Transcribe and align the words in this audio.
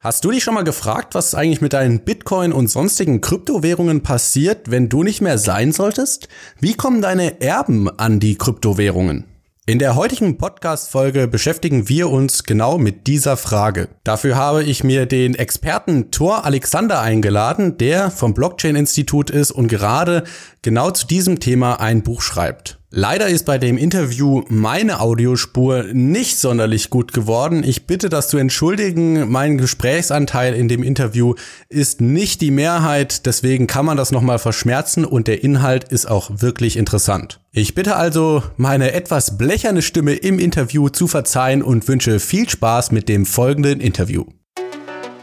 Hast 0.00 0.24
du 0.24 0.30
dich 0.30 0.44
schon 0.44 0.54
mal 0.54 0.62
gefragt, 0.62 1.16
was 1.16 1.34
eigentlich 1.34 1.60
mit 1.60 1.72
deinen 1.72 2.04
Bitcoin 2.04 2.52
und 2.52 2.70
sonstigen 2.70 3.20
Kryptowährungen 3.20 4.04
passiert, 4.04 4.70
wenn 4.70 4.88
du 4.88 5.02
nicht 5.02 5.20
mehr 5.20 5.38
sein 5.38 5.72
solltest? 5.72 6.28
Wie 6.60 6.74
kommen 6.74 7.02
deine 7.02 7.40
Erben 7.40 7.90
an 7.98 8.20
die 8.20 8.38
Kryptowährungen? 8.38 9.24
In 9.66 9.80
der 9.80 9.96
heutigen 9.96 10.38
Podcast-Folge 10.38 11.26
beschäftigen 11.26 11.88
wir 11.88 12.10
uns 12.10 12.44
genau 12.44 12.78
mit 12.78 13.08
dieser 13.08 13.36
Frage. 13.36 13.88
Dafür 14.04 14.36
habe 14.36 14.62
ich 14.62 14.84
mir 14.84 15.04
den 15.04 15.34
Experten 15.34 16.12
Thor 16.12 16.44
Alexander 16.44 17.00
eingeladen, 17.00 17.76
der 17.76 18.12
vom 18.12 18.34
Blockchain-Institut 18.34 19.30
ist 19.30 19.50
und 19.50 19.66
gerade 19.66 20.22
genau 20.62 20.92
zu 20.92 21.08
diesem 21.08 21.40
Thema 21.40 21.80
ein 21.80 22.04
Buch 22.04 22.22
schreibt. 22.22 22.78
Leider 22.90 23.28
ist 23.28 23.44
bei 23.44 23.58
dem 23.58 23.76
Interview 23.76 24.44
meine 24.48 25.00
Audiospur 25.00 25.84
nicht 25.92 26.38
sonderlich 26.38 26.88
gut 26.88 27.12
geworden. 27.12 27.62
Ich 27.62 27.86
bitte 27.86 28.08
das 28.08 28.28
zu 28.28 28.38
entschuldigen. 28.38 29.30
Mein 29.30 29.58
Gesprächsanteil 29.58 30.54
in 30.54 30.68
dem 30.68 30.82
Interview 30.82 31.34
ist 31.68 32.00
nicht 32.00 32.40
die 32.40 32.50
Mehrheit, 32.50 33.26
deswegen 33.26 33.66
kann 33.66 33.84
man 33.84 33.98
das 33.98 34.10
nochmal 34.10 34.38
verschmerzen 34.38 35.04
und 35.04 35.28
der 35.28 35.44
Inhalt 35.44 35.84
ist 35.84 36.08
auch 36.08 36.30
wirklich 36.36 36.78
interessant. 36.78 37.40
Ich 37.52 37.74
bitte 37.74 37.96
also, 37.96 38.42
meine 38.56 38.92
etwas 38.92 39.36
blecherne 39.36 39.82
Stimme 39.82 40.14
im 40.14 40.38
Interview 40.38 40.88
zu 40.88 41.08
verzeihen 41.08 41.62
und 41.62 41.86
wünsche 41.88 42.18
viel 42.20 42.48
Spaß 42.48 42.90
mit 42.90 43.10
dem 43.10 43.26
folgenden 43.26 43.80
Interview. 43.80 44.24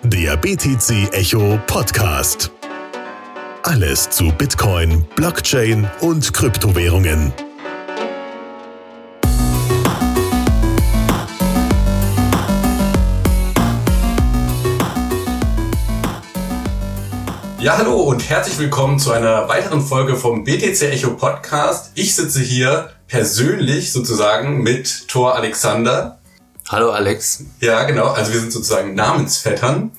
Der 0.03 0.37
BTC 0.37 1.11
Echo 1.13 1.59
Podcast. 1.65 2.51
Alles 3.63 4.07
zu 4.11 4.31
Bitcoin, 4.37 5.03
Blockchain 5.15 5.89
und 6.01 6.31
Kryptowährungen. 6.31 7.33
Ja, 17.65 17.79
hallo 17.79 17.95
und 17.95 18.29
herzlich 18.29 18.59
willkommen 18.59 18.99
zu 18.99 19.11
einer 19.11 19.49
weiteren 19.49 19.81
Folge 19.81 20.17
vom 20.17 20.43
BTC 20.43 20.83
Echo 20.83 21.15
Podcast. 21.15 21.93
Ich 21.95 22.15
sitze 22.15 22.39
hier 22.39 22.91
persönlich 23.07 23.91
sozusagen 23.91 24.61
mit 24.61 25.07
Thor 25.07 25.33
Alexander. 25.33 26.19
Hallo 26.69 26.91
Alex. 26.91 27.43
Ja, 27.61 27.81
genau. 27.85 28.09
Also 28.09 28.33
wir 28.33 28.39
sind 28.39 28.53
sozusagen 28.53 28.93
Namensvettern. 28.93 29.93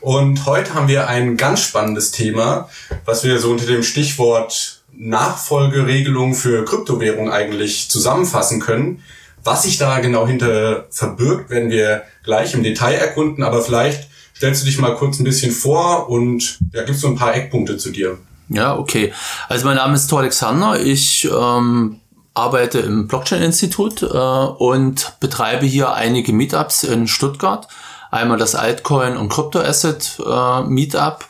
Und 0.00 0.46
heute 0.46 0.72
haben 0.72 0.88
wir 0.88 1.08
ein 1.08 1.36
ganz 1.36 1.60
spannendes 1.60 2.10
Thema, 2.10 2.70
was 3.04 3.22
wir 3.22 3.38
so 3.38 3.50
unter 3.50 3.66
dem 3.66 3.82
Stichwort 3.82 4.80
Nachfolgeregelung 4.96 6.32
für 6.32 6.64
Kryptowährung 6.64 7.30
eigentlich 7.30 7.90
zusammenfassen 7.90 8.60
können. 8.60 9.04
Was 9.44 9.64
sich 9.64 9.76
da 9.76 9.98
genau 9.98 10.26
hinter 10.26 10.86
verbirgt, 10.88 11.50
werden 11.50 11.68
wir 11.68 12.02
gleich 12.24 12.54
im 12.54 12.62
Detail 12.62 12.94
erkunden, 12.94 13.44
aber 13.44 13.60
vielleicht 13.60 14.08
stellst 14.40 14.62
du 14.62 14.66
dich 14.66 14.78
mal 14.78 14.94
kurz 14.94 15.20
ein 15.20 15.24
bisschen 15.24 15.52
vor 15.52 16.08
und 16.08 16.58
ja, 16.72 16.82
gibst 16.82 17.02
so 17.02 17.08
ein 17.08 17.16
paar 17.16 17.34
Eckpunkte 17.34 17.76
zu 17.76 17.90
dir. 17.90 18.16
Ja, 18.48 18.74
okay. 18.74 19.12
Also 19.50 19.66
mein 19.66 19.76
Name 19.76 19.96
ist 19.96 20.06
Thor 20.06 20.20
Alexander. 20.20 20.80
Ich 20.80 21.28
ähm, 21.30 22.00
arbeite 22.32 22.78
im 22.78 23.06
Blockchain-Institut 23.06 24.02
äh, 24.02 24.06
und 24.06 25.12
betreibe 25.20 25.66
hier 25.66 25.92
einige 25.92 26.32
Meetups 26.32 26.84
in 26.84 27.06
Stuttgart. 27.06 27.68
Einmal 28.10 28.38
das 28.38 28.54
Altcoin 28.54 29.18
und 29.18 29.28
Crypto-Asset 29.28 30.22
äh, 30.26 30.62
Meetup. 30.62 31.26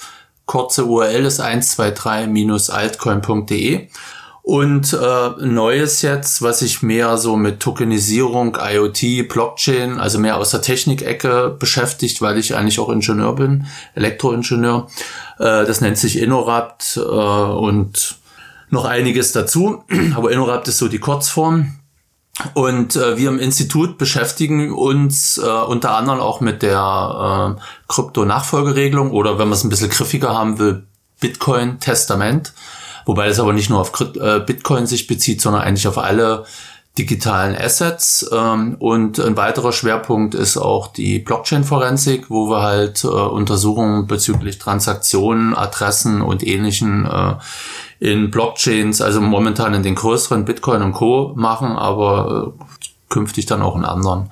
Kurze 0.46 0.84
URL 0.84 1.24
ist 1.24 1.40
123-altcoin.de. 1.40 3.88
Und 4.50 4.94
äh, 4.94 5.46
Neues 5.46 6.02
jetzt, 6.02 6.42
was 6.42 6.60
ich 6.60 6.82
mehr 6.82 7.18
so 7.18 7.36
mit 7.36 7.60
Tokenisierung, 7.60 8.58
IoT, 8.60 9.28
Blockchain, 9.28 10.00
also 10.00 10.18
mehr 10.18 10.38
aus 10.38 10.50
der 10.50 10.60
Technikecke 10.60 11.54
beschäftigt, 11.56 12.20
weil 12.20 12.36
ich 12.36 12.56
eigentlich 12.56 12.80
auch 12.80 12.88
Ingenieur 12.88 13.36
bin, 13.36 13.66
Elektroingenieur. 13.94 14.88
Äh, 15.38 15.64
das 15.66 15.80
nennt 15.80 15.98
sich 15.98 16.18
InnoRapt 16.18 16.96
äh, 16.96 17.00
und 17.00 18.16
noch 18.70 18.86
einiges 18.86 19.30
dazu. 19.30 19.84
Aber 20.16 20.32
InnoRapt 20.32 20.66
ist 20.66 20.78
so 20.78 20.88
die 20.88 20.98
Kurzform. 20.98 21.76
Und 22.54 22.96
äh, 22.96 23.16
wir 23.18 23.28
im 23.28 23.38
Institut 23.38 23.98
beschäftigen 23.98 24.72
uns 24.72 25.38
äh, 25.38 25.46
unter 25.48 25.94
anderem 25.94 26.18
auch 26.18 26.40
mit 26.40 26.62
der 26.62 27.56
äh, 27.56 27.62
Krypto-Nachfolgeregelung 27.86 29.12
oder 29.12 29.38
wenn 29.38 29.46
man 29.46 29.56
es 29.56 29.62
ein 29.62 29.70
bisschen 29.70 29.90
griffiger 29.90 30.34
haben 30.34 30.58
will, 30.58 30.88
Bitcoin-Testament. 31.20 32.52
Wobei 33.06 33.28
das 33.28 33.40
aber 33.40 33.52
nicht 33.52 33.70
nur 33.70 33.80
auf 33.80 33.92
äh, 34.00 34.40
Bitcoin 34.40 34.86
sich 34.86 35.06
bezieht, 35.06 35.40
sondern 35.40 35.62
eigentlich 35.62 35.88
auf 35.88 35.98
alle 35.98 36.44
digitalen 36.98 37.56
Assets. 37.56 38.28
Ähm, 38.32 38.76
und 38.78 39.18
ein 39.18 39.36
weiterer 39.36 39.72
Schwerpunkt 39.72 40.34
ist 40.34 40.56
auch 40.56 40.88
die 40.88 41.18
Blockchain-Forensik, 41.18 42.30
wo 42.30 42.50
wir 42.50 42.62
halt 42.62 43.04
äh, 43.04 43.08
Untersuchungen 43.08 44.06
bezüglich 44.06 44.58
Transaktionen, 44.58 45.54
Adressen 45.54 46.20
und 46.20 46.46
ähnlichen 46.46 47.06
äh, 47.06 47.34
in 48.00 48.30
Blockchains, 48.30 49.00
also 49.00 49.20
momentan 49.20 49.74
in 49.74 49.82
den 49.82 49.94
größeren 49.94 50.44
Bitcoin 50.44 50.82
und 50.82 50.92
Co. 50.92 51.32
machen, 51.36 51.76
aber 51.76 52.54
künftig 53.08 53.46
dann 53.46 53.62
auch 53.62 53.76
in 53.76 53.84
anderen. 53.84 54.30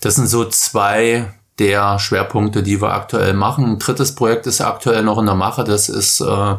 Das 0.00 0.16
sind 0.16 0.26
so 0.26 0.44
zwei 0.46 1.32
der 1.58 1.98
Schwerpunkte, 1.98 2.62
die 2.62 2.80
wir 2.80 2.92
aktuell 2.92 3.34
machen. 3.34 3.64
Ein 3.64 3.78
drittes 3.78 4.14
Projekt 4.14 4.46
ist 4.46 4.62
aktuell 4.62 5.02
noch 5.02 5.18
in 5.18 5.26
der 5.26 5.34
Mache. 5.34 5.62
Das 5.64 5.90
ist 5.90 6.20
äh, 6.20 6.54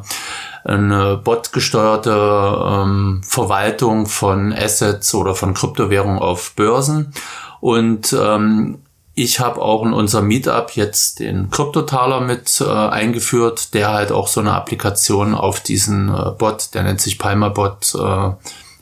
eine 0.63 1.17
botgesteuerte 1.17 2.11
ähm, 2.11 3.21
Verwaltung 3.23 4.05
von 4.05 4.53
Assets 4.53 5.13
oder 5.13 5.35
von 5.35 5.53
Kryptowährungen 5.53 6.19
auf 6.19 6.53
Börsen. 6.55 7.13
Und 7.59 8.13
ähm, 8.13 8.79
ich 9.13 9.39
habe 9.39 9.61
auch 9.61 9.85
in 9.85 9.93
unserem 9.93 10.27
Meetup 10.27 10.71
jetzt 10.75 11.19
den 11.19 11.49
Kryptotaler 11.49 12.21
mit 12.21 12.61
äh, 12.61 12.65
eingeführt, 12.65 13.73
der 13.73 13.91
halt 13.91 14.11
auch 14.11 14.27
so 14.27 14.39
eine 14.39 14.53
Applikation 14.53 15.35
auf 15.35 15.59
diesen 15.59 16.09
äh, 16.09 16.31
Bot, 16.37 16.73
der 16.73 16.83
nennt 16.83 17.01
sich 17.01 17.19
Palmerbot, 17.19 17.93
äh, 17.95 18.31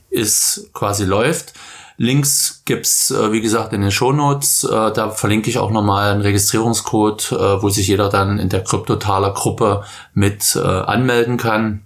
ist 0.10 0.70
quasi 0.74 1.06
läuft. 1.06 1.54
Links 2.02 2.62
gibt's 2.64 3.12
äh, 3.12 3.34
wie 3.34 3.42
gesagt, 3.42 3.74
in 3.74 3.82
den 3.82 3.92
Shownotes. 3.92 4.64
Äh, 4.64 4.94
da 4.94 5.10
verlinke 5.10 5.50
ich 5.50 5.58
auch 5.58 5.70
nochmal 5.70 6.14
einen 6.14 6.22
Registrierungscode, 6.22 7.34
äh, 7.34 7.62
wo 7.62 7.68
sich 7.68 7.88
jeder 7.88 8.08
dann 8.08 8.40
in 8.40 8.48
der 8.48 8.64
Kryptotaler 8.64 9.34
Gruppe 9.34 9.84
mit 10.14 10.56
äh, 10.56 10.62
anmelden 10.62 11.36
kann. 11.36 11.82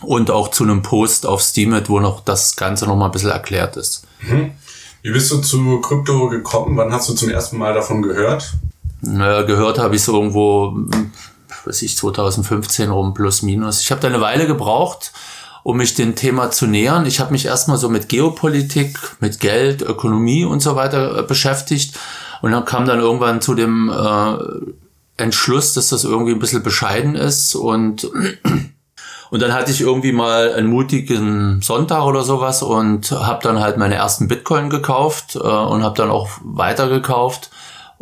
Und 0.00 0.30
auch 0.30 0.48
zu 0.48 0.64
einem 0.64 0.80
Post 0.80 1.26
auf 1.26 1.42
Steemit, 1.42 1.90
wo 1.90 2.00
noch 2.00 2.24
das 2.24 2.56
Ganze 2.56 2.86
nochmal 2.86 3.10
ein 3.10 3.12
bisschen 3.12 3.30
erklärt 3.30 3.76
ist. 3.76 4.06
Mhm. 4.22 4.52
Wie 5.02 5.12
bist 5.12 5.30
du 5.30 5.38
zu 5.42 5.82
Krypto 5.82 6.30
gekommen? 6.30 6.74
Wann 6.78 6.90
hast 6.90 7.10
du 7.10 7.12
zum 7.12 7.28
ersten 7.28 7.58
Mal 7.58 7.74
davon 7.74 8.00
gehört? 8.00 8.54
Naja, 9.02 9.42
gehört 9.42 9.78
habe 9.78 9.96
ich 9.96 10.02
so 10.02 10.14
irgendwo, 10.14 10.74
weiß 11.66 11.82
ich, 11.82 11.98
2015 11.98 12.88
rum, 12.88 13.12
plus 13.12 13.42
minus. 13.42 13.82
Ich 13.82 13.90
habe 13.90 14.00
da 14.00 14.08
eine 14.08 14.22
Weile 14.22 14.46
gebraucht, 14.46 15.12
um 15.62 15.76
mich 15.76 15.94
dem 15.94 16.14
Thema 16.14 16.50
zu 16.50 16.66
nähern. 16.66 17.06
Ich 17.06 17.20
habe 17.20 17.32
mich 17.32 17.46
erstmal 17.46 17.76
so 17.76 17.88
mit 17.88 18.08
Geopolitik, 18.08 18.98
mit 19.20 19.40
Geld, 19.40 19.82
Ökonomie 19.82 20.44
und 20.44 20.60
so 20.60 20.76
weiter 20.76 21.18
äh, 21.18 21.22
beschäftigt. 21.22 21.98
Und 22.40 22.50
dann 22.50 22.64
kam 22.64 22.86
dann 22.86 22.98
irgendwann 22.98 23.40
zu 23.40 23.54
dem 23.54 23.88
äh, 23.90 25.22
Entschluss, 25.22 25.74
dass 25.74 25.90
das 25.90 26.04
irgendwie 26.04 26.32
ein 26.32 26.40
bisschen 26.40 26.62
bescheiden 26.62 27.14
ist. 27.14 27.54
Und 27.54 28.10
und 29.30 29.42
dann 29.42 29.54
hatte 29.54 29.70
ich 29.70 29.80
irgendwie 29.80 30.12
mal 30.12 30.52
einen 30.52 30.68
mutigen 30.68 31.62
Sonntag 31.62 32.04
oder 32.04 32.22
sowas 32.22 32.62
und 32.62 33.12
habe 33.12 33.42
dann 33.42 33.60
halt 33.60 33.76
meine 33.76 33.94
ersten 33.94 34.28
Bitcoin 34.28 34.68
gekauft 34.68 35.36
äh, 35.36 35.38
und 35.38 35.84
habe 35.84 35.96
dann 35.96 36.10
auch 36.10 36.28
weiter 36.42 36.88
gekauft 36.88 37.50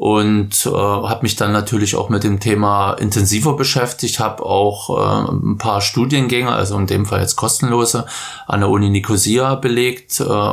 und 0.00 0.64
äh, 0.64 0.70
habe 0.70 1.24
mich 1.24 1.36
dann 1.36 1.52
natürlich 1.52 1.94
auch 1.94 2.08
mit 2.08 2.24
dem 2.24 2.40
Thema 2.40 2.94
intensiver 2.94 3.54
beschäftigt, 3.54 4.18
habe 4.18 4.42
auch 4.46 4.88
äh, 4.88 5.30
ein 5.30 5.58
paar 5.58 5.82
Studiengänge, 5.82 6.50
also 6.50 6.78
in 6.78 6.86
dem 6.86 7.04
Fall 7.04 7.20
jetzt 7.20 7.36
kostenlose, 7.36 8.06
an 8.46 8.60
der 8.60 8.70
Uni 8.70 8.88
Nicosia 8.88 9.56
belegt. 9.56 10.18
Äh, 10.20 10.52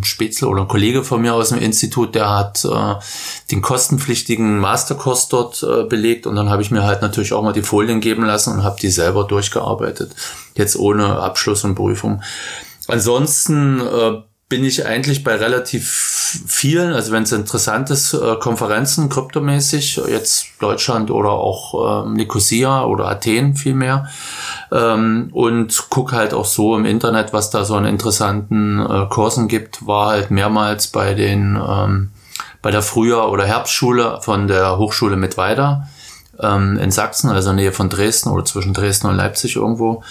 Spätzle 0.00 0.48
oder 0.48 0.62
ein 0.62 0.68
Kollege 0.68 1.04
von 1.04 1.20
mir 1.20 1.34
aus 1.34 1.50
dem 1.50 1.58
Institut, 1.58 2.14
der 2.14 2.34
hat 2.34 2.64
äh, 2.64 2.94
den 3.50 3.60
kostenpflichtigen 3.60 4.58
Masterkurs 4.58 5.28
dort 5.28 5.62
äh, 5.62 5.84
belegt 5.84 6.26
und 6.26 6.36
dann 6.36 6.48
habe 6.48 6.62
ich 6.62 6.70
mir 6.70 6.84
halt 6.84 7.02
natürlich 7.02 7.34
auch 7.34 7.42
mal 7.42 7.52
die 7.52 7.60
Folien 7.60 8.00
geben 8.00 8.24
lassen 8.24 8.54
und 8.54 8.62
habe 8.62 8.80
die 8.80 8.88
selber 8.88 9.24
durchgearbeitet, 9.24 10.12
jetzt 10.54 10.76
ohne 10.76 11.18
Abschluss 11.20 11.62
und 11.62 11.74
Prüfung. 11.74 12.22
Ansonsten 12.86 13.80
äh, 13.80 14.22
bin 14.48 14.64
ich 14.64 14.86
eigentlich 14.86 15.24
bei 15.24 15.36
relativ 15.36 16.17
vielen, 16.46 16.92
also 16.92 17.12
wenn 17.12 17.22
es 17.22 17.32
interessant 17.32 17.90
ist, 17.90 18.14
äh, 18.14 18.36
Konferenzen 18.36 19.08
kryptomäßig, 19.08 20.00
jetzt 20.08 20.46
Deutschland 20.60 21.10
oder 21.10 21.30
auch 21.30 22.04
ähm, 22.04 22.14
Nicosia 22.14 22.84
oder 22.84 23.08
Athen 23.08 23.54
vielmehr. 23.54 24.08
Ähm, 24.72 25.30
und 25.32 25.86
guck 25.90 26.12
halt 26.12 26.34
auch 26.34 26.44
so 26.44 26.76
im 26.76 26.84
Internet, 26.84 27.32
was 27.32 27.50
da 27.50 27.64
so 27.64 27.74
an 27.74 27.84
interessanten 27.84 28.80
äh, 28.80 29.06
Kursen 29.08 29.48
gibt, 29.48 29.86
war 29.86 30.10
halt 30.10 30.30
mehrmals 30.30 30.88
bei 30.88 31.14
den 31.14 31.56
ähm, 31.56 32.10
bei 32.60 32.70
der 32.70 32.82
Frühjahr- 32.82 33.30
oder 33.30 33.44
Herbstschule 33.44 34.20
von 34.20 34.48
der 34.48 34.78
Hochschule 34.78 35.16
Mittweida 35.16 35.88
ähm, 36.40 36.78
in 36.78 36.90
Sachsen, 36.90 37.30
also 37.30 37.52
Nähe 37.52 37.72
von 37.72 37.88
Dresden 37.88 38.30
oder 38.30 38.44
zwischen 38.44 38.74
Dresden 38.74 39.06
und 39.06 39.16
Leipzig 39.16 39.56
irgendwo 39.56 40.02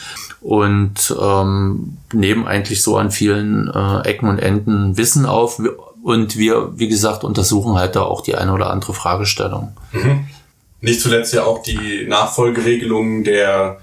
und 0.42 1.16
ähm, 1.20 1.98
nehmen 2.14 2.48
eigentlich 2.48 2.82
so 2.82 2.98
an 2.98 3.12
vielen 3.12 3.70
äh, 3.70 4.02
Ecken 4.08 4.30
und 4.30 4.40
Enden 4.40 4.98
Wissen 4.98 5.26
auf. 5.26 5.62
Und 6.04 6.38
wir, 6.38 6.78
wie 6.78 6.88
gesagt, 6.88 7.24
untersuchen 7.24 7.78
halt 7.78 7.96
da 7.96 8.04
auch 8.04 8.22
die 8.22 8.36
eine 8.36 8.54
oder 8.54 8.70
andere 8.70 8.94
Fragestellung. 8.94 9.76
Mhm. 9.92 10.28
nicht 10.82 11.02
zuletzt 11.02 11.34
ja 11.34 11.44
auch 11.44 11.64
die 11.64 12.06
Nachfolgeregelungen 12.08 13.24
der 13.24 13.80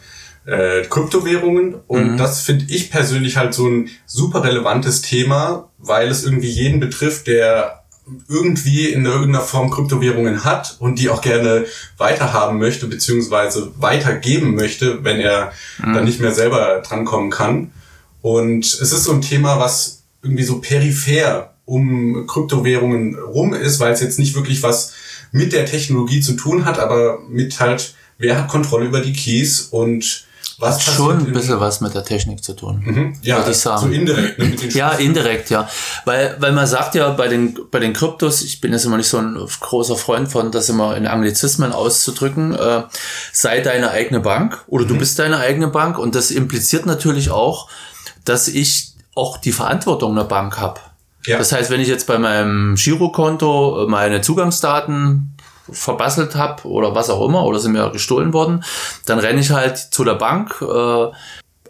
äh, 0.46 0.82
Kryptowährungen. 0.82 1.74
Und 1.86 2.12
mhm. 2.12 2.16
das 2.16 2.42
finde 2.42 2.66
ich 2.68 2.90
persönlich 2.90 3.36
halt 3.36 3.54
so 3.54 3.66
ein 3.66 3.90
super 4.06 4.44
relevantes 4.44 5.02
Thema, 5.02 5.70
weil 5.78 6.08
es 6.08 6.24
irgendwie 6.24 6.50
jeden 6.50 6.80
betrifft, 6.80 7.26
der 7.26 7.84
irgendwie 8.28 8.86
in 8.88 9.06
irgendeiner 9.06 9.40
Form 9.40 9.70
Kryptowährungen 9.70 10.44
hat 10.44 10.76
und 10.78 10.98
die 10.98 11.08
auch 11.08 11.22
gerne 11.22 11.64
weiterhaben 11.96 12.58
möchte, 12.58 12.86
beziehungsweise 12.86 13.72
weitergeben 13.78 14.54
möchte, 14.54 15.02
wenn 15.04 15.20
er 15.20 15.52
mhm. 15.78 15.94
dann 15.94 16.04
nicht 16.04 16.20
mehr 16.20 16.32
selber 16.32 16.82
drankommen 16.86 17.30
kann. 17.30 17.72
Und 18.20 18.64
es 18.66 18.92
ist 18.92 19.04
so 19.04 19.12
ein 19.12 19.22
Thema, 19.22 19.58
was 19.58 20.04
irgendwie 20.22 20.44
so 20.44 20.60
peripher 20.60 21.53
um 21.64 22.26
Kryptowährungen 22.26 23.16
rum 23.16 23.54
ist, 23.54 23.80
weil 23.80 23.92
es 23.92 24.00
jetzt 24.00 24.18
nicht 24.18 24.34
wirklich 24.34 24.62
was 24.62 24.92
mit 25.32 25.52
der 25.52 25.66
Technologie 25.66 26.20
zu 26.20 26.34
tun 26.34 26.64
hat, 26.64 26.78
aber 26.78 27.20
mit 27.28 27.58
halt, 27.60 27.94
wer 28.18 28.38
hat 28.38 28.48
Kontrolle 28.48 28.86
über 28.86 29.00
die 29.00 29.12
Keys 29.12 29.62
und 29.62 30.26
was 30.58 30.82
schon 30.84 31.18
ein 31.18 31.32
bisschen 31.32 31.58
was 31.58 31.80
mit 31.80 31.94
der 31.94 32.04
Technik 32.04 32.44
zu 32.44 32.54
tun. 32.54 32.82
Mhm. 32.84 33.12
Ja, 33.22 33.38
würde 33.38 33.50
ich 33.50 33.56
sagen. 33.56 33.80
so 33.80 33.88
indirekt. 33.88 34.38
Ne, 34.38 34.54
ja, 34.70 34.92
indirekt, 34.92 35.50
ja. 35.50 35.68
Weil, 36.04 36.36
weil 36.38 36.52
man 36.52 36.66
sagt 36.66 36.94
ja 36.94 37.10
bei 37.10 37.28
den, 37.28 37.58
bei 37.70 37.80
den 37.80 37.92
Kryptos, 37.92 38.42
ich 38.42 38.60
bin 38.60 38.72
jetzt 38.72 38.84
immer 38.84 38.96
nicht 38.96 39.08
so 39.08 39.18
ein 39.18 39.36
großer 39.60 39.96
Freund 39.96 40.30
von, 40.30 40.52
das 40.52 40.68
immer 40.68 40.96
in 40.96 41.06
Anglizismen 41.06 41.72
auszudrücken, 41.72 42.54
äh, 42.54 42.84
sei 43.32 43.60
deine 43.60 43.90
eigene 43.90 44.20
Bank 44.20 44.64
oder 44.68 44.84
du 44.84 44.94
mhm. 44.94 44.98
bist 44.98 45.18
deine 45.18 45.38
eigene 45.38 45.68
Bank 45.68 45.98
und 45.98 46.14
das 46.14 46.30
impliziert 46.30 46.86
natürlich 46.86 47.30
auch, 47.30 47.68
dass 48.24 48.46
ich 48.46 48.92
auch 49.14 49.38
die 49.38 49.52
Verantwortung 49.52 50.12
einer 50.12 50.24
Bank 50.24 50.58
habe. 50.58 50.80
Ja. 51.26 51.38
Das 51.38 51.52
heißt, 51.52 51.70
wenn 51.70 51.80
ich 51.80 51.88
jetzt 51.88 52.06
bei 52.06 52.18
meinem 52.18 52.74
Girokonto 52.74 53.86
meine 53.88 54.20
Zugangsdaten 54.20 55.34
verbasselt 55.70 56.34
habe 56.34 56.68
oder 56.68 56.94
was 56.94 57.08
auch 57.08 57.26
immer 57.26 57.44
oder 57.44 57.58
sind 57.58 57.72
mir 57.72 57.90
gestohlen 57.90 58.32
worden, 58.32 58.64
dann 59.06 59.18
renne 59.18 59.40
ich 59.40 59.50
halt 59.50 59.78
zu 59.78 60.04
der 60.04 60.14
Bank, 60.14 60.60
äh, 60.60 61.06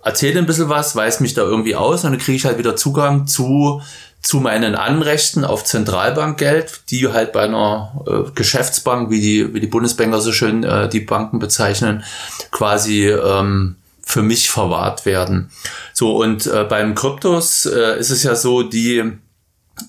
erzähle 0.03 0.41
ein 0.41 0.47
bisschen 0.47 0.69
was, 0.69 0.97
weiß 0.97 1.21
mich 1.21 1.35
da 1.35 1.43
irgendwie 1.43 1.77
aus 1.77 2.05
und 2.05 2.11
dann 2.11 2.21
kriege 2.21 2.37
ich 2.37 2.45
halt 2.45 2.59
wieder 2.59 2.77
Zugang 2.77 3.27
zu 3.27 3.81
zu 4.25 4.41
meinen 4.41 4.75
Anrechten 4.75 5.45
auf 5.45 5.65
Zentralbankgeld, 5.65 6.85
die 6.89 7.09
halt 7.09 7.33
bei 7.33 7.43
einer 7.43 8.05
äh, 8.07 8.31
Geschäftsbank, 8.35 9.11
wie 9.11 9.21
die, 9.21 9.53
wie 9.53 9.61
die 9.61 9.67
Bundesbanker 9.67 10.19
so 10.19 10.33
schön 10.33 10.65
äh, 10.65 10.89
die 10.89 11.01
Banken 11.01 11.39
bezeichnen, 11.39 12.05
quasi 12.51 13.07
ähm, 13.07 13.77
für 14.03 14.23
mich 14.23 14.49
verwahrt 14.49 15.05
werden. 15.05 15.51
So, 15.93 16.17
und 16.17 16.47
äh, 16.47 16.65
beim 16.65 16.95
Kryptos 16.95 17.67
äh, 17.67 17.99
ist 17.99 18.09
es 18.09 18.23
ja 18.23 18.35
so, 18.35 18.63
die 18.63 19.13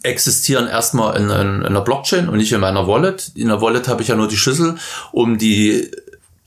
existieren 0.03 0.67
erstmal 0.67 1.15
in, 1.17 1.29
in, 1.29 1.61
in 1.61 1.65
einer 1.65 1.81
Blockchain 1.81 2.29
und 2.29 2.37
nicht 2.37 2.51
in 2.51 2.61
meiner 2.61 2.87
Wallet. 2.87 3.31
In 3.35 3.49
der 3.49 3.61
Wallet 3.61 3.87
habe 3.87 4.01
ich 4.01 4.07
ja 4.07 4.15
nur 4.15 4.27
die 4.27 4.37
Schlüssel, 4.37 4.77
um 5.11 5.37
die, 5.37 5.91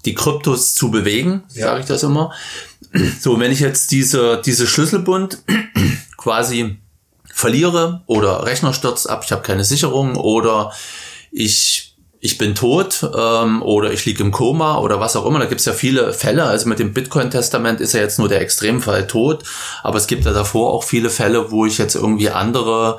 die 0.05 0.15
Kryptos 0.15 0.75
zu 0.75 0.91
bewegen, 0.91 1.43
ja. 1.55 1.67
sage 1.67 1.81
ich 1.81 1.87
das 1.87 2.03
immer. 2.03 2.33
So, 3.21 3.39
wenn 3.39 3.53
ich 3.53 3.61
jetzt 3.61 3.91
diese, 3.91 4.41
diese 4.45 4.67
Schlüsselbund 4.67 5.39
quasi 6.17 6.79
verliere 7.27 8.03
oder 8.07 8.45
Rechner 8.45 8.73
stürzt 8.73 9.09
ab, 9.09 9.23
ich 9.25 9.33
habe 9.33 9.43
keine 9.43 9.65
Sicherung 9.65 10.17
oder 10.17 10.73
ich 11.31 11.88
ich 12.21 12.37
bin 12.37 12.55
tot 12.55 13.09
ähm, 13.17 13.63
oder 13.63 13.93
ich 13.93 14.05
liege 14.05 14.23
im 14.23 14.33
Koma 14.33 14.79
oder 14.79 14.99
was 15.01 15.15
auch 15.15 15.25
immer. 15.25 15.39
Da 15.39 15.47
gibt's 15.47 15.67
ja 15.67 15.73
viele 15.73 16.13
Fälle. 16.13 16.45
Also 16.45 16.69
mit 16.69 16.79
dem 16.79 16.93
Bitcoin-Testament 16.93 17.81
ist 17.81 17.95
ja 17.95 18.01
jetzt 18.01 18.19
nur 18.19 18.29
der 18.29 18.41
Extremfall 18.41 19.07
tot, 19.07 19.45
aber 19.83 19.99
es 19.99 20.07
gibt 20.09 20.25
ja 20.25 20.33
davor 20.33 20.73
auch 20.73 20.83
viele 20.83 21.11
Fälle, 21.11 21.51
wo 21.51 21.65
ich 21.65 21.79
jetzt 21.79 21.95
irgendwie 21.95 22.31
andere 22.31 22.99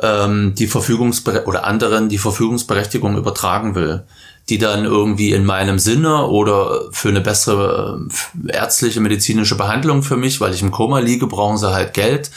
ähm, 0.00 0.54
die 0.56 0.66
Verfügungsbere 0.66 1.44
oder 1.44 1.64
anderen 1.64 2.08
die 2.08 2.18
Verfügungsberechtigung 2.18 3.18
übertragen 3.18 3.74
will, 3.74 4.04
die 4.48 4.58
dann 4.58 4.84
irgendwie 4.84 5.32
in 5.32 5.44
meinem 5.44 5.78
Sinne 5.78 6.26
oder 6.26 6.88
für 6.90 7.10
eine 7.10 7.20
bessere 7.20 8.00
äh, 8.46 8.52
ärztliche 8.52 9.00
medizinische 9.00 9.56
Behandlung 9.56 10.02
für 10.02 10.16
mich, 10.16 10.40
weil 10.40 10.54
ich 10.54 10.62
im 10.62 10.70
Koma 10.70 11.00
liege, 11.00 11.26
brauchen 11.26 11.58
sie 11.58 11.72
halt 11.72 11.92
Geld 11.92 12.30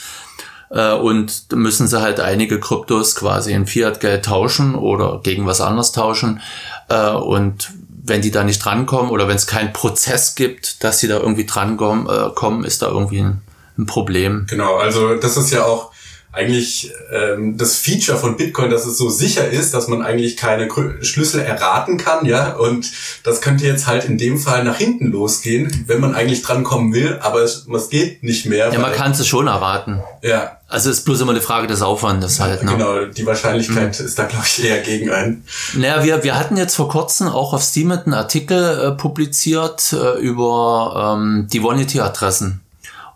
äh, 0.69 0.94
und 0.94 1.52
müssen 1.54 1.88
sie 1.88 2.02
halt 2.02 2.19
einige 2.19 2.60
Kryptos 2.60 3.16
quasi 3.16 3.54
in 3.54 3.68
Fiat-Geld 3.68 4.25
tauschen 4.25 4.75
oder 4.75 5.19
gegen 5.24 5.46
was 5.46 5.62
anderes 5.62 5.92
tauschen. 5.92 6.42
Äh, 6.90 7.12
und 7.12 7.72
wenn 8.04 8.22
die 8.22 8.31
da 8.31 8.44
nicht 8.44 8.64
drankommen 8.64 9.12
oder 9.12 9.28
wenn 9.28 9.36
es 9.36 9.48
keinen 9.48 9.74
Prozess 9.74 10.36
gibt, 10.36 10.84
dass 10.84 11.00
sie 11.00 11.08
da 11.08 11.19
irgendwie 11.19 11.46
drankommen, 11.46 12.08
äh, 12.08 12.30
kommen, 12.34 12.64
ist 12.64 12.81
da 12.81 12.88
irgendwie 12.88 13.19
ein, 13.19 13.42
ein 13.78 13.86
Problem. 13.86 14.46
Genau, 14.50 14.78
also 14.78 15.16
das 15.16 15.38
ist 15.38 15.52
ja 15.52 15.66
auch 15.66 15.92
eigentlich 16.31 16.91
ähm, 17.12 17.57
das 17.57 17.77
Feature 17.77 18.18
von 18.18 18.38
Bitcoin, 18.38 18.69
dass 18.69 18.85
es 18.85 18.97
so 18.97 19.09
sicher 19.09 19.50
ist, 19.50 19.74
dass 19.74 19.88
man 19.88 20.01
eigentlich 20.01 20.38
keine 20.38 20.68
Schlüssel 21.01 21.41
erraten 21.41 21.97
kann, 21.97 22.25
ja. 22.25 22.53
Und 22.53 22.91
das 23.24 23.41
könnte 23.41 23.65
jetzt 23.65 23.88
halt 23.88 24.06
in 24.06 24.18
dem 24.18 24.38
Fall 24.38 24.63
nach 24.63 24.77
hinten 24.77 25.07
losgehen, 25.07 25.85
wenn 25.88 26.00
man 26.00 26.13
eigentlich 26.13 26.44
drankommen 26.44 26.94
will, 26.94 27.18
aber 27.21 27.41
es, 27.41 27.65
es 27.74 27.89
geht 27.89 28.24
nicht 28.24 28.45
mehr. 28.45 28.71
Ja, 28.71 28.79
man 28.79 28.91
kann 28.91 29.12
es 29.12 29.25
schon 29.25 29.47
erraten. 29.47 30.01
Ja. 30.21 30.57
Also 30.69 30.89
ist 30.89 31.06
bloß 31.06 31.21
immer 31.21 31.31
eine 31.31 31.41
Frage 31.41 31.68
des 31.68 31.81
Aufwandes 31.81 32.41
halt. 32.41 32.62
Ne? 32.62 32.73
Genau, 32.73 33.06
die 33.06 33.25
Wahrscheinlichkeit 33.25 33.97
mhm. 33.97 34.06
ist 34.06 34.19
da, 34.19 34.25
glaube 34.25 34.45
ich, 34.45 34.65
eher 34.65 34.81
gegen 34.81 35.09
einen. 35.09 35.45
Naja, 35.75 36.03
wir, 36.03 36.23
wir 36.23 36.38
hatten 36.38 36.57
jetzt 36.57 36.75
vor 36.75 36.89
kurzem 36.89 37.30
auch 37.30 37.53
auf 37.53 37.63
Steam 37.63 37.91
einen 37.91 38.13
Artikel 38.13 38.80
äh, 38.80 38.91
publiziert 38.91 39.94
äh, 39.94 40.19
über 40.19 41.15
ähm, 41.18 41.47
die 41.51 41.63
Vanity-Adressen. 41.63 42.62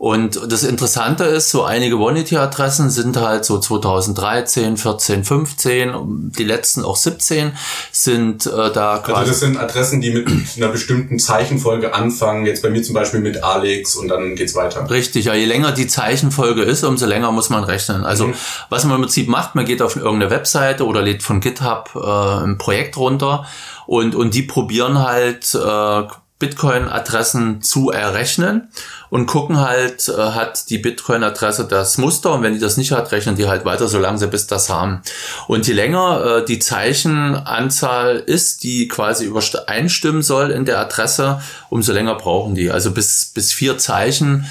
Und 0.01 0.51
das 0.51 0.63
Interessante 0.63 1.25
ist, 1.25 1.51
so 1.51 1.63
einige 1.63 1.99
Vanity-Adressen 1.99 2.89
sind 2.89 3.17
halt 3.17 3.45
so 3.45 3.59
2013, 3.59 4.75
14, 4.75 5.23
15, 5.23 6.31
die 6.35 6.43
letzten 6.43 6.83
auch 6.83 6.95
17 6.95 7.51
sind 7.91 8.47
äh, 8.47 8.71
da 8.71 8.97
quasi. 8.97 9.11
Also 9.13 9.31
das 9.31 9.39
sind 9.41 9.57
Adressen, 9.57 10.01
die 10.01 10.09
mit 10.09 10.27
einer 10.57 10.69
bestimmten 10.69 11.19
Zeichenfolge 11.19 11.93
anfangen, 11.93 12.47
jetzt 12.47 12.63
bei 12.63 12.71
mir 12.71 12.81
zum 12.81 12.95
Beispiel 12.95 13.19
mit 13.19 13.43
Alex 13.43 13.95
und 13.95 14.07
dann 14.07 14.35
geht's 14.35 14.55
weiter. 14.55 14.89
Richtig, 14.89 15.25
ja, 15.25 15.35
je 15.35 15.45
länger 15.45 15.71
die 15.71 15.85
Zeichenfolge 15.85 16.63
ist, 16.63 16.83
umso 16.83 17.05
länger 17.05 17.31
muss 17.31 17.51
man 17.51 17.63
rechnen. 17.63 18.03
Also 18.03 18.29
mhm. 18.29 18.33
was 18.69 18.85
man 18.85 18.95
im 18.95 19.01
Prinzip 19.03 19.27
macht, 19.27 19.53
man 19.53 19.65
geht 19.65 19.83
auf 19.83 19.97
irgendeine 19.97 20.31
Webseite 20.31 20.87
oder 20.87 21.03
lädt 21.03 21.21
von 21.21 21.41
GitHub 21.41 21.91
äh, 21.93 22.43
ein 22.43 22.57
Projekt 22.57 22.97
runter 22.97 23.45
und, 23.85 24.15
und 24.15 24.33
die 24.33 24.41
probieren 24.41 24.97
halt 24.97 25.53
äh, 25.53 26.07
Bitcoin-Adressen 26.41 27.61
zu 27.61 27.91
errechnen 27.91 28.69
und 29.09 29.27
gucken 29.27 29.59
halt, 29.59 30.09
äh, 30.09 30.31
hat 30.31 30.69
die 30.69 30.79
Bitcoin-Adresse 30.79 31.65
das 31.65 31.97
Muster 31.97 32.33
und 32.33 32.41
wenn 32.41 32.53
die 32.53 32.59
das 32.59 32.75
nicht 32.75 32.91
hat, 32.91 33.11
rechnen 33.11 33.35
die 33.35 33.47
halt 33.47 33.63
weiter, 33.63 33.87
solange 33.87 34.17
sie 34.17 34.27
bis 34.27 34.47
das 34.47 34.69
haben. 34.69 35.01
Und 35.47 35.67
je 35.67 35.73
länger 35.73 36.25
äh, 36.25 36.45
die 36.45 36.59
Zeichenanzahl 36.59 38.17
ist, 38.17 38.63
die 38.63 38.87
quasi 38.87 39.25
übereinstimmen 39.25 40.23
soll 40.23 40.51
in 40.51 40.65
der 40.65 40.79
Adresse, 40.79 41.41
umso 41.69 41.93
länger 41.93 42.15
brauchen 42.15 42.55
die. 42.55 42.71
Also 42.71 42.91
bis, 42.91 43.31
bis 43.33 43.53
vier 43.53 43.77
Zeichen 43.77 44.47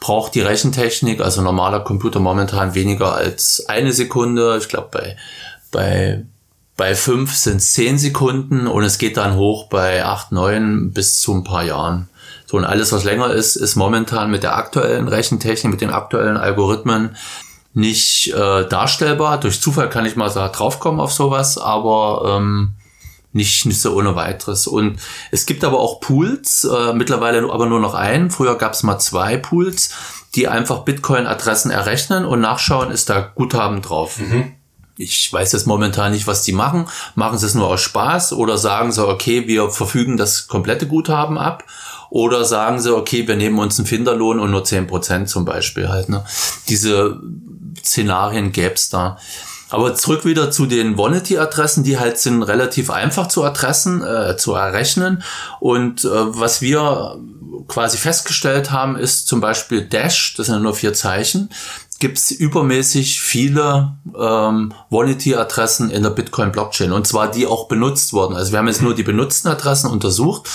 braucht 0.00 0.34
die 0.34 0.40
Rechentechnik, 0.40 1.20
also 1.20 1.42
normaler 1.42 1.80
Computer 1.80 2.20
momentan 2.20 2.74
weniger 2.74 3.14
als 3.14 3.64
eine 3.68 3.92
Sekunde. 3.92 4.56
Ich 4.58 4.68
glaube 4.68 4.88
bei, 4.90 5.16
bei 5.70 6.24
bei 6.76 6.94
fünf 6.94 7.34
sind 7.34 7.58
es 7.58 7.72
zehn 7.72 7.98
Sekunden 7.98 8.66
und 8.66 8.82
es 8.82 8.98
geht 8.98 9.16
dann 9.16 9.36
hoch 9.36 9.68
bei 9.68 10.04
acht, 10.04 10.32
neun 10.32 10.92
bis 10.92 11.20
zu 11.20 11.32
ein 11.34 11.44
paar 11.44 11.62
Jahren. 11.62 12.08
So, 12.46 12.56
und 12.56 12.64
alles, 12.64 12.92
was 12.92 13.04
länger 13.04 13.30
ist, 13.30 13.56
ist 13.56 13.76
momentan 13.76 14.30
mit 14.30 14.42
der 14.42 14.56
aktuellen 14.56 15.06
Rechentechnik, 15.06 15.72
mit 15.72 15.80
den 15.80 15.90
aktuellen 15.90 16.36
Algorithmen 16.36 17.16
nicht 17.74 18.32
äh, 18.32 18.66
darstellbar. 18.68 19.38
Durch 19.38 19.60
Zufall 19.60 19.88
kann 19.88 20.06
ich 20.06 20.16
mal 20.16 20.30
da 20.30 20.48
draufkommen 20.48 21.00
auf 21.00 21.12
sowas, 21.12 21.58
aber 21.58 22.36
ähm, 22.36 22.72
nicht, 23.32 23.66
nicht 23.66 23.80
so 23.80 23.96
ohne 23.96 24.16
weiteres. 24.16 24.66
Und 24.66 24.98
es 25.30 25.46
gibt 25.46 25.64
aber 25.64 25.78
auch 25.78 26.00
Pools, 26.00 26.64
äh, 26.64 26.92
mittlerweile 26.92 27.50
aber 27.52 27.66
nur 27.66 27.80
noch 27.80 27.94
einen. 27.94 28.30
Früher 28.30 28.56
gab 28.56 28.72
es 28.72 28.82
mal 28.82 28.98
zwei 28.98 29.36
Pools, 29.36 29.90
die 30.34 30.48
einfach 30.48 30.80
Bitcoin-Adressen 30.80 31.70
errechnen 31.70 32.24
und 32.24 32.40
nachschauen, 32.40 32.90
ist 32.90 33.10
da 33.10 33.20
Guthaben 33.20 33.82
drauf. 33.82 34.18
Mhm 34.18 34.54
ich 34.96 35.32
weiß 35.32 35.52
jetzt 35.52 35.66
momentan 35.66 36.12
nicht, 36.12 36.26
was 36.26 36.42
die 36.42 36.52
machen. 36.52 36.86
Machen 37.14 37.38
sie 37.38 37.46
es 37.46 37.54
nur 37.54 37.66
aus 37.66 37.80
Spaß 37.80 38.32
oder 38.34 38.58
sagen 38.58 38.92
sie, 38.92 39.06
okay, 39.06 39.46
wir 39.46 39.70
verfügen 39.70 40.16
das 40.16 40.46
komplette 40.46 40.86
Guthaben 40.86 41.38
ab? 41.38 41.64
Oder 42.10 42.44
sagen 42.44 42.80
sie, 42.80 42.94
okay, 42.94 43.26
wir 43.26 43.34
nehmen 43.34 43.58
uns 43.58 43.78
einen 43.78 43.88
Finderlohn 43.88 44.38
und 44.38 44.52
nur 44.52 44.64
zehn 44.64 44.86
Prozent 44.86 45.28
zum 45.28 45.44
Beispiel 45.44 45.88
halt. 45.88 46.08
Ne? 46.08 46.24
Diese 46.68 47.20
Szenarien 47.82 48.52
gäb's 48.52 48.88
da. 48.88 49.18
Aber 49.70 49.96
zurück 49.96 50.24
wieder 50.24 50.52
zu 50.52 50.66
den 50.66 50.96
Vanity-Adressen, 50.96 51.82
die 51.82 51.98
halt 51.98 52.18
sind 52.18 52.44
relativ 52.44 52.90
einfach 52.90 53.26
zu 53.26 53.42
Adressen, 53.42 54.04
äh, 54.04 54.36
zu 54.36 54.52
errechnen. 54.54 55.24
Und 55.58 56.04
äh, 56.04 56.08
was 56.12 56.60
wir 56.62 57.18
quasi 57.66 57.96
festgestellt 57.96 58.70
haben, 58.70 58.96
ist 58.96 59.26
zum 59.26 59.40
Beispiel 59.40 59.82
Dash, 59.82 60.34
das 60.36 60.46
sind 60.46 60.62
nur 60.62 60.74
vier 60.74 60.92
Zeichen 60.92 61.50
gibt 61.98 62.18
es 62.18 62.30
übermäßig 62.30 63.20
viele 63.20 63.96
ähm, 64.18 64.72
Vanity-Adressen 64.90 65.90
in 65.90 66.02
der 66.02 66.10
Bitcoin-Blockchain. 66.10 66.92
Und 66.92 67.06
zwar 67.06 67.30
die 67.30 67.46
auch 67.46 67.68
benutzt 67.68 68.12
wurden. 68.12 68.34
Also 68.36 68.52
wir 68.52 68.58
haben 68.58 68.68
jetzt 68.68 68.82
nur 68.82 68.94
die 68.94 69.02
benutzten 69.02 69.50
Adressen 69.50 69.90
untersucht. 69.90 70.48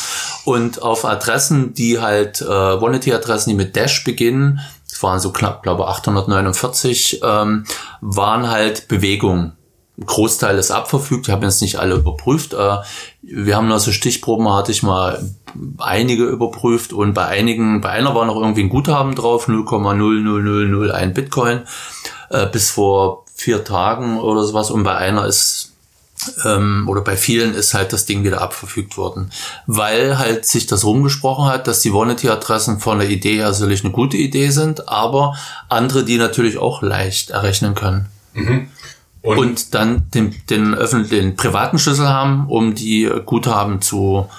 Und 0.45 0.81
auf 0.81 1.05
Adressen, 1.05 1.73
die 1.73 1.99
halt 1.99 2.41
äh, 2.41 2.45
Vanity-Adressen, 2.47 3.51
die 3.51 3.55
mit 3.55 3.75
Dash 3.75 4.03
beginnen, 4.03 4.59
das 4.89 5.01
waren 5.03 5.19
so 5.19 5.31
knapp, 5.31 5.63
glaube 5.63 5.87
849, 5.87 7.21
ähm, 7.23 7.65
waren 8.01 8.49
halt 8.49 8.87
Bewegungen 8.87 9.53
Großteil 10.05 10.57
ist 10.57 10.71
abverfügt, 10.71 11.27
ich 11.27 11.33
habe 11.33 11.45
jetzt 11.45 11.61
nicht 11.61 11.77
alle 11.77 11.95
überprüft. 11.95 12.53
Äh, 12.53 12.77
wir 13.21 13.55
haben 13.55 13.71
also 13.71 13.91
Stichproben, 13.91 14.51
hatte 14.53 14.71
ich 14.71 14.83
mal 14.83 15.21
einige 15.77 16.25
überprüft 16.25 16.93
und 16.93 17.13
bei 17.13 17.25
einigen, 17.25 17.81
bei 17.81 17.89
einer 17.89 18.15
war 18.15 18.25
noch 18.25 18.37
irgendwie 18.37 18.63
ein 18.63 18.69
Guthaben 18.69 19.15
drauf, 19.15 19.47
0,00001 19.47 21.13
Bitcoin 21.13 21.61
äh, 22.29 22.45
bis 22.47 22.69
vor 22.69 23.25
vier 23.35 23.63
Tagen 23.63 24.19
oder 24.19 24.43
sowas 24.43 24.71
und 24.71 24.83
bei 24.83 24.95
einer 24.95 25.25
ist 25.25 25.69
ähm, 26.45 26.85
oder 26.89 27.01
bei 27.01 27.15
vielen 27.15 27.53
ist 27.53 27.73
halt 27.73 27.93
das 27.93 28.05
Ding 28.05 28.23
wieder 28.23 28.41
abverfügt 28.41 28.97
worden, 28.97 29.31
weil 29.67 30.17
halt 30.17 30.45
sich 30.45 30.67
das 30.67 30.83
rumgesprochen 30.83 31.45
hat, 31.45 31.67
dass 31.67 31.81
die 31.81 31.93
Vanity-Adressen 31.93 32.79
von 32.79 32.99
der 32.99 33.09
Idee 33.09 33.37
her 33.37 33.53
sicherlich 33.53 33.83
eine 33.83 33.93
gute 33.93 34.17
Idee 34.17 34.49
sind, 34.49 34.89
aber 34.89 35.35
andere, 35.69 36.03
die 36.03 36.17
natürlich 36.17 36.57
auch 36.57 36.81
leicht 36.81 37.29
errechnen 37.29 37.73
können. 37.73 38.07
Mhm. 38.33 38.67
Und, 39.21 39.37
und, 39.37 39.73
dann 39.73 40.09
den, 40.13 40.35
den 40.49 40.73
öffentlichen, 40.73 41.35
privaten 41.35 41.77
Schlüssel 41.77 42.07
haben, 42.07 42.47
um 42.47 42.73
die 42.73 43.09
Guthaben 43.25 43.81
zu 43.81 44.29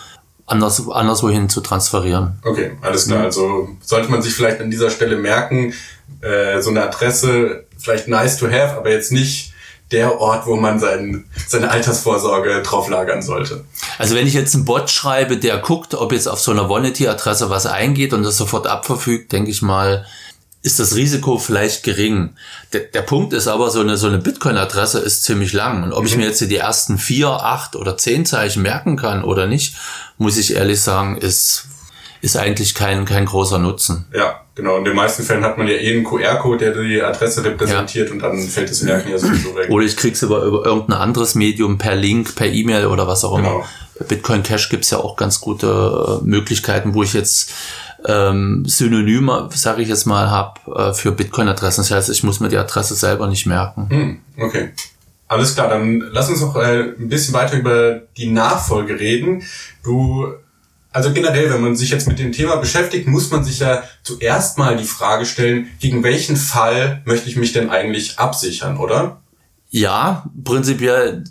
anders, 0.47 0.89
anderswohin 0.89 1.49
zu 1.49 1.61
transferieren. 1.61 2.39
Okay, 2.43 2.73
alles 2.81 3.07
klar. 3.07 3.21
Mhm. 3.21 3.25
Also 3.25 3.69
sollte 3.83 4.11
man 4.11 4.23
sich 4.23 4.35
vielleicht 4.35 4.61
an 4.61 4.71
dieser 4.71 4.91
Stelle 4.91 5.17
merken, 5.17 5.75
äh, 6.23 6.61
so 6.61 6.71
eine 6.71 6.83
Adresse 6.83 7.65
vielleicht 7.79 8.09
nice 8.09 8.37
to 8.39 8.47
have, 8.47 8.77
aber 8.77 8.91
jetzt 8.91 9.13
nicht 9.13 9.53
der 9.91 10.21
Ort, 10.21 10.47
wo 10.47 10.57
man 10.57 10.79
sein, 10.79 11.25
seine 11.49 11.71
Altersvorsorge 11.71 12.63
drauf 12.63 12.89
lagern 12.89 13.23
sollte. 13.23 13.65
Also 13.99 14.15
wenn 14.15 14.27
ich 14.27 14.35
jetzt 14.35 14.55
einen 14.55 14.65
Bot 14.65 14.91
schreibe, 14.91 15.37
der 15.37 15.59
guckt, 15.59 15.95
ob 15.95 16.13
jetzt 16.13 16.29
auf 16.29 16.41
so 16.41 16.53
einer 16.53 16.69
Vonity-Adresse 16.69 17.51
was 17.51 17.67
eingeht 17.67 18.13
und 18.13 18.23
das 18.23 18.37
sofort 18.37 18.67
abverfügt, 18.67 19.33
denke 19.33 19.51
ich 19.51 19.63
mal, 19.63 20.07
ist 20.63 20.79
das 20.79 20.95
Risiko 20.95 21.39
vielleicht 21.39 21.83
gering. 21.83 22.35
Der, 22.73 22.81
der 22.81 23.03
Punkt 23.03 23.33
ist 23.33 23.49
aber, 23.49 23.71
so 23.71 23.81
eine, 23.81 23.97
so 23.97 24.09
eine 24.09 24.19
Bitcoin-Adresse 24.19 24.99
ist 24.99 25.25
ziemlich 25.25 25.53
lang. 25.53 25.85
Und 25.85 25.93
ob 25.93 26.01
mhm. 26.01 26.07
ich 26.07 26.17
mir 26.17 26.27
jetzt 26.27 26.41
die 26.41 26.57
ersten 26.57 26.99
vier, 26.99 27.29
acht 27.29 27.77
oder 27.77 27.97
zehn 27.97 28.27
Zeichen 28.27 28.63
merken 28.63 28.97
kann 28.97 29.25
oder 29.25 29.47
nicht, 29.47 29.77
muss 30.19 30.37
ich 30.37 30.55
ehrlich 30.55 30.81
sagen, 30.81 31.17
ist 31.17 31.67
ist 32.23 32.37
eigentlich 32.37 32.75
kein, 32.75 33.05
kein 33.05 33.25
großer 33.25 33.59
Nutzen. 33.59 34.05
Ja, 34.13 34.43
genau. 34.55 34.77
In 34.77 34.85
den 34.85 34.95
meisten 34.95 35.23
Fällen 35.23 35.45
hat 35.45 35.57
man 35.57 35.67
ja 35.67 35.75
eh 35.75 35.95
einen 35.95 36.05
QR-Code, 36.05 36.73
der 36.73 36.83
die 36.83 37.01
Adresse 37.01 37.45
repräsentiert 37.45 38.09
ja. 38.09 38.13
und 38.13 38.21
dann 38.21 38.39
fällt 38.47 38.71
das 38.71 38.83
Merken 38.83 39.11
ja 39.11 39.19
sowieso 39.19 39.55
weg. 39.57 39.71
Oder 39.71 39.87
ich 39.87 39.97
krieg's 39.97 40.23
über, 40.23 40.43
über 40.43 40.65
irgendein 40.65 40.99
anderes 40.99 41.35
Medium 41.35 41.79
per 41.79 41.97
Link, 41.97 42.35
per 42.35 42.47
E-Mail 42.47 42.87
oder 42.87 43.09
was 43.09 43.25
auch 43.25 43.37
genau. 43.37 43.65
immer. 44.01 44.07
Bitcoin 44.07 44.43
Cash 44.43 44.69
gibt's 44.69 44.91
ja 44.91 44.99
auch 44.99 45.17
ganz 45.17 45.41
gute 45.41 46.21
äh, 46.23 46.27
Möglichkeiten, 46.27 46.95
wo 46.95 47.03
ich 47.03 47.13
jetzt 47.13 47.53
ähm, 48.07 48.65
Synonyme, 48.67 49.49
sage 49.53 49.83
ich 49.83 49.89
jetzt 49.89 50.07
mal, 50.07 50.31
habe 50.31 50.61
äh, 50.75 50.93
für 50.93 51.13
Bitcoin-Adressen. 51.13 51.83
Das 51.83 51.91
heißt, 51.91 52.11
ich 52.11 52.23
muss 52.23 52.41
mir 52.41 52.49
die 52.49 52.57
Adresse 52.57 52.95
selber 52.95 53.27
nicht 53.27 53.47
merken. 53.47 53.89
Hm, 53.91 54.19
okay. 54.39 54.71
Alles 55.29 55.55
klar, 55.55 55.69
dann 55.69 56.01
lass 56.13 56.29
uns 56.29 56.41
noch 56.41 56.57
äh, 56.57 56.93
ein 56.99 57.09
bisschen 57.09 57.35
weiter 57.35 57.57
über 57.57 58.03
die 58.17 58.31
Nachfolge 58.31 58.99
reden. 58.99 59.43
Du 59.85 60.35
also 60.93 61.13
generell, 61.13 61.53
wenn 61.53 61.61
man 61.61 61.77
sich 61.77 61.91
jetzt 61.91 62.09
mit 62.09 62.19
dem 62.19 62.33
Thema 62.33 62.57
beschäftigt, 62.57 63.07
muss 63.07 63.31
man 63.31 63.45
sich 63.45 63.61
ja 63.61 63.85
zuerst 64.03 64.59
mal 64.59 64.77
die 64.77 64.85
Frage 64.85 65.25
stellen, 65.25 65.69
gegen 65.79 66.03
welchen 66.03 66.37
Fall 66.37 67.03
möchte 67.05 67.29
ich 67.29 67.37
mich 67.37 67.53
denn 67.53 67.71
eigentlich 67.71 68.19
absichern, 68.19 68.77
oder? 68.77 69.21
Ja, 69.71 70.25
prinzipiell, 70.45 71.23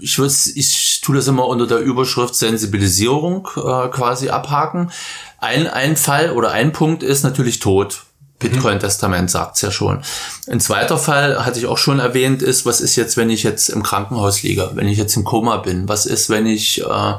ich, 0.00 0.18
würde, 0.18 0.34
ich 0.56 1.00
tue 1.00 1.14
das 1.14 1.28
immer 1.28 1.46
unter 1.46 1.66
der 1.66 1.78
Überschrift 1.78 2.34
Sensibilisierung 2.34 3.48
äh, 3.56 3.88
quasi 3.88 4.30
abhaken. 4.30 4.90
Ein, 5.38 5.68
ein 5.68 5.96
Fall 5.96 6.32
oder 6.32 6.50
ein 6.50 6.72
Punkt 6.72 7.04
ist 7.04 7.22
natürlich 7.22 7.60
Tod. 7.60 8.02
Bitcoin-Testament 8.40 9.30
sagt's 9.30 9.60
ja 9.60 9.70
schon. 9.70 10.02
Ein 10.50 10.58
zweiter 10.58 10.98
Fall, 10.98 11.46
hatte 11.46 11.60
ich 11.60 11.66
auch 11.66 11.78
schon 11.78 12.00
erwähnt, 12.00 12.42
ist, 12.42 12.66
was 12.66 12.80
ist 12.80 12.96
jetzt, 12.96 13.16
wenn 13.16 13.30
ich 13.30 13.44
jetzt 13.44 13.68
im 13.68 13.84
Krankenhaus 13.84 14.42
liege, 14.42 14.72
wenn 14.74 14.88
ich 14.88 14.98
jetzt 14.98 15.16
im 15.16 15.22
Koma 15.22 15.58
bin? 15.58 15.88
Was 15.88 16.04
ist, 16.04 16.28
wenn 16.30 16.46
ich 16.46 16.82
äh, 16.82 17.14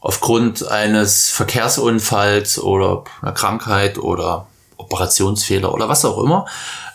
aufgrund 0.00 0.66
eines 0.66 1.28
Verkehrsunfalls 1.28 2.58
oder 2.58 3.04
einer 3.22 3.32
Krankheit 3.32 3.98
oder 3.98 4.47
Operationsfehler 4.78 5.72
oder 5.72 5.88
was 5.88 6.04
auch 6.04 6.22
immer, 6.22 6.46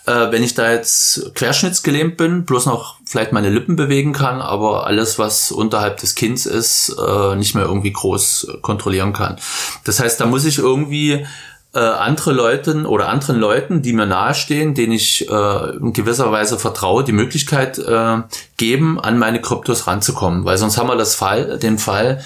äh, 0.06 0.32
wenn 0.32 0.44
ich 0.44 0.54
da 0.54 0.72
jetzt 0.72 1.34
querschnittsgelähmt 1.36 2.18
bin, 2.18 2.46
bloß 2.46 2.66
noch 2.66 2.98
vielleicht 3.06 3.32
meine 3.32 3.50
Lippen 3.50 3.76
bewegen 3.76 4.14
kann, 4.14 4.42
aber 4.42 4.86
alles, 4.86 5.20
was 5.20 5.52
unterhalb 5.52 5.98
des 5.98 6.16
Kinns 6.16 6.46
ist, 6.46 6.96
äh, 6.98 7.36
nicht 7.36 7.56
mehr 7.56 7.66
irgendwie 7.66 7.94
groß 7.94 8.58
kontrollieren 8.62 9.14
kann. 9.14 9.38
Das 9.86 10.00
heißt, 10.00 10.20
da 10.20 10.26
muss 10.26 10.46
ich 10.46 10.58
irgendwie 10.58 11.26
äh, 11.74 11.80
andere 11.80 12.34
Leuten 12.34 12.86
oder 12.86 13.10
anderen 13.10 13.40
Leuten, 13.40 13.82
die 13.82 13.94
mir 13.94 14.06
nahestehen, 14.06 14.76
denen 14.76 14.94
ich 14.94 15.30
äh, 15.30 15.76
in 15.78 15.94
gewisser 15.94 16.32
Weise 16.32 16.60
vertraue, 16.60 17.04
die 17.04 17.14
Möglichkeit 17.14 17.80
äh, 17.80 18.22
geben, 18.58 19.00
an 19.00 19.18
meine 19.18 19.42
Kryptos 19.42 19.88
ranzukommen. 19.88 20.46
Weil 20.46 20.58
sonst 20.58 20.78
haben 20.78 20.88
wir 20.88 20.98
das 20.98 21.16
Fall, 21.16 21.58
den 21.58 21.80
Fall, 21.80 22.24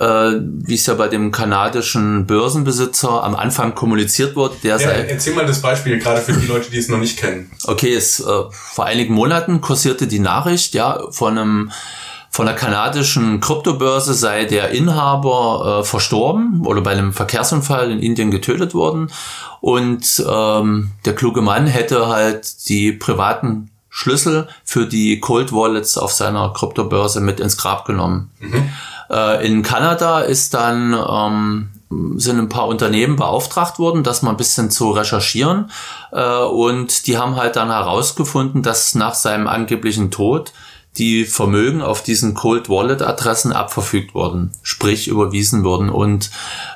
wie 0.00 0.74
es 0.74 0.86
ja 0.86 0.94
bei 0.94 1.08
dem 1.08 1.30
kanadischen 1.30 2.26
Börsenbesitzer 2.26 3.22
am 3.22 3.36
Anfang 3.36 3.74
kommuniziert 3.74 4.34
wurde. 4.34 4.56
Der 4.62 4.80
ja, 4.80 4.88
erzähl 4.88 5.34
mal 5.34 5.46
das 5.46 5.60
Beispiel, 5.60 5.98
gerade 5.98 6.20
für 6.20 6.32
die 6.32 6.46
Leute, 6.46 6.70
die 6.70 6.78
es 6.78 6.88
noch 6.88 6.98
nicht 6.98 7.18
kennen. 7.18 7.50
Okay, 7.64 7.94
es, 7.94 8.20
äh, 8.20 8.24
vor 8.50 8.86
einigen 8.86 9.14
Monaten 9.14 9.60
kursierte 9.60 10.06
die 10.06 10.18
Nachricht, 10.18 10.74
ja, 10.74 11.00
von 11.10 11.36
einem 11.36 11.70
von 12.32 12.46
der 12.46 12.54
kanadischen 12.54 13.40
Kryptobörse 13.40 14.14
sei 14.14 14.44
der 14.44 14.70
Inhaber 14.70 15.80
äh, 15.80 15.84
verstorben 15.84 16.64
oder 16.64 16.80
bei 16.80 16.92
einem 16.92 17.12
Verkehrsunfall 17.12 17.90
in 17.90 17.98
Indien 17.98 18.30
getötet 18.30 18.72
worden. 18.72 19.10
Und 19.60 20.24
ähm, 20.26 20.92
der 21.04 21.14
kluge 21.16 21.42
Mann 21.42 21.66
hätte 21.66 22.06
halt 22.06 22.68
die 22.68 22.92
privaten 22.92 23.70
Schlüssel 23.88 24.48
für 24.64 24.86
die 24.86 25.18
Cold 25.18 25.52
Wallets 25.52 25.98
auf 25.98 26.12
seiner 26.12 26.52
Kryptobörse 26.52 27.20
mit 27.20 27.40
ins 27.40 27.56
Grab 27.56 27.84
genommen. 27.84 28.30
Mhm. 28.38 28.70
Äh, 29.10 29.46
in 29.46 29.62
Kanada 29.62 30.20
ist 30.20 30.54
dann 30.54 30.92
ähm, 30.92 31.68
sind 32.16 32.38
ein 32.38 32.48
paar 32.48 32.68
Unternehmen 32.68 33.16
beauftragt 33.16 33.78
worden, 33.78 34.04
das 34.04 34.22
mal 34.22 34.30
ein 34.30 34.36
bisschen 34.36 34.70
zu 34.70 34.92
recherchieren. 34.92 35.70
Äh, 36.12 36.44
und 36.44 37.06
die 37.06 37.18
haben 37.18 37.36
halt 37.36 37.56
dann 37.56 37.70
herausgefunden, 37.70 38.62
dass 38.62 38.94
nach 38.94 39.14
seinem 39.14 39.48
angeblichen 39.48 40.10
Tod 40.10 40.52
die 41.00 41.24
Vermögen 41.24 41.80
auf 41.80 42.02
diesen 42.02 42.34
Cold 42.34 42.68
Wallet 42.68 43.00
Adressen 43.00 43.52
abverfügt 43.52 44.14
wurden, 44.14 44.52
sprich 44.62 45.08
überwiesen 45.08 45.64
wurden. 45.64 45.88
Und 45.88 46.30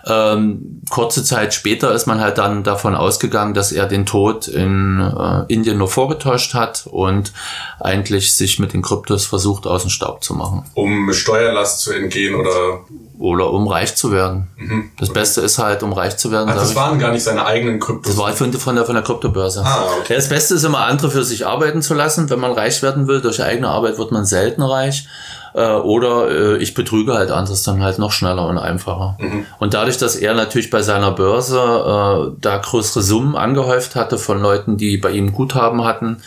ähm, 0.07 0.81
kurze 0.89 1.23
Zeit 1.23 1.53
später 1.53 1.93
ist 1.93 2.07
man 2.07 2.21
halt 2.21 2.39
dann 2.39 2.65
davon 2.65 2.95
ausgegangen, 2.95 3.53
dass 3.53 3.71
er 3.71 3.85
den 3.87 4.07
Tod 4.07 4.49
in 4.49 4.99
äh, 4.99 5.53
Indien 5.53 5.77
nur 5.77 5.89
vorgetäuscht 5.89 6.55
hat 6.55 6.89
und 6.91 7.35
eigentlich 7.81 8.35
sich 8.35 8.59
mit 8.59 8.73
den 8.73 8.81
Kryptos 8.81 9.27
versucht 9.27 9.67
aus 9.67 9.83
dem 9.83 9.91
Staub 9.91 10.25
zu 10.25 10.33
machen. 10.33 10.65
Um 10.73 11.13
Steuerlast 11.13 11.81
zu 11.81 11.93
entgehen 11.93 12.35
oder 12.35 12.81
oder 13.19 13.51
um 13.51 13.67
reich 13.69 13.95
zu 13.97 14.13
werden. 14.13 14.49
Mhm. 14.57 14.91
Das. 14.99 15.11
Beste 15.11 15.41
ist 15.41 15.59
halt, 15.59 15.83
um 15.83 15.93
reich 15.93 16.17
zu 16.17 16.31
werden. 16.31 16.49
Also 16.49 16.61
das 16.61 16.75
waren 16.75 16.99
gar 16.99 17.13
nicht 17.13 17.23
seine 17.23 17.47
eigenen 17.47 17.81
Kryptos. 17.81 18.13
Das 18.13 18.23
war 18.23 18.33
von, 18.33 18.53
von, 18.53 18.75
der, 18.75 18.85
von 18.85 18.95
der 18.95 19.03
Kryptobörse. 19.03 19.63
Ah, 19.65 19.87
okay. 20.01 20.15
Das 20.15 20.29
Beste 20.29 20.55
ist 20.55 20.65
immer, 20.65 20.81
andere 20.81 21.11
für 21.11 21.25
sich 21.25 21.47
arbeiten 21.47 21.81
zu 21.81 21.95
lassen. 21.95 22.29
Wenn 22.29 22.41
man 22.41 22.53
reich 22.53 22.83
werden 22.83 23.07
will, 23.07 23.21
durch 23.21 23.43
eigene 23.43 23.69
Arbeit 23.69 23.99
wird 23.99 24.13
man 24.13 24.14
selten 24.23 24.63
reich. 24.63 25.09
Äh, 25.55 25.75
oder 25.75 26.31
äh, 26.31 26.57
ich 26.59 26.75
betrüge 26.75 27.15
halt 27.15 27.31
anders 27.31 27.63
dann 27.63 27.83
halt 27.83 27.99
noch 27.99 28.13
schneller 28.13 28.47
und 28.49 28.59
einfacher. 28.59 29.17
Mhm. 29.21 29.47
Und 29.61 29.75
dadurch, 29.75 29.99
dass 29.99 30.17
er 30.17 30.35
natürlich 30.35 30.71
bei 30.71 30.83
seiner 30.83 31.13
Börse 31.13 31.59
äh, 31.59 32.37
da 32.41 32.59
größere 32.59 33.03
Summen 33.03 33.37
angehäuft 33.37 33.95
hatte 33.95 34.19
von 34.19 34.41
Leuten, 34.41 34.77
die 34.77 34.97
bei 34.97 35.11
ihm 35.13 35.33
Guthaben 35.33 35.85
hatten, 35.85 36.23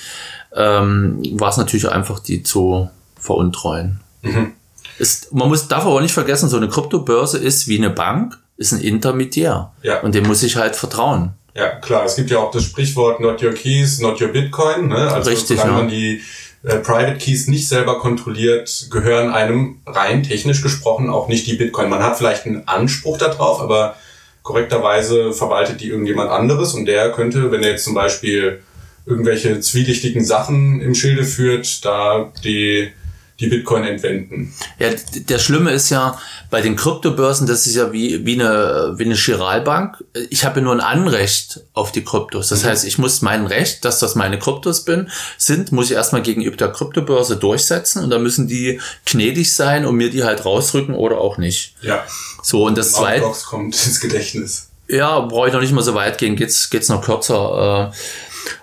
ähm, 0.55 1.21
war 1.33 1.49
es 1.49 1.57
natürlich 1.57 1.89
einfach, 1.89 2.19
die 2.19 2.43
zu 2.43 2.89
veruntreuen. 3.19 3.99
Mhm. 4.21 4.53
Ist, 4.97 5.33
man 5.33 5.49
muss, 5.49 5.67
darf 5.67 5.85
aber 5.85 6.01
nicht 6.01 6.13
vergessen, 6.13 6.49
so 6.49 6.57
eine 6.57 6.69
Kryptobörse 6.69 7.37
ist 7.37 7.67
wie 7.67 7.77
eine 7.77 7.89
Bank, 7.89 8.37
ist 8.55 8.71
ein 8.71 8.81
Intermediär. 8.81 9.71
Ja. 9.83 9.99
Und 9.99 10.15
dem 10.15 10.25
muss 10.25 10.41
ich 10.41 10.55
halt 10.55 10.75
vertrauen. 10.75 11.33
Ja, 11.53 11.69
klar. 11.79 12.05
Es 12.05 12.15
gibt 12.15 12.29
ja 12.29 12.37
auch 12.37 12.51
das 12.51 12.63
Sprichwort 12.63 13.19
Not 13.19 13.43
Your 13.43 13.53
Keys, 13.53 13.99
Not 13.99 14.21
Your 14.21 14.29
Bitcoin. 14.29 14.87
Ne? 14.87 15.11
Also 15.11 15.29
Richtig, 15.29 15.59
solange 15.59 15.71
ja. 15.71 15.77
man 15.77 15.87
die 15.89 16.21
äh, 16.63 16.77
Private 16.77 17.17
Keys 17.17 17.47
nicht 17.47 17.67
selber 17.67 17.99
kontrolliert, 17.99 18.87
gehören 18.91 19.31
einem 19.31 19.81
rein 19.85 20.23
technisch 20.23 20.61
gesprochen 20.61 21.09
auch 21.09 21.27
nicht 21.27 21.47
die 21.47 21.55
Bitcoin. 21.55 21.89
Man 21.89 22.03
hat 22.03 22.17
vielleicht 22.17 22.45
einen 22.45 22.67
Anspruch 22.67 23.17
darauf, 23.17 23.61
aber 23.61 23.95
korrekterweise 24.43 25.33
verwaltet 25.33 25.81
die 25.81 25.89
irgendjemand 25.89 26.31
anderes 26.31 26.73
und 26.73 26.85
der 26.85 27.11
könnte, 27.11 27.51
wenn 27.51 27.63
er 27.63 27.71
jetzt 27.71 27.83
zum 27.83 27.93
Beispiel 27.93 28.61
irgendwelche 29.05 29.59
zwielichtigen 29.59 30.23
Sachen 30.25 30.81
im 30.81 30.95
Schilde 30.95 31.25
führt, 31.25 31.83
da 31.85 32.31
die 32.43 32.91
die 33.39 33.47
Bitcoin 33.47 33.83
entwenden. 33.83 34.53
Ja, 34.79 34.89
der 35.13 35.37
Schlimme 35.37 35.71
ist 35.71 35.89
ja, 35.89 36.19
bei 36.49 36.61
den 36.61 36.75
Kryptobörsen, 36.75 37.45
das 37.45 37.67
ist 37.67 37.75
ja 37.75 37.91
wie, 37.91 38.25
wie 38.25 38.33
eine, 38.33 38.95
wie 38.97 39.05
eine 39.05 39.15
Chiralbank. 39.15 40.03
Ich 40.29 40.43
habe 40.43 40.59
ja 40.59 40.63
nur 40.63 40.73
ein 40.73 40.79
Anrecht 40.79 41.61
auf 41.73 41.91
die 41.91 42.03
Kryptos. 42.03 42.49
Das 42.49 42.63
mhm. 42.63 42.69
heißt, 42.69 42.85
ich 42.85 42.97
muss 42.97 43.21
mein 43.21 43.45
Recht, 43.45 43.85
dass 43.85 43.99
das 43.99 44.15
meine 44.15 44.39
Kryptos 44.39 44.85
bin, 44.85 45.09
sind, 45.37 45.71
muss 45.71 45.91
ich 45.91 45.95
erstmal 45.95 46.23
gegenüber 46.23 46.57
der 46.57 46.69
Kryptobörse 46.69 47.37
durchsetzen 47.37 48.03
und 48.03 48.09
da 48.09 48.17
müssen 48.17 48.47
die 48.47 48.79
gnädig 49.05 49.53
sein 49.53 49.85
und 49.85 49.95
mir 49.95 50.09
die 50.09 50.23
halt 50.23 50.43
rausrücken 50.43 50.95
oder 50.95 51.19
auch 51.19 51.37
nicht. 51.37 51.75
Ja. 51.81 52.03
So, 52.41 52.65
und 52.65 52.77
das 52.77 52.93
zweite. 52.93 53.25
kommt 53.45 53.75
ins 53.85 53.99
Gedächtnis. 53.99 54.69
Ja, 54.89 55.19
brauche 55.19 55.47
ich 55.47 55.53
noch 55.53 55.61
nicht 55.61 55.73
mal 55.73 55.83
so 55.83 55.93
weit 55.95 56.17
gehen, 56.17 56.35
geht's, 56.35 56.69
geht's 56.69 56.87
noch 56.87 57.03
kürzer. 57.03 57.91
Äh, 57.93 57.97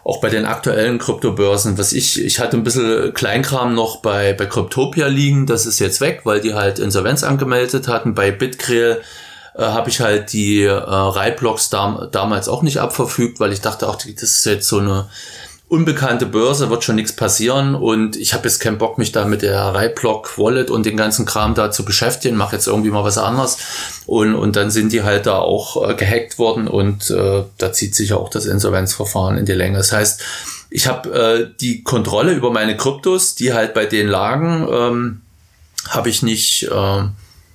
auch 0.04 0.20
bei 0.20 0.30
den 0.30 0.44
aktuellen 0.44 0.98
Kryptobörsen, 0.98 1.78
was 1.78 1.92
ich, 1.92 2.22
ich 2.22 2.40
hatte 2.40 2.56
ein 2.56 2.64
bisschen 2.64 3.12
Kleinkram 3.14 3.74
noch 3.74 3.96
bei, 3.96 4.32
bei 4.32 4.46
Cryptopia 4.46 5.06
liegen, 5.06 5.46
das 5.46 5.66
ist 5.66 5.78
jetzt 5.78 6.00
weg, 6.00 6.22
weil 6.24 6.40
die 6.40 6.54
halt 6.54 6.78
Insolvenz 6.78 7.22
angemeldet 7.22 7.88
hatten. 7.88 8.14
Bei 8.14 8.30
Bitcrill 8.30 9.02
äh, 9.54 9.62
habe 9.62 9.90
ich 9.90 10.00
halt 10.00 10.32
die 10.32 10.62
äh, 10.62 10.72
Reibblocks 10.72 11.70
dam 11.70 12.08
damals 12.10 12.48
auch 12.48 12.62
nicht 12.62 12.78
abverfügt, 12.80 13.40
weil 13.40 13.52
ich 13.52 13.60
dachte 13.60 13.88
auch, 13.88 13.96
das 13.96 14.22
ist 14.22 14.46
jetzt 14.46 14.68
so 14.68 14.78
eine 14.78 15.06
unbekannte 15.68 16.26
Börse, 16.26 16.70
wird 16.70 16.84
schon 16.84 16.96
nichts 16.96 17.16
passieren 17.16 17.74
und 17.74 18.16
ich 18.16 18.34
habe 18.34 18.44
jetzt 18.44 18.60
keinen 18.60 18.78
Bock, 18.78 18.98
mich 18.98 19.12
da 19.12 19.24
mit 19.24 19.42
der 19.42 19.60
Reiblock 19.60 20.38
Wallet 20.38 20.70
und 20.70 20.86
den 20.86 20.96
ganzen 20.96 21.24
Kram 21.26 21.54
da 21.54 21.70
zu 21.70 21.84
beschäftigen, 21.84 22.36
mache 22.36 22.56
jetzt 22.56 22.66
irgendwie 22.66 22.90
mal 22.90 23.02
was 23.02 23.18
anderes 23.18 23.58
und, 24.06 24.34
und 24.34 24.56
dann 24.56 24.70
sind 24.70 24.92
die 24.92 25.02
halt 25.02 25.26
da 25.26 25.38
auch 25.38 25.88
äh, 25.88 25.94
gehackt 25.94 26.38
worden 26.38 26.68
und 26.68 27.10
äh, 27.10 27.44
da 27.58 27.72
zieht 27.72 27.94
sich 27.94 28.12
auch 28.12 28.28
das 28.28 28.46
Insolvenzverfahren 28.46 29.38
in 29.38 29.46
die 29.46 29.52
Länge. 29.52 29.78
Das 29.78 29.92
heißt, 29.92 30.22
ich 30.70 30.86
habe 30.86 31.12
äh, 31.12 31.50
die 31.60 31.82
Kontrolle 31.82 32.32
über 32.32 32.50
meine 32.50 32.76
Kryptos, 32.76 33.34
die 33.34 33.54
halt 33.54 33.74
bei 33.74 33.86
denen 33.86 34.10
lagen, 34.10 34.68
ähm, 34.70 35.20
habe 35.88 36.08
ich 36.08 36.22
nicht 36.22 36.64
äh, 36.64 37.02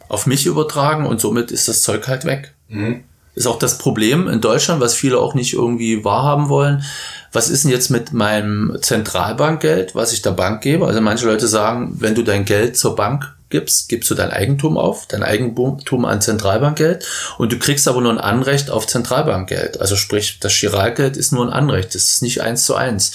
auf 0.08 0.26
mich 0.26 0.46
übertragen 0.46 1.06
und 1.06 1.22
somit 1.22 1.52
ist 1.52 1.68
das 1.68 1.84
Zeug 1.84 2.08
halt 2.08 2.26
weg. 2.26 2.54
Mhm. 2.70 3.04
Ist 3.36 3.48
auch 3.48 3.60
das 3.60 3.78
Problem 3.78 4.28
in 4.28 4.42
Deutschland, 4.42 4.82
was 4.82 4.96
viele 4.96 5.20
auch 5.20 5.36
nicht 5.36 5.54
irgendwie 5.54 6.04
wahrhaben 6.04 6.50
wollen. 6.50 6.84
Was 7.32 7.50
ist 7.50 7.64
denn 7.64 7.72
jetzt 7.72 7.90
mit 7.90 8.12
meinem 8.12 8.78
Zentralbankgeld, 8.82 9.96
was 9.96 10.14
ich 10.14 10.22
der 10.22 10.32
Bank 10.32 10.62
gebe? 10.62 10.88
Also 10.88 11.02
manche 11.02 11.26
Leute 11.26 11.48
sagen, 11.48 11.96
wenn 12.00 12.16
du 12.16 12.24
dein 12.24 12.46
Geld 12.46 12.78
zur 12.78 12.96
Bank 12.96 13.36
gibst, 13.50 13.90
gibst 13.90 14.10
du 14.10 14.16
dein 14.16 14.32
Eigentum 14.32 14.78
auf, 14.78 15.08
dein 15.08 15.24
Eigentum 15.24 16.06
an 16.06 16.22
Zentralbankgeld 16.22 17.06
und 17.38 17.52
du 17.52 17.60
kriegst 17.60 17.88
aber 17.88 18.02
nur 18.02 18.12
ein 18.12 18.20
Anrecht 18.20 18.70
auf 18.70 18.88
Zentralbankgeld. 18.88 19.82
Also 19.82 19.96
sprich, 19.96 20.40
das 20.40 20.54
Chiralgeld 20.54 21.18
ist 21.18 21.32
nur 21.32 21.46
ein 21.46 21.54
Anrecht, 21.54 21.96
das 21.96 22.06
ist 22.06 22.22
nicht 22.22 22.42
eins 22.42 22.66
zu 22.66 22.76
eins. 22.76 23.14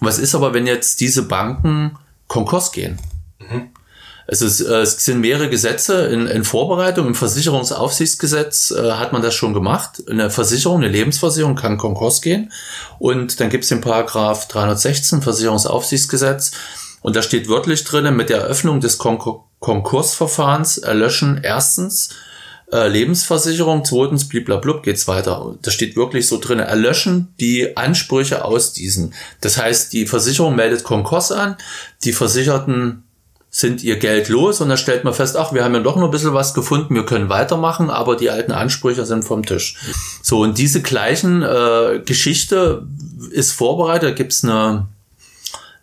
Was 0.00 0.18
ist 0.18 0.34
aber, 0.34 0.54
wenn 0.54 0.66
jetzt 0.66 1.00
diese 1.00 1.22
Banken 1.22 1.96
Konkurs 2.28 2.72
gehen? 2.72 2.98
Es, 4.26 4.40
ist, 4.40 4.60
äh, 4.60 4.80
es 4.80 5.04
sind 5.04 5.20
mehrere 5.20 5.50
Gesetze 5.50 6.06
in, 6.06 6.26
in 6.26 6.44
Vorbereitung. 6.44 7.06
Im 7.06 7.14
Versicherungsaufsichtsgesetz 7.14 8.70
äh, 8.70 8.92
hat 8.92 9.12
man 9.12 9.22
das 9.22 9.34
schon 9.34 9.54
gemacht. 9.54 10.02
Eine 10.08 10.30
Versicherung, 10.30 10.78
eine 10.78 10.88
Lebensversicherung 10.88 11.54
kann 11.54 11.78
Konkurs 11.78 12.22
gehen. 12.22 12.52
Und 12.98 13.40
dann 13.40 13.50
gibt 13.50 13.64
es 13.64 13.68
den 13.68 13.80
Paragraph 13.80 14.48
316 14.48 15.22
Versicherungsaufsichtsgesetz. 15.22 16.52
Und 17.02 17.16
da 17.16 17.22
steht 17.22 17.48
wörtlich 17.48 17.84
drin, 17.84 18.16
mit 18.16 18.30
der 18.30 18.38
Eröffnung 18.38 18.80
des 18.80 18.98
Kon 18.98 19.18
Konkursverfahrens 19.60 20.76
erlöschen 20.76 21.40
erstens 21.42 22.10
äh, 22.72 22.88
Lebensversicherung, 22.88 23.84
zweitens 23.84 24.28
bliblablub 24.28 24.82
geht's 24.82 25.06
weiter. 25.06 25.54
Da 25.62 25.70
steht 25.70 25.96
wirklich 25.96 26.26
so 26.26 26.38
drin, 26.38 26.58
erlöschen 26.58 27.34
die 27.40 27.76
Ansprüche 27.76 28.44
aus 28.44 28.72
diesen. 28.72 29.14
Das 29.40 29.58
heißt, 29.58 29.92
die 29.92 30.06
Versicherung 30.06 30.54
meldet 30.54 30.84
Konkurs 30.84 31.30
an, 31.30 31.56
die 32.04 32.12
Versicherten 32.12 33.04
sind 33.56 33.84
ihr 33.84 34.00
Geld 34.00 34.28
los 34.28 34.60
und 34.60 34.68
dann 34.68 34.78
stellt 34.78 35.04
man 35.04 35.14
fest, 35.14 35.36
ach, 35.36 35.52
wir 35.52 35.62
haben 35.62 35.74
ja 35.74 35.80
doch 35.80 35.94
noch 35.94 36.06
ein 36.06 36.10
bisschen 36.10 36.34
was 36.34 36.54
gefunden, 36.54 36.96
wir 36.96 37.06
können 37.06 37.28
weitermachen, 37.28 37.88
aber 37.88 38.16
die 38.16 38.28
alten 38.28 38.50
Ansprüche 38.50 39.06
sind 39.06 39.22
vom 39.22 39.46
Tisch. 39.46 39.76
So, 40.22 40.40
und 40.40 40.58
diese 40.58 40.82
gleichen 40.82 41.42
äh, 41.42 42.00
Geschichte 42.04 42.84
ist 43.30 43.52
vorbereitet, 43.52 44.10
da 44.10 44.12
gibt's 44.12 44.42
eine, 44.42 44.88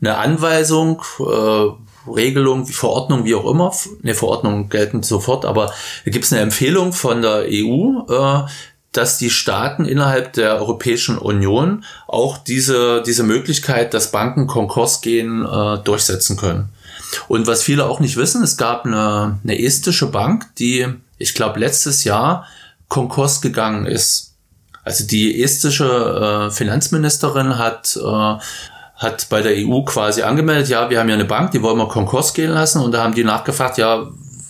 eine 0.01 0.17
Anweisung, 0.17 1.01
äh, 1.21 2.11
Regelung, 2.11 2.65
Verordnung, 2.65 3.23
wie 3.23 3.35
auch 3.35 3.49
immer. 3.49 3.73
Eine 4.03 4.15
Verordnung 4.15 4.67
gelten 4.67 5.01
sofort, 5.01 5.45
aber 5.45 5.67
da 6.03 6.11
gibt's 6.11 6.33
eine 6.33 6.41
Empfehlung 6.41 6.91
von 6.91 7.21
der 7.21 7.45
EU, 7.47 8.01
äh, 8.09 8.49
dass 8.91 9.17
die 9.17 9.29
Staaten 9.29 9.85
innerhalb 9.85 10.33
der 10.33 10.57
Europäischen 10.57 11.17
Union 11.17 11.85
auch 12.05 12.37
diese, 12.37 13.01
diese 13.01 13.23
Möglichkeit, 13.23 13.93
dass 13.93 14.11
Banken 14.11 14.47
Konkurs 14.47 14.99
gehen, 14.99 15.45
äh, 15.45 15.77
durchsetzen 15.77 16.35
können. 16.35 16.67
Und 17.27 17.47
was 17.47 17.63
viele 17.63 17.85
auch 17.85 17.99
nicht 17.99 18.17
wissen, 18.17 18.43
es 18.43 18.57
gab 18.57 18.85
eine, 18.85 19.39
eine 19.43 19.59
estische 19.59 20.07
Bank, 20.07 20.55
die, 20.57 20.87
ich 21.17 21.33
glaube, 21.33 21.59
letztes 21.59 22.03
Jahr 22.03 22.47
Konkurs 22.87 23.41
gegangen 23.41 23.85
ist. 23.85 24.35
Also 24.83 25.05
die 25.05 25.41
estische 25.43 26.49
äh, 26.49 26.51
Finanzministerin 26.51 27.57
hat, 27.57 27.97
äh, 27.97 28.37
hat 28.95 29.29
bei 29.29 29.41
der 29.41 29.53
EU 29.55 29.83
quasi 29.83 30.23
angemeldet, 30.23 30.69
ja, 30.69 30.89
wir 30.89 30.99
haben 30.99 31.09
ja 31.09 31.15
eine 31.15 31.25
Bank, 31.25 31.51
die 31.51 31.61
wollen 31.61 31.77
wir 31.77 31.87
Konkurs 31.87 32.33
gehen 32.33 32.51
lassen. 32.51 32.81
Und 32.81 32.91
da 32.91 33.03
haben 33.03 33.13
die 33.13 33.23
nachgefragt, 33.23 33.77
ja, 33.77 34.07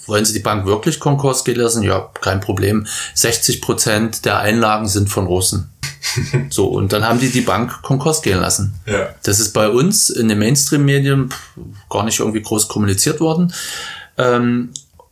wollen 0.08 0.26
Sie 0.26 0.34
die 0.34 0.40
Bank 0.40 0.66
wirklich 0.66 1.00
Konkurs 1.00 1.44
gehen 1.44 1.58
lassen? 1.58 1.84
Ja, 1.84 2.10
kein 2.22 2.40
Problem. 2.40 2.88
60 3.14 3.62
Prozent 3.62 4.26
der 4.26 4.40
Einlagen 4.40 4.88
sind 4.88 5.10
von 5.10 5.26
Russen. 5.26 5.72
so, 6.50 6.68
und 6.68 6.94
dann 6.94 7.08
haben 7.08 7.20
die 7.20 7.30
die 7.30 7.42
Bank 7.42 7.82
Konkurs 7.82 8.22
gehen 8.22 8.40
lassen. 8.40 8.74
Ja. 8.86 9.10
Das 9.24 9.40
ist 9.40 9.54
bei 9.54 9.70
uns 9.70 10.10
in 10.10 10.28
den 10.28 10.40
Mainstream-Medien 10.40 11.34
gar 11.90 12.04
nicht 12.04 12.20
irgendwie 12.20 12.42
groß 12.42 12.68
kommuniziert 12.68 13.20
worden. 13.20 13.54
Ähm, 14.18 14.72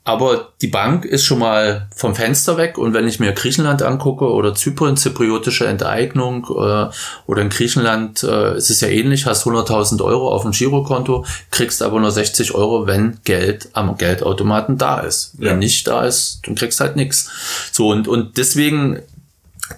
aber 0.09 0.53
die 0.61 0.67
Bank 0.67 1.05
ist 1.05 1.23
schon 1.23 1.37
mal 1.37 1.87
vom 1.95 2.15
Fenster 2.15 2.57
weg 2.57 2.79
und 2.79 2.95
wenn 2.95 3.07
ich 3.07 3.19
mir 3.19 3.31
Griechenland 3.33 3.83
angucke 3.83 4.25
oder 4.25 4.55
Zypern, 4.55 4.97
zypriotische 4.97 5.67
Enteignung 5.67 6.45
äh, 6.45 6.89
oder 7.27 7.41
in 7.43 7.49
Griechenland 7.49 8.23
äh, 8.23 8.57
ist 8.57 8.71
es 8.71 8.81
ja 8.81 8.87
ähnlich, 8.87 9.27
hast 9.27 9.45
100.000 9.45 10.03
Euro 10.03 10.33
auf 10.33 10.41
dem 10.41 10.51
Girokonto, 10.51 11.25
kriegst 11.51 11.83
aber 11.83 11.99
nur 11.99 12.09
60 12.09 12.55
Euro, 12.55 12.87
wenn 12.87 13.19
Geld 13.23 13.69
am 13.73 13.97
Geldautomaten 13.97 14.79
da 14.79 15.01
ist. 15.01 15.35
Ja. 15.37 15.51
Wenn 15.51 15.59
nicht 15.59 15.85
da 15.85 16.03
ist, 16.05 16.39
dann 16.43 16.55
kriegst 16.55 16.79
halt 16.79 16.95
nichts. 16.95 17.29
So 17.71 17.89
und, 17.89 18.07
und 18.07 18.37
deswegen 18.37 19.03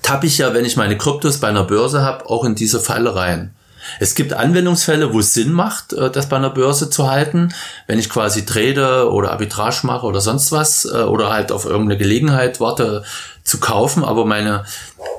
tappe 0.02 0.28
ich 0.28 0.38
ja, 0.38 0.54
wenn 0.54 0.66
ich 0.66 0.78
meine 0.78 0.98
Kryptos 0.98 1.40
bei 1.40 1.48
einer 1.48 1.64
Börse 1.64 2.02
habe, 2.02 2.30
auch 2.30 2.44
in 2.46 2.56
diese 2.56 2.80
Falle 2.80 3.16
rein. 3.16 3.54
Es 4.00 4.16
gibt 4.16 4.34
Anwendungsfälle, 4.34 5.14
wo 5.14 5.20
es 5.20 5.34
Sinn 5.34 5.52
macht, 5.52 5.94
äh, 5.94 6.10
das 6.10 6.30
bei 6.30 6.38
einer 6.38 6.50
Börse 6.50 6.90
zu 6.90 7.10
halten. 7.10 7.54
Wenn 7.88 8.00
ich 8.00 8.10
quasi 8.10 8.46
trade 8.46 9.10
oder 9.12 9.32
Arbitrage 9.32 9.82
mache 9.84 10.06
oder 10.06 10.22
sonst 10.22 10.52
was 10.52 10.86
äh, 10.86 11.04
oder 11.04 11.32
halt 11.32 11.52
auf 11.52 11.66
irgendeine 11.66 11.98
Gelegenheit 11.98 12.60
warte 12.60 13.04
zu 13.44 13.60
kaufen, 13.60 14.04
aber 14.04 14.26
meine, 14.26 14.66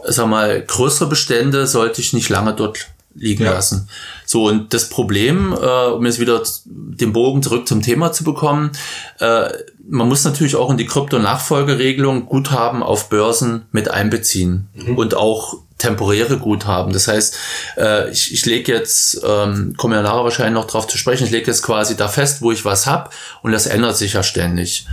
sag 0.04 0.28
mal, 0.28 0.62
größere 0.62 1.08
Bestände 1.08 1.66
sollte 1.66 2.00
ich 2.00 2.12
nicht 2.12 2.28
lange 2.28 2.54
dort 2.54 2.86
liegen 3.14 3.44
ja. 3.44 3.52
lassen. 3.52 3.88
So, 4.24 4.48
und 4.48 4.72
das 4.72 4.88
Problem, 4.88 5.52
äh, 5.52 5.86
um 5.90 6.06
jetzt 6.06 6.20
wieder 6.20 6.42
den 6.64 7.12
Bogen 7.12 7.42
zurück 7.42 7.68
zum 7.68 7.82
Thema 7.82 8.12
zu 8.12 8.24
bekommen, 8.24 8.72
äh, 9.18 9.50
man 9.88 10.08
muss 10.08 10.24
natürlich 10.24 10.56
auch 10.56 10.70
in 10.70 10.76
die 10.76 10.86
Krypto-Nachfolgeregelung 10.86 12.26
Guthaben 12.26 12.82
auf 12.82 13.08
Börsen 13.08 13.66
mit 13.72 13.90
einbeziehen 13.90 14.68
mhm. 14.74 14.96
und 14.96 15.14
auch 15.14 15.58
temporäre 15.78 16.38
Guthaben. 16.38 16.92
Das 16.92 17.08
heißt, 17.08 17.36
äh, 17.76 18.10
ich, 18.10 18.32
ich 18.32 18.46
lege 18.46 18.72
jetzt, 18.72 19.20
ähm, 19.26 19.74
komme 19.76 19.96
ja 19.96 20.02
nachher 20.02 20.24
wahrscheinlich 20.24 20.54
noch 20.54 20.66
drauf 20.66 20.86
zu 20.86 20.96
sprechen, 20.96 21.24
ich 21.24 21.32
lege 21.32 21.48
jetzt 21.48 21.62
quasi 21.62 21.96
da 21.96 22.08
fest, 22.08 22.40
wo 22.40 22.52
ich 22.52 22.64
was 22.64 22.86
hab 22.86 23.12
und 23.42 23.52
das 23.52 23.66
ändert 23.66 23.96
sich 23.96 24.12
ja 24.12 24.22
ständig. 24.22 24.86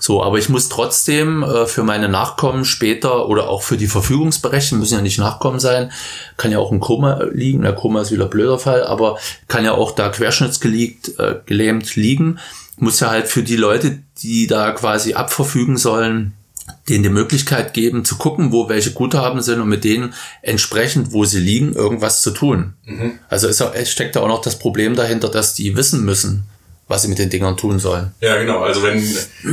So, 0.00 0.22
aber 0.22 0.36
ich 0.36 0.50
muss 0.50 0.68
trotzdem 0.68 1.42
äh, 1.42 1.64
für 1.64 1.82
meine 1.82 2.10
Nachkommen 2.10 2.66
später 2.66 3.26
oder 3.26 3.48
auch 3.48 3.62
für 3.62 3.78
die 3.78 3.86
Verfügungsberechtigten, 3.86 4.78
müssen 4.78 4.96
ja 4.96 5.00
nicht 5.00 5.18
Nachkommen 5.18 5.60
sein, 5.60 5.92
kann 6.36 6.52
ja 6.52 6.58
auch 6.58 6.72
ein 6.72 6.80
Koma 6.80 7.22
liegen, 7.32 7.62
der 7.62 7.74
Koma 7.74 8.02
ist 8.02 8.12
wieder 8.12 8.24
ein 8.24 8.30
blöder 8.30 8.58
Fall, 8.58 8.84
aber 8.84 9.18
kann 9.48 9.64
ja 9.64 9.72
auch 9.72 9.92
da 9.92 10.10
querschnittsgelähmt 10.10 11.18
äh, 11.18 11.36
gelähmt 11.46 11.96
liegen, 11.96 12.38
muss 12.76 13.00
ja 13.00 13.10
halt 13.10 13.28
für 13.28 13.42
die 13.42 13.56
Leute, 13.56 13.98
die 14.22 14.46
da 14.46 14.72
quasi 14.72 15.14
abverfügen 15.14 15.76
sollen, 15.76 16.34
denen 16.88 17.02
die 17.02 17.10
Möglichkeit 17.10 17.74
geben, 17.74 18.04
zu 18.04 18.16
gucken, 18.16 18.52
wo 18.52 18.68
welche 18.68 18.92
Guthaben 18.92 19.42
sind 19.42 19.60
und 19.60 19.68
mit 19.68 19.84
denen 19.84 20.14
entsprechend, 20.42 21.12
wo 21.12 21.24
sie 21.24 21.40
liegen, 21.40 21.74
irgendwas 21.74 22.22
zu 22.22 22.30
tun. 22.30 22.74
Mhm. 22.84 23.18
Also 23.28 23.48
es 23.48 23.90
steckt 23.90 24.16
da 24.16 24.20
auch 24.20 24.28
noch 24.28 24.42
das 24.42 24.58
Problem 24.58 24.96
dahinter, 24.96 25.28
dass 25.28 25.54
die 25.54 25.76
wissen 25.76 26.04
müssen, 26.04 26.44
was 26.88 27.02
sie 27.02 27.08
mit 27.08 27.18
den 27.18 27.30
Dingern 27.30 27.56
tun 27.56 27.78
sollen. 27.78 28.12
Ja, 28.20 28.36
genau. 28.38 28.60
Also 28.60 28.82
wenn 28.82 29.02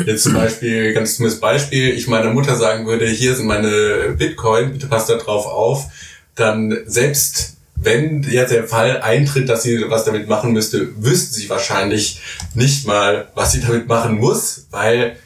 jetzt 0.05 0.23
zum 0.23 0.33
Beispiel, 0.33 0.93
ganz 0.93 1.17
dummes 1.17 1.39
Beispiel, 1.39 1.89
ich 1.89 2.07
meiner 2.07 2.31
Mutter 2.31 2.55
sagen 2.55 2.85
würde, 2.87 3.05
hier 3.07 3.35
sind 3.35 3.45
meine 3.45 4.15
Bitcoin, 4.17 4.73
bitte 4.73 4.87
passt 4.87 5.09
da 5.09 5.15
drauf 5.15 5.45
auf, 5.45 5.87
dann 6.35 6.77
selbst 6.85 7.57
wenn 7.83 8.21
jetzt 8.23 8.51
der 8.51 8.67
Fall 8.67 9.01
eintritt, 9.01 9.49
dass 9.49 9.63
sie 9.63 9.85
was 9.89 10.05
damit 10.05 10.27
machen 10.27 10.53
müsste, 10.53 10.89
wüsste 11.03 11.33
sie 11.33 11.49
wahrscheinlich 11.49 12.21
nicht 12.53 12.85
mal, 12.85 13.29
was 13.33 13.53
sie 13.53 13.61
damit 13.61 13.87
machen 13.87 14.19
muss, 14.19 14.67
weil 14.69 15.17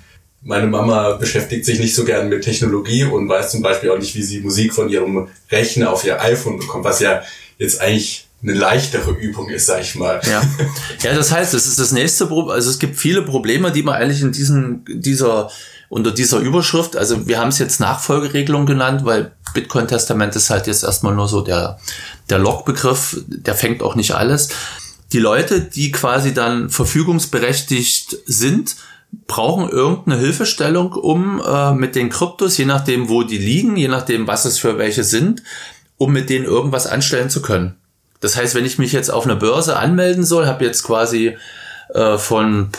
meine 0.41 0.67
Mama 0.67 1.13
beschäftigt 1.13 1.65
sich 1.65 1.79
nicht 1.79 1.95
so 1.95 2.05
gern 2.05 2.29
mit 2.29 2.43
Technologie 2.43 3.03
und 3.03 3.27
weiß 3.27 3.51
zum 3.51 3.61
Beispiel 3.61 3.89
auch 3.89 3.97
nicht, 3.97 4.15
wie 4.15 4.23
sie 4.23 4.39
Musik 4.39 4.73
von 4.73 4.89
ihrem 4.89 5.27
Rechner 5.51 5.91
auf 5.91 6.05
ihr 6.05 6.21
iPhone 6.21 6.57
bekommt, 6.57 6.85
was 6.85 7.01
ja 7.01 7.23
jetzt 7.57 7.81
eigentlich 7.81 8.27
eine 8.41 8.53
leichtere 8.53 9.11
Übung 9.11 9.49
ist, 9.49 9.65
sag 9.65 9.81
ich 9.81 9.95
mal. 9.95 10.21
Ja, 10.23 10.41
ja 11.03 11.13
das 11.13 11.31
heißt, 11.31 11.53
es 11.55 11.67
ist 11.67 11.79
das 11.79 11.91
nächste 11.91 12.27
Problem, 12.27 12.51
also 12.51 12.69
es 12.69 12.79
gibt 12.79 12.95
viele 12.95 13.23
Probleme, 13.23 13.71
die 13.71 13.83
man 13.83 13.95
eigentlich 13.95 14.21
in 14.21 14.31
diesen, 14.31 14.85
dieser, 14.87 15.49
unter 15.95 16.12
dieser 16.12 16.39
Überschrift, 16.39 16.97
also 16.97 17.25
wir 17.25 17.39
haben 17.39 17.47
es 17.47 17.58
jetzt 17.58 17.79
Nachfolgeregelung 17.79 18.65
genannt, 18.65 19.05
weil 19.05 19.31
Bitcoin-Testament 19.53 20.36
ist 20.36 20.49
halt 20.49 20.67
jetzt 20.67 20.84
erstmal 20.84 21.15
nur 21.15 21.29
so 21.29 21.39
der, 21.39 21.79
der 22.29 22.38
Logbegriff, 22.38 23.23
der 23.27 23.55
fängt 23.55 23.81
auch 23.81 23.95
nicht 23.95 24.12
alles. 24.12 24.49
Die 25.13 25.19
Leute, 25.19 25.62
die 25.62 25.93
quasi 25.93 26.34
dann 26.34 26.69
verfügungsberechtigt 26.69 28.17
sind, 28.25 28.75
brauchen 29.25 29.69
irgendeine 29.69 30.19
Hilfestellung, 30.19 30.91
um 30.91 31.41
äh, 31.41 31.71
mit 31.71 31.95
den 31.95 32.10
Kryptos, 32.10 32.58
je 32.58 32.65
nachdem, 32.65 33.08
wo 33.08 33.23
die 33.23 33.38
liegen, 33.38 33.77
je 33.77 33.88
nachdem, 33.88 34.27
was 34.27 34.43
es 34.43 34.60
für 34.60 34.77
welche 34.77 35.05
sind, 35.05 35.43
um 35.95 36.12
mit 36.12 36.29
denen 36.29 36.43
irgendwas 36.43 36.88
anstellen 36.88 37.29
zu 37.29 37.41
können. 37.41 37.77
Das 38.19 38.36
heißt, 38.36 38.53
wenn 38.53 38.65
ich 38.65 38.79
mich 38.79 38.91
jetzt 38.91 39.12
auf 39.12 39.23
einer 39.23 39.38
Börse 39.38 39.77
anmelden 39.77 40.25
soll, 40.25 40.45
habe 40.45 40.65
jetzt 40.65 40.84
quasi 40.84 41.38
äh, 41.93 42.17
von 42.17 42.71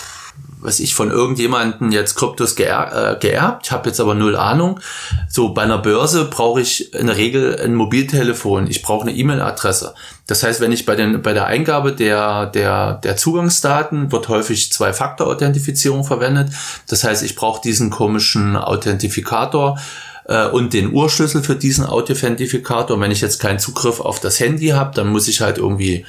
was 0.60 0.80
ich 0.80 0.94
von 0.94 1.10
irgendjemanden 1.10 1.92
jetzt 1.92 2.14
Kryptos 2.14 2.56
geer 2.56 3.16
äh, 3.16 3.20
geerbt, 3.20 3.70
habe 3.70 3.88
jetzt 3.88 4.00
aber 4.00 4.14
null 4.14 4.36
Ahnung. 4.36 4.80
So 5.28 5.50
bei 5.50 5.62
einer 5.62 5.78
Börse 5.78 6.24
brauche 6.26 6.60
ich 6.60 6.94
in 6.94 7.06
der 7.06 7.16
Regel 7.16 7.60
ein 7.60 7.74
Mobiltelefon, 7.74 8.66
ich 8.68 8.82
brauche 8.82 9.06
eine 9.06 9.16
E-Mail-Adresse. 9.16 9.94
Das 10.26 10.42
heißt, 10.42 10.60
wenn 10.60 10.72
ich 10.72 10.86
bei 10.86 10.96
den 10.96 11.22
bei 11.22 11.32
der 11.32 11.46
Eingabe 11.46 11.92
der 11.92 12.46
der 12.46 12.94
der 12.94 13.16
Zugangsdaten 13.16 14.10
wird 14.12 14.28
häufig 14.28 14.72
Zwei-Faktor-Authentifizierung 14.72 16.04
verwendet. 16.04 16.50
Das 16.88 17.04
heißt, 17.04 17.22
ich 17.22 17.36
brauche 17.36 17.60
diesen 17.60 17.90
komischen 17.90 18.56
Authentifikator 18.56 19.78
äh, 20.24 20.46
und 20.48 20.72
den 20.72 20.92
Urschlüssel 20.92 21.42
für 21.42 21.56
diesen 21.56 21.86
Authentifikator. 21.86 23.00
Wenn 23.00 23.10
ich 23.10 23.20
jetzt 23.20 23.40
keinen 23.40 23.58
Zugriff 23.58 24.00
auf 24.00 24.20
das 24.20 24.40
Handy 24.40 24.68
habe, 24.68 24.94
dann 24.94 25.08
muss 25.08 25.28
ich 25.28 25.40
halt 25.40 25.58
irgendwie 25.58 26.04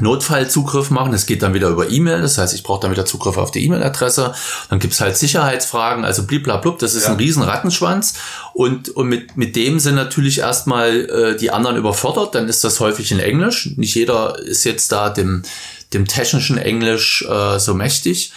Notfallzugriff 0.00 0.90
machen. 0.90 1.12
Das 1.12 1.26
geht 1.26 1.42
dann 1.42 1.54
wieder 1.54 1.68
über 1.68 1.90
E-Mail. 1.90 2.22
Das 2.22 2.38
heißt, 2.38 2.54
ich 2.54 2.62
brauche 2.62 2.80
dann 2.80 2.90
wieder 2.90 3.04
Zugriff 3.04 3.36
auf 3.36 3.50
die 3.50 3.64
E-Mail-Adresse. 3.64 4.34
Dann 4.70 4.78
gibt's 4.78 5.00
halt 5.00 5.16
Sicherheitsfragen, 5.16 6.04
also 6.04 6.24
bliblablub. 6.24 6.78
Das 6.78 6.94
ist 6.94 7.04
ja. 7.04 7.10
ein 7.10 7.16
riesen 7.16 7.42
Rattenschwanz. 7.42 8.14
Und, 8.54 8.88
und 8.90 9.08
mit, 9.08 9.36
mit 9.36 9.56
dem 9.56 9.78
sind 9.78 9.94
natürlich 9.94 10.38
erstmal 10.38 11.10
äh, 11.10 11.36
die 11.36 11.50
anderen 11.50 11.76
überfordert. 11.76 12.34
Dann 12.34 12.48
ist 12.48 12.64
das 12.64 12.80
häufig 12.80 13.12
in 13.12 13.20
Englisch. 13.20 13.70
Nicht 13.76 13.94
jeder 13.94 14.38
ist 14.38 14.64
jetzt 14.64 14.92
da 14.92 15.10
dem, 15.10 15.42
dem 15.92 16.06
technischen 16.06 16.58
Englisch 16.58 17.24
äh, 17.28 17.58
so 17.58 17.74
mächtig. 17.74 18.32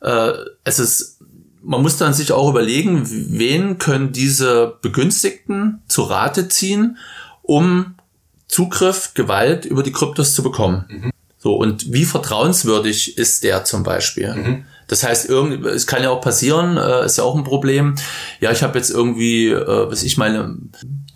Äh, 0.00 0.32
es 0.64 0.78
ist, 0.78 1.18
man 1.62 1.82
muss 1.82 1.96
dann 1.96 2.14
sich 2.14 2.32
auch 2.32 2.50
überlegen, 2.50 3.02
wen 3.04 3.78
können 3.78 4.12
diese 4.12 4.76
Begünstigten 4.82 5.82
zu 5.88 6.02
Rate 6.02 6.48
ziehen, 6.48 6.98
um 7.42 7.95
Zugriff, 8.48 9.12
Gewalt 9.14 9.64
über 9.64 9.82
die 9.82 9.92
Kryptos 9.92 10.34
zu 10.34 10.42
bekommen. 10.42 10.84
Mhm. 10.88 11.10
So, 11.38 11.54
und 11.54 11.92
wie 11.92 12.04
vertrauenswürdig 12.04 13.18
ist 13.18 13.44
der 13.44 13.64
zum 13.64 13.82
Beispiel? 13.82 14.34
Mhm. 14.34 14.64
Das 14.88 15.02
heißt, 15.02 15.28
irgendwie, 15.28 15.68
es 15.68 15.86
kann 15.86 16.02
ja 16.02 16.10
auch 16.10 16.20
passieren, 16.20 16.76
äh, 16.76 17.04
ist 17.04 17.18
ja 17.18 17.24
auch 17.24 17.34
ein 17.34 17.44
Problem. 17.44 17.96
Ja, 18.40 18.52
ich 18.52 18.62
habe 18.62 18.78
jetzt 18.78 18.90
irgendwie, 18.90 19.48
äh, 19.48 19.90
was 19.90 20.02
ich 20.02 20.16
meine, 20.16 20.56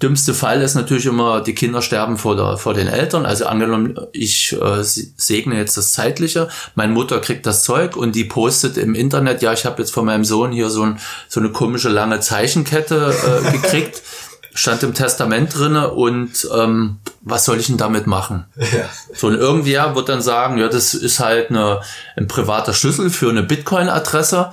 dümmste 0.03 0.35
Fall 0.35 0.63
ist 0.63 0.75
natürlich 0.75 1.07
immer, 1.07 1.41
die 1.41 1.55
Kinder 1.55 1.83
sterben 1.83 2.17
vor, 2.17 2.35
der, 2.35 2.59
vor 2.59 2.75
den 2.75 2.89
Eltern. 2.89 3.27
Also 3.27 3.47
angenommen, 3.47 3.99
ich 4.13 4.57
äh, 4.61 4.83
segne 4.83 5.57
jetzt 5.57 5.77
das 5.77 5.93
Zeitliche, 5.93 6.49
meine 6.75 6.93
Mutter 6.93 7.21
kriegt 7.21 7.47
das 7.47 7.63
Zeug 7.63 7.97
und 7.97 8.15
die 8.15 8.25
postet 8.25 8.77
im 8.77 8.95
Internet, 8.95 9.43
ja, 9.43 9.53
ich 9.53 9.65
habe 9.65 9.81
jetzt 9.83 9.93
von 9.93 10.05
meinem 10.05 10.25
Sohn 10.25 10.53
hier 10.53 10.71
so, 10.71 10.83
ein, 10.83 10.99
so 11.29 11.41
eine 11.41 11.51
komische 11.51 11.89
lange 11.89 12.21
Zeichenkette 12.21 13.15
äh, 13.15 13.53
gekriegt. 13.53 14.03
stand 14.55 14.83
im 14.83 14.95
Testament 14.95 15.57
drinne 15.57 15.91
und 15.91 16.49
ähm, 16.55 16.99
was 17.21 17.45
soll 17.45 17.59
ich 17.59 17.67
denn 17.67 17.77
damit 17.77 18.07
machen? 18.07 18.47
Ja. 18.57 18.89
So, 19.15 19.29
und 19.29 19.35
irgendwer 19.35 19.95
wird 19.95 20.09
dann 20.09 20.23
sagen, 20.23 20.59
ja, 20.59 20.69
das 20.69 20.95
ist 20.95 21.21
halt 21.21 21.51
eine, 21.51 21.81
ein 22.17 22.27
privater 22.27 22.75
Schlüssel 22.75 23.11
für 23.11 23.31
eine 23.31 23.43
Bitcoin-Adresse, 23.43 24.53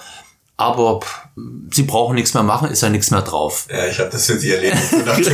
aber 0.55 1.01
pff, 1.01 1.27
sie 1.71 1.83
brauchen 1.83 2.15
nichts 2.15 2.33
mehr 2.33 2.43
machen, 2.43 2.71
ist 2.71 2.81
ja 2.81 2.89
nichts 2.89 3.11
mehr 3.11 3.21
drauf. 3.21 3.67
Ja, 3.69 3.85
ich 3.85 3.99
habe 3.99 4.09
das 4.09 4.25
für 4.25 4.37
sie 4.37 4.53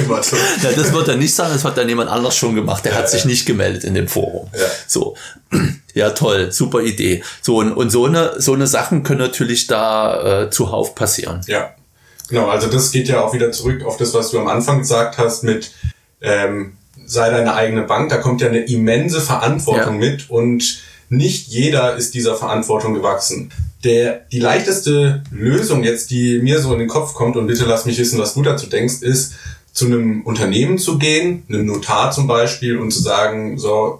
Motto. 0.07 0.35
ja, 0.63 0.71
das 0.71 0.91
wird 0.91 1.07
er 1.07 1.15
nicht 1.15 1.33
sagen, 1.33 1.53
das 1.53 1.63
hat 1.63 1.77
dann 1.77 1.87
jemand 1.87 2.09
anders 2.09 2.35
schon 2.35 2.55
gemacht, 2.55 2.83
der 2.85 2.93
ja, 2.93 2.97
hat 2.99 3.09
sich 3.09 3.25
nicht 3.25 3.45
gemeldet 3.45 3.83
in 3.83 3.93
dem 3.93 4.07
Forum. 4.07 4.49
Ja. 4.53 4.65
So. 4.87 5.15
Ja, 5.95 6.09
toll, 6.09 6.51
super 6.51 6.81
Idee. 6.81 7.23
So, 7.43 7.57
und, 7.57 7.71
und 7.71 7.91
so 7.91 8.07
eine, 8.07 8.41
so 8.41 8.53
eine 8.53 8.65
Sachen 8.65 9.03
können 9.03 9.19
natürlich 9.19 9.67
da 9.67 10.45
äh, 10.45 10.49
zuhauf 10.49 10.95
passieren. 10.95 11.41
Ja. 11.45 11.75
Genau, 12.33 12.47
also 12.47 12.65
das 12.65 12.91
geht 12.91 13.09
ja 13.09 13.23
auch 13.23 13.31
wieder 13.35 13.51
zurück 13.51 13.85
auf 13.85 13.97
das, 13.97 14.15
was 14.15 14.31
du 14.31 14.39
am 14.39 14.47
Anfang 14.47 14.79
gesagt 14.79 15.19
hast 15.19 15.43
mit 15.43 15.71
ähm, 16.19 16.73
sei 17.05 17.29
deine 17.29 17.53
eigene 17.53 17.83
Bank. 17.83 18.09
Da 18.09 18.17
kommt 18.17 18.41
ja 18.41 18.47
eine 18.47 18.61
immense 18.61 19.21
Verantwortung 19.21 20.01
ja. 20.01 20.09
mit 20.09 20.31
und 20.31 20.81
nicht 21.09 21.49
jeder 21.49 21.95
ist 21.95 22.15
dieser 22.15 22.35
Verantwortung 22.35 22.95
gewachsen. 22.95 23.51
Der, 23.83 24.25
die 24.31 24.39
leichteste 24.39 25.21
Lösung 25.29 25.83
jetzt, 25.83 26.09
die 26.09 26.39
mir 26.39 26.59
so 26.59 26.73
in 26.73 26.79
den 26.79 26.87
Kopf 26.87 27.13
kommt, 27.13 27.37
und 27.37 27.45
bitte 27.45 27.65
lass 27.65 27.85
mich 27.85 27.99
wissen, 27.99 28.17
was 28.17 28.33
du 28.33 28.41
dazu 28.41 28.65
denkst, 28.65 29.03
ist, 29.03 29.33
zu 29.71 29.85
einem 29.85 30.23
Unternehmen 30.23 30.79
zu 30.79 30.97
gehen, 30.97 31.43
einem 31.47 31.67
Notar 31.67 32.09
zum 32.09 32.25
Beispiel, 32.25 32.79
und 32.79 32.89
zu 32.89 33.03
sagen, 33.03 33.59
so, 33.59 33.99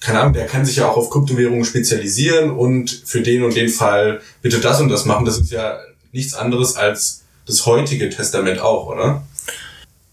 keine 0.00 0.20
Ahnung, 0.20 0.32
der 0.32 0.46
kann 0.46 0.64
sich 0.64 0.76
ja 0.76 0.88
auch 0.88 0.96
auf 0.96 1.10
Kryptowährungen 1.10 1.66
spezialisieren 1.66 2.50
und 2.50 3.02
für 3.04 3.20
den 3.20 3.42
und 3.42 3.54
den 3.54 3.68
Fall 3.68 4.22
bitte 4.40 4.60
das 4.60 4.80
und 4.80 4.88
das 4.88 5.04
machen. 5.04 5.26
Das 5.26 5.36
ist 5.36 5.50
ja 5.50 5.80
nichts 6.12 6.32
anderes 6.32 6.76
als 6.76 7.23
das 7.46 7.66
heutige 7.66 8.10
Testament 8.10 8.60
auch, 8.60 8.86
oder? 8.86 9.22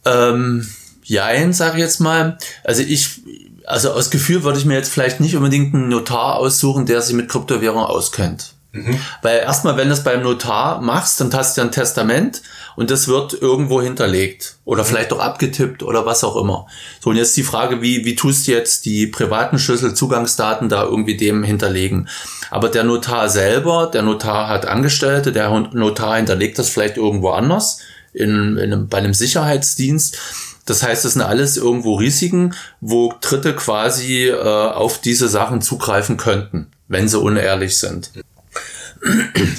Ähm, 0.05 0.67
jein, 1.03 1.53
sage 1.53 1.77
ich 1.77 1.83
jetzt 1.83 1.99
mal. 1.99 2.37
Also 2.63 2.83
ich, 2.83 3.21
also 3.65 3.91
aus 3.91 4.09
Gefühl 4.09 4.43
würde 4.43 4.59
ich 4.59 4.65
mir 4.65 4.75
jetzt 4.75 4.91
vielleicht 4.91 5.19
nicht 5.19 5.35
unbedingt 5.35 5.73
einen 5.73 5.89
Notar 5.89 6.37
aussuchen, 6.37 6.85
der 6.85 7.01
sich 7.01 7.15
mit 7.15 7.29
Kryptowährung 7.29 7.83
auskennt. 7.83 8.53
Mhm. 8.73 8.97
Weil 9.21 9.39
erstmal, 9.39 9.75
wenn 9.75 9.89
du 9.89 9.93
es 9.93 10.03
beim 10.03 10.23
Notar 10.23 10.81
machst, 10.81 11.19
dann 11.19 11.33
hast 11.33 11.57
du 11.57 11.61
ja 11.61 11.67
ein 11.67 11.73
Testament 11.73 12.41
und 12.77 12.89
das 12.89 13.07
wird 13.07 13.33
irgendwo 13.33 13.81
hinterlegt 13.81 14.55
oder 14.63 14.83
mhm. 14.83 14.87
vielleicht 14.87 15.11
auch 15.11 15.19
abgetippt 15.19 15.83
oder 15.83 16.05
was 16.05 16.23
auch 16.23 16.37
immer. 16.37 16.67
So, 17.01 17.09
und 17.09 17.17
jetzt 17.17 17.35
die 17.35 17.43
Frage, 17.43 17.81
wie, 17.81 18.05
wie 18.05 18.15
tust 18.15 18.47
du 18.47 18.51
jetzt 18.51 18.85
die 18.85 19.07
privaten 19.07 19.59
Schlüssel, 19.59 19.93
Zugangsdaten 19.93 20.69
da 20.69 20.83
irgendwie 20.83 21.17
dem 21.17 21.43
hinterlegen? 21.43 22.07
Aber 22.49 22.69
der 22.69 22.85
Notar 22.85 23.29
selber, 23.29 23.89
der 23.93 24.03
Notar 24.03 24.47
hat 24.47 24.65
Angestellte, 24.65 25.31
der 25.33 25.49
Notar 25.49 26.15
hinterlegt 26.15 26.57
das 26.57 26.69
vielleicht 26.69 26.97
irgendwo 26.97 27.31
anders, 27.31 27.79
in, 28.13 28.57
in 28.57 28.73
einem, 28.73 28.87
bei 28.87 28.99
einem 28.99 29.13
Sicherheitsdienst. 29.13 30.17
Das 30.65 30.83
heißt, 30.83 31.03
das 31.03 31.13
sind 31.13 31.21
alles 31.21 31.57
irgendwo 31.57 31.95
Risiken, 31.95 32.53
wo 32.79 33.13
Dritte 33.19 33.55
quasi 33.55 34.27
äh, 34.27 34.37
auf 34.37 34.99
diese 34.99 35.27
Sachen 35.27 35.61
zugreifen 35.61 36.17
könnten, 36.17 36.67
wenn 36.87 37.09
sie 37.09 37.19
unehrlich 37.19 37.77
sind. 37.77 38.11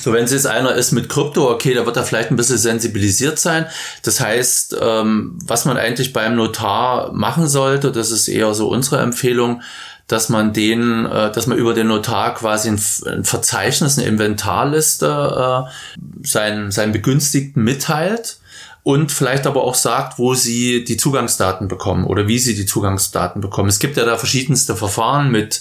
So, 0.00 0.12
wenn 0.12 0.24
es 0.24 0.33
jetzt 0.33 0.46
einer 0.46 0.74
ist 0.74 0.92
mit 0.92 1.09
Krypto, 1.09 1.50
okay, 1.50 1.74
da 1.74 1.85
wird 1.85 1.96
er 1.96 2.05
vielleicht 2.05 2.31
ein 2.31 2.37
bisschen 2.37 2.59
sensibilisiert 2.59 3.38
sein. 3.38 3.66
Das 4.02 4.20
heißt, 4.20 4.76
ähm, 4.81 5.38
was 5.44 5.64
man 5.64 5.76
eigentlich 5.76 6.12
beim 6.12 6.37
Notar 6.37 7.12
machen 7.12 7.48
sollte, 7.48 7.90
das 7.90 8.12
ist 8.12 8.28
eher 8.28 8.55
so 8.55 8.68
unsere 8.68 9.00
Empfehlung, 9.00 9.62
dass 10.07 10.28
man 10.28 10.52
den, 10.52 11.07
äh, 11.07 11.33
dass 11.33 11.46
man 11.46 11.59
über 11.59 11.74
den 11.74 11.88
Notar 11.88 12.35
quasi 12.35 12.68
ein, 12.68 12.81
ein 13.07 13.24
Verzeichnis, 13.24 13.98
eine 13.98 14.07
Inventarliste 14.07 15.66
äh, 15.66 16.26
seinen, 16.26 16.70
seinen 16.70 16.92
Begünstigten 16.92 17.64
mitteilt 17.64 18.38
und 18.85 19.12
vielleicht 19.12 19.46
aber 19.46 19.62
auch 19.62 19.74
sagt, 19.74 20.18
wo 20.18 20.35
sie 20.35 20.85
die 20.85 20.96
Zugangsdaten 20.96 21.68
bekommen 21.68 22.05
oder 22.05 22.26
wie 22.28 22.38
sie 22.38 22.55
die 22.55 22.66
Zugangsdaten 22.66 23.40
bekommen. 23.40 23.68
Es 23.68 23.78
gibt 23.78 23.96
ja 23.96 24.05
da 24.05 24.16
verschiedenste 24.18 24.76
Verfahren 24.76 25.31
mit 25.31 25.61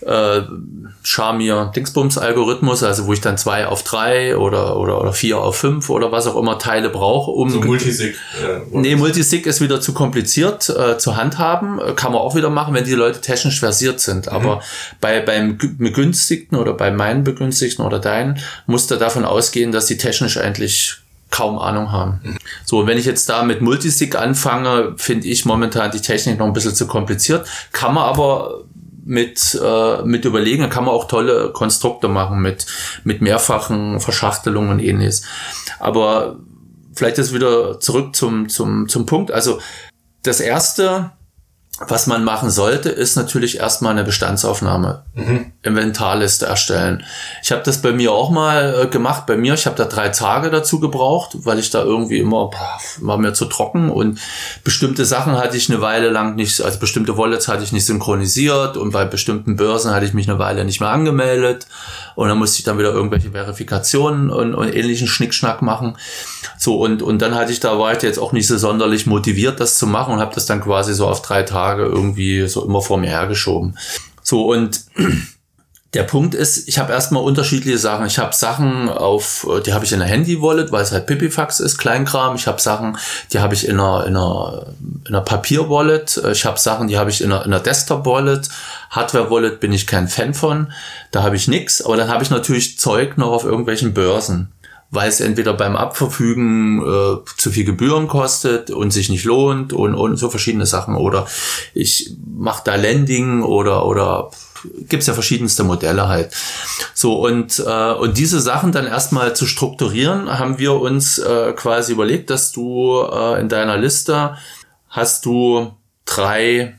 äh, 0.00 0.42
Charmier 1.02 1.72
Dingsbums 1.74 2.18
Algorithmus, 2.18 2.82
also 2.82 3.06
wo 3.06 3.12
ich 3.12 3.20
dann 3.20 3.38
zwei 3.38 3.66
auf 3.66 3.82
drei 3.82 4.36
oder, 4.36 4.76
oder, 4.76 5.00
oder 5.00 5.12
vier 5.12 5.38
auf 5.38 5.56
fünf 5.56 5.88
oder 5.88 6.12
was 6.12 6.26
auch 6.26 6.36
immer 6.36 6.58
Teile 6.58 6.90
brauche, 6.90 7.30
um. 7.30 7.48
So 7.48 7.60
Multisig. 7.60 8.14
Äh, 8.42 8.60
nee, 8.72 8.96
Multisig 8.96 9.46
ist 9.46 9.60
wieder 9.60 9.80
zu 9.80 9.94
kompliziert 9.94 10.68
äh, 10.68 10.98
zu 10.98 11.16
handhaben. 11.16 11.80
Kann 11.96 12.12
man 12.12 12.20
auch 12.20 12.34
wieder 12.34 12.50
machen, 12.50 12.74
wenn 12.74 12.84
die 12.84 12.92
Leute 12.92 13.20
technisch 13.20 13.60
versiert 13.60 14.00
sind. 14.00 14.26
Mhm. 14.26 14.32
Aber 14.32 14.60
bei, 15.00 15.20
beim 15.20 15.58
Begünstigten 15.58 16.58
oder 16.58 16.74
bei 16.74 16.90
meinen 16.90 17.24
Begünstigten 17.24 17.84
oder 17.84 17.98
deinen 17.98 18.38
musst 18.66 18.90
du 18.90 18.96
davon 18.96 19.24
ausgehen, 19.24 19.72
dass 19.72 19.86
die 19.86 19.96
technisch 19.96 20.36
eigentlich 20.36 20.96
kaum 21.30 21.58
Ahnung 21.58 21.90
haben. 21.90 22.20
Mhm. 22.22 22.36
So, 22.64 22.86
wenn 22.86 22.98
ich 22.98 23.04
jetzt 23.04 23.28
da 23.28 23.42
mit 23.42 23.60
Multisig 23.60 24.16
anfange, 24.16 24.94
finde 24.96 25.26
ich 25.26 25.44
momentan 25.44 25.90
die 25.90 26.00
Technik 26.00 26.38
noch 26.38 26.46
ein 26.46 26.52
bisschen 26.52 26.74
zu 26.74 26.86
kompliziert. 26.86 27.46
Kann 27.72 27.94
man 27.94 28.04
aber 28.04 28.62
mit, 29.06 29.58
äh, 29.62 30.02
mit 30.02 30.24
überlegen. 30.24 30.62
Da 30.62 30.68
kann 30.68 30.84
man 30.84 30.94
auch 30.94 31.06
tolle 31.06 31.52
Konstrukte 31.52 32.08
machen 32.08 32.42
mit, 32.42 32.66
mit 33.04 33.22
mehrfachen 33.22 34.00
Verschachtelungen 34.00 34.70
und 34.70 34.80
ähnliches. 34.80 35.22
Aber 35.78 36.40
vielleicht 36.92 37.18
ist 37.18 37.32
wieder 37.32 37.78
zurück 37.78 38.16
zum, 38.16 38.48
zum, 38.48 38.88
zum 38.88 39.06
Punkt. 39.06 39.30
Also 39.30 39.60
das 40.24 40.40
erste, 40.40 41.12
was 41.86 42.08
man 42.08 42.24
machen 42.24 42.50
sollte, 42.50 42.88
ist 42.88 43.16
natürlich 43.16 43.58
erstmal 43.58 43.92
eine 43.92 44.02
Bestandsaufnahme, 44.02 45.04
mhm. 45.14 45.52
Inventarliste 45.66 46.46
erstellen. 46.46 47.04
Ich 47.42 47.52
habe 47.52 47.62
das 47.62 47.82
bei 47.82 47.92
mir 47.92 48.12
auch 48.12 48.30
mal 48.30 48.82
äh, 48.82 48.86
gemacht. 48.86 49.26
Bei 49.26 49.36
mir, 49.36 49.54
ich 49.54 49.66
habe 49.66 49.76
da 49.76 49.84
drei 49.84 50.08
Tage 50.08 50.50
dazu 50.50 50.80
gebraucht, 50.80 51.36
weil 51.44 51.58
ich 51.58 51.70
da 51.70 51.82
irgendwie 51.82 52.18
immer 52.18 52.50
boah, 52.50 52.78
war 53.00 53.18
mir 53.18 53.34
zu 53.34 53.46
trocken 53.46 53.90
und 53.90 54.18
bestimmte 54.64 55.04
Sachen 55.04 55.36
hatte 55.36 55.56
ich 55.56 55.68
eine 55.68 55.80
Weile 55.80 56.08
lang 56.10 56.36
nicht, 56.36 56.60
also 56.60 56.78
bestimmte 56.78 57.18
Wallets 57.18 57.48
hatte 57.48 57.64
ich 57.64 57.72
nicht 57.72 57.84
synchronisiert 57.84 58.76
und 58.76 58.92
bei 58.92 59.04
bestimmten 59.04 59.56
Börsen 59.56 59.92
hatte 59.92 60.06
ich 60.06 60.14
mich 60.14 60.28
eine 60.28 60.38
Weile 60.38 60.64
nicht 60.64 60.80
mehr 60.80 60.90
angemeldet 60.90 61.66
und 62.14 62.28
dann 62.28 62.38
musste 62.38 62.58
ich 62.58 62.64
dann 62.64 62.78
wieder 62.78 62.92
irgendwelche 62.92 63.32
Verifikationen 63.32 64.30
und, 64.30 64.54
und 64.54 64.74
ähnlichen 64.74 65.08
Schnickschnack 65.08 65.62
machen. 65.62 65.96
So 66.58 66.78
und 66.78 67.02
und 67.02 67.20
dann 67.20 67.34
hatte 67.34 67.52
ich 67.52 67.60
da 67.60 67.78
war 67.78 67.92
ich 67.92 68.02
jetzt 68.02 68.18
auch 68.18 68.32
nicht 68.32 68.46
so 68.46 68.56
sonderlich 68.56 69.06
motiviert, 69.06 69.60
das 69.60 69.78
zu 69.78 69.86
machen 69.86 70.14
und 70.14 70.20
habe 70.20 70.34
das 70.34 70.46
dann 70.46 70.60
quasi 70.60 70.94
so 70.94 71.06
auf 71.06 71.22
drei 71.22 71.42
Tage 71.42 71.82
irgendwie 71.84 72.46
so 72.46 72.64
immer 72.64 72.80
vor 72.80 72.98
mir 72.98 73.10
hergeschoben. 73.10 73.76
So 74.22 74.46
und 74.46 74.80
Der 75.94 76.02
Punkt 76.02 76.34
ist, 76.34 76.68
ich 76.68 76.78
habe 76.78 76.92
erstmal 76.92 77.22
unterschiedliche 77.22 77.78
Sachen. 77.78 78.06
Ich 78.06 78.18
habe 78.18 78.34
Sachen 78.34 78.88
auf, 78.88 79.46
die 79.64 79.72
habe 79.72 79.84
ich 79.84 79.92
in 79.92 80.02
einer 80.02 80.10
Handy-Wallet, 80.10 80.72
weil 80.72 80.82
es 80.82 80.92
halt 80.92 81.06
Pipifax 81.06 81.60
ist, 81.60 81.78
Kleinkram. 81.78 82.34
Ich 82.34 82.46
habe 82.46 82.60
Sachen, 82.60 82.98
die 83.32 83.38
habe 83.38 83.54
ich 83.54 83.66
in 83.66 83.80
einer, 83.80 84.04
in 84.06 84.16
einer, 84.16 84.66
in 85.06 85.14
einer 85.14 85.22
Papier-Wallet. 85.22 86.22
Ich 86.32 86.44
habe 86.44 86.58
Sachen, 86.58 86.88
die 86.88 86.98
habe 86.98 87.10
ich 87.10 87.22
in 87.22 87.32
einer, 87.32 87.46
in 87.46 87.52
einer 87.52 87.62
Desktop-Wallet. 87.62 88.48
Hardware-Wallet 88.90 89.60
bin 89.60 89.72
ich 89.72 89.86
kein 89.86 90.08
Fan 90.08 90.34
von. 90.34 90.72
Da 91.12 91.22
habe 91.22 91.36
ich 91.36 91.48
nix. 91.48 91.80
Aber 91.80 91.96
dann 91.96 92.08
habe 92.08 92.22
ich 92.22 92.30
natürlich 92.30 92.78
Zeug 92.78 93.16
noch 93.16 93.30
auf 93.30 93.44
irgendwelchen 93.44 93.94
Börsen 93.94 94.52
weil 94.90 95.08
es 95.08 95.20
entweder 95.20 95.52
beim 95.52 95.76
Abverfügen 95.76 96.80
äh, 96.80 97.16
zu 97.36 97.50
viel 97.50 97.64
Gebühren 97.64 98.06
kostet 98.06 98.70
und 98.70 98.92
sich 98.92 99.08
nicht 99.08 99.24
lohnt 99.24 99.72
und, 99.72 99.94
und 99.94 100.16
so 100.16 100.30
verschiedene 100.30 100.64
Sachen. 100.64 100.94
Oder 100.94 101.26
ich 101.74 102.12
mache 102.36 102.62
da 102.64 102.76
Landing 102.76 103.42
oder, 103.42 103.84
oder 103.84 104.30
gibt's 104.88 105.06
ja 105.06 105.14
verschiedenste 105.14 105.64
Modelle 105.64 106.08
halt. 106.08 106.34
So, 106.94 107.14
und, 107.14 107.58
äh, 107.58 107.92
und 107.92 108.18
diese 108.18 108.40
Sachen 108.40 108.72
dann 108.72 108.86
erstmal 108.86 109.34
zu 109.36 109.46
strukturieren, 109.46 110.38
haben 110.38 110.58
wir 110.58 110.74
uns 110.74 111.18
äh, 111.18 111.52
quasi 111.54 111.92
überlegt, 111.92 112.30
dass 112.30 112.52
du 112.52 113.00
äh, 113.02 113.40
in 113.40 113.48
deiner 113.48 113.76
Liste 113.76 114.36
hast 114.88 115.26
du 115.26 115.72
drei 116.04 116.78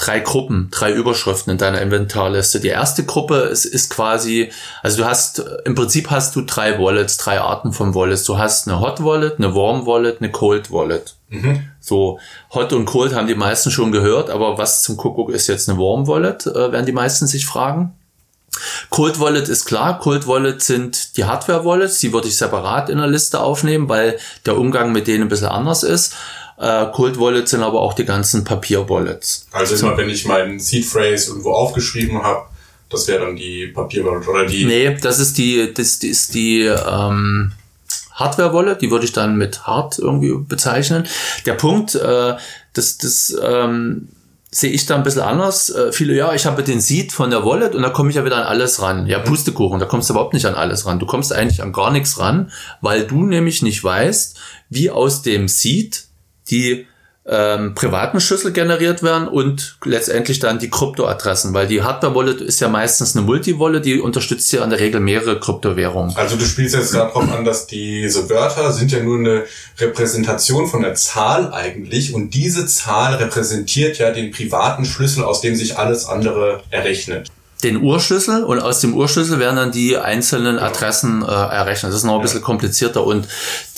drei 0.00 0.20
Gruppen, 0.20 0.68
drei 0.70 0.92
Überschriften 0.92 1.52
in 1.52 1.58
deiner 1.58 1.80
Inventarliste. 1.82 2.58
Die 2.58 2.68
erste 2.68 3.04
Gruppe 3.04 3.34
ist, 3.36 3.66
ist 3.66 3.90
quasi, 3.90 4.50
also 4.82 5.02
du 5.02 5.04
hast, 5.04 5.44
im 5.66 5.74
Prinzip 5.74 6.10
hast 6.10 6.34
du 6.34 6.40
drei 6.42 6.78
Wallets, 6.78 7.18
drei 7.18 7.38
Arten 7.38 7.72
von 7.72 7.94
Wallets. 7.94 8.24
Du 8.24 8.38
hast 8.38 8.66
eine 8.66 8.80
Hot 8.80 9.04
Wallet, 9.04 9.38
eine 9.38 9.54
Warm 9.54 9.86
Wallet, 9.86 10.20
eine 10.20 10.30
Cold 10.30 10.72
Wallet. 10.72 11.16
Mhm. 11.28 11.68
So, 11.80 12.18
Hot 12.54 12.72
und 12.72 12.86
Cold 12.86 13.14
haben 13.14 13.26
die 13.26 13.34
meisten 13.34 13.70
schon 13.70 13.92
gehört, 13.92 14.30
aber 14.30 14.56
was 14.56 14.82
zum 14.82 14.96
Kuckuck 14.96 15.30
ist 15.30 15.48
jetzt 15.48 15.68
eine 15.68 15.78
Warm 15.78 16.06
Wallet, 16.06 16.46
äh, 16.46 16.72
werden 16.72 16.86
die 16.86 16.92
meisten 16.92 17.26
sich 17.26 17.44
fragen. 17.44 17.92
Cold 18.88 19.20
Wallet 19.20 19.48
ist 19.48 19.66
klar, 19.66 19.98
Cold 20.00 20.26
Wallet 20.26 20.60
sind 20.62 21.16
die 21.16 21.24
Hardware 21.24 21.64
Wallets, 21.64 22.00
die 22.00 22.12
würde 22.12 22.26
ich 22.26 22.36
separat 22.36 22.88
in 22.88 22.98
der 22.98 23.06
Liste 23.06 23.40
aufnehmen, 23.40 23.88
weil 23.88 24.18
der 24.44 24.56
Umgang 24.56 24.92
mit 24.92 25.06
denen 25.06 25.24
ein 25.24 25.28
bisschen 25.28 25.48
anders 25.48 25.82
ist. 25.82 26.14
Äh, 26.60 26.86
Cold 26.92 27.18
Wallets 27.18 27.52
sind 27.52 27.62
aber 27.62 27.80
auch 27.80 27.94
die 27.94 28.04
ganzen 28.04 28.44
Papier-Wallets. 28.44 29.46
Also 29.50 29.74
immer, 29.74 29.96
wenn 29.96 30.10
ich 30.10 30.26
meinen 30.26 30.60
Seed 30.60 30.84
Phrase 30.84 31.30
irgendwo 31.30 31.52
aufgeschrieben 31.52 32.22
habe, 32.22 32.46
das 32.90 33.08
wäre 33.08 33.24
dann 33.24 33.36
die 33.36 33.68
Papier-Wallet 33.68 34.28
oder 34.28 34.46
die... 34.46 34.64
Nee, 34.66 34.96
das 35.00 35.18
ist 35.18 35.38
die, 35.38 35.72
das 35.72 35.96
ist 35.96 36.34
die, 36.34 36.62
ähm, 36.62 37.52
Hardware-Wallet, 38.20 38.82
die 38.82 38.90
würde 38.90 39.06
ich 39.06 39.12
dann 39.12 39.36
mit 39.36 39.66
Hard 39.66 39.98
irgendwie 39.98 40.34
bezeichnen. 40.36 41.06
Der 41.46 41.54
Punkt, 41.54 41.94
äh, 41.94 42.36
das, 42.74 42.98
das 42.98 43.34
ähm, 43.42 44.08
sehe 44.50 44.70
ich 44.70 44.86
da 44.86 44.96
ein 44.96 45.02
bisschen 45.02 45.22
anders. 45.22 45.70
Äh, 45.70 45.92
viele, 45.92 46.14
ja, 46.14 46.34
ich 46.34 46.44
habe 46.44 46.62
den 46.62 46.80
Seed 46.80 47.12
von 47.12 47.30
der 47.30 47.44
Wallet 47.44 47.74
und 47.74 47.82
da 47.82 47.88
komme 47.88 48.10
ich 48.10 48.16
ja 48.16 48.24
wieder 48.24 48.36
an 48.36 48.42
alles 48.42 48.82
ran. 48.82 49.06
Ja, 49.06 49.20
Pustekuchen, 49.20 49.80
da 49.80 49.86
kommst 49.86 50.08
du 50.08 50.12
überhaupt 50.12 50.34
nicht 50.34 50.44
an 50.44 50.54
alles 50.54 50.86
ran. 50.86 50.98
Du 50.98 51.06
kommst 51.06 51.32
eigentlich 51.32 51.62
an 51.62 51.72
gar 51.72 51.90
nichts 51.90 52.18
ran, 52.18 52.52
weil 52.82 53.06
du 53.06 53.24
nämlich 53.24 53.62
nicht 53.62 53.82
weißt, 53.82 54.38
wie 54.68 54.90
aus 54.90 55.22
dem 55.22 55.48
Seed 55.48 56.04
die 56.50 56.86
ähm, 57.26 57.74
privaten 57.74 58.18
Schlüssel 58.18 58.52
generiert 58.52 59.02
werden 59.02 59.28
und 59.28 59.76
letztendlich 59.84 60.38
dann 60.38 60.58
die 60.58 60.70
Kryptoadressen, 60.70 61.52
weil 61.52 61.66
die 61.66 61.82
Hardware-Wallet 61.82 62.40
ist 62.40 62.60
ja 62.60 62.68
meistens 62.68 63.14
eine 63.14 63.24
Multi-Wallet, 63.24 63.84
die 63.84 64.00
unterstützt 64.00 64.50
ja 64.52 64.64
in 64.64 64.70
der 64.70 64.80
Regel 64.80 65.00
mehrere 65.00 65.38
Kryptowährungen. 65.38 66.16
Also 66.16 66.36
du 66.36 66.44
spielst 66.44 66.74
jetzt 66.74 66.94
darauf 66.94 67.30
an, 67.30 67.44
dass 67.44 67.66
diese 67.66 68.28
Wörter 68.30 68.72
sind 68.72 68.90
ja 68.90 69.02
nur 69.02 69.18
eine 69.18 69.44
Repräsentation 69.78 70.66
von 70.66 70.82
der 70.82 70.94
Zahl 70.94 71.52
eigentlich 71.52 72.14
und 72.14 72.34
diese 72.34 72.66
Zahl 72.66 73.14
repräsentiert 73.14 73.98
ja 73.98 74.10
den 74.10 74.30
privaten 74.30 74.84
Schlüssel, 74.84 75.22
aus 75.22 75.40
dem 75.40 75.54
sich 75.54 75.78
alles 75.78 76.06
andere 76.06 76.62
errechnet 76.70 77.30
den 77.60 77.82
Urschlüssel 77.82 78.44
und 78.44 78.60
aus 78.60 78.80
dem 78.80 78.94
Urschlüssel 78.94 79.38
werden 79.38 79.56
dann 79.56 79.72
die 79.72 79.96
einzelnen 79.96 80.58
Adressen 80.58 81.22
äh, 81.22 81.26
errechnet. 81.26 81.92
Das 81.92 81.98
ist 81.98 82.04
noch 82.04 82.16
ein 82.16 82.22
bisschen 82.22 82.42
komplizierter 82.42 83.04
und 83.04 83.28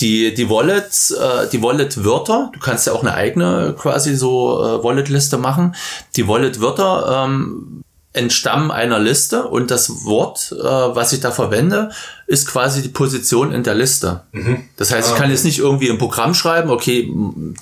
die 0.00 0.34
die 0.34 0.48
Wallets, 0.48 1.10
äh, 1.10 1.48
die 1.50 1.62
Wallet 1.62 2.04
Wörter, 2.04 2.50
du 2.52 2.60
kannst 2.60 2.86
ja 2.86 2.92
auch 2.92 3.02
eine 3.02 3.14
eigene 3.14 3.74
quasi 3.78 4.16
so 4.16 4.62
äh, 4.62 4.84
Wallet 4.84 5.08
Liste 5.08 5.38
machen. 5.38 5.74
Die 6.16 6.26
Wallet 6.28 6.60
Wörter 6.60 7.24
ähm, 7.24 7.82
entstammen 8.14 8.70
einer 8.70 8.98
Liste 8.98 9.44
und 9.48 9.70
das 9.70 10.04
Wort, 10.04 10.52
äh, 10.52 10.64
was 10.64 11.12
ich 11.12 11.20
da 11.20 11.30
verwende, 11.30 11.90
ist 12.26 12.46
quasi 12.46 12.82
die 12.82 12.88
Position 12.88 13.52
in 13.52 13.62
der 13.62 13.74
Liste. 13.74 14.22
Mhm. 14.32 14.64
Das 14.76 14.92
heißt, 14.92 15.10
ich 15.10 15.16
kann 15.16 15.30
jetzt 15.30 15.44
nicht 15.44 15.58
irgendwie 15.58 15.88
im 15.88 15.98
Programm 15.98 16.34
schreiben, 16.34 16.70
okay, 16.70 17.10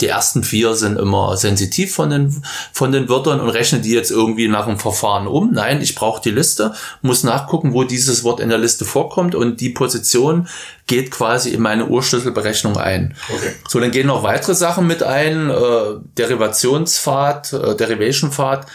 die 0.01 0.07
ersten 0.07 0.43
vier 0.43 0.75
sind 0.75 0.99
immer 0.99 1.37
sensitiv 1.37 1.95
von 1.95 2.11
den, 2.11 2.43
von 2.73 2.93
den 2.93 3.09
Wörtern 3.09 3.41
und 3.41 3.49
rechne 3.49 3.81
die 3.81 3.91
jetzt 3.91 4.11
irgendwie 4.11 4.49
nach 4.49 4.67
dem 4.67 4.79
Verfahren 4.79 5.27
um. 5.27 5.53
Nein, 5.53 5.81
ich 5.83 5.95
brauche 5.95 6.23
die 6.23 6.31
Liste, 6.31 6.75
muss 7.03 7.25
nachgucken, 7.25 7.73
wo 7.73 7.85
dieses 7.85 8.23
Wort 8.25 8.41
in 8.41 8.49
der 8.49 8.59
Liste 8.59 8.85
vorkommt 8.85 9.35
und 9.35 9.61
die 9.61 9.71
Position 9.71 10.49
geht 10.87 11.11
quasi 11.13 11.51
in 11.51 11.63
meine 11.63 11.87
Urschlüsselberechnung 11.87 12.77
ein. 12.77 13.17
Okay. 13.29 13.53
So, 13.69 13.79
dann 13.79 13.93
gehen 13.93 14.09
noch 14.09 14.25
weitere 14.25 14.55
Sachen 14.55 14.87
mit 14.87 15.03
ein, 15.03 15.51
äh, 15.51 15.55
Derivationspfad, 16.19 17.53
äh, 17.53 17.77
Derivation-Pfad 17.77 18.67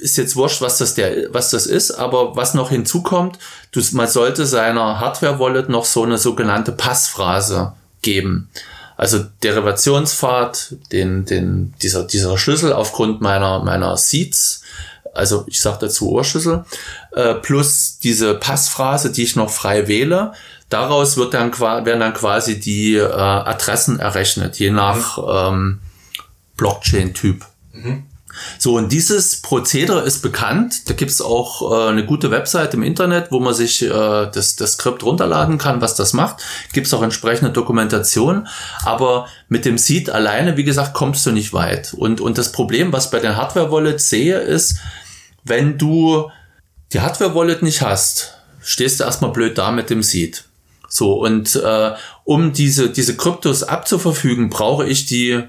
ist 0.00 0.16
jetzt 0.16 0.36
wurscht, 0.36 0.60
was 0.60 0.78
das 0.78 0.94
der, 0.94 1.32
was 1.32 1.50
das 1.50 1.66
ist, 1.66 1.92
aber 1.92 2.36
was 2.36 2.54
noch 2.54 2.70
hinzukommt, 2.70 3.38
du, 3.72 3.80
man 3.92 4.08
sollte 4.08 4.46
seiner 4.46 4.98
Hardware-Wallet 4.98 5.68
noch 5.68 5.84
so 5.84 6.02
eine 6.02 6.18
sogenannte 6.18 6.72
Passphrase 6.72 7.74
geben. 8.02 8.48
Also 8.96 9.24
Derivationspfad, 9.42 10.76
den, 10.92 11.24
den, 11.24 11.74
dieser, 11.80 12.04
dieser 12.04 12.36
Schlüssel 12.36 12.72
aufgrund 12.72 13.20
meiner, 13.20 13.62
meiner 13.64 13.96
Seeds, 13.96 14.62
also 15.14 15.44
ich 15.46 15.60
sage 15.60 15.78
dazu 15.80 16.10
Ohrschlüssel, 16.10 16.64
äh, 17.12 17.34
plus 17.34 17.98
diese 17.98 18.34
Passphrase, 18.34 19.10
die 19.10 19.22
ich 19.22 19.36
noch 19.36 19.50
frei 19.50 19.88
wähle. 19.88 20.32
Daraus 20.68 21.16
wird 21.16 21.34
dann, 21.34 21.58
werden 21.58 22.00
dann 22.00 22.14
quasi 22.14 22.60
die 22.60 22.94
äh, 22.96 23.10
Adressen 23.10 23.98
errechnet, 23.98 24.58
je 24.58 24.70
nach 24.70 25.18
ähm, 25.50 25.80
Blockchain-Typ. 26.56 27.44
Mhm. 27.72 28.04
So, 28.58 28.76
und 28.76 28.92
dieses 28.92 29.36
Prozedere 29.36 30.00
ist 30.02 30.20
bekannt. 30.20 30.88
Da 30.88 30.94
gibt's 30.94 31.20
auch 31.20 31.70
äh, 31.70 31.88
eine 31.90 32.04
gute 32.04 32.30
Website 32.30 32.74
im 32.74 32.82
Internet, 32.82 33.30
wo 33.30 33.40
man 33.40 33.54
sich 33.54 33.82
äh, 33.82 33.88
das, 33.88 34.56
das 34.56 34.72
Skript 34.72 35.02
runterladen 35.02 35.58
kann, 35.58 35.80
was 35.80 35.94
das 35.94 36.12
macht. 36.12 36.42
Gibt's 36.72 36.92
auch 36.94 37.02
entsprechende 37.02 37.52
Dokumentation. 37.52 38.48
Aber 38.84 39.26
mit 39.48 39.64
dem 39.64 39.78
Seed 39.78 40.10
alleine, 40.10 40.56
wie 40.56 40.64
gesagt, 40.64 40.94
kommst 40.94 41.24
du 41.26 41.32
nicht 41.32 41.52
weit. 41.52 41.94
Und, 41.94 42.20
und 42.20 42.38
das 42.38 42.52
Problem, 42.52 42.92
was 42.92 43.10
bei 43.10 43.20
den 43.20 43.36
Hardware-Wallets 43.36 44.08
sehe, 44.08 44.38
ist, 44.38 44.78
wenn 45.44 45.78
du 45.78 46.30
die 46.92 47.00
Hardware-Wallet 47.00 47.62
nicht 47.62 47.82
hast, 47.82 48.34
stehst 48.62 49.00
du 49.00 49.04
erstmal 49.04 49.32
blöd 49.32 49.58
da 49.58 49.70
mit 49.70 49.90
dem 49.90 50.02
Seed. 50.02 50.44
So, 50.88 51.14
und 51.22 51.54
äh, 51.54 51.92
um 52.24 52.52
diese, 52.52 52.90
diese 52.90 53.16
Kryptos 53.16 53.62
abzuverfügen, 53.62 54.50
brauche 54.50 54.86
ich 54.86 55.06
die, 55.06 55.44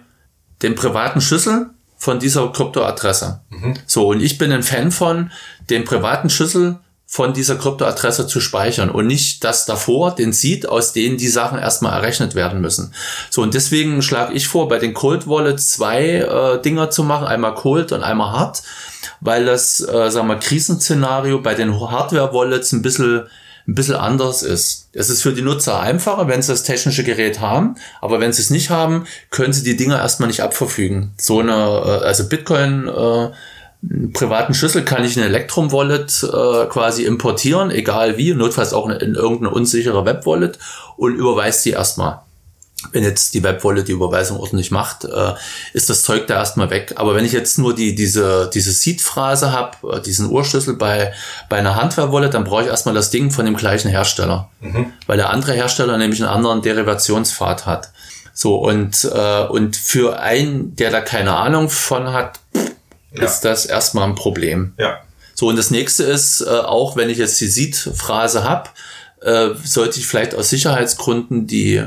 den 0.61 0.75
privaten 0.75 1.19
Schlüssel 1.19 1.71
von 2.01 2.17
dieser 2.17 2.51
Kryptoadresse. 2.51 3.41
Mhm. 3.51 3.75
So, 3.85 4.07
und 4.07 4.21
ich 4.21 4.39
bin 4.39 4.51
ein 4.51 4.63
Fan 4.63 4.91
von, 4.91 5.29
den 5.69 5.85
privaten 5.85 6.31
Schlüssel 6.31 6.79
von 7.05 7.31
dieser 7.31 7.57
Kryptoadresse 7.57 8.25
zu 8.25 8.41
speichern 8.41 8.89
und 8.89 9.05
nicht 9.05 9.43
das 9.43 9.67
davor, 9.67 10.15
den 10.15 10.33
Seed, 10.33 10.67
aus 10.67 10.93
denen 10.93 11.17
die 11.17 11.27
Sachen 11.27 11.59
erstmal 11.59 11.93
errechnet 11.93 12.33
werden 12.33 12.59
müssen. 12.59 12.91
So, 13.29 13.43
und 13.43 13.53
deswegen 13.53 14.01
schlage 14.01 14.33
ich 14.33 14.47
vor, 14.47 14.67
bei 14.67 14.79
den 14.79 14.95
Cold 14.95 15.27
Wallets 15.27 15.73
zwei 15.73 16.15
äh, 16.15 16.59
Dinger 16.63 16.89
zu 16.89 17.03
machen, 17.03 17.27
einmal 17.27 17.53
Cold 17.53 17.91
und 17.91 18.01
einmal 18.01 18.31
Hard, 18.31 18.63
weil 19.19 19.45
das, 19.45 19.79
äh, 19.81 20.09
sagen 20.09 20.27
wir, 20.27 20.37
Krisenszenario 20.37 21.39
bei 21.39 21.53
den 21.53 21.79
Hardware 21.79 22.33
Wallets 22.33 22.71
ein 22.71 22.81
bisschen 22.81 23.27
ein 23.71 23.75
bisschen 23.75 23.95
anders 23.95 24.43
ist. 24.43 24.89
Es 24.93 25.09
ist 25.09 25.21
für 25.21 25.33
die 25.33 25.41
Nutzer 25.41 25.79
einfacher, 25.79 26.27
wenn 26.27 26.41
sie 26.41 26.51
das 26.51 26.63
technische 26.63 27.03
Gerät 27.03 27.39
haben, 27.39 27.75
aber 28.01 28.19
wenn 28.19 28.33
sie 28.33 28.41
es 28.41 28.49
nicht 28.49 28.69
haben, 28.69 29.05
können 29.29 29.53
sie 29.53 29.63
die 29.63 29.77
Dinger 29.77 29.97
erstmal 29.97 30.27
nicht 30.27 30.41
abverfügen. 30.41 31.13
So 31.17 31.39
eine, 31.39 31.53
äh, 31.53 32.05
also 32.05 32.27
Bitcoin, 32.27 32.87
äh, 32.87 33.29
privaten 34.13 34.53
Schlüssel 34.53 34.83
kann 34.83 35.03
ich 35.03 35.17
in 35.17 35.23
Electrum 35.23 35.71
Wallet 35.71 36.23
äh, 36.23 36.67
quasi 36.67 37.05
importieren, 37.05 37.71
egal 37.71 38.17
wie, 38.17 38.33
notfalls 38.33 38.73
auch 38.73 38.87
in 38.89 39.15
irgendeine 39.15 39.51
unsichere 39.51 40.05
Web 40.05 40.25
Wallet 40.25 40.59
und 40.97 41.15
überweist 41.15 41.65
die 41.65 41.71
erstmal 41.71 42.21
wenn 42.91 43.03
jetzt 43.03 43.33
die 43.33 43.43
Webwolle 43.43 43.83
die 43.83 43.91
Überweisung 43.91 44.39
ordentlich 44.39 44.71
macht, 44.71 45.05
äh, 45.05 45.33
ist 45.73 45.89
das 45.89 46.03
Zeug 46.03 46.27
da 46.27 46.35
erstmal 46.35 46.69
weg. 46.69 46.93
Aber 46.95 47.15
wenn 47.15 47.25
ich 47.25 47.31
jetzt 47.31 47.57
nur 47.59 47.75
die, 47.75 47.95
diese, 47.95 48.49
diese 48.53 48.71
Seed-Phrase 48.71 49.51
habe, 49.51 49.97
äh, 49.97 50.01
diesen 50.01 50.29
Urschlüssel 50.29 50.75
bei, 50.75 51.13
bei 51.49 51.57
einer 51.57 51.75
Handwehrwolle, 51.75 52.29
dann 52.29 52.43
brauche 52.43 52.63
ich 52.63 52.67
erstmal 52.67 52.95
das 52.95 53.11
Ding 53.11 53.31
von 53.31 53.45
dem 53.45 53.55
gleichen 53.55 53.89
Hersteller. 53.89 54.49
Mhm. 54.61 54.93
Weil 55.07 55.17
der 55.17 55.29
andere 55.29 55.53
Hersteller 55.53 55.97
nämlich 55.97 56.21
einen 56.21 56.31
anderen 56.31 56.61
Derivationspfad 56.61 57.65
hat. 57.65 57.91
So, 58.33 58.55
und, 58.55 59.03
äh, 59.13 59.43
und 59.45 59.75
für 59.75 60.19
einen, 60.19 60.75
der 60.75 60.89
da 60.89 61.01
keine 61.01 61.35
Ahnung 61.35 61.69
von 61.69 62.13
hat, 62.13 62.39
ja. 63.13 63.23
ist 63.23 63.41
das 63.41 63.65
erstmal 63.65 64.07
ein 64.07 64.15
Problem. 64.15 64.73
Ja. 64.77 65.01
So, 65.35 65.47
und 65.47 65.57
das 65.57 65.71
nächste 65.71 66.03
ist, 66.03 66.41
äh, 66.41 66.49
auch 66.49 66.95
wenn 66.95 67.09
ich 67.09 67.17
jetzt 67.17 67.39
die 67.41 67.47
Seed-Phrase 67.47 68.43
habe, 68.43 68.69
äh, 69.21 69.49
sollte 69.63 69.99
ich 69.99 70.07
vielleicht 70.07 70.33
aus 70.35 70.49
Sicherheitsgründen 70.49 71.45
die 71.45 71.83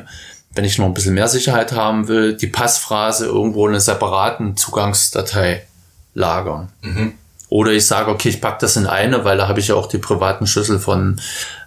wenn 0.54 0.64
ich 0.64 0.78
noch 0.78 0.86
ein 0.86 0.94
bisschen 0.94 1.14
mehr 1.14 1.28
Sicherheit 1.28 1.72
haben 1.72 2.08
will, 2.08 2.36
die 2.36 2.46
Passphrase 2.46 3.26
irgendwo 3.26 3.66
in 3.66 3.72
einer 3.72 3.80
separaten 3.80 4.56
Zugangsdatei 4.56 5.66
lagern. 6.14 6.70
Mhm. 6.82 7.12
Oder 7.48 7.72
ich 7.72 7.86
sage, 7.86 8.10
okay, 8.10 8.30
ich 8.30 8.40
pack 8.40 8.58
das 8.58 8.76
in 8.76 8.86
eine, 8.86 9.24
weil 9.24 9.36
da 9.36 9.46
habe 9.46 9.60
ich 9.60 9.68
ja 9.68 9.74
auch 9.74 9.86
die 9.86 9.98
privaten 9.98 10.46
Schlüssel 10.46 10.78
von, 10.78 11.20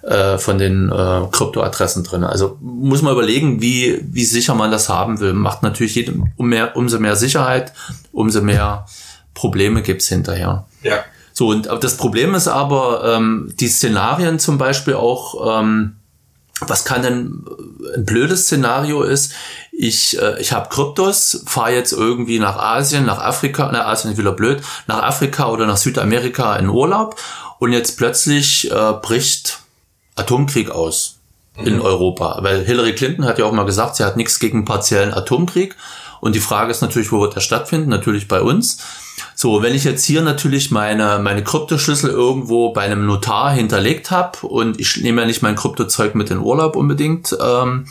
äh, 0.04 0.38
von 0.38 0.58
den 0.58 0.90
äh, 0.90 1.22
Kryptoadressen 1.32 2.04
drin. 2.04 2.24
Also 2.24 2.58
muss 2.62 3.02
man 3.02 3.14
überlegen, 3.14 3.62
wie, 3.62 4.02
wie 4.04 4.26
sicher 4.26 4.56
man 4.56 4.72
das 4.72 4.90
haben 4.90 5.20
will. 5.20 5.34
Macht 5.34 5.64
natürlich 5.64 5.96
jedem, 5.96 6.32
um 6.36 6.48
mehr, 6.48 6.76
umso 6.76 7.00
mehr 7.00 7.16
Sicherheit, 7.16 7.74
umso 8.12 8.42
mehr 8.42 8.86
Probleme 9.34 9.82
gibt's 9.82 10.08
hinterher. 10.08 10.66
Ja. 10.82 11.00
So, 11.32 11.50
und 11.50 11.70
das 11.82 11.98
Problem 11.98 12.34
ist 12.34 12.48
aber, 12.48 13.16
ähm, 13.16 13.54
die 13.60 13.68
Szenarien 13.68 14.40
zum 14.40 14.58
Beispiel 14.58 14.96
auch, 14.96 15.62
ähm, 15.62 15.97
was 16.62 16.86
kann 16.86 17.04
denn 17.04 17.46
ein 17.96 18.06
blödes 18.06 18.44
Szenario 18.46 19.04
ist, 19.04 19.34
ich, 19.72 20.20
äh, 20.20 20.40
ich 20.42 20.54
habe 20.54 20.70
Kryptos, 20.70 21.44
fahre 21.46 21.74
jetzt 21.74 21.92
irgendwie 21.92 22.40
nach 22.40 22.58
Asien, 22.58 23.06
nach 23.06 23.20
Afrika, 23.20 23.70
na 23.72 23.86
Asien 23.86 24.12
ist 24.12 24.18
wieder 24.18 24.32
blöd, 24.32 24.62
nach 24.88 25.04
Afrika 25.04 25.50
oder 25.50 25.66
nach 25.68 25.78
Südamerika 25.78 26.56
in 26.56 26.70
Urlaub 26.70 27.20
und 27.60 27.74
jetzt 27.74 27.98
plötzlich 27.98 28.72
äh, 28.72 28.94
bricht 29.02 29.60
Atomkrieg 30.16 30.72
aus 30.72 31.18
in 31.58 31.76
Mhm. 31.76 31.82
Europa. 31.82 32.40
Weil 32.42 32.64
Hillary 32.64 32.94
Clinton 32.94 33.26
hat 33.26 33.40
ja 33.40 33.46
auch 33.46 33.52
mal 33.52 33.66
gesagt, 33.66 33.96
sie 33.96 34.04
hat 34.04 34.18
nichts 34.18 34.40
gegen 34.40 34.66
partiellen 34.66 35.14
Atomkrieg. 35.14 35.76
Und 36.20 36.36
die 36.36 36.40
Frage 36.40 36.72
ist 36.72 36.82
natürlich, 36.82 37.12
wo 37.12 37.22
wird 37.22 37.36
der 37.36 37.42
stattfinden? 37.42 37.90
Natürlich 37.90 38.28
bei 38.28 38.42
uns. 38.42 38.80
So, 39.40 39.62
wenn 39.62 39.76
ich 39.76 39.84
jetzt 39.84 40.04
hier 40.04 40.24
natürlich 40.24 40.72
meine, 40.72 41.20
meine 41.20 41.44
Kryptoschlüssel 41.44 42.10
irgendwo 42.10 42.74
bei 42.74 42.82
einem 42.82 43.06
Notar 43.06 43.52
hinterlegt 43.52 44.10
habe 44.10 44.48
und 44.48 44.80
ich 44.80 44.98
nehme 44.98 45.22
ja 45.22 45.28
nicht 45.28 45.44
mein 45.44 45.56
Kryptozeug 45.56 46.16
mit 46.16 46.32
in 46.32 46.40
Urlaub 46.40 46.76
unbedingt, 46.76 47.38
ähm, 47.40 47.86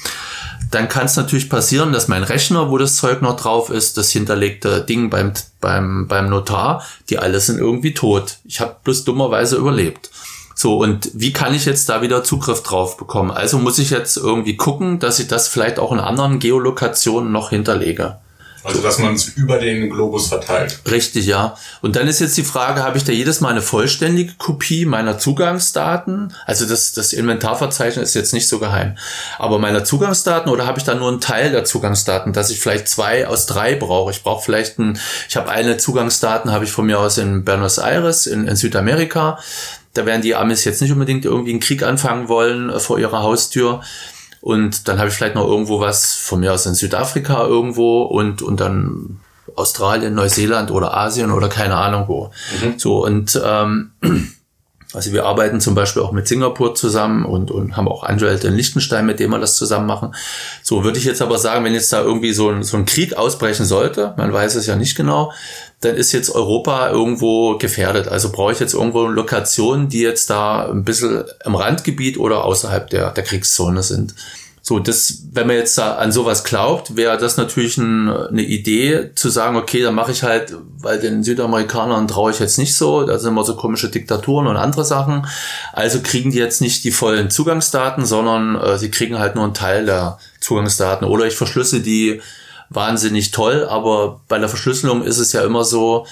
dann 0.72 0.88
kann 0.88 1.06
es 1.06 1.14
natürlich 1.14 1.48
passieren, 1.48 1.92
dass 1.92 2.08
mein 2.08 2.24
Rechner, 2.24 2.68
wo 2.68 2.78
das 2.78 2.96
Zeug 2.96 3.22
noch 3.22 3.36
drauf 3.36 3.70
ist, 3.70 3.96
das 3.96 4.10
hinterlegte 4.10 4.80
Ding 4.80 5.08
beim, 5.08 5.34
beim, 5.60 6.08
beim 6.08 6.28
Notar, 6.28 6.82
die 7.10 7.20
alle 7.20 7.38
sind 7.38 7.60
irgendwie 7.60 7.94
tot. 7.94 8.38
Ich 8.44 8.58
habe 8.58 8.74
bloß 8.82 9.04
dummerweise 9.04 9.54
überlebt. 9.54 10.10
So, 10.56 10.78
und 10.78 11.12
wie 11.14 11.32
kann 11.32 11.54
ich 11.54 11.64
jetzt 11.64 11.88
da 11.88 12.02
wieder 12.02 12.24
Zugriff 12.24 12.64
drauf 12.64 12.96
bekommen? 12.96 13.30
Also 13.30 13.60
muss 13.60 13.78
ich 13.78 13.90
jetzt 13.90 14.16
irgendwie 14.16 14.56
gucken, 14.56 14.98
dass 14.98 15.20
ich 15.20 15.28
das 15.28 15.46
vielleicht 15.46 15.78
auch 15.78 15.92
in 15.92 16.00
anderen 16.00 16.40
Geolokationen 16.40 17.30
noch 17.30 17.50
hinterlege. 17.50 18.18
Also, 18.66 18.82
dass 18.82 18.98
man 18.98 19.14
es 19.14 19.28
über 19.28 19.58
den 19.58 19.90
Globus 19.90 20.26
verteilt. 20.26 20.80
Richtig, 20.90 21.26
ja. 21.26 21.56
Und 21.82 21.94
dann 21.94 22.08
ist 22.08 22.20
jetzt 22.20 22.36
die 22.36 22.42
Frage, 22.42 22.82
habe 22.82 22.98
ich 22.98 23.04
da 23.04 23.12
jedes 23.12 23.40
Mal 23.40 23.50
eine 23.50 23.62
vollständige 23.62 24.32
Kopie 24.38 24.86
meiner 24.86 25.18
Zugangsdaten? 25.18 26.34
Also 26.46 26.66
das, 26.66 26.92
das 26.92 27.12
Inventarverzeichnis 27.12 28.08
ist 28.08 28.14
jetzt 28.14 28.32
nicht 28.34 28.48
so 28.48 28.58
geheim. 28.58 28.98
Aber 29.38 29.60
meiner 29.60 29.84
Zugangsdaten 29.84 30.50
oder 30.50 30.66
habe 30.66 30.78
ich 30.80 30.84
da 30.84 30.94
nur 30.94 31.08
einen 31.08 31.20
Teil 31.20 31.52
der 31.52 31.64
Zugangsdaten, 31.64 32.32
dass 32.32 32.50
ich 32.50 32.58
vielleicht 32.58 32.88
zwei 32.88 33.28
aus 33.28 33.46
drei 33.46 33.76
brauche? 33.76 34.10
Ich 34.10 34.24
brauche 34.24 34.44
vielleicht 34.44 34.80
ein, 34.80 34.98
ich 35.28 35.36
habe 35.36 35.48
eine 35.48 35.76
Zugangsdaten, 35.76 36.50
habe 36.50 36.64
ich 36.64 36.72
von 36.72 36.86
mir 36.86 36.98
aus 36.98 37.18
in 37.18 37.44
Buenos 37.44 37.78
Aires, 37.78 38.26
in, 38.26 38.48
in 38.48 38.56
Südamerika. 38.56 39.38
Da 39.94 40.06
werden 40.06 40.22
die 40.22 40.34
Amis 40.34 40.64
jetzt 40.64 40.82
nicht 40.82 40.92
unbedingt 40.92 41.24
irgendwie 41.24 41.52
einen 41.52 41.60
Krieg 41.60 41.84
anfangen 41.84 42.28
wollen 42.28 42.68
äh, 42.68 42.80
vor 42.80 42.98
ihrer 42.98 43.22
Haustür. 43.22 43.80
Und 44.46 44.86
dann 44.86 45.00
habe 45.00 45.08
ich 45.08 45.14
vielleicht 45.16 45.34
noch 45.34 45.48
irgendwo 45.48 45.80
was 45.80 46.14
von 46.14 46.38
mir 46.38 46.52
aus 46.52 46.66
in 46.66 46.76
Südafrika 46.76 47.44
irgendwo 47.46 48.02
und, 48.02 48.42
und 48.42 48.60
dann 48.60 49.18
Australien, 49.56 50.14
Neuseeland 50.14 50.70
oder 50.70 50.96
Asien 50.96 51.32
oder 51.32 51.48
keine 51.48 51.74
Ahnung 51.74 52.04
wo. 52.06 52.30
So 52.76 53.04
und 53.04 53.42
ähm, 53.44 53.90
also 54.92 55.12
wir 55.12 55.24
arbeiten 55.24 55.60
zum 55.60 55.74
Beispiel 55.74 56.02
auch 56.02 56.12
mit 56.12 56.28
Singapur 56.28 56.74
zusammen 56.74 57.24
und, 57.24 57.50
und 57.50 57.76
haben 57.76 57.88
auch 57.88 58.04
Angelte 58.04 58.48
in 58.48 58.54
Liechtenstein, 58.54 59.04
mit 59.04 59.18
dem 59.20 59.30
wir 59.30 59.38
das 59.38 59.56
zusammen 59.56 59.86
machen. 59.86 60.14
So 60.62 60.84
würde 60.84 60.98
ich 60.98 61.04
jetzt 61.04 61.22
aber 61.22 61.38
sagen, 61.38 61.64
wenn 61.64 61.74
jetzt 61.74 61.92
da 61.92 62.02
irgendwie 62.02 62.32
so 62.32 62.50
ein, 62.50 62.62
so 62.62 62.76
ein 62.76 62.86
Krieg 62.86 63.14
ausbrechen 63.16 63.64
sollte, 63.64 64.14
man 64.16 64.32
weiß 64.32 64.54
es 64.54 64.66
ja 64.66 64.76
nicht 64.76 64.96
genau, 64.96 65.32
dann 65.80 65.96
ist 65.96 66.12
jetzt 66.12 66.30
Europa 66.30 66.90
irgendwo 66.90 67.58
gefährdet. 67.58 68.08
Also 68.08 68.30
brauche 68.30 68.52
ich 68.52 68.60
jetzt 68.60 68.74
irgendwo 68.74 69.06
Lokationen, 69.06 69.88
die 69.88 70.00
jetzt 70.00 70.30
da 70.30 70.70
ein 70.70 70.84
bisschen 70.84 71.24
im 71.44 71.54
Randgebiet 71.54 72.18
oder 72.18 72.44
außerhalb 72.44 72.88
der, 72.88 73.10
der 73.10 73.24
Kriegszone 73.24 73.82
sind. 73.82 74.14
So, 74.68 74.80
das, 74.80 75.22
wenn 75.30 75.46
man 75.46 75.54
jetzt 75.54 75.78
an 75.78 76.10
sowas 76.10 76.42
glaubt, 76.42 76.96
wäre 76.96 77.16
das 77.18 77.36
natürlich 77.36 77.78
ein, 77.78 78.10
eine 78.10 78.42
Idee 78.42 79.12
zu 79.14 79.28
sagen, 79.28 79.56
okay, 79.56 79.80
dann 79.80 79.94
mache 79.94 80.10
ich 80.10 80.24
halt, 80.24 80.56
weil 80.80 80.98
den 80.98 81.22
Südamerikanern 81.22 82.08
traue 82.08 82.32
ich 82.32 82.40
jetzt 82.40 82.58
nicht 82.58 82.74
so, 82.74 83.06
da 83.06 83.16
sind 83.16 83.30
immer 83.30 83.44
so 83.44 83.54
komische 83.54 83.90
Diktaturen 83.90 84.48
und 84.48 84.56
andere 84.56 84.84
Sachen. 84.84 85.28
Also 85.72 86.00
kriegen 86.02 86.32
die 86.32 86.38
jetzt 86.38 86.60
nicht 86.60 86.82
die 86.82 86.90
vollen 86.90 87.30
Zugangsdaten, 87.30 88.04
sondern 88.04 88.56
äh, 88.56 88.76
sie 88.76 88.90
kriegen 88.90 89.20
halt 89.20 89.36
nur 89.36 89.44
einen 89.44 89.54
Teil 89.54 89.86
der 89.86 90.18
Zugangsdaten. 90.40 91.06
Oder 91.06 91.26
ich 91.26 91.36
verschlüsse 91.36 91.78
die 91.78 92.20
wahnsinnig 92.68 93.30
toll, 93.30 93.68
aber 93.70 94.20
bei 94.26 94.40
der 94.40 94.48
Verschlüsselung 94.48 95.04
ist 95.04 95.18
es 95.18 95.32
ja 95.32 95.44
immer 95.44 95.64
so, 95.64 96.08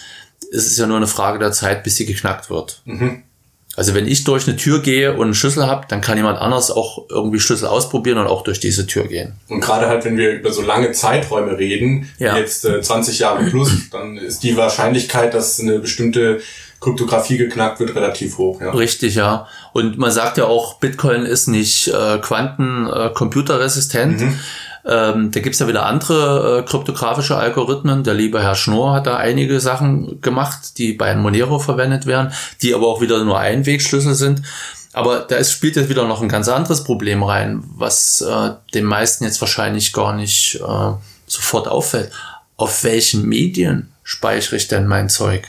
es 0.52 0.66
ist 0.66 0.78
ja 0.78 0.86
nur 0.86 0.98
eine 0.98 1.08
Frage 1.08 1.40
der 1.40 1.50
Zeit, 1.50 1.82
bis 1.82 1.96
sie 1.96 2.06
geknackt 2.06 2.50
wird. 2.50 2.82
Also 3.76 3.92
wenn 3.94 4.06
ich 4.06 4.22
durch 4.24 4.46
eine 4.46 4.56
Tür 4.56 4.80
gehe 4.80 5.14
und 5.14 5.22
einen 5.22 5.34
Schlüssel 5.34 5.66
habe, 5.66 5.86
dann 5.88 6.00
kann 6.00 6.16
jemand 6.16 6.38
anders 6.38 6.70
auch 6.70 7.06
irgendwie 7.10 7.40
Schlüssel 7.40 7.66
ausprobieren 7.66 8.18
und 8.18 8.26
auch 8.28 8.44
durch 8.44 8.60
diese 8.60 8.86
Tür 8.86 9.08
gehen. 9.08 9.32
Und 9.48 9.60
gerade 9.60 9.88
halt, 9.88 10.04
wenn 10.04 10.16
wir 10.16 10.30
über 10.32 10.52
so 10.52 10.62
lange 10.62 10.92
Zeiträume 10.92 11.58
reden, 11.58 12.08
Ja. 12.18 12.36
jetzt 12.36 12.64
äh, 12.64 12.80
20 12.80 13.18
Jahre 13.18 13.44
plus, 13.50 13.90
dann 13.90 14.16
ist 14.16 14.44
die 14.44 14.56
Wahrscheinlichkeit, 14.56 15.34
dass 15.34 15.58
eine 15.58 15.80
bestimmte 15.80 16.40
Kryptographie 16.80 17.38
geknackt 17.38 17.80
wird, 17.80 17.94
relativ 17.94 18.36
hoch. 18.38 18.60
Ja. 18.60 18.70
Richtig, 18.72 19.14
ja. 19.14 19.46
Und 19.72 19.96
man 19.98 20.10
sagt 20.12 20.36
ja 20.36 20.44
auch, 20.44 20.74
Bitcoin 20.80 21.24
ist 21.24 21.46
nicht 21.48 21.88
äh, 21.88 22.18
quantencomputerresistent. 22.18 24.22
Ähm, 24.86 25.30
da 25.30 25.40
gibt's 25.40 25.58
ja 25.60 25.68
wieder 25.68 25.86
andere 25.86 26.58
äh, 26.58 26.62
kryptografische 26.62 27.36
Algorithmen. 27.36 28.04
Der 28.04 28.14
liebe 28.14 28.42
Herr 28.42 28.54
Schnorr 28.54 28.94
hat 28.94 29.06
da 29.06 29.16
einige 29.16 29.58
Sachen 29.60 30.20
gemacht, 30.20 30.78
die 30.78 30.92
bei 30.92 31.14
Monero 31.16 31.58
verwendet 31.58 32.06
werden, 32.06 32.32
die 32.60 32.74
aber 32.74 32.88
auch 32.88 33.00
wieder 33.00 33.24
nur 33.24 33.38
Einwegschlüssel 33.38 34.14
sind. 34.14 34.42
Aber 34.92 35.20
da 35.20 35.36
ist, 35.36 35.52
spielt 35.52 35.76
jetzt 35.76 35.88
wieder 35.88 36.06
noch 36.06 36.22
ein 36.22 36.28
ganz 36.28 36.48
anderes 36.48 36.84
Problem 36.84 37.22
rein, 37.22 37.64
was 37.76 38.20
äh, 38.20 38.50
den 38.74 38.84
meisten 38.84 39.24
jetzt 39.24 39.40
wahrscheinlich 39.40 39.92
gar 39.92 40.14
nicht 40.14 40.56
äh, 40.56 40.92
sofort 41.26 41.66
auffällt. 41.66 42.12
Auf 42.56 42.84
welchen 42.84 43.26
Medien 43.26 43.90
speichere 44.04 44.56
ich 44.56 44.68
denn 44.68 44.86
mein 44.86 45.08
Zeug? 45.08 45.48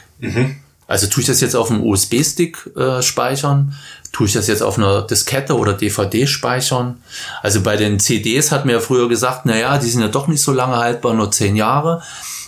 Also 0.88 1.06
tue 1.08 1.22
ich 1.22 1.26
das 1.26 1.40
jetzt 1.40 1.56
auf 1.56 1.70
einem 1.70 1.82
USB-Stick 1.84 2.70
äh, 2.76 3.02
speichern? 3.02 3.74
Tue 4.12 4.26
ich 4.26 4.32
das 4.32 4.46
jetzt 4.46 4.62
auf 4.62 4.78
einer 4.78 5.02
Diskette 5.02 5.56
oder 5.56 5.72
DVD 5.72 6.26
speichern? 6.26 7.00
Also 7.42 7.60
bei 7.62 7.76
den 7.76 7.98
CDs 7.98 8.52
hat 8.52 8.64
mir 8.64 8.72
ja 8.74 8.80
früher 8.80 9.08
gesagt, 9.08 9.42
na 9.44 9.56
ja, 9.56 9.78
die 9.78 9.88
sind 9.90 10.00
ja 10.00 10.08
doch 10.08 10.28
nicht 10.28 10.42
so 10.42 10.52
lange 10.52 10.76
haltbar, 10.76 11.14
nur 11.14 11.30
zehn 11.32 11.56
Jahre. 11.56 12.02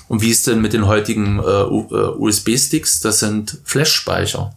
Und 0.06 0.22
wie 0.22 0.30
ist 0.30 0.46
denn 0.46 0.60
mit 0.62 0.72
den 0.72 0.86
heutigen 0.86 1.38
äh, 1.38 1.42
U- 1.42 1.88
äh, 1.90 2.16
USB-Sticks? 2.16 3.00
Das 3.00 3.18
sind 3.18 3.58
Flash-Speicher. 3.64 4.52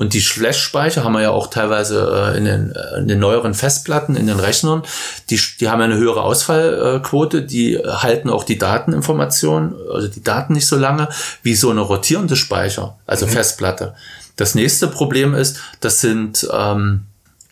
Und 0.00 0.14
die 0.14 0.22
Flash-Speicher 0.22 1.04
haben 1.04 1.12
wir 1.12 1.20
ja 1.20 1.30
auch 1.30 1.48
teilweise 1.48 2.32
äh, 2.32 2.38
in, 2.38 2.46
den, 2.46 2.74
äh, 2.74 3.00
in 3.00 3.06
den 3.06 3.18
neueren 3.18 3.52
Festplatten, 3.52 4.16
in 4.16 4.26
den 4.26 4.40
Rechnern. 4.40 4.82
Die, 5.28 5.38
die 5.60 5.68
haben 5.68 5.80
ja 5.80 5.84
eine 5.84 5.98
höhere 5.98 6.22
Ausfallquote, 6.22 7.42
die 7.42 7.76
halten 7.76 8.30
auch 8.30 8.44
die 8.44 8.56
Dateninformationen, 8.56 9.74
also 9.92 10.08
die 10.08 10.22
Daten 10.22 10.54
nicht 10.54 10.66
so 10.66 10.76
lange, 10.76 11.10
wie 11.42 11.54
so 11.54 11.68
eine 11.68 11.82
rotierende 11.82 12.34
Speicher, 12.34 12.96
also 13.06 13.26
Festplatte. 13.26 13.94
Das 14.36 14.54
nächste 14.54 14.88
Problem 14.88 15.34
ist, 15.34 15.60
das 15.80 16.00
sind 16.00 16.48
ähm, 16.50 17.04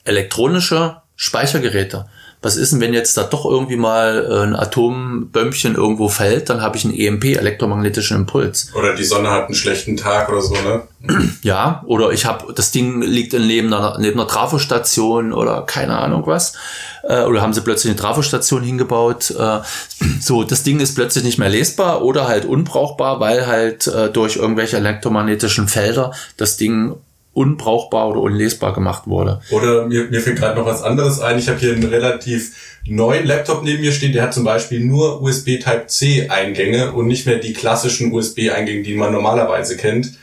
elektronische 0.04 1.02
Speichergeräte. 1.16 2.06
Was 2.40 2.56
ist 2.56 2.72
denn, 2.72 2.80
wenn 2.80 2.94
jetzt 2.94 3.16
da 3.16 3.24
doch 3.24 3.44
irgendwie 3.44 3.76
mal 3.76 4.26
äh, 4.30 4.42
ein 4.44 4.54
Atombömmchen 4.54 5.74
irgendwo 5.74 6.08
fällt, 6.08 6.48
dann 6.48 6.62
habe 6.62 6.76
ich 6.76 6.84
einen 6.84 6.94
EMP, 6.94 7.24
elektromagnetischen 7.24 8.18
Impuls. 8.18 8.70
Oder 8.74 8.94
die 8.94 9.02
Sonne 9.04 9.30
hat 9.30 9.46
einen 9.46 9.54
schlechten 9.54 9.96
Tag 9.96 10.28
oder 10.28 10.40
so, 10.40 10.54
ne? 10.54 10.82
Ja, 11.42 11.82
oder 11.86 12.10
ich 12.12 12.26
habe 12.26 12.52
das 12.52 12.70
Ding 12.70 13.02
liegt 13.02 13.34
in 13.34 13.46
neben 13.46 13.72
einer, 13.72 13.98
neben 13.98 14.20
einer 14.20 14.28
Trafostation 14.28 15.32
oder 15.32 15.62
keine 15.62 15.98
Ahnung 15.98 16.26
was. 16.26 16.54
Äh, 17.02 17.24
oder 17.24 17.42
haben 17.42 17.52
sie 17.52 17.60
plötzlich 17.60 17.90
eine 17.90 18.00
Trafostation 18.00 18.62
hingebaut. 18.62 19.34
Äh, 19.36 19.60
so, 20.20 20.44
das 20.44 20.62
Ding 20.62 20.78
ist 20.78 20.94
plötzlich 20.94 21.24
nicht 21.24 21.38
mehr 21.38 21.48
lesbar 21.48 22.02
oder 22.02 22.28
halt 22.28 22.44
unbrauchbar, 22.44 23.18
weil 23.18 23.46
halt 23.48 23.90
durch 24.12 24.36
irgendwelche 24.36 24.76
elektromagnetischen 24.76 25.66
Felder 25.66 26.12
das 26.36 26.56
Ding 26.56 26.94
unbrauchbar 27.38 28.08
oder 28.08 28.20
unlesbar 28.20 28.74
gemacht 28.74 29.06
wurde. 29.06 29.40
Oder 29.50 29.86
mir, 29.86 30.08
mir 30.10 30.20
fällt 30.20 30.38
gerade 30.38 30.58
noch 30.58 30.66
was 30.66 30.82
anderes 30.82 31.20
ein. 31.20 31.38
Ich 31.38 31.48
habe 31.48 31.58
hier 31.58 31.72
einen 31.72 31.84
relativ 31.84 32.80
neuen 32.84 33.26
Laptop 33.26 33.62
neben 33.62 33.80
mir 33.80 33.92
stehen. 33.92 34.12
Der 34.12 34.24
hat 34.24 34.34
zum 34.34 34.44
Beispiel 34.44 34.80
nur 34.80 35.22
USB 35.22 35.58
Type-C 35.58 36.28
Eingänge 36.28 36.92
und 36.92 37.06
nicht 37.06 37.26
mehr 37.26 37.38
die 37.38 37.52
klassischen 37.52 38.12
USB-Eingänge, 38.12 38.82
die 38.82 38.94
man 38.94 39.12
normalerweise 39.12 39.76
kennt. 39.76 40.18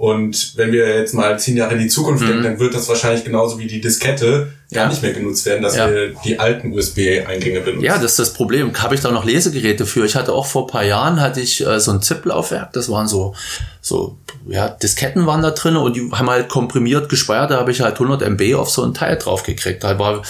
Und 0.00 0.56
wenn 0.56 0.72
wir 0.72 0.96
jetzt 0.96 1.12
mal 1.12 1.38
zehn 1.38 1.58
Jahre 1.58 1.74
in 1.74 1.80
die 1.80 1.88
Zukunft 1.88 2.26
denken, 2.26 2.42
dann 2.42 2.58
wird 2.58 2.72
das 2.72 2.88
wahrscheinlich 2.88 3.22
genauso 3.22 3.58
wie 3.58 3.66
die 3.66 3.82
Diskette 3.82 4.50
gar 4.72 4.84
Ja. 4.84 4.88
nicht 4.88 5.02
mehr 5.02 5.12
genutzt 5.12 5.44
werden, 5.44 5.62
dass 5.62 5.76
Ja. 5.76 5.90
wir 5.90 6.14
die 6.24 6.38
alten 6.38 6.72
USB-Eingänge 6.72 7.60
benutzen. 7.60 7.84
Ja, 7.84 7.96
das 7.98 8.12
ist 8.12 8.18
das 8.18 8.32
Problem. 8.32 8.72
Habe 8.82 8.94
ich 8.94 9.02
da 9.02 9.10
noch 9.10 9.26
Lesegeräte 9.26 9.84
für? 9.84 10.06
Ich 10.06 10.14
hatte 10.16 10.32
auch 10.32 10.46
vor 10.46 10.66
paar 10.66 10.84
Jahren 10.84 11.20
hatte 11.20 11.40
ich 11.42 11.66
äh, 11.66 11.78
so 11.80 11.90
ein 11.90 12.00
ZIP-Laufwerk. 12.00 12.72
Das 12.72 12.88
waren 12.90 13.08
so 13.08 13.34
so 13.82 14.16
ja 14.48 14.68
Disketten 14.70 15.26
waren 15.26 15.42
da 15.42 15.50
drin 15.50 15.76
und 15.76 15.94
die 15.96 16.10
haben 16.12 16.30
halt 16.30 16.48
komprimiert 16.48 17.10
gespeichert. 17.10 17.50
Da 17.50 17.58
habe 17.58 17.70
ich 17.70 17.82
halt 17.82 17.96
100 18.00 18.22
MB 18.22 18.54
auf 18.54 18.70
so 18.70 18.82
ein 18.82 18.94
Teil 18.94 19.18
drauf 19.18 19.42
gekriegt. 19.42 19.84
Da 19.84 19.98
war 19.98 20.22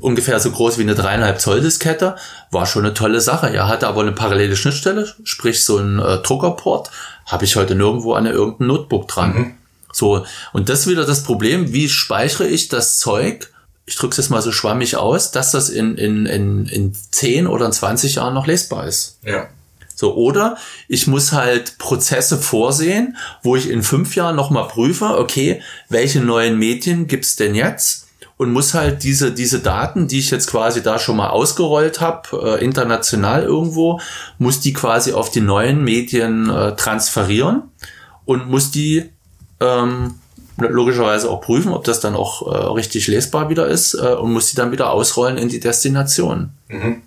ungefähr 0.00 0.38
so 0.40 0.50
groß 0.50 0.78
wie 0.78 0.82
eine 0.82 0.94
dreieinhalb 0.94 1.40
Zoll 1.40 1.60
Diskette. 1.60 2.16
War 2.50 2.66
schon 2.66 2.84
eine 2.84 2.94
tolle 2.94 3.20
Sache. 3.20 3.50
Er 3.50 3.68
hatte 3.68 3.86
aber 3.88 4.02
eine 4.02 4.12
parallele 4.12 4.56
Schnittstelle, 4.56 5.12
sprich 5.24 5.64
so 5.64 5.78
ein 5.78 5.98
äh, 5.98 6.18
Druckerport. 6.18 6.90
Habe 7.26 7.44
ich 7.44 7.56
heute 7.56 7.74
nirgendwo 7.74 8.14
an 8.14 8.26
irgendeinem 8.26 8.68
Notebook 8.68 9.08
dran. 9.08 9.54
So, 9.92 10.26
und 10.52 10.68
das 10.68 10.80
ist 10.80 10.86
wieder 10.88 11.06
das 11.06 11.22
Problem, 11.22 11.72
wie 11.72 11.88
speichere 11.88 12.48
ich 12.48 12.68
das 12.68 12.98
Zeug, 12.98 13.50
ich 13.86 13.96
drücke 13.96 14.12
es 14.12 14.16
jetzt 14.16 14.30
mal 14.30 14.42
so 14.42 14.50
schwammig 14.50 14.96
aus, 14.96 15.30
dass 15.30 15.52
das 15.52 15.68
in, 15.68 15.96
in, 15.96 16.26
in, 16.26 16.66
in 16.66 16.92
10 16.94 17.46
oder 17.46 17.66
in 17.66 17.72
20 17.72 18.16
Jahren 18.16 18.34
noch 18.34 18.46
lesbar 18.46 18.86
ist. 18.86 19.18
Ja. 19.22 19.48
So, 19.94 20.14
oder 20.16 20.56
ich 20.88 21.06
muss 21.06 21.32
halt 21.32 21.78
Prozesse 21.78 22.38
vorsehen, 22.38 23.16
wo 23.42 23.54
ich 23.54 23.70
in 23.70 23.82
fünf 23.82 24.16
Jahren 24.16 24.34
nochmal 24.34 24.66
prüfe, 24.66 25.18
okay, 25.18 25.62
welche 25.88 26.20
neuen 26.20 26.58
Medien 26.58 27.06
gibt's 27.06 27.36
denn 27.36 27.54
jetzt? 27.54 28.03
Und 28.36 28.52
muss 28.52 28.74
halt 28.74 29.04
diese, 29.04 29.32
diese 29.32 29.60
Daten, 29.60 30.08
die 30.08 30.18
ich 30.18 30.30
jetzt 30.30 30.50
quasi 30.50 30.82
da 30.82 30.98
schon 30.98 31.16
mal 31.16 31.30
ausgerollt 31.30 32.00
habe, 32.00 32.58
äh, 32.58 32.64
international 32.64 33.44
irgendwo, 33.44 34.00
muss 34.38 34.60
die 34.60 34.72
quasi 34.72 35.12
auf 35.12 35.30
die 35.30 35.40
neuen 35.40 35.84
Medien 35.84 36.50
äh, 36.50 36.74
transferieren 36.74 37.62
und 38.24 38.50
muss 38.50 38.72
die 38.72 39.10
ähm, 39.60 40.14
logischerweise 40.56 41.30
auch 41.30 41.40
prüfen, 41.40 41.72
ob 41.72 41.84
das 41.84 42.00
dann 42.00 42.14
auch 42.14 42.46
äh, 42.52 42.56
richtig 42.72 43.06
lesbar 43.06 43.48
wieder 43.50 43.68
ist 43.68 43.94
äh, 43.94 44.14
und 44.14 44.32
muss 44.32 44.48
die 44.50 44.56
dann 44.56 44.72
wieder 44.72 44.90
ausrollen 44.90 45.38
in 45.38 45.48
die 45.48 45.60
Destination. 45.60 46.50
Mhm. 46.68 47.02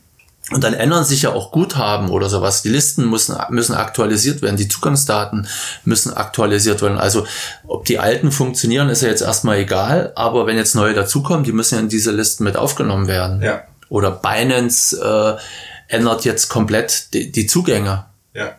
Und 0.52 0.64
dann 0.64 0.74
ändern 0.74 1.04
sich 1.04 1.24
ja 1.24 1.34
auch 1.34 1.52
Guthaben 1.52 2.10
oder 2.10 2.30
sowas. 2.30 2.62
Die 2.62 2.70
Listen 2.70 3.10
müssen, 3.10 3.36
müssen 3.50 3.76
aktualisiert 3.76 4.41
werden, 4.41 4.56
die 4.56 4.70
Zugangsdaten 4.70 5.48
müssen 5.84 6.14
aktualisiert 6.14 6.82
werden. 6.82 6.98
Also 6.98 7.28
ob 7.68 7.84
die 7.84 8.00
alten 8.00 8.32
funktionieren, 8.32 8.88
ist 8.88 9.02
ja 9.02 9.10
jetzt 9.10 9.22
erstmal 9.22 9.58
egal, 9.58 10.14
aber 10.16 10.48
wenn 10.48 10.56
jetzt 10.56 10.74
neue 10.76 10.93
dazukommen, 10.93 11.43
die 11.43 11.52
müssen 11.52 11.76
ja 11.76 11.82
in 11.82 11.89
diese 11.89 12.12
Listen 12.12 12.45
mit 12.45 12.56
aufgenommen 12.56 13.08
werden. 13.08 13.41
Ja. 13.41 13.64
Oder 13.89 14.12
Binance 14.12 14.98
äh, 14.98 15.93
ändert 15.93 16.24
jetzt 16.24 16.48
komplett 16.48 17.14
die, 17.14 17.30
die 17.30 17.48
Zugänge. 17.48 18.06
Ja. 18.34 18.56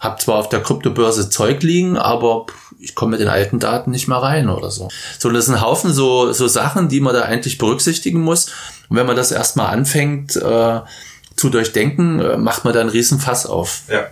Hab 0.00 0.20
zwar 0.20 0.36
auf 0.36 0.48
der 0.48 0.62
Kryptobörse 0.62 1.30
Zeug 1.30 1.62
liegen, 1.62 1.96
aber 1.96 2.46
ich 2.80 2.96
komme 2.96 3.12
mit 3.12 3.20
den 3.20 3.28
alten 3.28 3.60
Daten 3.60 3.90
nicht 3.92 4.08
mehr 4.08 4.18
rein 4.18 4.48
oder 4.48 4.70
so. 4.70 4.88
So, 5.18 5.30
das 5.30 5.44
ist 5.44 5.54
ein 5.54 5.60
Haufen 5.60 5.92
so, 5.92 6.32
so 6.32 6.48
Sachen, 6.48 6.88
die 6.88 7.00
man 7.00 7.14
da 7.14 7.22
eigentlich 7.22 7.58
berücksichtigen 7.58 8.20
muss. 8.20 8.46
Und 8.88 8.96
wenn 8.96 9.06
man 9.06 9.16
das 9.16 9.32
erstmal 9.32 9.68
anfängt, 9.68 10.36
äh, 10.36 10.80
zu 11.38 11.50
durchdenken, 11.50 12.20
äh, 12.20 12.36
macht 12.36 12.64
man 12.64 12.74
da 12.74 12.80
einen 12.80 12.90
riesen 12.90 13.18
Fass 13.18 13.46
auf. 13.46 13.82
Ja. 13.90 14.06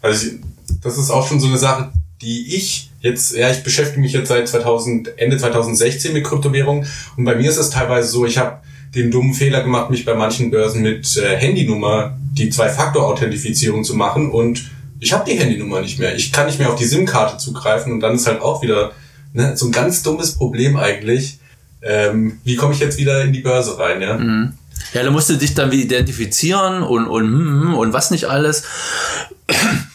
Also 0.00 0.26
ich, 0.26 0.34
das 0.82 0.98
ist 0.98 1.10
auch 1.10 1.26
schon 1.26 1.40
so 1.40 1.46
eine 1.46 1.58
Sache, 1.58 1.92
die 2.20 2.54
ich 2.56 2.90
jetzt, 3.00 3.34
ja, 3.36 3.50
ich 3.50 3.62
beschäftige 3.62 4.00
mich 4.00 4.12
jetzt 4.12 4.28
seit 4.28 4.48
2000, 4.48 5.18
Ende 5.18 5.36
2016 5.36 6.12
mit 6.12 6.24
Kryptowährungen 6.24 6.86
und 7.16 7.24
bei 7.24 7.34
mir 7.34 7.50
ist 7.50 7.58
es 7.58 7.70
teilweise 7.70 8.08
so, 8.08 8.26
ich 8.26 8.38
habe 8.38 8.58
den 8.94 9.10
dummen 9.10 9.34
Fehler 9.34 9.62
gemacht, 9.62 9.90
mich 9.90 10.04
bei 10.04 10.14
manchen 10.14 10.50
Börsen 10.50 10.82
mit 10.82 11.16
äh, 11.16 11.36
Handynummer 11.36 12.16
die 12.32 12.50
Zwei-Faktor-Authentifizierung 12.50 13.84
zu 13.84 13.94
machen 13.94 14.30
und 14.30 14.70
ich 15.00 15.12
habe 15.12 15.28
die 15.28 15.36
Handynummer 15.36 15.80
nicht 15.80 15.98
mehr. 15.98 16.14
Ich 16.14 16.30
kann 16.32 16.46
nicht 16.46 16.58
mehr 16.58 16.70
auf 16.70 16.78
die 16.78 16.84
SIM-Karte 16.84 17.38
zugreifen 17.38 17.92
und 17.92 18.00
dann 18.00 18.14
ist 18.14 18.26
halt 18.26 18.40
auch 18.40 18.62
wieder 18.62 18.92
ne, 19.32 19.56
so 19.56 19.66
ein 19.66 19.72
ganz 19.72 20.02
dummes 20.02 20.36
Problem 20.36 20.76
eigentlich. 20.76 21.38
Ähm, 21.82 22.38
wie 22.44 22.54
komme 22.54 22.74
ich 22.74 22.80
jetzt 22.80 22.98
wieder 22.98 23.24
in 23.24 23.32
die 23.32 23.40
Börse 23.40 23.78
rein, 23.78 24.00
ja? 24.00 24.16
Mhm. 24.16 24.52
Ja, 24.92 25.02
da 25.02 25.10
musst 25.10 25.30
du 25.30 25.36
dich 25.36 25.54
dann 25.54 25.70
wieder 25.70 25.96
identifizieren 25.96 26.82
und, 26.82 27.06
und, 27.06 27.24
hm, 27.24 27.62
hm, 27.62 27.74
und 27.74 27.92
was 27.92 28.10
nicht 28.10 28.26
alles. 28.26 28.64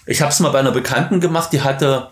Ich 0.06 0.22
habe 0.22 0.32
es 0.32 0.40
mal 0.40 0.50
bei 0.50 0.60
einer 0.60 0.72
Bekannten 0.72 1.20
gemacht, 1.20 1.52
die 1.52 1.62
hatte 1.62 2.10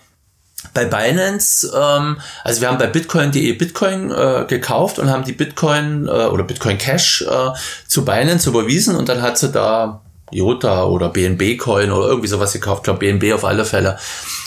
bei 0.74 0.86
Binance, 0.86 1.72
ähm, 1.76 2.18
also 2.44 2.62
wir 2.62 2.70
haben 2.70 2.78
bei 2.78 2.88
bitcoin.de 2.88 3.54
Bitcoin 3.54 4.12
äh, 4.12 4.46
gekauft 4.48 5.00
und 5.00 5.10
haben 5.10 5.24
die 5.24 5.34
Bitcoin 5.34 6.08
äh, 6.08 6.26
oder 6.26 6.44
Bitcoin 6.44 6.78
Cash 6.78 7.22
äh, 7.22 7.52
zu 7.88 8.04
Binance 8.04 8.50
überwiesen 8.50 8.96
und 8.96 9.10
dann 9.10 9.22
hat 9.22 9.38
sie 9.38 9.52
da 9.52 10.02
Jota 10.32 10.86
oder 10.86 11.10
BNB 11.10 11.58
Coin 11.58 11.92
oder 11.92 12.08
irgendwie 12.08 12.28
sowas 12.28 12.52
gekauft, 12.52 12.84
glaube 12.84 13.00
BNB 13.00 13.34
auf 13.34 13.46
alle 13.46 13.64
Fälle. 13.64 13.98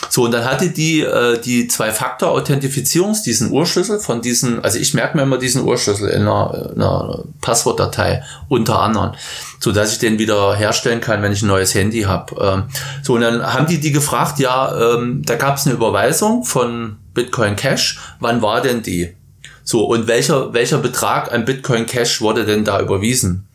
So, 0.09 0.25
und 0.25 0.31
dann 0.31 0.43
hatte 0.43 0.69
die 0.69 1.01
äh, 1.01 1.39
die 1.39 1.67
Zwei-Faktor-Authentifizierungs, 1.67 3.23
diesen 3.23 3.51
Urschlüssel 3.51 3.99
von 3.99 4.21
diesen, 4.21 4.63
also 4.63 4.77
ich 4.77 4.93
merke 4.93 5.15
mir 5.15 5.23
immer 5.23 5.37
diesen 5.37 5.63
Urschlüssel 5.63 6.09
in 6.09 6.23
einer, 6.23 6.71
in 6.75 6.81
einer 6.81 7.23
Passwortdatei 7.41 8.23
unter 8.49 8.79
anderem, 8.79 9.11
so 9.59 9.71
dass 9.71 9.93
ich 9.93 9.99
den 9.99 10.19
wieder 10.19 10.55
herstellen 10.55 10.99
kann, 10.99 11.21
wenn 11.21 11.31
ich 11.31 11.43
ein 11.43 11.47
neues 11.47 11.73
Handy 11.73 12.01
habe. 12.01 12.35
Ähm, 12.41 12.63
so, 13.01 13.13
und 13.13 13.21
dann 13.21 13.41
haben 13.41 13.67
die 13.67 13.79
die 13.79 13.91
gefragt, 13.91 14.39
ja, 14.39 14.95
ähm, 14.95 15.21
da 15.25 15.35
gab 15.35 15.57
es 15.57 15.65
eine 15.65 15.75
Überweisung 15.75 16.43
von 16.43 16.97
Bitcoin 17.13 17.55
Cash, 17.55 17.99
wann 18.19 18.41
war 18.41 18.61
denn 18.61 18.81
die? 18.83 19.15
So, 19.63 19.85
und 19.85 20.07
welcher, 20.07 20.53
welcher 20.53 20.79
Betrag 20.79 21.31
an 21.31 21.45
Bitcoin 21.45 21.85
Cash 21.85 22.21
wurde 22.21 22.45
denn 22.45 22.65
da 22.65 22.81
überwiesen? 22.81 23.48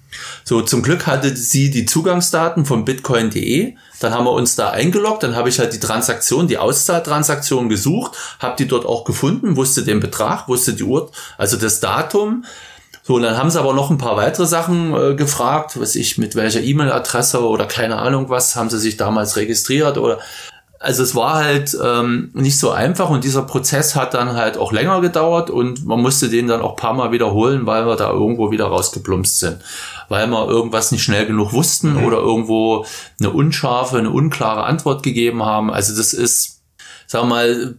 So, 0.44 0.62
zum 0.62 0.82
Glück 0.82 1.06
hatte 1.06 1.34
sie 1.36 1.70
die 1.70 1.86
Zugangsdaten 1.86 2.64
von 2.64 2.84
bitcoin.de. 2.84 3.74
Dann 4.00 4.12
haben 4.12 4.24
wir 4.24 4.32
uns 4.32 4.56
da 4.56 4.70
eingeloggt. 4.70 5.22
Dann 5.22 5.36
habe 5.36 5.48
ich 5.48 5.58
halt 5.58 5.72
die 5.72 5.80
Transaktion, 5.80 6.48
die 6.48 6.58
Auszahltransaktion 6.58 7.68
gesucht, 7.68 8.12
habe 8.38 8.56
die 8.58 8.68
dort 8.68 8.86
auch 8.86 9.04
gefunden, 9.04 9.56
wusste 9.56 9.84
den 9.84 10.00
Betrag, 10.00 10.48
wusste 10.48 10.74
die 10.74 10.84
Uhr, 10.84 11.10
also 11.38 11.56
das 11.56 11.80
Datum. 11.80 12.44
So, 13.06 13.16
und 13.16 13.22
dann 13.22 13.36
haben 13.36 13.50
sie 13.50 13.60
aber 13.60 13.74
noch 13.74 13.90
ein 13.90 13.98
paar 13.98 14.16
weitere 14.16 14.46
Sachen 14.46 14.94
äh, 14.94 15.14
gefragt, 15.14 15.78
was 15.78 15.94
ich 15.94 16.16
mit 16.16 16.36
welcher 16.36 16.62
E-Mail-Adresse 16.62 17.46
oder 17.46 17.66
keine 17.66 17.98
Ahnung 17.98 18.30
was, 18.30 18.56
haben 18.56 18.70
sie 18.70 18.78
sich 18.78 18.96
damals 18.96 19.36
registriert 19.36 19.98
oder 19.98 20.20
also 20.84 21.02
es 21.02 21.14
war 21.14 21.34
halt 21.34 21.76
ähm, 21.82 22.30
nicht 22.34 22.58
so 22.58 22.70
einfach 22.70 23.08
und 23.08 23.24
dieser 23.24 23.42
Prozess 23.42 23.96
hat 23.96 24.14
dann 24.14 24.34
halt 24.34 24.58
auch 24.58 24.70
länger 24.70 25.00
gedauert 25.00 25.50
und 25.50 25.86
man 25.86 26.00
musste 26.00 26.28
den 26.28 26.46
dann 26.46 26.60
auch 26.60 26.76
paar 26.76 26.92
Mal 26.92 27.10
wiederholen, 27.10 27.66
weil 27.66 27.86
wir 27.86 27.96
da 27.96 28.10
irgendwo 28.10 28.50
wieder 28.50 28.66
rausgeplumpst 28.66 29.38
sind. 29.40 29.58
Weil 30.08 30.26
wir 30.26 30.46
irgendwas 30.46 30.92
nicht 30.92 31.02
schnell 31.02 31.26
genug 31.26 31.52
wussten 31.52 31.94
mhm. 31.94 32.04
oder 32.04 32.18
irgendwo 32.18 32.84
eine 33.18 33.30
unscharfe, 33.30 33.98
eine 33.98 34.10
unklare 34.10 34.64
Antwort 34.64 35.02
gegeben 35.02 35.42
haben. 35.42 35.70
Also 35.70 35.96
das 35.96 36.12
ist, 36.12 36.60
sagen 37.06 37.28
wir 37.28 37.34
mal, 37.34 37.76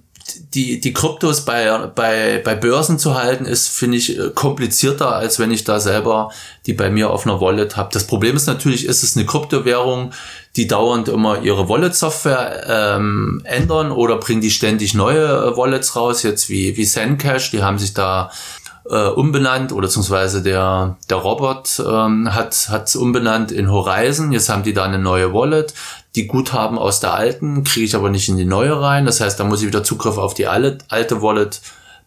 die, 0.54 0.80
die 0.80 0.94
Kryptos 0.94 1.46
bei, 1.46 1.78
bei, 1.94 2.42
bei 2.44 2.56
Börsen 2.56 2.98
zu 2.98 3.16
halten, 3.16 3.46
ist, 3.46 3.70
finde 3.70 3.98
ich, 3.98 4.20
komplizierter, 4.34 5.16
als 5.16 5.40
wenn 5.40 5.52
ich 5.52 5.64
da 5.64 5.80
selber 5.80 6.32
die 6.66 6.74
bei 6.74 6.90
mir 6.90 7.12
auf 7.12 7.28
einer 7.28 7.40
Wallet 7.42 7.78
habe. 7.78 7.90
Das 7.94 8.08
Problem 8.08 8.36
ist 8.36 8.48
natürlich, 8.48 8.86
ist 8.86 9.04
es 9.04 9.16
eine 9.16 9.26
Kryptowährung, 9.26 10.14
die 10.56 10.68
dauernd 10.68 11.10
immer 11.10 11.42
ihre 11.42 11.70
Wallet-Software 11.70 12.96
ähm, 12.98 13.42
ändern 13.44 13.92
oder 13.92 14.18
bringen 14.18 14.42
die 14.42 14.52
ständig 14.52 14.96
neue 14.96 15.26
äh, 15.26 15.58
Wallets 15.58 15.96
raus, 15.96 16.24
jetzt 16.24 16.50
wie, 16.50 16.76
wie 16.76 16.86
Zencash, 16.86 17.52
die 17.52 17.62
haben 17.62 17.78
sich 17.78 17.94
da 17.94 18.32
äh, 18.90 19.08
umbenannt 19.08 19.72
oder 19.72 19.88
beziehungsweise 19.88 20.42
der, 20.42 20.98
der 21.10 21.18
Robert 21.18 21.82
ähm, 21.86 22.34
hat 22.34 22.70
hat 22.70 22.96
umbenannt 22.96 23.52
in 23.52 23.72
Horizon. 23.72 24.32
Jetzt 24.32 24.50
haben 24.50 24.64
die 24.64 24.74
da 24.74 24.84
eine 24.84 25.00
neue 25.00 25.34
Wallet. 25.34 25.74
Die 26.16 26.28
Guthaben 26.28 26.78
aus 26.78 27.01
der 27.01 27.13
alten 27.13 27.63
kriege 27.63 27.86
ich 27.86 27.95
aber 27.95 28.09
nicht 28.09 28.30
in 28.30 28.38
die 28.38 28.45
neue 28.45 28.82
rein. 28.82 29.05
Das 29.05 29.20
heißt, 29.20 29.39
da 29.39 29.43
muss 29.43 29.61
ich 29.61 29.68
wieder 29.68 29.84
Zugriff 29.84 30.18
auf 30.18 30.34
die 30.34 30.47
alte, 30.47 31.22
Wallet 31.22 31.61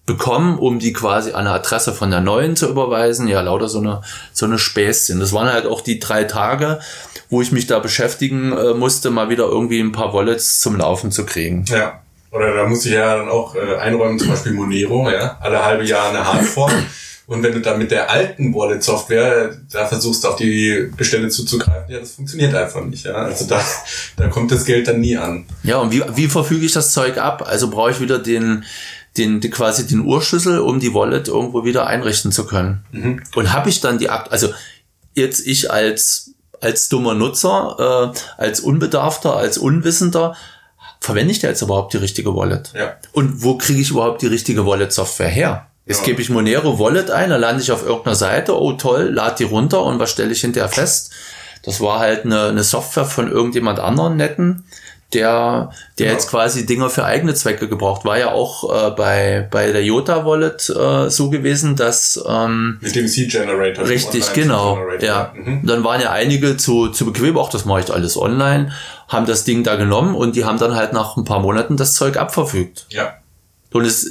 bekommen, 0.07 0.59
um 0.59 0.79
die 0.79 0.95
quasi 0.95 1.33
an 1.33 1.47
eine 1.47 1.51
Adresse 1.51 1.93
von 1.93 2.11
der 2.11 2.21
neuen 2.21 2.57
zu 2.57 2.69
überweisen. 2.69 3.29
Ja, 3.29 3.43
lauter 3.43 3.69
so 3.69 3.79
eine, 3.79 4.01
so 4.33 4.47
eine 4.47 4.59
Späßchen. 4.59 5.21
Das 5.21 5.35
waren 5.35 5.53
halt 5.53 5.67
auch 5.67 5.83
die 5.83 5.99
drei 5.99 6.25
Tage, 6.25 6.81
wo 7.29 7.43
ich 7.43 7.53
mich 7.53 7.67
da 7.67 7.79
beschäftigen 7.79 8.53
äh, 8.53 8.73
musste, 8.73 9.11
mal 9.11 9.29
wieder 9.29 9.45
irgendwie 9.45 9.81
ein 9.81 9.93
paar 9.93 10.15
Wallets 10.15 10.61
zum 10.61 10.77
Laufen 10.77 11.13
zu 11.13 11.27
kriegen. 11.27 11.67
Ja. 11.69 12.01
Oder 12.31 12.55
da 12.55 12.67
muss 12.67 12.85
ich 12.85 12.93
ja 12.93 13.17
dann 13.17 13.29
auch 13.29 13.55
äh, 13.55 13.77
einräumen, 13.77 14.19
zum 14.19 14.29
Beispiel 14.29 14.53
Monero, 14.53 15.11
ja, 15.11 15.39
alle 15.41 15.65
halbe 15.65 15.85
Jahr 15.85 16.11
eine 16.11 16.27
Hardform. 16.27 16.73
Und 17.29 17.43
wenn 17.43 17.53
du 17.53 17.61
dann 17.61 17.79
mit 17.79 17.91
der 17.91 18.11
alten 18.11 18.55
Wallet-Software 18.55 19.55
da 19.71 19.87
versuchst, 19.87 20.25
auf 20.25 20.37
die 20.37 20.91
Bestände 20.97 21.29
zuzugreifen, 21.29 21.93
ja, 21.93 22.01
das 22.01 22.13
funktioniert 22.13 22.55
einfach 22.55 22.83
nicht. 22.87 23.05
Ja? 23.05 23.17
Also 23.17 23.45
da, 23.45 23.63
da 24.17 24.29
kommt 24.29 24.51
das 24.51 24.65
Geld 24.65 24.89
dann 24.89 25.01
nie 25.01 25.15
an. 25.15 25.45
Ja, 25.63 25.77
und 25.77 25.93
wie, 25.93 26.03
wie 26.15 26.29
verfüge 26.29 26.65
ich 26.65 26.73
das 26.73 26.95
Zeug 26.95 27.19
ab? 27.19 27.45
Also 27.47 27.69
brauche 27.69 27.91
ich 27.91 28.01
wieder 28.01 28.19
den, 28.19 28.65
den, 29.19 29.41
die, 29.41 29.51
quasi 29.51 29.87
den 29.87 30.07
Urschlüssel, 30.07 30.59
um 30.61 30.81
die 30.81 30.95
Wallet 30.95 31.29
irgendwo 31.29 31.67
wieder 31.67 31.87
einrichten 31.87 32.33
zu 32.33 32.47
können. 32.47 32.83
Mhm. 32.93 33.23
Und 33.35 33.53
habe 33.53 33.69
ich 33.69 33.83
dann 33.83 33.99
die, 33.99 34.09
also 34.09 34.49
jetzt 35.13 35.47
ich 35.47 35.71
als, 35.71 36.33
als 36.63 36.89
dummer 36.89 37.13
Nutzer, 37.13 38.15
äh, 38.17 38.43
als 38.43 38.61
Unbedarfter, 38.61 39.37
als 39.37 39.59
Unwissender, 39.59 40.35
verwende 41.01 41.33
ich 41.33 41.41
da 41.41 41.49
jetzt 41.49 41.61
überhaupt 41.61 41.93
die 41.93 41.99
richtige 41.99 42.35
Wallet? 42.35 42.73
Ja. 42.75 42.97
Und 43.13 43.43
wo 43.43 43.59
kriege 43.59 43.83
ich 43.83 43.91
überhaupt 43.91 44.23
die 44.23 44.29
richtige 44.29 44.65
Wallet-Software 44.65 45.29
her? 45.29 45.68
Jetzt 45.89 46.01
ja. 46.01 46.09
gebe 46.09 46.21
ich 46.21 46.29
Monero 46.29 46.79
Wallet 46.79 47.11
ein, 47.11 47.31
dann 47.31 47.41
lande 47.41 47.63
ich 47.63 47.73
auf 47.73 47.83
irgendeiner 47.83 48.15
Seite, 48.15 48.61
oh 48.61 48.73
toll, 48.75 49.11
lade 49.11 49.37
die 49.39 49.45
runter 49.45 49.83
und 49.83 49.99
was 49.99 50.11
stelle 50.11 50.33
ich 50.33 50.43
hinterher 50.43 50.69
fest? 50.69 51.13
Das 51.65 51.81
war 51.81 51.99
halt 51.99 52.27
eine, 52.27 52.49
eine 52.49 52.63
Software 52.63 53.07
von 53.07 53.33
irgendjemand 53.33 53.81
anderen 53.81 54.17
netten, 54.17 54.65
der, 55.15 55.71
der 55.99 56.07
genau. 56.07 56.13
jetzt 56.13 56.29
quasi 56.29 56.67
Dinger 56.67 56.91
für 56.91 57.05
eigene 57.05 57.33
Zwecke 57.33 57.69
gebraucht. 57.69 58.05
War 58.05 58.19
ja 58.19 58.33
auch 58.33 58.71
äh, 58.71 58.91
bei, 58.91 59.49
bei 59.51 59.73
der 59.73 59.83
Jota 59.83 60.27
Wallet 60.27 60.69
äh, 60.69 61.09
so 61.09 61.31
gewesen, 61.31 61.75
dass 61.75 62.23
ähm, 62.29 62.77
mit 62.83 62.95
dem 62.95 63.09
Seed 63.09 63.31
Generator. 63.31 63.89
Richtig, 63.89 64.35
genau. 64.35 64.79
Ja. 65.01 65.33
Mhm. 65.35 65.67
Dann 65.67 65.85
waren 65.85 66.03
ja 66.03 66.13
einige 66.13 66.59
zu, 66.59 66.89
zu 66.89 67.07
bequem, 67.07 67.39
auch 67.39 67.49
das 67.49 67.65
mache 67.65 67.81
ich 67.81 67.91
alles 67.91 68.19
online, 68.19 68.73
haben 69.09 69.25
das 69.25 69.45
Ding 69.45 69.65
da 69.65 69.77
genommen 69.77 70.15
und 70.15 70.37
die 70.37 70.45
haben 70.45 70.59
dann 70.59 70.77
halt 70.77 70.93
nach 70.93 71.17
ein 71.17 71.25
paar 71.25 71.41
Monaten 71.41 71.79
das 71.79 71.95
Zeug 71.95 72.19
abverfügt. 72.19 72.85
Ja. 72.91 73.18
Und 73.71 73.85
das, 73.85 74.07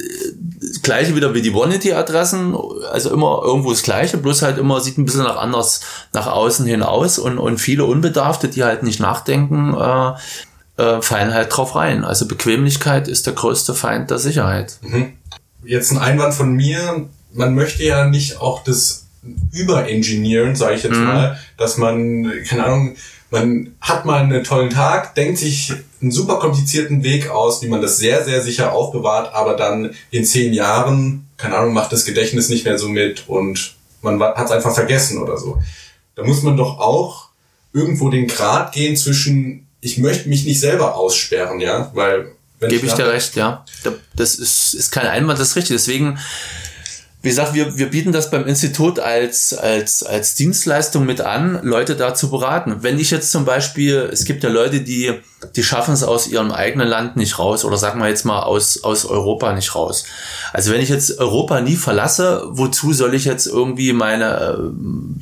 das 0.62 0.82
gleiche 0.84 1.16
wieder 1.16 1.34
wie 1.34 1.42
die 1.42 1.50
Bonity-Adressen, 1.50 2.56
also 2.92 3.12
immer 3.12 3.42
irgendwo 3.44 3.72
das 3.72 3.82
gleiche, 3.82 4.18
bloß 4.18 4.44
halt 4.44 4.60
immer 4.60 4.82
sieht 4.82 4.98
ein 4.98 5.06
bisschen 5.06 5.24
nach 5.24 5.38
anders 5.38 5.82
nach 6.14 6.28
außen 6.28 6.66
hin 6.66 6.84
aus 6.84 7.18
und, 7.18 7.40
und 7.40 7.58
viele 7.58 7.86
Unbedarfte, 7.86 8.50
die 8.50 8.64
halt 8.64 8.84
nicht 8.84 9.00
nachdenken, 9.00 9.74
äh, 9.74 10.14
äh, 10.82 11.02
fallen 11.02 11.34
halt 11.34 11.56
drauf 11.56 11.76
rein. 11.76 12.04
Also 12.04 12.28
Bequemlichkeit 12.28 13.08
ist 13.08 13.26
der 13.26 13.34
größte 13.34 13.74
Feind 13.74 14.12
der 14.12 14.20
Sicherheit. 14.20 14.78
Mhm. 14.82 15.14
Jetzt 15.64 15.92
ein 15.92 15.98
Einwand 15.98 16.36
von 16.36 16.54
mir. 16.54 17.10
Man 17.34 17.56
möchte 17.56 17.84
ja 17.84 18.06
nicht 18.06 18.40
auch 18.40 18.64
das 18.64 19.08
überengineeren, 19.52 20.56
sage 20.56 20.76
ich 20.76 20.84
jetzt 20.84 20.98
mhm. 20.98 21.06
mal, 21.06 21.40
dass 21.58 21.78
man, 21.78 22.32
keine 22.48 22.66
Ahnung, 22.66 22.96
man 23.30 23.76
hat 23.82 24.06
mal 24.06 24.24
einen 24.24 24.44
tollen 24.44 24.70
Tag, 24.70 25.16
denkt 25.16 25.38
sich 25.38 25.74
einen 26.02 26.12
super 26.12 26.40
komplizierten 26.40 27.04
Weg 27.04 27.30
aus, 27.30 27.62
wie 27.62 27.68
man 27.68 27.82
das 27.82 27.98
sehr, 27.98 28.24
sehr 28.24 28.42
sicher 28.42 28.72
aufbewahrt, 28.72 29.34
aber 29.34 29.56
dann 29.56 29.94
in 30.12 30.26
zehn 30.26 30.54
Jahren, 30.54 31.28
keine 31.38 31.58
Ahnung, 31.58 31.74
macht 31.74 31.92
das 31.92 32.06
Gedächtnis 32.06 32.50
nicht 32.50 32.66
mehr 32.66 32.78
so 32.78 32.88
mit 32.88 33.28
und 33.28 33.76
man 34.02 34.22
hat 34.22 34.46
es 34.46 34.52
einfach 34.52 34.74
vergessen 34.74 35.22
oder 35.22 35.38
so. 35.38 35.62
Da 36.16 36.24
muss 36.24 36.44
man 36.44 36.56
doch 36.56 36.80
auch 36.80 37.30
irgendwo 37.74 38.10
den 38.10 38.28
Grad 38.28 38.72
gehen 38.72 38.96
zwischen, 38.96 39.68
ich 39.82 39.98
möchte 39.98 40.30
mich 40.30 40.46
nicht 40.46 40.60
selber 40.60 40.96
aussperren, 40.96 41.60
ja, 41.60 41.92
weil 41.94 42.32
Gebe 42.60 42.74
ich, 42.76 42.84
ich 42.84 42.94
dir 42.94 43.08
recht, 43.08 43.36
ja. 43.36 43.66
Das 44.16 44.36
ist, 44.36 44.74
ist 44.74 44.92
kein 44.92 45.06
Einwand, 45.06 45.40
das 45.40 45.50
ist 45.50 45.56
richtig. 45.58 45.76
Deswegen 45.76 46.18
wie 47.24 47.30
gesagt, 47.30 47.56
wir, 47.56 47.78
wir 47.78 47.90
bieten 47.90 48.12
das 48.12 48.30
beim 48.30 48.46
Institut 48.46 49.00
als, 49.00 49.52
als, 49.52 50.04
als 50.04 50.36
Dienstleistung 50.36 51.06
mit 51.06 51.20
an, 51.20 51.60
Leute 51.64 51.96
da 51.96 52.14
zu 52.14 52.30
beraten. 52.30 52.78
Wenn 52.82 53.00
ich 53.00 53.10
jetzt 53.10 53.32
zum 53.32 53.44
Beispiel, 53.44 54.08
es 54.14 54.24
gibt 54.24 54.44
ja 54.44 54.50
Leute, 54.50 54.82
die, 54.82 55.14
die 55.56 55.64
schaffen 55.64 55.96
es 55.96 56.04
aus 56.04 56.28
ihrem 56.28 56.52
eigenen 56.52 56.88
Land 56.88 57.18
nicht 57.18 57.40
raus 57.40 57.66
oder 57.66 57.78
sagen 57.78 58.00
wir 58.00 58.08
jetzt 58.08 58.24
mal 58.24 58.44
aus, 58.44 58.84
aus 58.84 59.06
Europa 59.06 59.52
nicht 59.54 59.74
raus. 59.74 60.06
Also 60.54 60.72
wenn 60.72 60.80
ich 60.80 60.90
jetzt 60.90 61.18
Europa 61.18 61.60
nie 61.60 61.76
verlasse, 61.76 62.44
wozu 62.50 62.94
soll 62.94 63.16
ich 63.16 63.26
jetzt 63.26 63.48
irgendwie 63.48 63.94
meine 63.94 64.36
äh, 64.36 64.58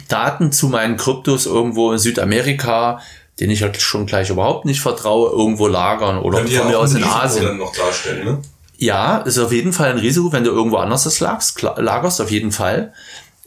Daten 0.10 0.52
zu 0.52 0.68
meinen 0.68 0.98
Kryptos 0.98 1.46
irgendwo 1.46 1.94
in 1.94 1.98
Südamerika 1.98 3.00
den 3.40 3.50
ich 3.50 3.64
halt 3.64 3.82
schon 3.82 4.06
gleich 4.06 4.30
überhaupt 4.30 4.64
nicht 4.64 4.80
vertraue, 4.80 5.30
irgendwo 5.30 5.68
lagern 5.68 6.20
oder 6.20 6.38
von 6.38 6.68
mir 6.70 6.80
aus 6.80 6.94
in 6.94 7.04
Asien. 7.04 7.58
Noch 7.58 7.76
darstellen, 7.76 8.24
ne? 8.24 8.42
Ja, 8.78 9.18
ist 9.18 9.38
auf 9.38 9.52
jeden 9.52 9.74
Fall 9.74 9.92
ein 9.92 9.98
Risiko, 9.98 10.32
wenn 10.32 10.44
du 10.44 10.52
irgendwo 10.52 10.78
anders 10.78 11.04
das 11.04 11.20
lagst, 11.20 11.62
lagerst, 11.62 12.22
auf 12.22 12.32
jeden 12.32 12.52
Fall. 12.52 12.94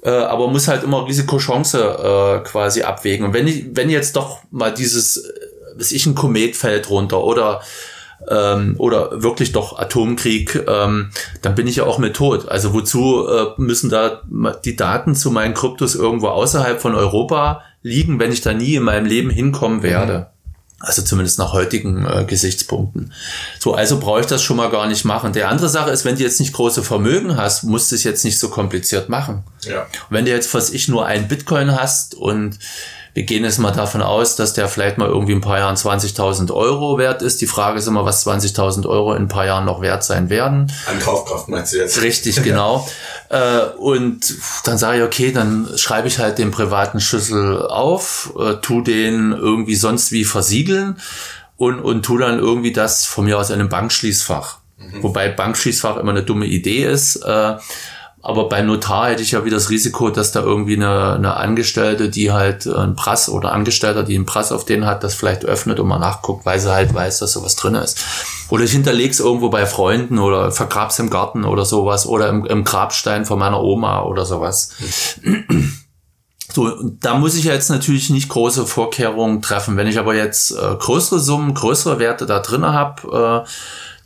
Äh, 0.02 0.10
aber 0.10 0.48
muss 0.48 0.68
halt 0.68 0.84
immer 0.84 1.06
Risiko-Chance 1.06 1.78
äh, 1.78 2.48
quasi 2.48 2.82
abwägen. 2.82 3.26
Und 3.26 3.34
wenn 3.34 3.46
ich, 3.46 3.66
wenn 3.72 3.90
jetzt 3.90 4.16
doch 4.16 4.40
mal 4.50 4.72
dieses, 4.72 5.16
äh, 5.16 5.78
weiß 5.78 5.92
ich, 5.92 6.06
ein 6.06 6.14
Komet 6.14 6.56
fällt 6.56 6.88
runter 6.88 7.22
oder 7.24 7.60
ähm, 8.28 8.74
oder 8.78 9.22
wirklich 9.22 9.52
doch 9.52 9.78
Atomkrieg, 9.78 10.64
ähm, 10.68 11.10
dann 11.42 11.54
bin 11.54 11.66
ich 11.66 11.76
ja 11.76 11.84
auch 11.84 11.98
mit 11.98 12.16
tot. 12.16 12.48
Also 12.48 12.74
wozu 12.74 13.26
äh, 13.26 13.46
müssen 13.58 13.90
da 13.90 14.22
die 14.64 14.76
Daten 14.76 15.14
zu 15.14 15.30
meinen 15.30 15.54
Kryptos 15.54 15.94
irgendwo 15.94 16.28
außerhalb 16.28 16.80
von 16.80 16.94
Europa 16.94 17.62
liegen, 17.82 18.18
wenn 18.18 18.32
ich 18.32 18.40
da 18.40 18.52
nie 18.52 18.74
in 18.74 18.82
meinem 18.82 19.06
Leben 19.06 19.30
hinkommen 19.30 19.82
werde? 19.82 20.30
Also 20.80 21.02
zumindest 21.02 21.40
nach 21.40 21.52
heutigen 21.52 22.06
äh, 22.06 22.24
Gesichtspunkten. 22.24 23.12
So, 23.58 23.74
also 23.74 23.98
brauche 23.98 24.20
ich 24.20 24.26
das 24.26 24.42
schon 24.42 24.56
mal 24.56 24.70
gar 24.70 24.86
nicht 24.86 25.04
machen. 25.04 25.32
Der 25.32 25.48
andere 25.48 25.68
Sache 25.68 25.90
ist, 25.90 26.04
wenn 26.04 26.14
du 26.14 26.22
jetzt 26.22 26.38
nicht 26.38 26.52
große 26.52 26.84
Vermögen 26.84 27.36
hast, 27.36 27.64
musst 27.64 27.90
du 27.90 27.96
es 27.96 28.04
jetzt 28.04 28.24
nicht 28.24 28.38
so 28.38 28.48
kompliziert 28.48 29.08
machen. 29.08 29.42
Ja. 29.62 29.86
wenn 30.08 30.24
du 30.24 30.30
jetzt, 30.30 30.54
was 30.54 30.70
ich, 30.70 30.86
nur 30.86 31.04
ein 31.04 31.26
Bitcoin 31.26 31.72
hast 31.72 32.14
und 32.14 32.58
wir 33.18 33.24
gehen 33.24 33.42
jetzt 33.42 33.58
mal 33.58 33.72
davon 33.72 34.00
aus, 34.00 34.36
dass 34.36 34.52
der 34.52 34.68
vielleicht 34.68 34.96
mal 34.96 35.08
irgendwie 35.08 35.32
ein 35.32 35.40
paar 35.40 35.58
Jahren 35.58 35.74
20.000 35.74 36.54
Euro 36.54 36.98
wert 36.98 37.20
ist. 37.20 37.40
Die 37.40 37.48
Frage 37.48 37.80
ist 37.80 37.88
immer, 37.88 38.04
was 38.04 38.24
20.000 38.24 38.86
Euro 38.86 39.12
in 39.12 39.24
ein 39.24 39.28
paar 39.28 39.44
Jahren 39.44 39.64
noch 39.64 39.80
wert 39.80 40.04
sein 40.04 40.30
werden. 40.30 40.70
An 40.86 41.00
Kaufkraft 41.00 41.48
meinst 41.48 41.72
du 41.72 41.78
jetzt? 41.78 42.00
Richtig, 42.00 42.40
genau. 42.44 42.86
äh, 43.28 43.62
und 43.76 44.20
dann 44.62 44.78
sage 44.78 44.98
ich, 44.98 45.02
okay, 45.02 45.32
dann 45.32 45.68
schreibe 45.74 46.06
ich 46.06 46.20
halt 46.20 46.38
den 46.38 46.52
privaten 46.52 47.00
Schlüssel 47.00 47.60
auf, 47.66 48.32
äh, 48.38 48.54
tu 48.62 48.82
den 48.82 49.32
irgendwie 49.32 49.74
sonst 49.74 50.12
wie 50.12 50.24
versiegeln 50.24 50.98
und, 51.56 51.80
und 51.80 52.04
tu 52.04 52.18
dann 52.18 52.38
irgendwie 52.38 52.72
das 52.72 53.04
von 53.04 53.24
mir 53.24 53.36
aus 53.36 53.50
in 53.50 53.58
einem 53.58 53.68
Bankschließfach. 53.68 54.58
Mhm. 54.76 55.02
Wobei 55.02 55.28
Bankschließfach 55.28 55.96
immer 55.96 56.12
eine 56.12 56.22
dumme 56.22 56.46
Idee 56.46 56.84
ist. 56.84 57.16
Äh, 57.16 57.56
aber 58.20 58.48
bei 58.48 58.62
Notar 58.62 59.10
hätte 59.10 59.22
ich 59.22 59.30
ja 59.30 59.44
wieder 59.44 59.56
das 59.56 59.70
Risiko, 59.70 60.10
dass 60.10 60.32
da 60.32 60.42
irgendwie 60.42 60.76
eine, 60.76 61.14
eine 61.14 61.36
Angestellte, 61.36 62.08
die 62.08 62.32
halt 62.32 62.66
ein 62.66 62.96
Prass 62.96 63.28
oder 63.28 63.52
Angestellter, 63.52 64.02
die 64.02 64.16
einen 64.16 64.26
Prass 64.26 64.50
auf 64.50 64.64
den 64.64 64.86
hat, 64.86 65.04
das 65.04 65.14
vielleicht 65.14 65.44
öffnet 65.44 65.78
und 65.78 65.86
mal 65.86 65.98
nachguckt, 65.98 66.44
weil 66.44 66.58
sie 66.58 66.72
halt 66.72 66.92
weiß, 66.92 67.20
dass 67.20 67.32
sowas 67.32 67.54
drin 67.54 67.76
ist. 67.76 67.98
Oder 68.50 68.64
ich 68.64 68.72
hinterleg's 68.72 69.20
irgendwo 69.20 69.50
bei 69.50 69.66
Freunden 69.66 70.18
oder 70.18 70.50
vergrab's 70.50 70.98
im 70.98 71.10
Garten 71.10 71.44
oder 71.44 71.64
sowas 71.64 72.06
oder 72.06 72.28
im, 72.28 72.44
im 72.44 72.64
Grabstein 72.64 73.24
von 73.24 73.38
meiner 73.38 73.62
Oma 73.62 74.02
oder 74.02 74.26
sowas. 74.26 74.74
So, 76.50 76.72
da 76.82 77.14
muss 77.14 77.34
ich 77.34 77.44
jetzt 77.44 77.68
natürlich 77.68 78.08
nicht 78.08 78.30
große 78.30 78.66
Vorkehrungen 78.66 79.42
treffen. 79.42 79.76
Wenn 79.76 79.86
ich 79.86 79.98
aber 79.98 80.14
jetzt 80.14 80.52
äh, 80.52 80.76
größere 80.78 81.20
Summen, 81.20 81.52
größere 81.52 81.98
Werte 81.98 82.24
da 82.24 82.40
drin 82.40 82.64
habe, 82.64 83.44
äh, 83.46 83.48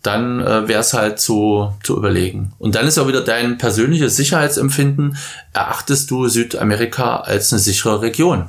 dann 0.03 0.41
äh, 0.41 0.69
wäre 0.69 0.81
es 0.81 0.95
halt 0.95 1.21
zu, 1.21 1.73
zu 1.83 1.97
überlegen. 1.97 2.53
Und 2.59 2.75
dann 2.75 2.87
ist 2.87 2.99
auch 2.99 3.09
wieder 3.09 3.23
dein 3.23 3.59
persönliches 3.59 4.17
Sicherheitsempfinden. 4.17 5.17
Erachtest 5.53 6.11
du 6.11 6.29
Südamerika 6.29 7.19
als 7.19 7.53
eine 7.53 7.61
sichere 7.61 8.03
Region? 8.03 8.49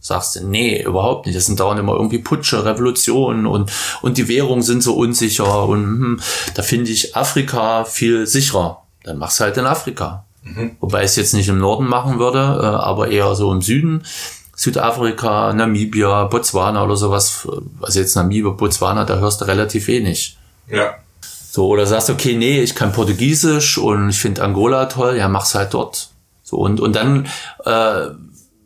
Sagst 0.00 0.36
du, 0.36 0.46
nee, 0.46 0.82
überhaupt 0.82 1.26
nicht. 1.26 1.36
Es 1.36 1.46
sind 1.46 1.60
dauernd 1.60 1.80
immer 1.80 1.94
irgendwie 1.94 2.18
Putsche, 2.18 2.64
Revolutionen 2.64 3.46
und, 3.46 3.70
und 4.02 4.18
die 4.18 4.28
Währungen 4.28 4.62
sind 4.62 4.82
so 4.82 4.94
unsicher 4.94 5.64
und 5.66 5.82
hm, 5.82 6.20
da 6.54 6.62
finde 6.62 6.90
ich 6.90 7.16
Afrika 7.16 7.84
viel 7.84 8.26
sicherer. 8.26 8.82
Dann 9.04 9.18
mach's 9.18 9.40
halt 9.40 9.56
in 9.56 9.66
Afrika. 9.66 10.24
Mhm. 10.42 10.72
Wobei 10.80 11.00
ich 11.00 11.10
es 11.10 11.16
jetzt 11.16 11.34
nicht 11.34 11.48
im 11.48 11.58
Norden 11.58 11.86
machen 11.86 12.18
würde, 12.18 12.38
äh, 12.38 12.66
aber 12.66 13.08
eher 13.08 13.34
so 13.34 13.52
im 13.52 13.62
Süden. 13.62 14.02
Südafrika, 14.56 15.52
Namibia, 15.52 16.24
Botswana 16.24 16.84
oder 16.84 16.96
sowas. 16.96 17.48
Also 17.80 18.00
jetzt 18.00 18.14
Namibia, 18.16 18.50
Botswana, 18.50 19.04
da 19.04 19.18
hörst 19.18 19.40
du 19.40 19.46
relativ 19.46 19.86
wenig. 19.86 20.36
Ja. 20.68 20.94
So, 21.50 21.68
oder 21.68 21.86
sagst, 21.86 22.08
okay, 22.08 22.34
nee, 22.34 22.60
ich 22.62 22.74
kann 22.74 22.92
Portugiesisch 22.92 23.76
und 23.76 24.08
ich 24.08 24.18
finde 24.18 24.42
Angola 24.42 24.86
toll, 24.86 25.16
ja, 25.16 25.28
mach's 25.28 25.54
halt 25.54 25.74
dort. 25.74 26.10
So, 26.42 26.56
und, 26.56 26.80
und 26.80 26.96
dann 26.96 27.26
äh, 27.64 28.06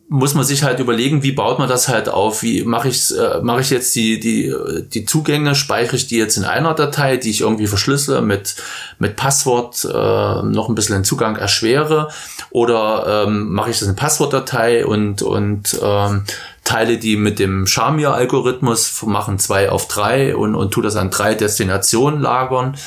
muss 0.09 0.35
man 0.35 0.45
sich 0.45 0.63
halt 0.63 0.79
überlegen, 0.79 1.21
wie 1.21 1.33
baut 1.33 1.59
man 1.59 1.67
das 1.67 1.89
halt 1.89 2.07
auf? 2.07 2.41
Wie 2.41 2.63
mache 2.63 2.87
ich 2.87 3.11
äh, 3.17 3.41
mache 3.41 3.59
ich 3.59 3.69
jetzt 3.69 3.93
die 3.95 4.19
die 4.19 4.53
die 4.93 5.03
Zugänge 5.03 5.53
speichere 5.53 5.97
ich 5.97 6.07
die 6.07 6.17
jetzt 6.17 6.37
in 6.37 6.45
einer 6.45 6.73
Datei, 6.73 7.17
die 7.17 7.29
ich 7.29 7.41
irgendwie 7.41 7.67
verschlüssele 7.67 8.21
mit 8.21 8.55
mit 8.99 9.17
Passwort 9.17 9.83
äh, 9.83 10.43
noch 10.43 10.69
ein 10.69 10.75
bisschen 10.75 10.95
den 10.95 11.03
Zugang 11.03 11.35
erschwere 11.35 12.09
oder 12.51 13.25
ähm, 13.27 13.51
mache 13.51 13.69
ich 13.69 13.79
das 13.79 13.87
in 13.89 13.95
Passwortdatei 13.95 14.85
und 14.85 15.21
und 15.21 15.77
ähm, 15.83 16.23
teile 16.67 16.97
die 16.97 17.15
mit 17.15 17.39
dem 17.39 17.65
Shamir 17.65 18.13
Algorithmus 18.13 19.01
machen 19.03 19.39
zwei 19.39 19.69
auf 19.69 19.87
drei 19.87 20.35
und 20.35 20.53
und 20.53 20.71
tu 20.71 20.81
das 20.81 20.97
an 20.97 21.11
drei 21.11 21.33
Destinationen 21.33 22.19
lagern 22.19 22.77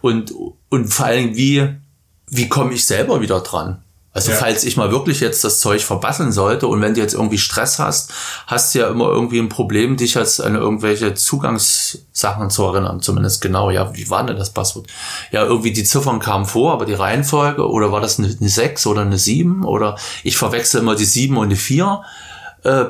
und 0.00 0.32
und 0.70 0.92
vor 0.92 1.06
allem 1.06 1.36
wie 1.36 1.68
wie 2.30 2.48
komme 2.48 2.72
ich 2.72 2.86
selber 2.86 3.20
wieder 3.20 3.40
dran? 3.40 3.82
Also 4.14 4.32
ja. 4.32 4.38
falls 4.38 4.64
ich 4.64 4.78
mal 4.78 4.90
wirklich 4.90 5.20
jetzt 5.20 5.44
das 5.44 5.60
Zeug 5.60 5.82
verbasseln 5.82 6.32
sollte 6.32 6.66
und 6.66 6.80
wenn 6.80 6.94
du 6.94 7.00
jetzt 7.00 7.12
irgendwie 7.12 7.38
Stress 7.38 7.78
hast, 7.78 8.10
hast 8.46 8.74
du 8.74 8.80
ja 8.80 8.88
immer 8.88 9.08
irgendwie 9.08 9.38
ein 9.38 9.50
Problem, 9.50 9.98
dich 9.98 10.16
als 10.16 10.40
an 10.40 10.54
irgendwelche 10.54 11.14
Zugangssachen 11.14 12.48
zu 12.48 12.64
erinnern. 12.64 13.00
Zumindest 13.00 13.42
genau, 13.42 13.70
ja, 13.70 13.94
wie 13.94 14.08
war 14.08 14.24
denn 14.24 14.38
das 14.38 14.50
Passwort? 14.50 14.88
Ja, 15.30 15.44
irgendwie 15.44 15.72
die 15.72 15.84
Ziffern 15.84 16.18
kamen 16.18 16.46
vor, 16.46 16.72
aber 16.72 16.86
die 16.86 16.94
Reihenfolge, 16.94 17.68
oder 17.68 17.92
war 17.92 18.00
das 18.00 18.18
eine, 18.18 18.34
eine 18.40 18.48
6 18.48 18.86
oder 18.86 19.02
eine 19.02 19.18
7? 19.18 19.64
Oder 19.64 19.96
ich 20.24 20.38
verwechsel 20.38 20.80
immer 20.80 20.96
die 20.96 21.04
7 21.04 21.36
und 21.36 21.50
die 21.50 21.56
4. 21.56 22.02
Äh, 22.64 22.86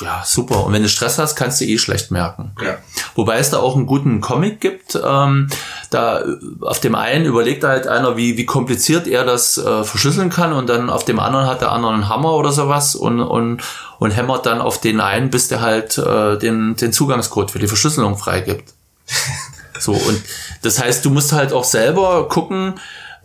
ja, 0.00 0.22
super. 0.26 0.64
Und 0.64 0.72
wenn 0.74 0.82
du 0.82 0.88
Stress 0.88 1.18
hast, 1.18 1.36
kannst 1.36 1.60
du 1.60 1.64
eh 1.64 1.78
schlecht 1.78 2.10
merken. 2.10 2.52
Ja. 2.62 2.76
Wobei 3.14 3.38
es 3.38 3.50
da 3.50 3.58
auch 3.58 3.76
einen 3.76 3.86
guten 3.86 4.20
Comic 4.20 4.60
gibt. 4.60 4.98
Ähm, 5.02 5.48
da 5.90 6.22
auf 6.60 6.80
dem 6.80 6.94
einen 6.94 7.24
überlegt 7.24 7.64
halt 7.64 7.86
einer, 7.86 8.16
wie, 8.16 8.36
wie 8.36 8.44
kompliziert 8.44 9.06
er 9.06 9.24
das 9.24 9.56
äh, 9.56 9.84
verschlüsseln 9.84 10.28
kann 10.28 10.52
und 10.52 10.68
dann 10.68 10.90
auf 10.90 11.04
dem 11.04 11.18
anderen 11.18 11.46
hat 11.46 11.62
der 11.62 11.72
andere 11.72 11.94
einen 11.94 12.08
Hammer 12.10 12.34
oder 12.34 12.52
sowas 12.52 12.94
und, 12.94 13.20
und, 13.20 13.62
und 13.98 14.10
hämmert 14.10 14.44
dann 14.44 14.60
auf 14.60 14.80
den 14.80 15.00
einen, 15.00 15.30
bis 15.30 15.48
der 15.48 15.62
halt 15.62 15.96
äh, 15.96 16.36
den, 16.36 16.76
den 16.76 16.92
Zugangscode 16.92 17.50
für 17.50 17.58
die 17.58 17.68
Verschlüsselung 17.68 18.18
freigibt. 18.18 18.74
so, 19.78 19.92
und 19.92 20.22
das 20.60 20.78
heißt, 20.78 21.04
du 21.06 21.10
musst 21.10 21.32
halt 21.32 21.54
auch 21.54 21.64
selber 21.64 22.28
gucken, 22.28 22.74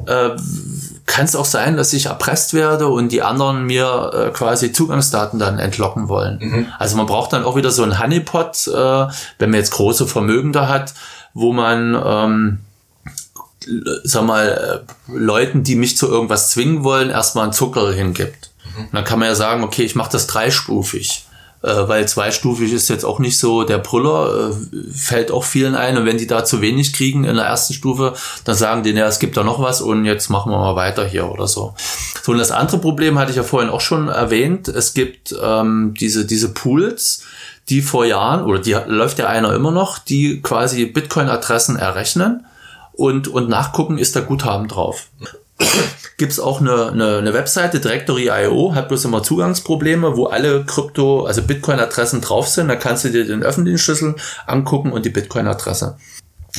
äh, 0.05 0.31
kann 1.05 1.25
es 1.25 1.35
auch 1.35 1.45
sein, 1.45 1.77
dass 1.77 1.93
ich 1.93 2.05
erpresst 2.05 2.53
werde 2.53 2.87
und 2.87 3.11
die 3.11 3.21
anderen 3.21 3.65
mir 3.65 4.11
äh, 4.13 4.29
quasi 4.31 4.71
Zugangsdaten 4.71 5.39
dann 5.39 5.59
entlocken 5.59 6.07
wollen. 6.07 6.39
Mhm. 6.41 6.67
Also 6.79 6.97
man 6.97 7.05
braucht 7.05 7.33
dann 7.33 7.43
auch 7.43 7.55
wieder 7.55 7.71
so 7.71 7.83
einen 7.83 7.99
Honeypot, 7.99 8.67
äh, 8.67 9.07
wenn 9.39 9.49
man 9.49 9.59
jetzt 9.59 9.71
große 9.71 10.07
Vermögen 10.07 10.53
da 10.53 10.67
hat, 10.67 10.93
wo 11.33 11.53
man 11.53 12.01
ähm, 12.05 12.59
sag 14.03 14.25
mal, 14.25 14.83
äh, 15.07 15.11
Leuten, 15.11 15.63
die 15.63 15.75
mich 15.75 15.97
zu 15.97 16.07
irgendwas 16.07 16.51
zwingen 16.51 16.83
wollen, 16.83 17.09
erstmal 17.09 17.45
einen 17.45 17.53
Zucker 17.53 17.91
hingibt. 17.91 18.51
Mhm. 18.75 18.85
Und 18.85 18.93
dann 18.93 19.03
kann 19.03 19.19
man 19.19 19.27
ja 19.27 19.35
sagen, 19.35 19.63
okay, 19.63 19.83
ich 19.83 19.95
mache 19.95 20.11
das 20.11 20.27
dreispufig 20.27 21.25
äh, 21.63 21.87
weil 21.87 22.07
zweistufig 22.07 22.73
ist 22.73 22.89
jetzt 22.89 23.05
auch 23.05 23.19
nicht 23.19 23.37
so 23.37 23.63
der 23.63 23.77
Brüller, 23.77 24.51
äh, 24.51 24.91
fällt 24.91 25.31
auch 25.31 25.43
vielen 25.43 25.75
ein. 25.75 25.97
Und 25.97 26.05
wenn 26.05 26.17
die 26.17 26.27
da 26.27 26.43
zu 26.43 26.61
wenig 26.61 26.93
kriegen 26.93 27.23
in 27.23 27.35
der 27.35 27.45
ersten 27.45 27.73
Stufe, 27.73 28.13
dann 28.45 28.55
sagen 28.55 28.83
die, 28.83 28.91
ja, 28.91 29.07
es 29.07 29.19
gibt 29.19 29.37
da 29.37 29.43
noch 29.43 29.61
was 29.61 29.81
und 29.81 30.05
jetzt 30.05 30.29
machen 30.29 30.51
wir 30.51 30.57
mal 30.57 30.75
weiter 30.75 31.05
hier 31.05 31.29
oder 31.29 31.47
so. 31.47 31.73
So, 32.23 32.31
und 32.31 32.39
das 32.39 32.51
andere 32.51 32.79
Problem 32.79 33.19
hatte 33.19 33.31
ich 33.31 33.37
ja 33.37 33.43
vorhin 33.43 33.69
auch 33.69 33.81
schon 33.81 34.07
erwähnt. 34.07 34.67
Es 34.67 34.93
gibt 34.93 35.35
ähm, 35.41 35.93
diese, 35.99 36.25
diese 36.25 36.53
Pools, 36.53 37.23
die 37.69 37.81
vor 37.81 38.05
Jahren, 38.05 38.43
oder 38.43 38.59
die 38.59 38.75
läuft 38.87 39.19
ja 39.19 39.27
einer 39.27 39.53
immer 39.53 39.71
noch, 39.71 39.99
die 39.99 40.41
quasi 40.41 40.85
Bitcoin-Adressen 40.85 41.75
errechnen 41.75 42.45
und, 42.93 43.27
und 43.27 43.49
nachgucken, 43.49 43.97
ist 43.97 44.15
da 44.15 44.21
Guthaben 44.21 44.67
drauf. 44.67 45.07
Gibt 46.17 46.33
es 46.33 46.39
auch 46.39 46.61
eine, 46.61 46.91
eine, 46.91 47.17
eine 47.17 47.33
Webseite, 47.33 47.79
Directory.io, 47.79 48.75
hat 48.75 48.89
bloß 48.89 49.05
immer 49.05 49.23
Zugangsprobleme, 49.23 50.15
wo 50.15 50.25
alle 50.27 50.65
Krypto, 50.65 51.25
also 51.25 51.41
Bitcoin-Adressen 51.41 52.21
drauf 52.21 52.47
sind. 52.47 52.67
Da 52.67 52.75
kannst 52.75 53.05
du 53.05 53.09
dir 53.09 53.25
den 53.25 53.43
öffentlichen 53.43 53.79
Schlüssel 53.79 54.15
angucken 54.45 54.91
und 54.91 55.05
die 55.05 55.09
Bitcoin-Adresse. 55.09 55.97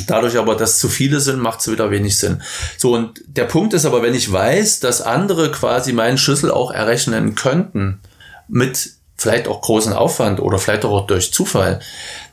Dadurch 0.07 0.38
aber, 0.38 0.57
dass 0.57 0.78
zu 0.78 0.88
viele 0.88 1.20
sind, 1.20 1.38
macht 1.38 1.61
es 1.61 1.70
wieder 1.70 1.90
wenig 1.90 2.18
Sinn. 2.18 2.42
So, 2.78 2.94
und 2.94 3.20
der 3.26 3.44
Punkt 3.44 3.74
ist 3.74 3.84
aber, 3.84 4.03
wenn 4.03 4.14
ich 4.14 4.32
weiß, 4.32 4.80
dass 4.80 5.03
andere 5.03 5.53
quasi 5.53 5.92
meinen 5.92 6.18
Schlüssel 6.18 6.50
auch 6.50 6.70
errechnen 6.70 7.34
könnten, 7.34 8.00
mit 8.48 8.90
vielleicht 9.16 9.48
auch 9.48 9.61
großen 9.61 9.92
Aufwand 9.92 10.40
oder 10.40 10.59
vielleicht 10.59 10.84
auch 10.84 11.07
durch 11.07 11.32
Zufall, 11.32 11.80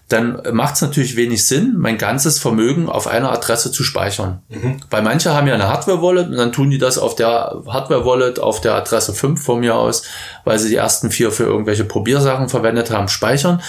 dann 0.09 0.41
macht 0.53 0.75
es 0.75 0.81
natürlich 0.81 1.15
wenig 1.15 1.45
Sinn, 1.45 1.75
mein 1.77 1.99
ganzes 1.99 2.39
Vermögen 2.39 2.89
auf 2.89 3.05
einer 3.05 3.31
Adresse 3.31 3.71
zu 3.71 3.83
speichern. 3.83 4.41
Mhm. 4.49 4.81
Weil 4.89 5.03
manche 5.03 5.33
haben 5.33 5.47
ja 5.47 5.53
eine 5.53 5.67
Hardware-Wallet 5.67 6.29
und 6.29 6.35
dann 6.35 6.51
tun 6.51 6.71
die 6.71 6.79
das 6.79 6.97
auf 6.97 7.15
der 7.15 7.61
Hardware-Wallet 7.67 8.39
auf 8.39 8.59
der 8.59 8.73
Adresse 8.73 9.13
5 9.13 9.41
von 9.41 9.59
mir 9.59 9.75
aus, 9.75 10.03
weil 10.45 10.57
sie 10.57 10.69
die 10.69 10.75
ersten 10.75 11.11
vier 11.11 11.31
für 11.31 11.43
irgendwelche 11.43 11.85
Probiersachen 11.85 12.49
verwendet 12.49 12.89
haben, 12.89 13.07
speichern. 13.07 13.61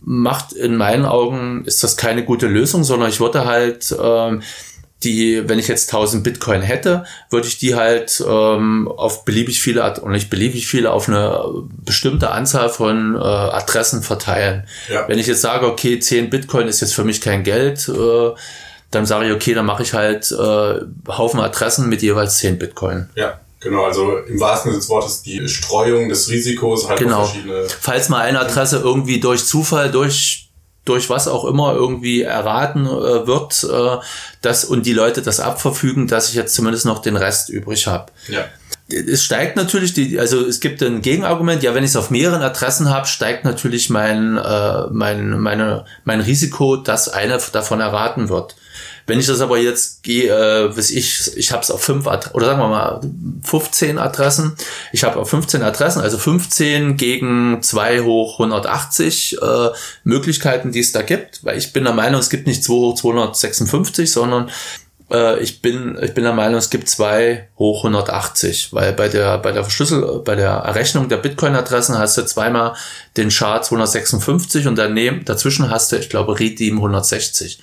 Macht 0.00 0.52
in 0.52 0.76
meinen 0.76 1.04
Augen, 1.04 1.64
ist 1.66 1.84
das 1.84 1.98
keine 1.98 2.24
gute 2.24 2.48
Lösung, 2.48 2.84
sondern 2.84 3.10
ich 3.10 3.20
würde 3.20 3.44
halt 3.44 3.94
ähm, 4.02 4.42
die, 5.04 5.48
wenn 5.48 5.58
ich 5.58 5.68
jetzt 5.68 5.92
1000 5.92 6.24
Bitcoin 6.24 6.62
hätte, 6.62 7.04
würde 7.30 7.46
ich 7.46 7.58
die 7.58 7.74
halt 7.74 8.22
ähm, 8.26 8.88
auf 8.88 9.24
beliebig 9.24 9.60
viele, 9.60 10.00
und 10.00 10.12
nicht 10.12 10.30
beliebig 10.30 10.66
viele, 10.66 10.90
auf 10.90 11.08
eine 11.08 11.44
bestimmte 11.84 12.30
Anzahl 12.30 12.68
von 12.68 13.14
äh, 13.14 13.18
Adressen 13.18 14.02
verteilen. 14.02 14.66
Ja. 14.90 15.08
Wenn 15.08 15.18
ich 15.18 15.26
jetzt 15.26 15.42
sage, 15.42 15.66
okay, 15.66 15.98
10 15.98 16.30
Bitcoin 16.30 16.68
ist 16.68 16.80
jetzt 16.80 16.94
für 16.94 17.04
mich 17.04 17.20
kein 17.20 17.44
Geld, 17.44 17.88
äh, 17.88 18.30
dann 18.90 19.06
sage 19.06 19.26
ich, 19.26 19.32
okay, 19.32 19.54
dann 19.54 19.66
mache 19.66 19.82
ich 19.82 19.94
halt 19.94 20.30
äh, 20.32 20.80
Haufen 21.08 21.40
Adressen 21.40 21.88
mit 21.88 22.02
jeweils 22.02 22.38
10 22.38 22.58
Bitcoin. 22.58 23.08
Ja. 23.14 23.40
Genau, 23.62 23.84
also 23.84 24.18
im 24.18 24.40
wahrsten 24.40 24.72
Sinne 24.72 24.80
des 24.80 24.88
Wortes 24.88 25.22
die 25.22 25.48
Streuung 25.48 26.08
des 26.08 26.28
Risikos 26.28 26.88
halt 26.88 26.98
genau. 26.98 27.24
verschiedene. 27.24 27.64
Falls 27.80 28.08
mal 28.08 28.22
eine 28.22 28.40
Adresse 28.40 28.78
irgendwie 28.78 29.20
durch 29.20 29.46
Zufall 29.46 29.90
durch 29.92 30.41
durch 30.84 31.10
was 31.10 31.28
auch 31.28 31.44
immer 31.44 31.74
irgendwie 31.74 32.22
erraten 32.22 32.86
äh, 32.86 33.26
wird, 33.26 33.64
äh, 33.64 34.02
dass 34.40 34.64
und 34.64 34.86
die 34.86 34.92
Leute 34.92 35.22
das 35.22 35.40
abverfügen, 35.40 36.08
dass 36.08 36.28
ich 36.28 36.34
jetzt 36.34 36.54
zumindest 36.54 36.86
noch 36.86 37.00
den 37.00 37.16
Rest 37.16 37.48
übrig 37.48 37.86
habe. 37.86 38.10
Ja. 38.28 38.44
Es 38.88 39.24
steigt 39.24 39.56
natürlich 39.56 39.94
die, 39.94 40.18
also 40.18 40.44
es 40.44 40.60
gibt 40.60 40.82
ein 40.82 41.00
Gegenargument, 41.00 41.62
ja, 41.62 41.74
wenn 41.74 41.84
ich 41.84 41.90
es 41.90 41.96
auf 41.96 42.10
mehreren 42.10 42.42
Adressen 42.42 42.90
habe, 42.90 43.06
steigt 43.06 43.44
natürlich 43.44 43.90
mein, 43.90 44.36
äh, 44.36 44.86
mein, 44.90 45.38
meine, 45.38 45.84
mein 46.04 46.20
Risiko, 46.20 46.76
dass 46.76 47.08
eine 47.08 47.38
davon 47.52 47.80
erraten 47.80 48.28
wird. 48.28 48.56
Wenn 49.06 49.18
ich 49.18 49.26
das 49.26 49.40
aber 49.40 49.58
jetzt 49.58 50.02
gehe, 50.02 50.32
äh, 50.32 50.76
weiß 50.76 50.90
ich, 50.90 51.36
ich 51.36 51.52
habe 51.52 51.62
es 51.62 51.70
auf 51.70 51.82
fünf 51.82 52.06
Adressen, 52.06 52.34
oder 52.34 52.46
sagen 52.46 52.60
wir 52.60 52.68
mal 52.68 53.00
15 53.42 53.98
Adressen. 53.98 54.56
Ich 54.92 55.04
habe 55.04 55.18
auf 55.18 55.30
15 55.30 55.62
Adressen, 55.62 56.00
also 56.00 56.18
15 56.18 56.96
gegen 56.96 57.62
2 57.62 58.02
hoch 58.02 58.38
180 58.38 59.38
äh, 59.40 59.68
Möglichkeiten, 60.04 60.72
die 60.72 60.80
es 60.80 60.92
da 60.92 61.02
gibt, 61.02 61.44
weil 61.44 61.58
ich 61.58 61.72
bin 61.72 61.84
der 61.84 61.92
Meinung, 61.92 62.20
es 62.20 62.30
gibt 62.30 62.46
nicht 62.46 62.64
2 62.64 62.72
hoch 62.72 62.94
256, 62.94 64.10
sondern 64.10 64.50
äh, 65.12 65.40
ich 65.40 65.60
bin, 65.60 65.98
ich 66.00 66.14
bin 66.14 66.24
der 66.24 66.32
Meinung, 66.32 66.58
es 66.58 66.70
gibt 66.70 66.88
2 66.88 67.48
hoch 67.58 67.84
180, 67.84 68.72
weil 68.72 68.92
bei 68.92 69.08
der, 69.08 69.38
bei 69.38 69.52
der 69.52 69.62
Verschlüssel, 69.62 70.22
bei 70.24 70.34
der 70.34 70.50
Errechnung 70.50 71.08
der 71.08 71.18
Bitcoin-Adressen 71.18 71.98
hast 71.98 72.16
du 72.16 72.24
zweimal 72.24 72.74
den 73.16 73.30
Char 73.30 73.62
256 73.62 74.66
und 74.66 74.76
daneben, 74.76 75.24
dazwischen 75.24 75.70
hast 75.70 75.92
du, 75.92 75.96
ich 75.96 76.08
glaube, 76.08 76.38
Redeem 76.38 76.76
160. 76.76 77.60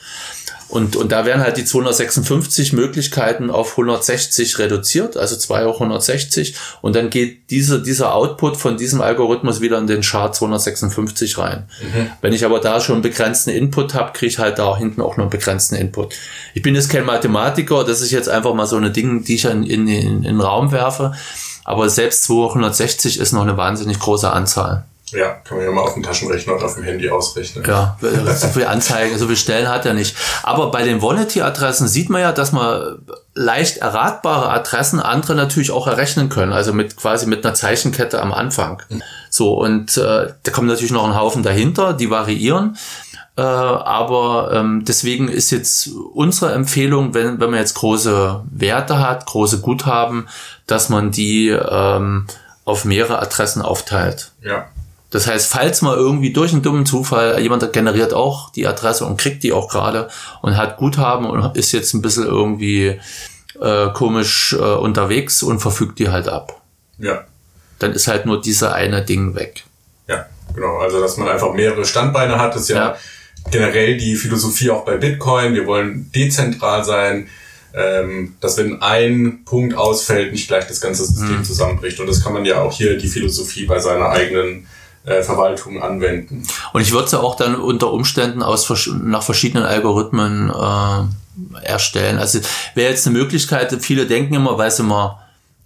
Und, 0.69 0.95
und 0.95 1.11
da 1.11 1.25
werden 1.25 1.41
halt 1.41 1.57
die 1.57 1.65
256 1.65 2.73
Möglichkeiten 2.73 3.49
auf 3.49 3.71
160 3.71 4.59
reduziert, 4.59 5.17
also 5.17 5.35
2 5.35 5.65
hoch 5.65 5.81
160. 5.81 6.55
Und 6.81 6.95
dann 6.95 7.09
geht 7.09 7.49
diese, 7.49 7.81
dieser 7.81 8.13
Output 8.13 8.55
von 8.55 8.77
diesem 8.77 9.01
Algorithmus 9.01 9.61
wieder 9.61 9.79
in 9.79 9.87
den 9.87 10.01
Chart 10.01 10.35
256 10.35 11.39
rein. 11.39 11.67
Mhm. 11.81 12.11
Wenn 12.21 12.33
ich 12.33 12.45
aber 12.45 12.59
da 12.59 12.79
schon 12.81 12.95
einen 12.95 13.01
begrenzten 13.01 13.49
Input 13.49 13.95
habe, 13.95 14.13
kriege 14.13 14.29
ich 14.29 14.37
halt 14.37 14.59
da 14.59 14.77
hinten 14.77 15.01
auch 15.01 15.17
noch 15.17 15.23
einen 15.23 15.31
begrenzten 15.31 15.75
Input. 15.75 16.13
Ich 16.53 16.61
bin 16.61 16.75
jetzt 16.75 16.89
kein 16.89 17.05
Mathematiker, 17.05 17.83
das 17.83 18.01
ist 18.01 18.11
jetzt 18.11 18.29
einfach 18.29 18.53
mal 18.53 18.67
so 18.67 18.75
eine 18.75 18.91
Ding, 18.91 19.23
die 19.23 19.35
ich 19.35 19.45
in, 19.45 19.63
in, 19.63 19.87
in, 19.87 20.07
in 20.07 20.23
den 20.23 20.41
Raum 20.41 20.71
werfe. 20.71 21.13
Aber 21.65 21.89
selbst 21.89 22.23
260 22.25 23.19
ist 23.19 23.31
noch 23.31 23.41
eine 23.41 23.57
wahnsinnig 23.57 23.99
große 23.99 24.31
Anzahl. 24.31 24.85
Ja, 25.11 25.29
kann 25.43 25.57
man 25.57 25.65
ja 25.65 25.71
mal 25.71 25.81
auf 25.81 25.93
dem 25.93 26.03
Taschenrechner 26.03 26.53
und 26.53 26.63
auf 26.63 26.75
dem 26.75 26.83
Handy 26.83 27.09
ausrechnen. 27.09 27.63
Ja, 27.65 27.97
so 28.01 28.47
viel 28.47 28.65
Anzeigen, 28.65 29.17
so 29.17 29.25
viele 29.25 29.37
Stellen 29.37 29.67
hat 29.67 29.85
er 29.85 29.93
nicht. 29.93 30.15
Aber 30.43 30.71
bei 30.71 30.83
den 30.83 31.01
Volunteer-Adressen 31.01 31.87
sieht 31.87 32.09
man 32.09 32.21
ja, 32.21 32.31
dass 32.31 32.51
man 32.51 32.99
leicht 33.33 33.77
erratbare 33.77 34.49
Adressen 34.49 34.99
andere 34.99 35.35
natürlich 35.35 35.71
auch 35.71 35.87
errechnen 35.87 36.29
können. 36.29 36.53
Also 36.53 36.73
mit 36.73 36.97
quasi 36.97 37.25
mit 37.25 37.45
einer 37.45 37.53
Zeichenkette 37.53 38.21
am 38.21 38.33
Anfang. 38.33 38.81
Mhm. 38.89 39.01
So, 39.29 39.53
und 39.53 39.97
äh, 39.97 40.33
da 40.43 40.51
kommen 40.51 40.67
natürlich 40.67 40.91
noch 40.91 41.05
ein 41.05 41.15
Haufen 41.15 41.43
dahinter, 41.43 41.93
die 41.93 42.09
variieren. 42.09 42.77
Äh, 43.37 43.41
aber 43.41 44.51
ähm, 44.53 44.83
deswegen 44.85 45.29
ist 45.29 45.51
jetzt 45.51 45.89
unsere 46.13 46.53
Empfehlung, 46.53 47.13
wenn, 47.13 47.39
wenn 47.39 47.49
man 47.49 47.59
jetzt 47.59 47.75
große 47.75 48.43
Werte 48.51 48.99
hat, 48.99 49.25
große 49.25 49.61
Guthaben, 49.61 50.27
dass 50.67 50.89
man 50.89 51.11
die 51.11 51.49
ähm, 51.49 52.27
auf 52.65 52.83
mehrere 52.83 53.21
Adressen 53.21 53.61
aufteilt. 53.61 54.31
Ja. 54.41 54.67
Das 55.11 55.25
heißt, 55.27 55.51
falls 55.51 55.81
mal 55.81 55.97
irgendwie 55.97 56.31
durch 56.31 56.53
einen 56.53 56.61
dummen 56.61 56.85
Zufall 56.85 57.39
jemand 57.41 57.73
generiert 57.73 58.13
auch 58.13 58.51
die 58.51 58.67
Adresse 58.67 59.05
und 59.05 59.19
kriegt 59.19 59.41
die 59.43 59.53
auch 59.53 59.69
gerade 59.69 60.09
und 60.41 60.55
hat 60.55 60.77
Guthaben 60.77 61.25
und 61.25 61.55
ist 61.57 61.71
jetzt 61.71 61.93
ein 61.93 62.01
bisschen 62.01 62.25
irgendwie 62.25 62.99
äh, 63.59 63.87
komisch 63.93 64.53
äh, 64.53 64.57
unterwegs 64.57 65.41
und 65.41 65.59
verfügt 65.59 65.99
die 65.99 66.09
halt 66.09 66.27
ab. 66.27 66.61
Ja. 66.99 67.25
Dann 67.79 67.93
ist 67.93 68.07
halt 68.07 68.25
nur 68.25 68.41
dieser 68.41 68.73
eine 68.73 69.03
Ding 69.03 69.35
weg. 69.35 69.63
Ja, 70.07 70.27
genau. 70.53 70.77
Also, 70.77 71.01
dass 71.01 71.17
man 71.17 71.27
einfach 71.27 71.53
mehrere 71.53 71.85
Standbeine 71.85 72.37
hat, 72.37 72.55
ist 72.55 72.69
ja, 72.69 72.75
ja. 72.75 72.97
generell 73.49 73.97
die 73.97 74.15
Philosophie 74.15 74.69
auch 74.69 74.85
bei 74.85 74.97
Bitcoin. 74.97 75.53
Wir 75.55 75.65
wollen 75.65 76.11
dezentral 76.13 76.83
sein, 76.83 77.29
ähm, 77.73 78.35
dass 78.41 78.57
wenn 78.57 78.81
ein 78.81 79.43
Punkt 79.45 79.75
ausfällt, 79.75 80.33
nicht 80.33 80.47
gleich 80.47 80.67
das 80.67 80.81
ganze 80.81 81.05
System 81.05 81.37
hm. 81.37 81.43
zusammenbricht. 81.43 81.99
Und 81.99 82.07
das 82.07 82.23
kann 82.23 82.33
man 82.33 82.45
ja 82.45 82.61
auch 82.61 82.73
hier 82.73 82.97
die 82.97 83.07
Philosophie 83.07 83.65
bei 83.65 83.79
seiner 83.79 84.09
eigenen 84.09 84.67
äh, 85.05 85.23
Verwaltung 85.23 85.81
anwenden. 85.81 86.47
Und 86.73 86.81
ich 86.81 86.91
würde 86.91 87.11
ja 87.11 87.19
auch 87.19 87.35
dann 87.35 87.55
unter 87.55 87.91
Umständen 87.91 88.43
aus 88.43 88.71
nach 89.03 89.23
verschiedenen 89.23 89.65
Algorithmen 89.65 90.49
äh, 90.49 91.65
erstellen. 91.65 92.17
Also 92.17 92.39
wäre 92.75 92.91
jetzt 92.91 93.07
eine 93.07 93.17
Möglichkeit, 93.17 93.75
viele 93.81 94.05
denken 94.05 94.33
immer, 94.33 94.57
weil 94.57 94.67
es 94.67 94.79
immer 94.79 95.19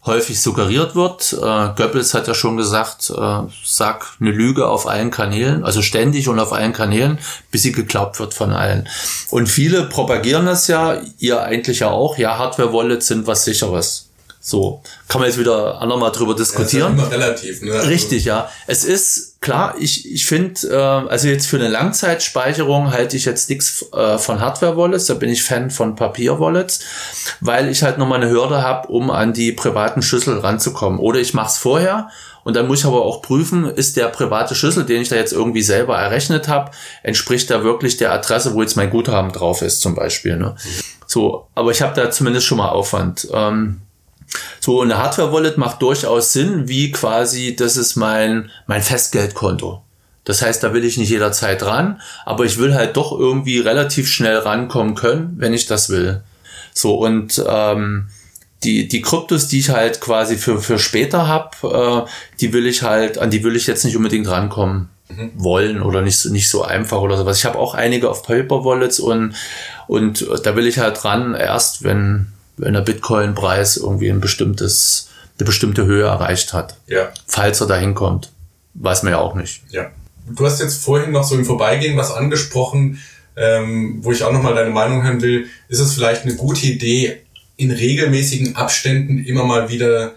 häufig 0.05 0.41
suggeriert 0.41 0.95
wird. 0.95 1.33
Äh, 1.33 1.37
Goebbels 1.75 2.13
hat 2.13 2.27
ja 2.27 2.33
schon 2.33 2.57
gesagt, 2.57 3.09
äh, 3.09 3.39
sag 3.63 4.17
eine 4.19 4.31
Lüge 4.31 4.67
auf 4.67 4.87
allen 4.87 5.11
Kanälen, 5.11 5.63
also 5.63 5.81
ständig 5.81 6.27
und 6.27 6.39
auf 6.39 6.51
allen 6.51 6.73
Kanälen, 6.73 7.19
bis 7.51 7.63
sie 7.63 7.71
geglaubt 7.71 8.19
wird 8.19 8.33
von 8.33 8.51
allen. 8.51 8.87
Und 9.29 9.47
viele 9.47 9.83
propagieren 9.83 10.45
das 10.45 10.67
ja, 10.67 10.97
ihr 11.19 11.41
eigentlich 11.41 11.79
ja 11.79 11.89
auch, 11.89 12.17
ja, 12.17 12.37
Hardware-Wallets 12.37 13.07
sind 13.07 13.27
was 13.27 13.45
sicheres. 13.45 14.09
So, 14.45 14.83
kann 15.07 15.21
man 15.21 15.29
jetzt 15.29 15.39
wieder 15.39 15.81
andermal 15.81 16.11
drüber 16.11 16.35
diskutieren. 16.35 16.97
Ja, 16.97 17.05
relativ, 17.05 17.61
ne? 17.61 17.71
Also 17.71 17.87
Richtig, 17.87 18.25
ja. 18.25 18.49
Es 18.67 18.83
ist 18.83 19.39
klar, 19.39 19.75
ich, 19.79 20.11
ich 20.11 20.25
finde, 20.25 20.67
äh, 20.67 21.09
also 21.09 21.29
jetzt 21.29 21.47
für 21.47 21.55
eine 21.55 21.69
Langzeitspeicherung 21.69 22.91
halte 22.91 23.15
ich 23.15 23.23
jetzt 23.23 23.49
nichts 23.49 23.85
äh, 23.93 24.17
von 24.17 24.41
Hardware-Wallets, 24.41 25.05
da 25.05 25.13
bin 25.13 25.29
ich 25.29 25.43
Fan 25.43 25.71
von 25.71 25.95
Papier-Wallets, 25.95 26.81
weil 27.39 27.69
ich 27.69 27.83
halt 27.83 27.97
nochmal 27.97 28.21
eine 28.21 28.29
Hürde 28.29 28.61
habe, 28.61 28.89
um 28.89 29.11
an 29.11 29.31
die 29.31 29.53
privaten 29.53 30.01
Schlüssel 30.01 30.39
ranzukommen. 30.39 30.99
Oder 30.99 31.21
ich 31.21 31.33
mache 31.33 31.47
es 31.47 31.57
vorher 31.57 32.09
und 32.43 32.57
dann 32.57 32.67
muss 32.67 32.79
ich 32.79 32.85
aber 32.85 33.05
auch 33.05 33.21
prüfen, 33.21 33.63
ist 33.63 33.95
der 33.95 34.09
private 34.09 34.55
Schlüssel, 34.55 34.83
den 34.83 35.03
ich 35.03 35.07
da 35.07 35.15
jetzt 35.15 35.31
irgendwie 35.31 35.61
selber 35.61 35.97
errechnet 35.97 36.49
habe, 36.49 36.71
entspricht 37.01 37.49
da 37.49 37.63
wirklich 37.63 37.95
der 37.95 38.11
Adresse, 38.11 38.53
wo 38.55 38.61
jetzt 38.61 38.75
mein 38.75 38.89
Guthaben 38.89 39.31
drauf 39.31 39.61
ist, 39.61 39.79
zum 39.79 39.95
Beispiel. 39.95 40.35
Ne? 40.35 40.53
So, 41.07 41.47
aber 41.55 41.71
ich 41.71 41.81
habe 41.81 41.95
da 41.95 42.11
zumindest 42.11 42.45
schon 42.45 42.57
mal 42.57 42.67
Aufwand. 42.67 43.29
Ähm, 43.31 43.79
so, 44.59 44.81
eine 44.81 44.97
Hardware-Wallet 44.97 45.57
macht 45.57 45.81
durchaus 45.81 46.33
Sinn, 46.33 46.67
wie 46.67 46.91
quasi, 46.91 47.55
das 47.55 47.77
ist 47.77 47.95
mein, 47.95 48.49
mein 48.67 48.81
Festgeldkonto. 48.81 49.81
Das 50.25 50.41
heißt, 50.41 50.63
da 50.63 50.73
will 50.73 50.85
ich 50.85 50.97
nicht 50.97 51.09
jederzeit 51.09 51.63
ran, 51.63 52.01
aber 52.25 52.45
ich 52.45 52.57
will 52.57 52.73
halt 52.73 52.95
doch 52.95 53.17
irgendwie 53.17 53.59
relativ 53.59 54.07
schnell 54.07 54.37
rankommen 54.37 54.95
können, 54.95 55.35
wenn 55.37 55.53
ich 55.53 55.65
das 55.65 55.89
will. 55.89 56.23
So, 56.73 56.95
und 56.95 57.43
ähm, 57.45 58.07
die, 58.63 58.87
die 58.87 59.01
Kryptos, 59.01 59.47
die 59.47 59.59
ich 59.59 59.69
halt 59.69 59.99
quasi 59.99 60.37
für, 60.37 60.61
für 60.61 60.79
später 60.79 61.27
habe, 61.27 62.05
äh, 62.07 62.09
die 62.39 62.53
will 62.53 62.65
ich 62.65 62.83
halt, 62.83 63.17
an 63.17 63.29
die 63.29 63.43
will 63.43 63.55
ich 63.55 63.67
jetzt 63.67 63.83
nicht 63.83 63.97
unbedingt 63.97 64.29
rankommen 64.29 64.89
mhm. 65.09 65.31
wollen 65.35 65.81
oder 65.81 66.01
nicht, 66.01 66.25
nicht 66.25 66.49
so 66.49 66.63
einfach 66.63 66.99
oder 66.99 67.17
sowas. 67.17 67.37
Ich 67.37 67.45
habe 67.45 67.59
auch 67.59 67.73
einige 67.73 68.09
auf 68.09 68.23
Paper 68.23 68.63
Wallets 68.63 68.99
und, 68.99 69.35
und 69.87 70.25
da 70.43 70.55
will 70.55 70.67
ich 70.67 70.79
halt 70.79 71.03
ran, 71.03 71.33
erst 71.33 71.83
wenn, 71.83 72.32
wenn 72.57 72.73
der 72.73 72.81
Bitcoin-Preis 72.81 73.77
irgendwie 73.77 74.09
ein 74.09 74.21
bestimmtes, 74.21 75.09
eine 75.37 75.45
bestimmte 75.45 75.85
Höhe 75.85 76.05
erreicht 76.05 76.53
hat. 76.53 76.77
Ja. 76.87 77.09
Falls 77.27 77.61
er 77.61 77.67
dahin 77.67 77.95
kommt. 77.95 78.31
Weiß 78.75 79.03
man 79.03 79.13
ja 79.13 79.19
auch 79.19 79.35
nicht. 79.35 79.61
Ja. 79.69 79.91
du 80.27 80.45
hast 80.45 80.59
jetzt 80.59 80.83
vorhin 80.83 81.11
noch 81.11 81.23
so 81.23 81.35
im 81.35 81.45
Vorbeigehen 81.45 81.97
was 81.97 82.11
angesprochen, 82.11 82.99
ähm, 83.35 83.99
wo 84.01 84.11
ich 84.11 84.23
auch 84.23 84.31
nochmal 84.31 84.55
deine 84.55 84.71
Meinung 84.71 85.03
hören 85.03 85.21
will. 85.21 85.47
Ist 85.67 85.79
es 85.79 85.93
vielleicht 85.93 86.23
eine 86.23 86.35
gute 86.35 86.65
Idee, 86.65 87.23
in 87.55 87.71
regelmäßigen 87.71 88.55
Abständen 88.55 89.23
immer 89.23 89.45
mal 89.45 89.69
wieder 89.69 90.15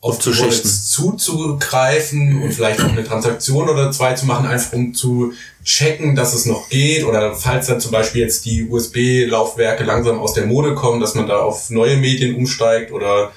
auf 0.00 0.18
die 0.18 0.38
Wallets 0.38 0.90
zuzugreifen 0.90 2.42
und 2.42 2.52
vielleicht 2.52 2.80
auch 2.80 2.88
eine 2.88 3.02
Transaktion 3.02 3.68
oder 3.68 3.90
zwei 3.90 4.14
zu 4.14 4.26
machen, 4.26 4.46
einfach 4.46 4.72
um 4.72 4.94
zu 4.94 5.32
checken, 5.64 6.14
dass 6.14 6.34
es 6.34 6.46
noch 6.46 6.68
geht. 6.68 7.04
Oder 7.04 7.34
falls 7.34 7.66
dann 7.66 7.80
zum 7.80 7.90
Beispiel 7.90 8.22
jetzt 8.22 8.44
die 8.44 8.68
USB-Laufwerke 8.68 9.82
langsam 9.82 10.20
aus 10.20 10.34
der 10.34 10.46
Mode 10.46 10.74
kommen, 10.74 11.00
dass 11.00 11.16
man 11.16 11.26
da 11.26 11.38
auf 11.38 11.70
neue 11.70 11.96
Medien 11.96 12.36
umsteigt 12.36 12.92
oder 12.92 13.32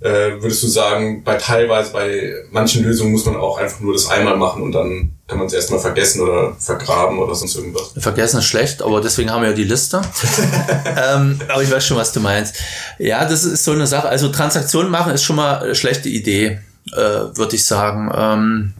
äh, 0.00 0.40
würdest 0.40 0.62
du 0.62 0.66
sagen, 0.66 1.22
bei 1.22 1.36
teilweise, 1.36 1.92
bei 1.92 2.32
manchen 2.50 2.82
Lösungen 2.82 3.12
muss 3.12 3.26
man 3.26 3.36
auch 3.36 3.58
einfach 3.58 3.80
nur 3.80 3.92
das 3.92 4.08
einmal 4.08 4.36
machen 4.36 4.62
und 4.62 4.72
dann 4.72 5.12
kann 5.30 5.38
man 5.38 5.46
es 5.46 5.52
erstmal 5.52 5.78
vergessen 5.78 6.22
oder 6.22 6.56
vergraben 6.58 7.20
oder 7.20 7.36
sonst 7.36 7.54
irgendwas? 7.54 7.92
Vergessen 7.96 8.40
ist 8.40 8.46
schlecht, 8.46 8.82
aber 8.82 9.00
deswegen 9.00 9.30
haben 9.30 9.42
wir 9.42 9.50
ja 9.50 9.54
die 9.54 9.62
Liste. 9.62 10.02
ähm, 10.84 11.40
aber 11.48 11.62
ich 11.62 11.70
weiß 11.70 11.86
schon, 11.86 11.96
was 11.96 12.12
du 12.12 12.18
meinst. 12.18 12.56
Ja, 12.98 13.24
das 13.24 13.44
ist 13.44 13.62
so 13.62 13.70
eine 13.70 13.86
Sache. 13.86 14.08
Also 14.08 14.30
Transaktionen 14.30 14.90
machen 14.90 15.12
ist 15.12 15.22
schon 15.22 15.36
mal 15.36 15.60
eine 15.60 15.76
schlechte 15.76 16.08
Idee, 16.08 16.58
äh, 16.92 16.96
würde 16.96 17.54
ich 17.54 17.64
sagen. 17.64 18.10
Ähm, 18.12 18.72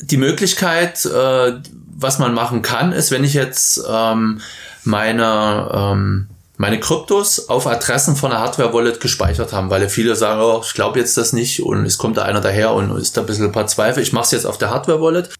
die 0.00 0.16
Möglichkeit, 0.16 1.06
äh, 1.06 1.52
was 1.96 2.18
man 2.18 2.34
machen 2.34 2.62
kann, 2.62 2.90
ist, 2.90 3.12
wenn 3.12 3.22
ich 3.22 3.34
jetzt 3.34 3.80
ähm, 3.88 4.40
meine 4.82 5.70
ähm, 5.72 6.26
meine 6.58 6.80
Kryptos 6.80 7.48
auf 7.48 7.66
Adressen 7.66 8.16
von 8.16 8.32
einer 8.32 8.40
Hardware-Wallet 8.40 9.00
gespeichert 9.00 9.52
haben, 9.52 9.70
weil 9.70 9.88
viele 9.88 10.16
sagen, 10.16 10.40
oh, 10.40 10.60
ich 10.64 10.74
glaube 10.74 10.98
jetzt 10.98 11.16
das 11.16 11.32
nicht 11.32 11.62
und 11.62 11.86
es 11.86 11.98
kommt 11.98 12.16
da 12.16 12.24
einer 12.24 12.40
daher 12.40 12.72
und 12.72 12.94
ist 12.98 13.16
da 13.16 13.22
ein 13.22 13.26
bisschen 13.26 13.46
ein 13.46 13.52
paar 13.52 13.68
Zweifel. 13.68 14.02
Ich 14.02 14.12
mache 14.12 14.24
es 14.24 14.32
jetzt 14.32 14.44
auf 14.44 14.58
der 14.58 14.70
Hardware-Wallet. 14.70 15.30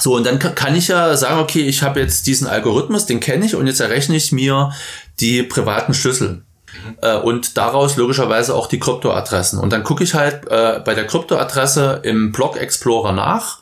So, 0.00 0.16
und 0.16 0.26
dann 0.26 0.38
kann 0.38 0.74
ich 0.74 0.88
ja 0.88 1.16
sagen, 1.16 1.40
okay, 1.40 1.62
ich 1.62 1.82
habe 1.82 2.00
jetzt 2.00 2.26
diesen 2.26 2.46
Algorithmus, 2.46 3.06
den 3.06 3.20
kenne 3.20 3.46
ich 3.46 3.54
und 3.54 3.66
jetzt 3.66 3.80
errechne 3.80 4.16
ich 4.16 4.32
mir 4.32 4.72
die 5.20 5.44
privaten 5.44 5.94
Schlüssel. 5.94 6.42
Äh, 7.02 7.16
und 7.16 7.56
daraus 7.56 7.96
logischerweise 7.96 8.54
auch 8.54 8.66
die 8.66 8.80
Kryptoadressen. 8.80 9.60
Und 9.60 9.72
dann 9.72 9.84
gucke 9.84 10.02
ich 10.02 10.14
halt 10.14 10.46
äh, 10.48 10.80
bei 10.84 10.94
der 10.94 11.06
Kryptoadresse 11.06 12.00
im 12.02 12.32
Block 12.32 12.56
Explorer 12.56 13.12
nach 13.12 13.60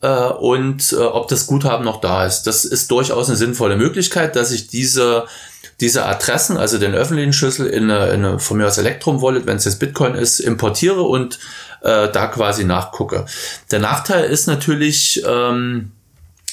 äh, 0.00 0.08
und 0.08 0.92
äh, 0.92 0.96
ob 0.96 1.28
das 1.28 1.46
Guthaben 1.46 1.84
noch 1.84 2.00
da 2.00 2.24
ist. 2.24 2.44
Das 2.44 2.64
ist 2.64 2.90
durchaus 2.90 3.28
eine 3.28 3.36
sinnvolle 3.36 3.76
Möglichkeit, 3.76 4.36
dass 4.36 4.50
ich 4.50 4.68
diese 4.68 5.26
diese 5.80 6.04
Adressen, 6.04 6.56
also 6.56 6.78
den 6.78 6.94
öffentlichen 6.94 7.32
Schlüssel 7.32 7.66
in 7.66 7.90
eine, 7.90 8.06
in 8.12 8.24
eine 8.24 8.38
von 8.38 8.56
mir 8.56 8.66
aus 8.66 8.78
Electrum 8.78 9.22
Wallet, 9.22 9.46
wenn 9.46 9.56
es 9.56 9.64
jetzt 9.64 9.78
Bitcoin 9.78 10.14
ist, 10.14 10.40
importiere 10.40 11.02
und 11.02 11.38
äh, 11.82 12.10
da 12.10 12.26
quasi 12.26 12.64
nachgucke. 12.64 13.26
Der 13.70 13.78
Nachteil 13.78 14.24
ist 14.24 14.46
natürlich, 14.46 15.22
ähm, 15.26 15.92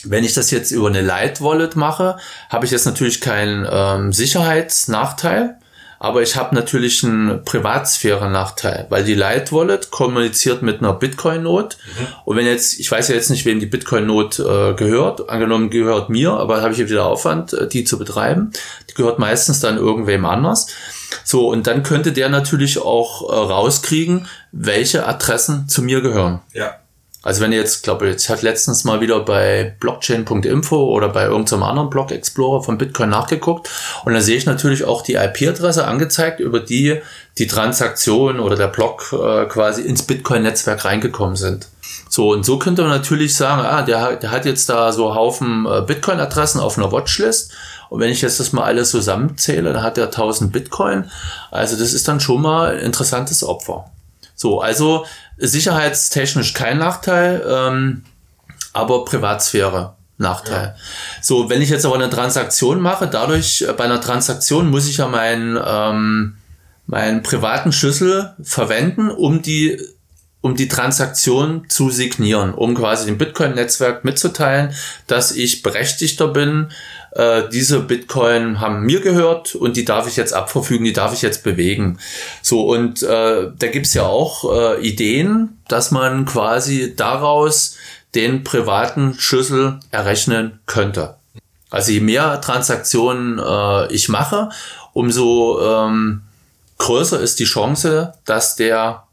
wenn 0.03 0.23
ich 0.23 0.33
das 0.33 0.51
jetzt 0.51 0.71
über 0.71 0.87
eine 0.87 1.01
Light 1.01 1.41
Wallet 1.41 1.75
mache, 1.75 2.17
habe 2.49 2.65
ich 2.65 2.71
jetzt 2.71 2.85
natürlich 2.85 3.21
keinen 3.21 3.67
ähm, 3.69 4.13
Sicherheitsnachteil. 4.13 5.57
Aber 5.99 6.21
ich 6.21 6.35
habe 6.35 6.53
natürlich 6.55 7.03
einen 7.03 7.43
Privatsphäre-Nachteil, 7.43 8.87
weil 8.89 9.03
die 9.03 9.15
Light 9.15 9.51
Wallet 9.51 9.91
kommuniziert 9.91 10.61
mit 10.61 10.79
einer 10.79 10.93
Bitcoin-Note. 10.93 11.77
Mhm. 11.85 12.07
Und 12.25 12.37
wenn 12.37 12.45
jetzt, 12.45 12.79
ich 12.79 12.91
weiß 12.91 13.07
ja 13.07 13.15
jetzt 13.15 13.29
nicht, 13.29 13.45
wem 13.45 13.59
die 13.59 13.65
Bitcoin-Note 13.65 14.43
äh, 14.43 14.75
gehört, 14.75 15.29
angenommen 15.29 15.69
gehört 15.69 16.09
mir, 16.09 16.33
aber 16.33 16.61
habe 16.61 16.73
ich 16.73 16.79
ja 16.79 16.89
wieder 16.89 17.05
Aufwand, 17.05 17.53
äh, 17.53 17.67
die 17.67 17.83
zu 17.83 17.97
betreiben. 17.97 18.51
Die 18.89 18.93
gehört 18.93 19.19
meistens 19.19 19.59
dann 19.59 19.77
irgendwem 19.77 20.25
anders. 20.25 20.67
So, 21.23 21.49
und 21.49 21.67
dann 21.67 21.83
könnte 21.83 22.11
der 22.11 22.29
natürlich 22.29 22.79
auch 22.79 23.29
äh, 23.29 23.35
rauskriegen, 23.35 24.27
welche 24.51 25.07
Adressen 25.07 25.67
zu 25.69 25.81
mir 25.81 26.01
gehören. 26.01 26.41
Ja. 26.53 26.75
Also 27.25 27.41
wenn 27.41 27.51
ihr 27.51 27.57
jetzt, 27.57 27.81
glaube 27.81 28.07
ich, 28.07 28.29
hat 28.29 28.43
letztens 28.43 28.83
mal 28.83 29.01
wieder 29.01 29.19
bei 29.19 29.75
blockchain.info 29.79 30.77
oder 30.77 31.09
bei 31.09 31.23
irgendeinem 31.23 31.63
anderen 31.63 31.89
Blog 31.89 32.11
Explorer 32.11 32.61
von 32.63 32.77
Bitcoin 32.77 33.09
nachgeguckt 33.09 33.67
und 34.05 34.13
da 34.13 34.21
sehe 34.21 34.37
ich 34.37 34.45
natürlich 34.45 34.83
auch 34.83 35.01
die 35.01 35.15
IP-Adresse 35.15 35.87
angezeigt, 35.87 36.39
über 36.39 36.59
die 36.59 37.01
die 37.39 37.47
Transaktion 37.47 38.39
oder 38.39 38.55
der 38.55 38.67
Block 38.67 39.11
äh, 39.11 39.45
quasi 39.45 39.81
ins 39.81 40.03
Bitcoin-Netzwerk 40.03 40.85
reingekommen 40.85 41.35
sind. 41.35 41.67
So, 42.09 42.31
und 42.31 42.45
so 42.45 42.59
könnte 42.59 42.83
man 42.83 42.91
natürlich 42.91 43.35
sagen, 43.35 43.65
ah, 43.65 43.81
der, 43.81 44.17
der 44.17 44.31
hat 44.31 44.45
jetzt 44.45 44.69
da 44.69 44.91
so 44.91 45.15
Haufen 45.15 45.65
äh, 45.65 45.81
Bitcoin-Adressen 45.81 46.61
auf 46.61 46.77
einer 46.77 46.91
Watchlist. 46.91 47.51
Und 47.89 47.99
wenn 47.99 48.11
ich 48.11 48.21
jetzt 48.21 48.39
das 48.39 48.53
mal 48.53 48.63
alles 48.63 48.91
zusammenzähle, 48.91 49.73
dann 49.73 49.83
hat 49.83 49.97
er 49.97 50.05
1000 50.05 50.53
Bitcoin. 50.53 51.09
Also 51.51 51.75
das 51.75 51.93
ist 51.93 52.07
dann 52.07 52.19
schon 52.19 52.41
mal 52.41 52.75
ein 52.75 52.79
interessantes 52.79 53.43
Opfer. 53.43 53.91
So, 54.35 54.59
also 54.59 55.05
sicherheitstechnisch 55.37 56.53
kein 56.53 56.77
Nachteil, 56.77 57.43
ähm, 57.47 58.03
aber 58.73 59.05
Privatsphäre 59.05 59.95
Nachteil. 60.17 60.75
Ja. 60.75 60.75
So, 61.21 61.49
wenn 61.49 61.61
ich 61.61 61.69
jetzt 61.69 61.85
aber 61.85 61.95
eine 61.95 62.09
Transaktion 62.09 62.79
mache, 62.79 63.07
dadurch 63.07 63.61
äh, 63.61 63.73
bei 63.73 63.83
einer 63.83 63.99
Transaktion 63.99 64.69
muss 64.69 64.87
ich 64.87 64.97
ja 64.97 65.07
meinen 65.07 65.59
ähm, 65.63 66.37
meinen 66.87 67.23
privaten 67.23 67.71
Schlüssel 67.71 68.33
verwenden, 68.41 69.09
um 69.09 69.41
die 69.41 69.79
um 70.41 70.55
die 70.55 70.67
Transaktion 70.67 71.65
zu 71.69 71.89
signieren, 71.89 72.53
um 72.53 72.75
quasi 72.75 73.07
dem 73.07 73.17
Bitcoin-Netzwerk 73.17 74.05
mitzuteilen, 74.05 74.75
dass 75.07 75.31
ich 75.31 75.63
berechtigter 75.63 76.27
bin, 76.27 76.71
äh, 77.15 77.47
diese 77.49 77.79
Bitcoin 77.79 78.59
haben 78.59 78.81
mir 78.81 78.99
gehört 78.99 79.55
und 79.55 79.77
die 79.77 79.85
darf 79.85 80.07
ich 80.07 80.17
jetzt 80.17 80.33
abverfügen, 80.33 80.85
die 80.85 80.93
darf 80.93 81.13
ich 81.13 81.21
jetzt 81.21 81.43
bewegen. 81.43 81.97
So, 82.41 82.61
und 82.67 83.01
äh, 83.03 83.51
da 83.57 83.67
gibt's 83.67 83.93
ja 83.93 84.03
auch 84.03 84.53
äh, 84.53 84.85
Ideen, 84.85 85.57
dass 85.69 85.91
man 85.91 86.25
quasi 86.25 86.93
daraus 86.95 87.77
den 88.15 88.43
privaten 88.43 89.13
Schlüssel 89.17 89.79
errechnen 89.91 90.59
könnte. 90.65 91.15
Also 91.69 91.91
je 91.91 92.01
mehr 92.01 92.41
Transaktionen 92.41 93.39
äh, 93.39 93.93
ich 93.93 94.09
mache, 94.09 94.49
umso 94.93 95.59
ähm, 95.61 96.21
größer 96.77 97.19
ist 97.21 97.39
die 97.39 97.45
Chance, 97.45 98.13
dass 98.25 98.57
der 98.57 99.04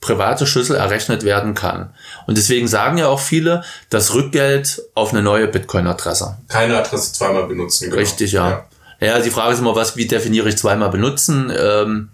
private 0.00 0.46
Schlüssel 0.46 0.76
errechnet 0.76 1.24
werden 1.24 1.54
kann. 1.54 1.90
Und 2.26 2.36
deswegen 2.36 2.68
sagen 2.68 2.98
ja 2.98 3.08
auch 3.08 3.20
viele, 3.20 3.64
das 3.90 4.14
Rückgeld 4.14 4.82
auf 4.94 5.12
eine 5.12 5.22
neue 5.22 5.48
Bitcoin-Adresse. 5.48 6.38
Keine 6.48 6.78
Adresse 6.78 7.12
zweimal 7.12 7.46
benutzen. 7.46 7.86
Genau. 7.86 7.96
Richtig, 7.96 8.32
ja. 8.32 8.50
ja. 8.50 8.64
Ja, 8.98 9.20
die 9.20 9.30
Frage 9.30 9.52
ist 9.52 9.58
immer, 9.58 9.74
was, 9.74 9.96
wie 9.96 10.06
definiere 10.06 10.48
ich 10.48 10.56
zweimal 10.56 10.88
benutzen? 10.88 11.52
Ähm, 11.54 12.08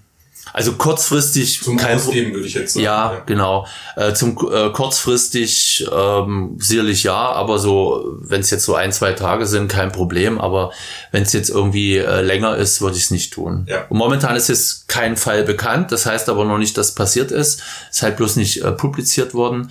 also 0.52 0.72
kurzfristig 0.74 1.62
zum 1.62 1.76
kein 1.76 1.96
Ausgeben 1.96 2.34
würde 2.34 2.46
ich 2.46 2.54
jetzt 2.54 2.74
sagen. 2.74 2.84
Ja, 2.84 3.12
ja. 3.12 3.22
genau. 3.24 3.66
Äh, 3.96 4.12
zum 4.12 4.36
äh, 4.52 4.70
kurzfristig 4.70 5.86
ähm, 5.90 6.56
sicherlich 6.58 7.04
ja, 7.04 7.32
aber 7.32 7.58
so 7.58 8.18
wenn 8.20 8.40
es 8.40 8.50
jetzt 8.50 8.64
so 8.64 8.74
ein 8.74 8.92
zwei 8.92 9.12
Tage 9.12 9.46
sind, 9.46 9.70
kein 9.70 9.92
Problem. 9.92 10.40
Aber 10.40 10.72
wenn 11.10 11.22
es 11.22 11.32
jetzt 11.32 11.48
irgendwie 11.48 11.96
äh, 11.96 12.20
länger 12.20 12.56
ist, 12.56 12.80
würde 12.80 12.96
ich 12.96 13.04
es 13.04 13.10
nicht 13.10 13.32
tun. 13.32 13.66
Ja. 13.68 13.86
Und 13.88 13.96
momentan 13.96 14.36
ist 14.36 14.48
jetzt 14.48 14.88
kein 14.88 15.16
Fall 15.16 15.42
bekannt. 15.44 15.90
Das 15.92 16.06
heißt 16.06 16.28
aber 16.28 16.44
noch 16.44 16.58
nicht, 16.58 16.76
dass 16.76 16.94
passiert 16.94 17.30
ist. 17.30 17.62
Ist 17.90 18.02
halt 18.02 18.16
bloß 18.16 18.36
nicht 18.36 18.62
äh, 18.62 18.72
publiziert 18.72 19.34
worden. 19.34 19.70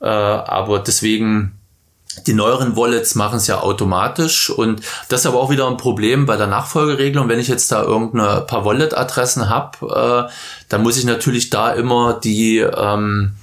Äh, 0.00 0.06
aber 0.06 0.78
deswegen 0.78 1.58
die 2.26 2.34
neueren 2.34 2.76
Wallets 2.76 3.14
machen 3.14 3.36
es 3.36 3.46
ja 3.46 3.60
automatisch 3.60 4.50
und 4.50 4.82
das 5.08 5.20
ist 5.20 5.26
aber 5.26 5.40
auch 5.40 5.50
wieder 5.50 5.66
ein 5.68 5.76
Problem 5.76 6.26
bei 6.26 6.36
der 6.36 6.46
Nachfolgeregelung. 6.46 7.28
Wenn 7.28 7.38
ich 7.38 7.48
jetzt 7.48 7.70
da 7.72 7.82
irgendeine 7.82 8.42
paar 8.42 8.64
Wallet-Adressen 8.64 9.48
habe, 9.48 10.28
äh, 10.28 10.32
dann 10.68 10.82
muss 10.82 10.98
ich 10.98 11.04
natürlich 11.04 11.50
da 11.50 11.72
immer 11.72 12.20
die 12.22 12.58
ähm, 12.58 13.34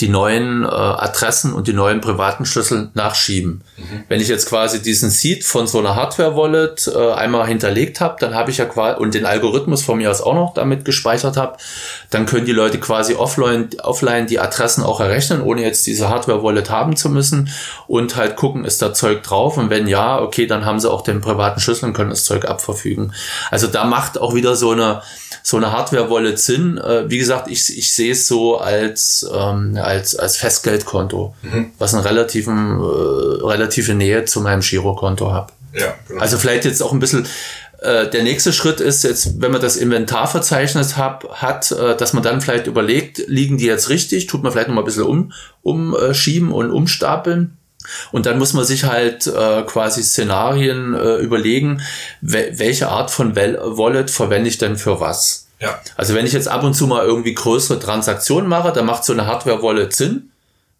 die 0.00 0.08
neuen 0.08 0.64
äh, 0.64 0.66
Adressen 0.66 1.54
und 1.54 1.68
die 1.68 1.72
neuen 1.72 2.02
privaten 2.02 2.44
Schlüssel 2.44 2.90
nachschieben. 2.92 3.62
Mhm. 3.78 4.04
Wenn 4.08 4.20
ich 4.20 4.28
jetzt 4.28 4.46
quasi 4.46 4.82
diesen 4.82 5.08
Seed 5.08 5.42
von 5.42 5.66
so 5.66 5.78
einer 5.78 5.96
Hardware-Wallet 5.96 6.92
äh, 6.94 7.12
einmal 7.12 7.46
hinterlegt 7.46 8.00
habe, 8.00 8.16
dann 8.20 8.34
habe 8.34 8.50
ich 8.50 8.58
ja 8.58 8.66
quasi 8.66 9.00
und 9.00 9.14
den 9.14 9.24
Algorithmus 9.24 9.82
von 9.82 9.96
mir 9.96 10.10
aus 10.10 10.20
auch 10.20 10.34
noch 10.34 10.52
damit 10.52 10.84
gespeichert 10.84 11.38
habe, 11.38 11.56
dann 12.10 12.26
können 12.26 12.44
die 12.44 12.52
Leute 12.52 12.78
quasi 12.78 13.14
offline, 13.14 13.70
offline 13.82 14.26
die 14.26 14.38
Adressen 14.38 14.84
auch 14.84 15.00
errechnen, 15.00 15.40
ohne 15.40 15.62
jetzt 15.62 15.86
diese 15.86 16.10
Hardware-Wallet 16.10 16.68
haben 16.68 16.96
zu 16.96 17.08
müssen 17.08 17.48
und 17.86 18.16
halt 18.16 18.36
gucken, 18.36 18.66
ist 18.66 18.82
da 18.82 18.92
Zeug 18.92 19.22
drauf 19.22 19.56
und 19.56 19.70
wenn 19.70 19.88
ja, 19.88 20.20
okay, 20.20 20.46
dann 20.46 20.66
haben 20.66 20.78
sie 20.78 20.90
auch 20.90 21.02
den 21.02 21.22
privaten 21.22 21.60
Schlüssel 21.60 21.86
und 21.86 21.94
können 21.94 22.10
das 22.10 22.24
Zeug 22.24 22.44
abverfügen. 22.44 23.14
Also 23.50 23.66
da 23.66 23.84
macht 23.84 24.18
auch 24.18 24.34
wieder 24.34 24.56
so 24.56 24.72
eine 24.72 25.00
so 25.46 25.56
eine 25.58 25.70
Hardware-Wallet 25.70 26.40
Sinn. 26.40 26.76
Äh, 26.76 27.08
wie 27.08 27.18
gesagt, 27.18 27.48
ich, 27.48 27.78
ich 27.78 27.94
sehe 27.94 28.10
es 28.10 28.26
so 28.26 28.58
als, 28.58 29.24
ähm, 29.32 29.76
als, 29.86 30.16
als 30.16 30.36
Festgeldkonto, 30.36 31.34
mhm. 31.42 31.70
was 31.78 31.94
eine 31.94 32.04
relativen, 32.04 32.78
äh, 32.78 33.44
relative 33.44 33.94
Nähe 33.94 34.24
zu 34.24 34.40
meinem 34.40 34.60
Girokonto 34.60 35.32
habe. 35.32 35.52
Ja, 35.72 35.94
genau. 36.08 36.20
Also 36.20 36.38
vielleicht 36.38 36.64
jetzt 36.64 36.82
auch 36.82 36.92
ein 36.92 36.98
bisschen 36.98 37.26
äh, 37.80 38.08
der 38.08 38.22
nächste 38.22 38.52
Schritt 38.52 38.80
ist 38.80 39.04
jetzt, 39.04 39.40
wenn 39.40 39.52
man 39.52 39.60
das 39.60 39.76
Inventarverzeichnis 39.76 40.96
hab, 40.96 41.40
hat, 41.40 41.70
äh, 41.72 41.96
dass 41.96 42.12
man 42.12 42.22
dann 42.22 42.40
vielleicht 42.40 42.66
überlegt, 42.66 43.22
liegen 43.28 43.58
die 43.58 43.66
jetzt 43.66 43.88
richtig, 43.88 44.26
tut 44.26 44.42
man 44.42 44.52
vielleicht 44.52 44.68
noch 44.68 44.74
mal 44.74 44.82
ein 44.82 44.86
bisschen 44.86 45.04
um, 45.04 45.32
umschieben 45.62 46.52
und 46.52 46.70
umstapeln. 46.70 47.56
Und 48.10 48.26
dann 48.26 48.38
muss 48.38 48.52
man 48.52 48.64
sich 48.64 48.84
halt 48.84 49.26
äh, 49.28 49.62
quasi 49.62 50.02
Szenarien 50.02 50.94
äh, 50.94 51.16
überlegen, 51.16 51.82
we 52.20 52.50
welche 52.54 52.88
Art 52.88 53.12
von 53.12 53.36
Wallet 53.36 54.10
verwende 54.10 54.48
ich 54.48 54.58
denn 54.58 54.76
für 54.76 54.98
was. 54.98 55.45
Ja. 55.58 55.80
Also 55.96 56.14
wenn 56.14 56.26
ich 56.26 56.32
jetzt 56.32 56.48
ab 56.48 56.62
und 56.64 56.74
zu 56.74 56.86
mal 56.86 57.04
irgendwie 57.04 57.34
größere 57.34 57.78
Transaktionen 57.78 58.48
mache, 58.48 58.72
dann 58.72 58.86
macht 58.86 59.04
so 59.04 59.12
eine 59.12 59.26
Hardware-Wallet 59.26 59.94
Sinn. 59.94 60.30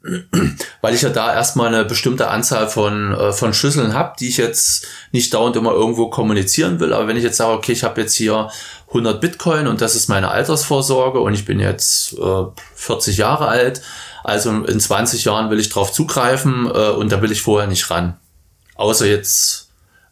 weil 0.80 0.94
ich 0.94 1.02
ja 1.02 1.08
da 1.08 1.34
erstmal 1.34 1.68
eine 1.68 1.84
bestimmte 1.84 2.28
Anzahl 2.28 2.68
von, 2.68 3.12
äh, 3.12 3.32
von 3.32 3.54
Schlüsseln 3.54 3.94
habe, 3.94 4.14
die 4.18 4.28
ich 4.28 4.36
jetzt 4.36 4.86
nicht 5.12 5.32
dauernd 5.34 5.56
immer 5.56 5.72
irgendwo 5.72 6.08
kommunizieren 6.10 6.80
will. 6.80 6.92
Aber 6.92 7.08
wenn 7.08 7.16
ich 7.16 7.24
jetzt 7.24 7.38
sage, 7.38 7.52
okay, 7.52 7.72
ich 7.72 7.84
habe 7.84 8.00
jetzt 8.00 8.14
hier 8.14 8.50
100 8.88 9.20
Bitcoin 9.20 9.66
und 9.66 9.80
das 9.80 9.94
ist 9.94 10.08
meine 10.08 10.30
Altersvorsorge 10.30 11.20
und 11.20 11.34
ich 11.34 11.44
bin 11.44 11.60
jetzt 11.60 12.14
äh, 12.18 12.44
40 12.74 13.16
Jahre 13.16 13.48
alt, 13.48 13.82
also 14.22 14.50
in 14.50 14.80
20 14.80 15.24
Jahren 15.24 15.50
will 15.50 15.60
ich 15.60 15.68
drauf 15.68 15.92
zugreifen 15.92 16.66
äh, 16.66 16.90
und 16.90 17.10
da 17.10 17.22
will 17.22 17.32
ich 17.32 17.42
vorher 17.42 17.68
nicht 17.68 17.90
ran. 17.90 18.16
Außer 18.76 19.06
jetzt, 19.06 19.65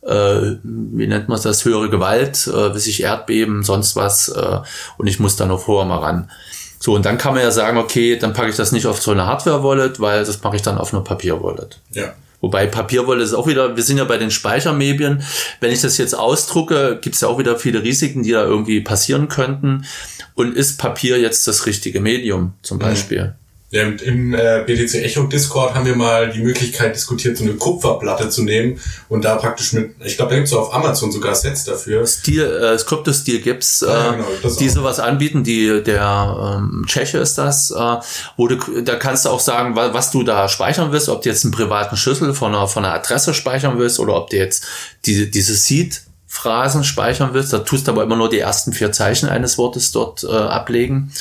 äh, 0.07 0.57
wie 0.63 1.07
nennt 1.07 1.29
man 1.29 1.41
das, 1.43 1.65
höhere 1.65 1.91
Gewalt, 1.91 2.47
äh, 2.47 2.71
bis 2.71 2.87
ich 2.87 3.03
Erdbeben, 3.03 3.63
sonst 3.63 3.97
was 3.97 4.29
äh, 4.29 4.59
und 4.99 5.07
ich 5.07 5.21
muss 5.21 5.37
da 5.37 5.47
noch 5.47 5.61
vorher 5.61 5.87
mal 5.87 5.99
ran. 5.99 6.31
So, 6.79 6.95
und 6.95 7.07
dann 7.07 7.17
kann 7.17 7.33
man 7.33 7.43
ja 7.43 7.51
sagen, 7.51 7.79
okay, 7.79 8.19
dann 8.19 8.35
packe 8.35 8.51
ich 8.51 8.57
das 8.57 8.71
nicht 8.71 8.87
auf 8.87 9.01
so 9.01 9.11
eine 9.11 9.27
Hardware-Wallet, 9.27 10.01
weil 10.01 10.23
das 10.25 10.43
mache 10.43 10.57
ich 10.57 10.63
dann 10.63 10.77
auf 10.77 10.93
eine 10.93 11.03
Papier-Wallet. 11.03 11.81
Ja. 11.93 12.13
Wobei 12.43 12.67
Papier-Wallet 12.67 13.25
ist 13.25 13.33
auch 13.33 13.47
wieder, 13.47 13.75
wir 13.75 13.83
sind 13.83 13.97
ja 13.97 14.05
bei 14.05 14.19
den 14.19 14.31
Speichermedien. 14.31 15.23
Wenn 15.61 15.71
ich 15.71 15.81
das 15.81 15.97
jetzt 15.97 16.13
ausdrucke, 16.13 16.99
gibt 17.01 17.15
es 17.15 17.23
ja 17.23 17.29
auch 17.29 17.39
wieder 17.39 17.59
viele 17.59 17.83
Risiken, 17.83 18.23
die 18.23 18.33
da 18.33 18.45
irgendwie 18.45 18.83
passieren 18.83 19.29
könnten. 19.29 19.87
Und 20.35 20.55
ist 20.55 20.79
Papier 20.79 21.19
jetzt 21.19 21.49
das 21.49 21.65
richtige 21.65 22.01
Medium 22.01 22.53
zum 22.61 22.79
Beispiel? 22.79 23.23
Mhm. 23.23 23.44
Im 23.75 24.35
äh, 24.35 24.63
BTC 24.67 24.95
Echo 25.03 25.25
Discord 25.25 25.75
haben 25.75 25.85
wir 25.85 25.97
mal 25.97 26.31
die 26.31 26.41
Möglichkeit 26.41 26.95
diskutiert, 26.95 27.37
so 27.37 27.45
eine 27.45 27.55
Kupferplatte 27.55 28.29
zu 28.29 28.43
nehmen 28.43 28.79
und 29.09 29.25
da 29.25 29.37
praktisch 29.37 29.73
mit, 29.73 29.97
ich 30.05 30.17
glaube, 30.17 30.31
da 30.31 30.37
gibt's 30.37 30.53
auch 30.53 30.69
auf 30.69 30.75
Amazon 30.75 31.11
sogar 31.11 31.35
Sets 31.35 31.65
dafür. 31.65 32.07
Stil, 32.07 32.43
äh, 32.43 32.77
Krypto-Stil 32.77 33.41
gibt's, 33.41 33.83
äh, 33.83 33.89
ja, 33.89 34.13
genau, 34.13 34.27
die 34.59 34.69
auch. 34.69 34.73
sowas 34.73 35.01
anbieten, 35.01 35.43
die 35.43 35.83
der 35.83 36.59
ähm, 36.59 36.85
Tscheche 36.87 37.19
ist 37.19 37.37
das, 37.37 37.73
äh, 37.73 37.97
wo 38.37 38.47
du, 38.47 38.83
da 38.83 38.95
kannst 38.95 39.25
du 39.25 39.31
auch 39.31 39.41
sagen, 39.41 39.75
was, 39.75 39.93
was 39.93 40.11
du 40.13 40.23
da 40.23 40.49
speichern 40.49 40.93
willst, 40.93 41.09
ob 41.09 41.23
du 41.23 41.29
jetzt 41.29 41.45
einen 41.45 41.53
privaten 41.53 41.97
Schlüssel 41.97 42.33
von 42.33 42.55
einer, 42.55 42.69
von 42.69 42.85
einer 42.85 42.95
Adresse 42.95 43.35
speichern 43.35 43.79
willst 43.79 43.99
oder 43.99 44.15
ob 44.15 44.31
du 44.31 44.37
jetzt 44.37 44.65
diese, 45.05 45.27
diese 45.27 45.55
Seed 45.55 46.03
Phrasen 46.27 46.83
speichern 46.83 47.31
willst, 47.33 47.53
da 47.53 47.59
tust 47.61 47.87
du 47.87 47.93
aber 47.93 48.03
immer 48.03 48.17
nur 48.17 48.29
die 48.29 48.41
ersten 48.41 48.73
vier 48.73 48.91
Zeichen 48.91 49.29
eines 49.29 49.57
Wortes 49.57 49.93
dort 49.93 50.25
äh, 50.25 50.29
ablegen. 50.29 51.13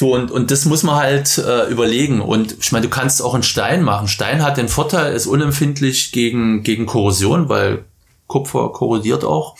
So, 0.00 0.14
und, 0.14 0.30
und 0.30 0.50
das 0.50 0.64
muss 0.64 0.82
man 0.82 0.96
halt 0.96 1.36
äh, 1.36 1.70
überlegen. 1.70 2.22
Und 2.22 2.56
ich 2.58 2.72
meine, 2.72 2.86
du 2.86 2.90
kannst 2.90 3.20
auch 3.20 3.34
einen 3.34 3.42
Stein 3.42 3.82
machen. 3.82 4.08
Stein 4.08 4.42
hat 4.42 4.56
den 4.56 4.70
Vorteil, 4.70 5.12
ist 5.12 5.26
unempfindlich 5.26 6.10
gegen, 6.10 6.62
gegen 6.62 6.86
Korrosion, 6.86 7.50
weil 7.50 7.84
Kupfer 8.26 8.70
korrodiert 8.72 9.24
auch. 9.24 9.56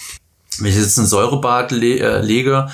Wenn 0.58 0.70
ich 0.70 0.76
jetzt 0.76 0.96
ein 0.96 1.04
Säurebad 1.04 1.72
le 1.72 1.98
äh, 1.98 2.22
lege, 2.22 2.70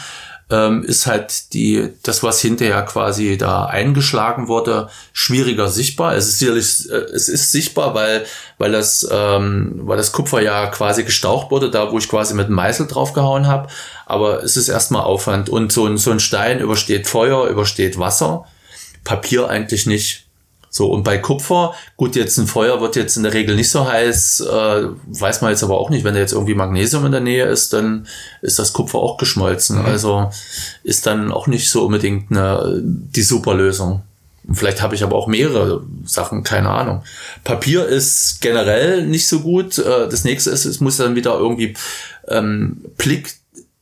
ähm, 0.49 0.85
ist 0.85 1.07
halt 1.07 1.53
die, 1.55 1.93
das, 2.05 2.23
was 2.23 2.41
hinterher 2.41 2.83
quasi 2.83 3.37
da 3.37 3.67
eingeschlagen 3.67 4.47
wurde, 4.47 4.89
schwieriger 5.13 5.69
sichtbar. 5.69 6.15
Es 6.15 6.29
ist 6.29 6.39
sicherlich, 6.39 6.89
äh, 6.91 7.13
es 7.15 7.29
ist 7.29 7.51
sichtbar, 7.51 7.95
weil, 7.95 8.25
weil 8.59 8.71
das, 8.71 9.07
ähm, 9.11 9.81
weil 9.83 9.97
das 9.97 10.13
Kupfer 10.13 10.41
ja 10.41 10.69
quasi 10.69 11.03
gestaucht 11.03 11.51
wurde, 11.51 11.71
da 11.71 11.91
wo 11.91 11.99
ich 11.99 12.09
quasi 12.09 12.35
mit 12.35 12.47
dem 12.49 12.55
Meißel 12.55 12.87
draufgehauen 12.87 13.49
habe. 13.49 13.69
Aber 14.07 14.45
es 14.45 14.57
ist 14.57 14.69
erstmal 14.69 15.03
Aufwand. 15.03 15.49
Und 15.49 15.73
so 15.73 15.87
ein, 15.87 15.99
so 15.99 16.13
ein 16.13 16.21
Stein 16.21 16.61
übersteht 16.61 17.09
Feuer, 17.09 17.49
übersteht 17.49 17.99
Wasser. 17.99 18.47
Papier 19.03 19.49
eigentlich 19.49 19.87
nicht. 19.87 20.26
So, 20.77 20.91
und 20.91 21.05
bei 21.05 21.17
Kupfer, 21.17 21.73
gut, 21.97 22.17
jetzt 22.17 22.37
ein 22.37 22.47
Feuer 22.47 22.83
wird 22.83 22.97
jetzt 22.97 23.17
in 23.17 23.23
der 23.23 23.33
Regel 23.33 23.57
nicht 23.57 23.71
so 23.71 23.89
heiß, 23.89 24.41
äh, 24.41 24.89
weiß 25.07 25.41
man 25.41 25.51
jetzt 25.51 25.63
aber 25.63 25.79
auch 25.79 25.89
nicht, 25.89 26.05
wenn 26.05 26.13
da 26.13 26.21
jetzt 26.21 26.35
irgendwie 26.35 26.55
Magnesium 26.55 27.07
in 27.07 27.13
der 27.13 27.23
Nähe 27.23 27.47
ist, 27.47 27.73
dann 27.73 28.07
ist 28.43 28.59
das 28.59 28.75
Kupfer 28.75 28.99
auch 28.99 29.17
geschmolzen. 29.17 29.79
Mhm. 29.79 29.87
Also 29.87 30.31
ist 30.83 31.07
dann 31.07 31.33
auch 31.33 31.47
nicht 31.47 31.71
so 31.71 31.87
unbedingt 31.87 32.31
eine, 32.31 32.83
die 32.83 33.23
super 33.23 33.55
Lösung. 33.55 34.03
Vielleicht 34.53 34.83
habe 34.83 34.95
ich 34.95 35.03
aber 35.03 35.17
auch 35.17 35.29
mehrere 35.29 35.83
Sachen, 36.05 36.43
keine 36.43 36.69
Ahnung. 36.69 37.03
Papier 37.43 37.87
ist 37.87 38.43
generell 38.43 39.07
nicht 39.07 39.29
so 39.29 39.41
gut. 39.41 39.79
Äh, 39.79 40.11
das 40.11 40.25
nächste 40.25 40.51
ist, 40.51 40.67
es 40.67 40.81
muss 40.81 40.99
dann 40.99 41.17
wieder 41.17 41.39
irgendwie 41.39 41.73
ähm, 42.29 42.85
Blick 42.99 43.33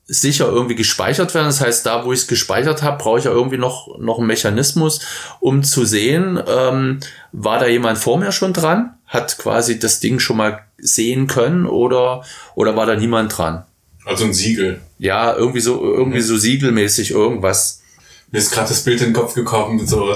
sicher 0.07 0.46
irgendwie 0.46 0.74
gespeichert 0.74 1.34
werden. 1.34 1.46
Das 1.46 1.61
heißt, 1.61 1.86
da, 1.86 2.05
wo 2.05 2.12
ich 2.12 2.20
es 2.20 2.26
gespeichert 2.26 2.82
habe, 2.82 3.02
brauche 3.02 3.18
ich 3.18 3.24
ja 3.24 3.30
irgendwie 3.30 3.57
noch, 3.57 3.98
noch 3.98 4.18
einen 4.18 4.26
Mechanismus, 4.26 5.00
um 5.40 5.62
zu 5.62 5.84
sehen, 5.84 6.38
ähm, 6.46 7.00
war 7.32 7.59
da 7.59 7.66
jemand 7.66 7.98
vor 7.98 8.18
mir 8.18 8.32
schon 8.32 8.52
dran, 8.52 8.94
hat 9.07 9.38
quasi 9.38 9.78
das 9.78 10.00
Ding 10.00 10.18
schon 10.18 10.36
mal 10.36 10.64
sehen 10.78 11.26
können 11.26 11.66
oder, 11.66 12.24
oder 12.55 12.76
war 12.76 12.86
da 12.86 12.96
niemand 12.96 13.36
dran. 13.36 13.64
Also 14.05 14.24
ein 14.24 14.34
Siegel. 14.34 14.80
Ja, 14.98 15.34
irgendwie 15.34 15.61
so, 15.61 15.82
irgendwie 15.82 16.20
so 16.20 16.36
siegelmäßig 16.36 17.11
irgendwas. 17.11 17.80
Mir 18.30 18.38
ist 18.38 18.50
gerade 18.50 18.68
das 18.68 18.82
Bild 18.82 19.00
in 19.00 19.09
den 19.09 19.14
Kopf 19.14 19.34
gekommen, 19.34 19.86
so, 19.86 20.14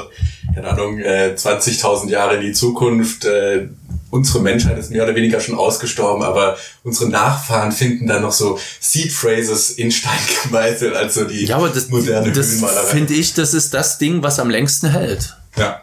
keine 0.54 0.68
Ahnung, 0.68 0.98
äh, 0.98 1.34
20.000 1.36 2.10
Jahre 2.10 2.36
in 2.36 2.42
die 2.42 2.52
Zukunft, 2.52 3.24
äh, 3.24 3.68
unsere 4.10 4.40
Menschheit 4.40 4.78
ist 4.78 4.90
mehr 4.90 5.04
oder 5.04 5.14
weniger 5.14 5.40
schon 5.40 5.56
ausgestorben, 5.56 6.22
aber 6.22 6.56
unsere 6.82 7.10
Nachfahren 7.10 7.72
finden 7.72 8.06
da 8.06 8.20
noch 8.20 8.32
so 8.32 8.58
Seed 8.80 9.12
Phrases 9.12 9.70
in 9.70 9.90
Stein 9.90 10.18
gemeißelt, 10.44 10.94
also 10.94 11.24
die 11.24 11.46
ja, 11.46 11.56
aber 11.56 11.68
das, 11.68 11.88
moderne 11.88 12.32
das 12.32 12.62
finde 12.90 13.14
ich, 13.14 13.34
das 13.34 13.54
ist 13.54 13.74
das 13.74 13.98
Ding, 13.98 14.22
was 14.22 14.38
am 14.38 14.50
längsten 14.50 14.90
hält. 14.90 15.36
Ja. 15.56 15.82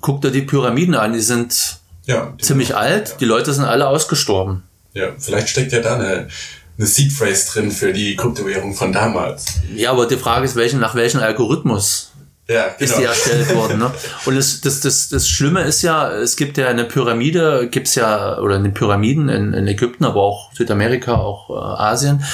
Guck 0.00 0.22
dir 0.22 0.30
die 0.30 0.42
Pyramiden 0.42 0.94
an, 0.94 1.12
die 1.12 1.20
sind 1.20 1.78
ja, 2.06 2.32
die 2.40 2.44
ziemlich 2.44 2.76
alt, 2.76 3.10
ja. 3.10 3.14
die 3.20 3.24
Leute 3.24 3.52
sind 3.52 3.64
alle 3.64 3.88
ausgestorben. 3.88 4.62
Ja, 4.94 5.12
vielleicht 5.18 5.48
steckt 5.48 5.72
ja 5.72 5.80
da 5.80 5.96
eine, 5.96 6.28
eine 6.78 6.86
Seed 6.86 7.12
Phrase 7.12 7.52
drin 7.52 7.70
für 7.70 7.92
die 7.92 8.16
Kryptowährung 8.16 8.74
von 8.74 8.92
damals. 8.92 9.46
Ja, 9.74 9.90
aber 9.90 10.06
die 10.06 10.16
Frage 10.16 10.46
ist, 10.46 10.56
welchen, 10.56 10.80
nach 10.80 10.94
welchem 10.94 11.20
Algorithmus 11.20 12.07
ja, 12.48 12.68
genau. 12.68 12.74
ist 12.78 12.98
die 12.98 13.04
erstellt 13.04 13.54
worden. 13.54 13.78
Ne? 13.78 13.90
Und 14.24 14.36
das, 14.36 14.60
das, 14.62 14.80
das, 14.80 15.08
das 15.10 15.28
Schlimme 15.28 15.62
ist 15.62 15.82
ja, 15.82 16.10
es 16.10 16.36
gibt 16.36 16.56
ja 16.56 16.68
eine 16.68 16.84
Pyramide, 16.84 17.68
gibt's 17.70 17.94
ja, 17.94 18.38
oder 18.38 18.56
in 18.56 18.64
den 18.64 18.74
Pyramiden 18.74 19.28
in, 19.28 19.52
in 19.52 19.66
Ägypten, 19.66 20.04
aber 20.04 20.22
auch 20.22 20.52
Südamerika, 20.54 21.14
auch 21.14 21.50
äh, 21.50 21.82
Asien, 21.82 22.24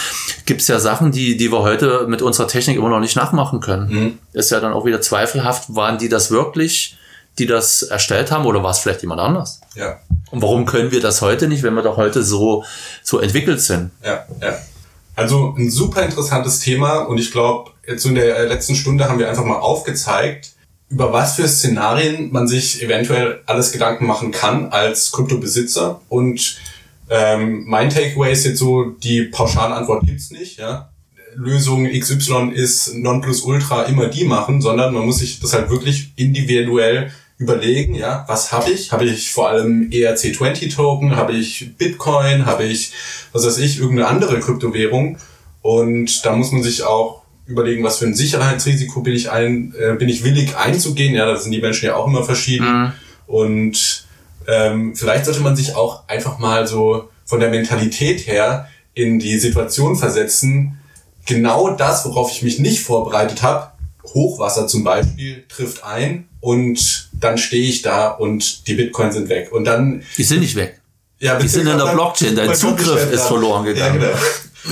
gibt's 0.46 0.68
ja 0.68 0.78
Sachen, 0.78 1.10
die, 1.10 1.36
die 1.36 1.50
wir 1.50 1.62
heute 1.62 2.06
mit 2.06 2.22
unserer 2.22 2.46
Technik 2.46 2.76
immer 2.76 2.90
noch 2.90 3.00
nicht 3.00 3.16
nachmachen 3.16 3.60
können. 3.60 3.88
Mhm. 3.88 4.18
Ist 4.32 4.50
ja 4.50 4.60
dann 4.60 4.72
auch 4.72 4.84
wieder 4.84 5.00
zweifelhaft, 5.00 5.74
waren 5.74 5.98
die 5.98 6.08
das 6.08 6.30
wirklich, 6.30 6.96
die 7.38 7.46
das 7.46 7.82
erstellt 7.82 8.30
haben, 8.30 8.46
oder 8.46 8.62
war 8.62 8.70
es 8.70 8.78
vielleicht 8.78 9.02
jemand 9.02 9.20
anders? 9.20 9.60
Ja. 9.74 9.98
Und 10.30 10.42
warum 10.42 10.64
können 10.64 10.92
wir 10.92 11.00
das 11.00 11.22
heute 11.22 11.48
nicht, 11.48 11.64
wenn 11.64 11.74
wir 11.74 11.82
doch 11.82 11.96
heute 11.96 12.22
so, 12.22 12.64
so 13.02 13.18
entwickelt 13.18 13.60
sind? 13.60 13.90
Ja, 14.04 14.24
ja. 14.40 14.58
Also 15.16 15.54
ein 15.56 15.70
super 15.70 16.02
interessantes 16.02 16.60
Thema 16.60 17.00
und 17.00 17.18
ich 17.18 17.30
glaube, 17.30 17.70
jetzt 17.86 18.04
in 18.04 18.16
der 18.16 18.46
letzten 18.46 18.74
Stunde 18.74 19.08
haben 19.08 19.18
wir 19.18 19.28
einfach 19.28 19.44
mal 19.44 19.58
aufgezeigt, 19.58 20.52
über 20.90 21.12
was 21.12 21.36
für 21.36 21.48
Szenarien 21.48 22.32
man 22.32 22.48
sich 22.48 22.82
eventuell 22.82 23.42
alles 23.46 23.72
Gedanken 23.72 24.06
machen 24.06 24.32
kann 24.32 24.68
als 24.68 25.12
Kryptobesitzer. 25.12 26.00
Und 26.08 26.58
ähm, 27.10 27.64
mein 27.66 27.90
Takeaway 27.90 28.32
ist 28.32 28.44
jetzt 28.44 28.58
so, 28.58 28.84
die 28.84 29.22
pauschale 29.24 29.74
Antwort 29.74 30.04
gibt's 30.06 30.30
nicht. 30.30 30.58
Ja? 30.58 30.90
Lösung 31.34 31.88
XY 31.88 32.50
ist 32.52 32.94
Nonplusultra 32.94 33.84
immer 33.84 34.06
die 34.06 34.24
machen, 34.24 34.60
sondern 34.60 34.94
man 34.94 35.04
muss 35.04 35.18
sich 35.18 35.40
das 35.40 35.52
halt 35.52 35.70
wirklich 35.70 36.12
individuell 36.16 37.10
überlegen, 37.38 37.94
ja, 37.94 38.24
was 38.28 38.52
habe 38.52 38.70
ich? 38.70 38.92
Habe 38.92 39.04
ich 39.04 39.32
vor 39.32 39.48
allem 39.48 39.90
ERC20-Token? 39.90 41.16
Habe 41.16 41.32
ich 41.32 41.76
Bitcoin? 41.76 42.46
Habe 42.46 42.64
ich, 42.64 42.92
was 43.32 43.46
weiß 43.46 43.58
ich, 43.58 43.80
irgendeine 43.80 44.08
andere 44.08 44.38
Kryptowährung? 44.40 45.18
Und 45.62 46.24
da 46.24 46.36
muss 46.36 46.52
man 46.52 46.62
sich 46.62 46.84
auch 46.84 47.22
überlegen, 47.46 47.84
was 47.84 47.98
für 47.98 48.06
ein 48.06 48.14
Sicherheitsrisiko 48.14 49.02
bin 49.02 49.14
ich 49.14 49.30
ein, 49.30 49.74
äh, 49.78 49.94
bin 49.94 50.08
ich 50.08 50.24
willig 50.24 50.56
einzugehen. 50.56 51.14
Ja, 51.14 51.26
da 51.26 51.36
sind 51.36 51.52
die 51.52 51.60
Menschen 51.60 51.86
ja 51.86 51.96
auch 51.96 52.06
immer 52.06 52.22
verschieden. 52.22 52.66
Mhm. 52.66 52.92
Und 53.26 54.06
ähm, 54.46 54.94
vielleicht 54.94 55.24
sollte 55.24 55.40
man 55.40 55.56
sich 55.56 55.74
auch 55.74 56.08
einfach 56.08 56.38
mal 56.38 56.66
so 56.66 57.08
von 57.24 57.40
der 57.40 57.50
Mentalität 57.50 58.26
her 58.26 58.68
in 58.94 59.18
die 59.18 59.38
Situation 59.38 59.96
versetzen, 59.96 60.78
genau 61.26 61.70
das, 61.70 62.04
worauf 62.04 62.30
ich 62.30 62.42
mich 62.42 62.58
nicht 62.58 62.80
vorbereitet 62.80 63.42
habe, 63.42 63.72
Hochwasser 64.04 64.66
zum 64.66 64.84
Beispiel, 64.84 65.44
trifft 65.48 65.84
ein 65.84 66.28
und 66.44 67.08
dann 67.12 67.38
stehe 67.38 67.66
ich 67.66 67.80
da 67.80 68.08
und 68.08 68.68
die 68.68 68.74
Bitcoins 68.74 69.14
sind 69.14 69.30
weg. 69.30 69.50
Und 69.50 69.64
dann. 69.64 70.02
Die 70.18 70.24
sind 70.24 70.40
nicht 70.40 70.56
weg. 70.56 70.78
Ja, 71.18 71.38
die 71.38 71.48
sind 71.48 71.66
in 71.66 71.78
der 71.78 71.92
Blockchain, 71.92 72.36
dein 72.36 72.54
Zugriff 72.54 73.10
ist 73.10 73.22
verloren 73.22 73.64
gegangen. 73.64 74.02
Ja, 74.02 74.08
genau. 74.08 74.18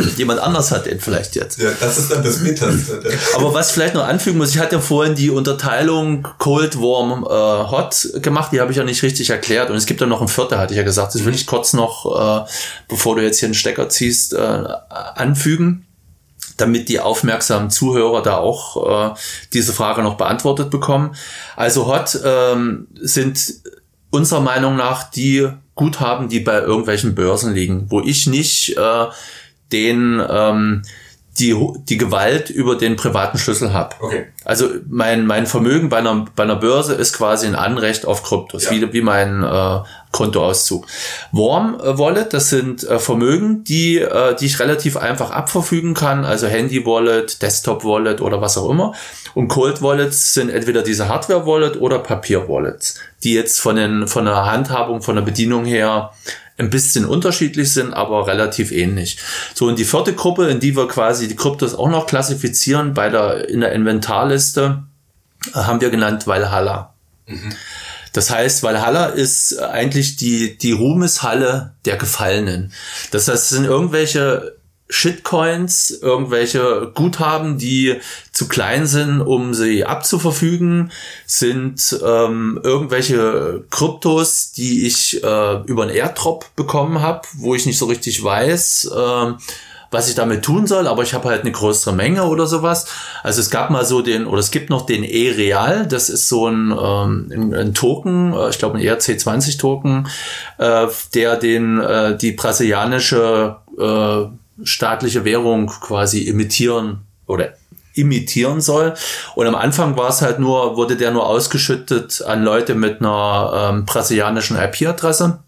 Jemand 0.16 0.40
anders 0.40 0.70
hat 0.70 0.84
den 0.84 1.00
vielleicht 1.00 1.34
jetzt. 1.34 1.58
Ja, 1.58 1.70
das 1.80 1.96
ist 1.96 2.12
dann 2.12 2.22
das 2.22 2.42
Bitterste. 2.42 3.02
Aber 3.36 3.54
was 3.54 3.68
ich 3.68 3.74
vielleicht 3.74 3.94
noch 3.94 4.06
anfügen 4.06 4.36
muss, 4.36 4.50
ich 4.50 4.58
hatte 4.58 4.76
ja 4.76 4.80
vorhin 4.82 5.14
die 5.14 5.30
Unterteilung 5.30 6.28
Cold, 6.38 6.78
Warm, 6.78 7.24
äh, 7.24 7.70
Hot 7.70 8.08
gemacht, 8.20 8.52
die 8.52 8.60
habe 8.60 8.70
ich 8.70 8.76
ja 8.76 8.84
nicht 8.84 9.02
richtig 9.02 9.30
erklärt. 9.30 9.70
Und 9.70 9.76
es 9.76 9.86
gibt 9.86 10.02
dann 10.02 10.10
noch 10.10 10.20
ein 10.20 10.28
vierter, 10.28 10.58
hatte 10.58 10.74
ich 10.74 10.78
ja 10.78 10.82
gesagt. 10.82 11.14
Das 11.14 11.24
will 11.24 11.34
ich 11.34 11.46
kurz 11.46 11.72
noch, 11.72 12.44
äh, 12.46 12.50
bevor 12.88 13.16
du 13.16 13.22
jetzt 13.22 13.38
hier 13.38 13.46
einen 13.46 13.54
Stecker 13.54 13.88
ziehst, 13.88 14.34
äh, 14.34 14.38
anfügen 15.14 15.86
damit 16.56 16.88
die 16.88 17.00
aufmerksamen 17.00 17.70
Zuhörer 17.70 18.22
da 18.22 18.36
auch 18.38 19.12
äh, 19.12 19.14
diese 19.52 19.72
Frage 19.72 20.02
noch 20.02 20.16
beantwortet 20.16 20.70
bekommen. 20.70 21.14
Also 21.56 21.86
Hot 21.86 22.18
ähm, 22.24 22.88
sind 23.00 23.54
unserer 24.10 24.40
Meinung 24.40 24.76
nach 24.76 25.10
die 25.10 25.48
Guthaben, 25.74 26.28
die 26.28 26.40
bei 26.40 26.60
irgendwelchen 26.60 27.14
Börsen 27.14 27.54
liegen, 27.54 27.86
wo 27.90 28.00
ich 28.00 28.26
nicht 28.26 28.76
äh, 28.76 29.06
den 29.72 30.22
ähm, 30.28 30.82
die, 31.38 31.56
die 31.88 31.96
Gewalt 31.96 32.50
über 32.50 32.76
den 32.76 32.96
privaten 32.96 33.38
Schlüssel 33.38 33.72
habe. 33.72 33.96
Okay. 34.00 34.26
Also 34.44 34.68
mein, 34.86 35.26
mein 35.26 35.46
Vermögen 35.46 35.88
bei 35.88 35.96
einer, 35.96 36.26
bei 36.36 36.42
einer 36.42 36.56
Börse 36.56 36.92
ist 36.94 37.14
quasi 37.14 37.46
ein 37.46 37.54
Anrecht 37.54 38.04
auf 38.04 38.22
Kryptos, 38.22 38.64
Ja. 38.64 38.70
wie, 38.72 38.92
wie 38.92 39.00
mein 39.00 39.42
äh, 39.42 39.78
Kontoauszug. 40.12 40.86
Warm 41.32 41.80
äh, 41.80 41.98
Wallet, 41.98 42.32
das 42.32 42.50
sind 42.50 42.84
äh, 42.84 42.98
Vermögen, 42.98 43.64
die, 43.64 43.98
äh, 43.98 44.36
die 44.36 44.46
ich 44.46 44.60
relativ 44.60 44.96
einfach 44.96 45.30
abverfügen 45.30 45.94
kann, 45.94 46.24
also 46.24 46.46
Handy 46.46 46.86
Wallet, 46.86 47.42
Desktop 47.42 47.84
Wallet 47.84 48.20
oder 48.20 48.40
was 48.40 48.56
auch 48.56 48.70
immer. 48.70 48.94
Und 49.34 49.48
Cold 49.48 49.82
Wallets 49.82 50.34
sind 50.34 50.50
entweder 50.50 50.82
diese 50.82 51.08
Hardware 51.08 51.46
Wallet 51.46 51.80
oder 51.80 51.98
Papier 51.98 52.48
Wallets, 52.48 53.00
die 53.24 53.34
jetzt 53.34 53.60
von, 53.60 53.76
den, 53.76 54.06
von 54.06 54.26
der 54.26 54.44
Handhabung, 54.44 55.00
von 55.02 55.16
der 55.16 55.22
Bedienung 55.22 55.64
her 55.64 56.12
ein 56.58 56.70
bisschen 56.70 57.06
unterschiedlich 57.06 57.72
sind, 57.72 57.94
aber 57.94 58.26
relativ 58.26 58.70
ähnlich. 58.70 59.18
So, 59.54 59.66
und 59.66 59.78
die 59.78 59.84
vierte 59.84 60.14
Gruppe, 60.14 60.48
in 60.48 60.60
die 60.60 60.76
wir 60.76 60.86
quasi 60.86 61.26
die 61.26 61.36
Kryptos 61.36 61.74
auch 61.74 61.88
noch 61.88 62.06
klassifizieren, 62.06 62.92
bei 62.92 63.08
der, 63.08 63.48
in 63.48 63.60
der 63.60 63.72
Inventarliste, 63.72 64.82
äh, 65.54 65.58
haben 65.58 65.80
wir 65.80 65.90
genannt 65.90 66.26
Valhalla. 66.26 66.94
Das 68.12 68.30
heißt, 68.30 68.62
Valhalla 68.62 69.06
ist 69.06 69.58
eigentlich 69.58 70.16
die, 70.16 70.56
die 70.58 70.72
Ruhmeshalle 70.72 71.74
der 71.84 71.96
Gefallenen. 71.96 72.72
Das 73.10 73.28
heißt, 73.28 73.44
es 73.44 73.48
sind 73.50 73.64
irgendwelche 73.64 74.56
Shitcoins, 74.92 75.90
irgendwelche 76.02 76.92
Guthaben, 76.94 77.56
die 77.56 77.96
zu 78.30 78.46
klein 78.46 78.86
sind, 78.86 79.22
um 79.22 79.54
sie 79.54 79.86
abzuverfügen, 79.86 80.92
sind 81.24 81.98
ähm, 82.04 82.60
irgendwelche 82.62 83.64
Kryptos, 83.70 84.52
die 84.52 84.86
ich 84.86 85.24
äh, 85.24 85.62
über 85.64 85.84
einen 85.84 85.94
Airdrop 85.94 86.54
bekommen 86.56 87.00
habe, 87.00 87.22
wo 87.34 87.54
ich 87.54 87.64
nicht 87.64 87.78
so 87.78 87.86
richtig 87.86 88.22
weiß, 88.22 88.90
ähm, 88.94 89.38
was 89.92 90.08
ich 90.08 90.14
damit 90.14 90.42
tun 90.42 90.66
soll, 90.66 90.88
aber 90.88 91.02
ich 91.02 91.14
habe 91.14 91.28
halt 91.28 91.42
eine 91.42 91.52
größere 91.52 91.94
Menge 91.94 92.24
oder 92.24 92.46
sowas. 92.46 92.86
Also 93.22 93.40
es 93.40 93.50
gab 93.50 93.70
mal 93.70 93.84
so 93.84 94.02
den, 94.02 94.26
oder 94.26 94.40
es 94.40 94.50
gibt 94.50 94.70
noch 94.70 94.86
den 94.86 95.04
E-Real, 95.04 95.86
das 95.86 96.08
ist 96.08 96.28
so 96.28 96.48
ein, 96.48 96.72
ähm, 96.72 97.52
ein, 97.54 97.74
Token, 97.74 98.32
äh, 98.32 98.48
ich 98.48 98.58
glaube 98.58 98.78
ein 98.78 98.84
ERC20-Token, 98.84 100.08
äh, 100.58 100.86
der 101.14 101.36
den 101.36 101.78
äh, 101.78 102.16
die 102.16 102.32
brasilianische 102.32 103.56
äh, 103.78 104.64
staatliche 104.64 105.24
Währung 105.24 105.66
quasi 105.66 106.22
imitieren 106.22 107.02
oder 107.26 107.50
imitieren 107.94 108.60
soll. 108.60 108.94
Und 109.34 109.46
am 109.46 109.54
Anfang 109.54 109.96
war 109.96 110.08
es 110.08 110.22
halt 110.22 110.38
nur, 110.38 110.76
wurde 110.76 110.96
der 110.96 111.10
nur 111.10 111.26
ausgeschüttet 111.26 112.22
an 112.26 112.42
Leute 112.42 112.74
mit 112.74 113.00
einer 113.00 113.70
ähm, 113.70 113.84
brasilianischen 113.84 114.56
IP-Adresse. 114.56 115.40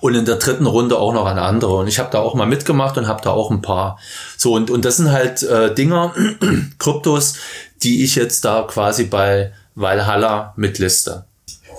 Und 0.00 0.14
in 0.14 0.24
der 0.24 0.36
dritten 0.36 0.66
Runde 0.66 0.98
auch 0.98 1.12
noch 1.12 1.26
an 1.26 1.38
andere. 1.38 1.74
Und 1.76 1.88
ich 1.88 1.98
habe 1.98 2.10
da 2.10 2.18
auch 2.18 2.34
mal 2.34 2.46
mitgemacht 2.46 2.96
und 2.98 3.08
habe 3.08 3.22
da 3.22 3.30
auch 3.30 3.50
ein 3.50 3.62
paar. 3.62 3.98
So, 4.36 4.52
und, 4.54 4.70
und 4.70 4.84
das 4.84 4.96
sind 4.98 5.12
halt 5.12 5.42
äh, 5.42 5.74
Dinger, 5.74 6.14
Kryptos, 6.78 7.34
die 7.82 8.04
ich 8.04 8.14
jetzt 8.14 8.44
da 8.44 8.62
quasi 8.68 9.04
bei 9.04 9.52
Valhalla 9.74 10.52
mitliste. 10.56 11.24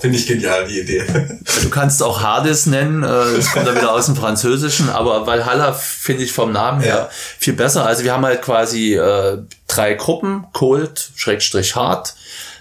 Finde 0.02 0.18
ich 0.18 0.28
genial, 0.28 0.68
die 0.68 0.82
Idee. 0.82 1.04
Du 1.64 1.70
kannst 1.70 2.04
auch 2.04 2.22
Hades 2.22 2.66
nennen, 2.66 3.02
äh, 3.04 3.08
das 3.08 3.52
kommt 3.54 3.66
dann 3.66 3.76
wieder 3.78 3.94
aus 3.94 4.08
dem 4.08 4.16
Französischen, 4.18 4.90
aber 4.90 5.26
Valhalla 5.26 5.72
finde 5.72 6.24
ich 6.24 6.34
vom 6.34 6.52
Namen 6.52 6.82
her 6.82 6.96
Ja. 6.96 7.10
viel 7.12 7.54
besser. 7.54 7.86
Also 7.86 8.04
wir 8.04 8.12
haben 8.14 8.26
halt 8.26 8.42
quasi 8.42 8.96
äh, 8.96 9.38
drei 9.68 9.94
Gruppen, 9.94 10.46
Cold, 10.52 11.12
Schrägstrich 11.16 11.76
Hard, 11.76 12.14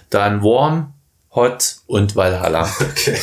dann 0.09 0.43
Warm, 0.43 0.93
Hot 1.35 1.75
und 1.87 2.15
Valhalla. 2.15 2.69
Okay. 2.79 3.17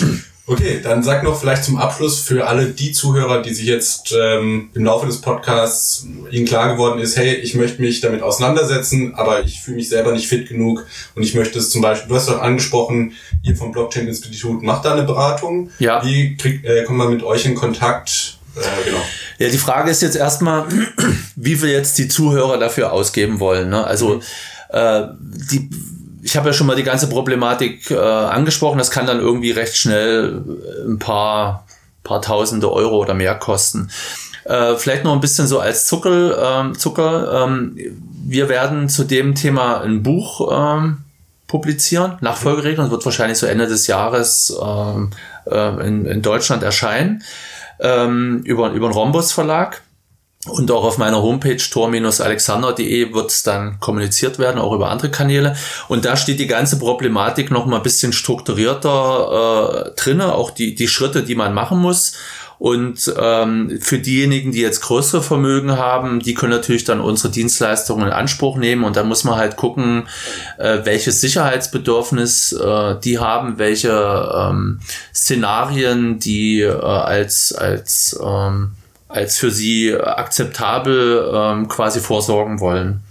Okay, 0.44 0.80
dann 0.82 1.04
sag 1.04 1.22
noch 1.22 1.38
vielleicht 1.38 1.62
zum 1.62 1.78
Abschluss 1.78 2.20
für 2.20 2.48
alle 2.48 2.66
die 2.66 2.90
Zuhörer, 2.90 3.42
die 3.42 3.54
sich 3.54 3.66
jetzt 3.66 4.12
ähm, 4.12 4.70
im 4.74 4.84
Laufe 4.84 5.06
des 5.06 5.20
Podcasts 5.20 6.04
ihnen 6.32 6.46
klar 6.46 6.72
geworden 6.72 7.00
ist, 7.00 7.16
hey, 7.16 7.34
ich 7.34 7.54
möchte 7.54 7.80
mich 7.80 8.00
damit 8.00 8.22
auseinandersetzen, 8.22 9.14
aber 9.14 9.44
ich 9.44 9.60
fühle 9.60 9.76
mich 9.76 9.88
selber 9.88 10.10
nicht 10.10 10.26
fit 10.26 10.48
genug 10.48 10.84
und 11.14 11.22
ich 11.22 11.34
möchte 11.34 11.60
es 11.60 11.70
zum 11.70 11.80
Beispiel, 11.80 12.08
du 12.08 12.16
hast 12.16 12.28
doch 12.28 12.42
angesprochen, 12.42 13.12
ihr 13.44 13.56
vom 13.56 13.70
Blockchain-Institut 13.70 14.64
macht 14.64 14.84
da 14.84 14.94
eine 14.94 15.04
Beratung. 15.04 15.70
Ja. 15.78 16.04
Wie 16.04 16.36
kriegt, 16.36 16.64
äh, 16.64 16.82
kommt 16.82 16.98
man 16.98 17.10
mit 17.10 17.22
euch 17.22 17.44
in 17.44 17.54
Kontakt? 17.54 18.38
Äh, 18.56 18.84
genau. 18.84 19.02
Ja, 19.38 19.48
die 19.48 19.58
Frage 19.58 19.92
ist 19.92 20.02
jetzt 20.02 20.16
erstmal, 20.16 20.66
wie 21.36 21.54
viel 21.54 21.70
jetzt 21.70 21.96
die 21.98 22.08
Zuhörer 22.08 22.58
dafür 22.58 22.92
ausgeben 22.92 23.38
wollen. 23.38 23.70
Ne? 23.70 23.86
Also 23.86 24.20
äh, 24.70 25.02
die, 25.20 25.70
ich 26.22 26.36
habe 26.36 26.48
ja 26.48 26.52
schon 26.52 26.66
mal 26.66 26.76
die 26.76 26.84
ganze 26.84 27.08
Problematik 27.08 27.90
äh, 27.90 27.96
angesprochen. 27.96 28.78
Das 28.78 28.90
kann 28.90 29.06
dann 29.06 29.18
irgendwie 29.18 29.50
recht 29.50 29.76
schnell 29.76 30.42
äh, 30.46 30.88
ein 30.88 30.98
paar, 30.98 31.66
paar 32.04 32.22
Tausende 32.22 32.72
Euro 32.72 32.96
oder 32.98 33.14
mehr 33.14 33.34
kosten. 33.34 33.90
Äh, 34.44 34.76
vielleicht 34.76 35.04
noch 35.04 35.12
ein 35.12 35.20
bisschen 35.20 35.46
so 35.46 35.58
als 35.58 35.86
Zuckel, 35.86 36.36
ähm, 36.40 36.78
Zucker. 36.78 37.44
Ähm, 37.44 37.76
wir 38.24 38.48
werden 38.48 38.88
zu 38.88 39.04
dem 39.04 39.34
Thema 39.34 39.80
ein 39.80 40.02
Buch 40.02 40.48
ähm, 40.52 40.98
publizieren, 41.48 42.16
Nachfolgeregelung. 42.20 42.86
Das 42.86 42.92
wird 42.92 43.04
wahrscheinlich 43.04 43.38
so 43.38 43.46
Ende 43.46 43.66
des 43.66 43.86
Jahres 43.88 44.56
ähm, 44.62 45.10
äh, 45.46 45.86
in, 45.86 46.06
in 46.06 46.22
Deutschland 46.22 46.62
erscheinen 46.62 47.22
ähm, 47.80 48.42
über, 48.44 48.70
über 48.70 48.88
den 48.88 48.94
Rhombus 48.94 49.32
Verlag. 49.32 49.82
Und 50.48 50.72
auch 50.72 50.82
auf 50.82 50.98
meiner 50.98 51.22
Homepage 51.22 51.56
tor-alexander.de 51.56 53.14
wird 53.14 53.30
es 53.30 53.44
dann 53.44 53.78
kommuniziert 53.78 54.40
werden, 54.40 54.60
auch 54.60 54.72
über 54.72 54.90
andere 54.90 55.08
Kanäle. 55.08 55.54
Und 55.86 56.04
da 56.04 56.16
steht 56.16 56.40
die 56.40 56.48
ganze 56.48 56.80
Problematik 56.80 57.52
noch 57.52 57.66
mal 57.66 57.76
ein 57.76 57.82
bisschen 57.84 58.12
strukturierter 58.12 59.86
äh, 59.86 60.00
drinne, 60.00 60.34
auch 60.34 60.50
die, 60.50 60.74
die 60.74 60.88
Schritte, 60.88 61.22
die 61.22 61.36
man 61.36 61.54
machen 61.54 61.78
muss. 61.78 62.14
Und 62.58 63.12
ähm, 63.18 63.78
für 63.80 63.98
diejenigen, 63.98 64.52
die 64.52 64.60
jetzt 64.60 64.82
größere 64.82 65.22
Vermögen 65.22 65.72
haben, 65.76 66.20
die 66.20 66.34
können 66.34 66.52
natürlich 66.52 66.84
dann 66.84 67.00
unsere 67.00 67.32
Dienstleistungen 67.32 68.06
in 68.06 68.12
Anspruch 68.12 68.56
nehmen. 68.56 68.82
Und 68.82 68.96
dann 68.96 69.08
muss 69.08 69.22
man 69.24 69.36
halt 69.36 69.56
gucken, 69.56 70.08
äh, 70.58 70.78
welches 70.84 71.20
Sicherheitsbedürfnis 71.20 72.52
äh, 72.52 72.96
die 73.00 73.18
haben, 73.18 73.58
welche 73.58 74.28
ähm, 74.36 74.80
Szenarien 75.14 76.18
die 76.18 76.60
äh, 76.60 76.72
als 76.72 77.52
als 77.52 78.18
ähm, 78.24 78.72
als 79.12 79.36
für 79.36 79.50
sie 79.50 79.94
akzeptabel 79.94 81.30
ähm, 81.34 81.68
quasi 81.68 82.00
vorsorgen 82.00 82.60
wollen. 82.60 83.02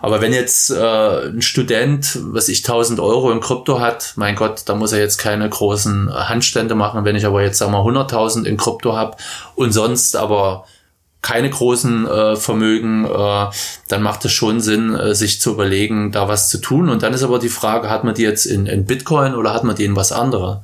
Aber 0.00 0.20
wenn 0.20 0.32
jetzt 0.32 0.70
äh, 0.70 1.28
ein 1.28 1.42
Student, 1.42 2.18
was 2.22 2.48
ich 2.48 2.60
1000 2.60 2.98
Euro 2.98 3.30
in 3.30 3.40
Krypto 3.40 3.78
hat, 3.78 4.14
mein 4.16 4.36
Gott, 4.36 4.62
da 4.66 4.74
muss 4.74 4.92
er 4.92 5.00
jetzt 5.00 5.18
keine 5.18 5.48
großen 5.48 6.10
Handstände 6.28 6.74
machen. 6.74 7.04
Wenn 7.04 7.16
ich 7.16 7.26
aber 7.26 7.42
jetzt 7.42 7.58
sagen 7.58 7.72
wir 7.72 7.80
100.000 7.80 8.44
in 8.44 8.56
Krypto 8.56 8.96
habe 8.96 9.16
und 9.54 9.72
sonst 9.72 10.16
aber 10.16 10.64
keine 11.22 11.50
großen 11.50 12.06
äh, 12.06 12.36
Vermögen, 12.36 13.04
äh, 13.04 13.46
dann 13.88 14.02
macht 14.02 14.24
es 14.24 14.32
schon 14.32 14.60
Sinn, 14.60 14.94
äh, 14.94 15.14
sich 15.14 15.40
zu 15.40 15.52
überlegen, 15.52 16.12
da 16.12 16.28
was 16.28 16.48
zu 16.48 16.58
tun. 16.58 16.88
Und 16.88 17.02
dann 17.02 17.12
ist 17.12 17.22
aber 17.22 17.38
die 17.38 17.50
Frage, 17.50 17.90
hat 17.90 18.04
man 18.04 18.14
die 18.14 18.22
jetzt 18.22 18.46
in, 18.46 18.66
in 18.66 18.86
Bitcoin 18.86 19.34
oder 19.34 19.52
hat 19.52 19.64
man 19.64 19.76
die 19.76 19.84
in 19.84 19.96
was 19.96 20.12
anderes? 20.12 20.58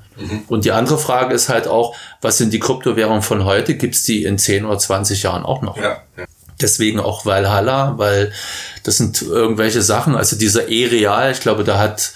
Und 0.48 0.64
die 0.64 0.72
andere 0.72 0.96
Frage 0.96 1.34
ist 1.34 1.50
halt 1.50 1.68
auch, 1.68 1.94
was 2.22 2.38
sind 2.38 2.52
die 2.52 2.58
Kryptowährungen 2.58 3.22
von 3.22 3.44
heute? 3.44 3.74
Gibt's 3.74 4.02
die 4.02 4.24
in 4.24 4.38
10 4.38 4.64
oder 4.64 4.78
20 4.78 5.22
Jahren 5.22 5.44
auch 5.44 5.60
noch? 5.60 5.76
Ja, 5.76 6.02
ja. 6.16 6.24
Deswegen 6.58 7.00
auch 7.00 7.26
Valhalla, 7.26 7.98
weil 7.98 8.32
das 8.82 8.96
sind 8.96 9.20
irgendwelche 9.20 9.82
Sachen, 9.82 10.16
also 10.16 10.36
dieser 10.36 10.68
E-Real, 10.68 11.30
ich 11.30 11.40
glaube, 11.40 11.64
da 11.64 11.78
hat 11.78 12.12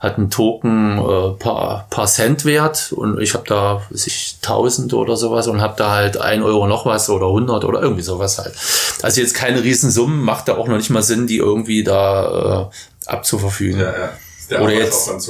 hat 0.00 0.16
ein 0.16 0.30
Token 0.30 0.98
äh, 0.98 1.30
paar, 1.38 1.86
paar 1.90 2.06
Cent 2.06 2.46
wert 2.46 2.90
und 2.92 3.20
ich 3.20 3.34
habe 3.34 3.44
da 3.46 3.82
weiß 3.90 4.06
ich 4.06 4.38
1000 4.42 4.94
oder 4.94 5.14
sowas 5.14 5.46
und 5.46 5.60
habe 5.60 5.74
da 5.76 5.90
halt 5.90 6.16
ein 6.16 6.42
Euro 6.42 6.66
noch 6.66 6.86
was 6.86 7.10
oder 7.10 7.26
100 7.26 7.64
oder 7.64 7.82
irgendwie 7.82 8.02
sowas 8.02 8.38
halt. 8.38 8.54
Also 9.02 9.20
jetzt 9.20 9.34
keine 9.34 9.62
Riesensummen, 9.62 10.22
macht 10.22 10.48
da 10.48 10.56
auch 10.56 10.68
noch 10.68 10.78
nicht 10.78 10.88
mal 10.88 11.02
Sinn, 11.02 11.26
die 11.26 11.36
irgendwie 11.36 11.84
da 11.84 12.70
äh, 12.70 13.10
abzuverfügen. 13.10 13.80
ja, 13.80 13.92
ja. 13.92 14.10
Der 14.50 14.62
Oder 14.62 14.72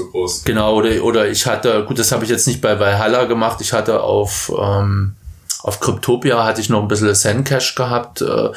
groß. 0.04 0.44
Genau, 0.44 0.76
oder, 0.76 1.04
oder 1.04 1.28
ich 1.28 1.44
hatte, 1.44 1.84
gut, 1.84 1.98
das 1.98 2.10
habe 2.10 2.24
ich 2.24 2.30
jetzt 2.30 2.46
nicht 2.46 2.62
bei 2.62 2.80
Valhalla 2.80 3.24
gemacht, 3.24 3.58
ich 3.60 3.74
hatte 3.74 4.02
auf, 4.02 4.50
ähm, 4.58 5.14
auf 5.62 5.78
Cryptopia 5.78 6.42
hatte 6.42 6.62
ich 6.62 6.70
noch 6.70 6.80
ein 6.80 6.88
bisschen 6.88 7.14
Zencash 7.14 7.74
gehabt, 7.74 8.22
äh, 8.22 8.48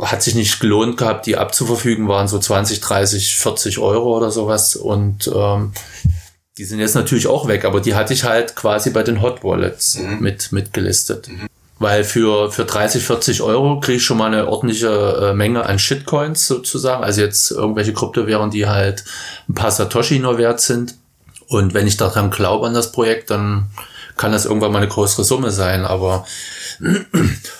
hat 0.00 0.22
sich 0.22 0.34
nicht 0.34 0.60
gelohnt 0.60 0.96
gehabt, 0.96 1.26
die 1.26 1.36
abzuverfügen, 1.36 2.08
waren 2.08 2.28
so 2.28 2.38
20, 2.38 2.80
30, 2.80 3.36
40 3.36 3.78
Euro 3.78 4.16
oder 4.16 4.30
sowas 4.30 4.76
und 4.76 5.30
ähm, 5.34 5.72
die 6.58 6.64
sind 6.64 6.80
jetzt 6.80 6.94
natürlich 6.94 7.28
auch 7.28 7.46
weg, 7.46 7.64
aber 7.64 7.80
die 7.80 7.94
hatte 7.94 8.12
ich 8.12 8.24
halt 8.24 8.56
quasi 8.56 8.90
bei 8.90 9.02
den 9.02 9.22
Hot 9.22 9.44
Wallets 9.44 9.98
mit, 10.18 10.50
mitgelistet. 10.50 11.28
Weil 11.78 12.02
für, 12.02 12.50
für 12.50 12.64
30, 12.64 13.04
40 13.04 13.42
Euro 13.42 13.78
kriege 13.78 13.98
ich 13.98 14.04
schon 14.04 14.18
mal 14.18 14.26
eine 14.26 14.48
ordentliche 14.48 14.88
äh, 15.30 15.34
Menge 15.34 15.64
an 15.64 15.78
Shitcoins 15.78 16.48
sozusagen. 16.48 17.04
Also 17.04 17.20
jetzt 17.20 17.52
irgendwelche 17.52 17.92
Kryptowährungen, 17.92 18.50
die 18.50 18.66
halt 18.66 19.04
ein 19.48 19.54
paar 19.54 19.70
Satoshi 19.70 20.18
nur 20.18 20.38
wert 20.38 20.60
sind. 20.60 20.96
Und 21.46 21.74
wenn 21.74 21.86
ich 21.86 21.96
daran 21.96 22.30
glaube 22.30 22.66
an 22.66 22.74
das 22.74 22.90
Projekt, 22.90 23.30
dann 23.30 23.70
kann 24.16 24.32
das 24.32 24.44
irgendwann 24.44 24.72
mal 24.72 24.78
eine 24.78 24.88
größere 24.88 25.22
Summe 25.22 25.52
sein. 25.52 25.84
Aber 25.84 26.26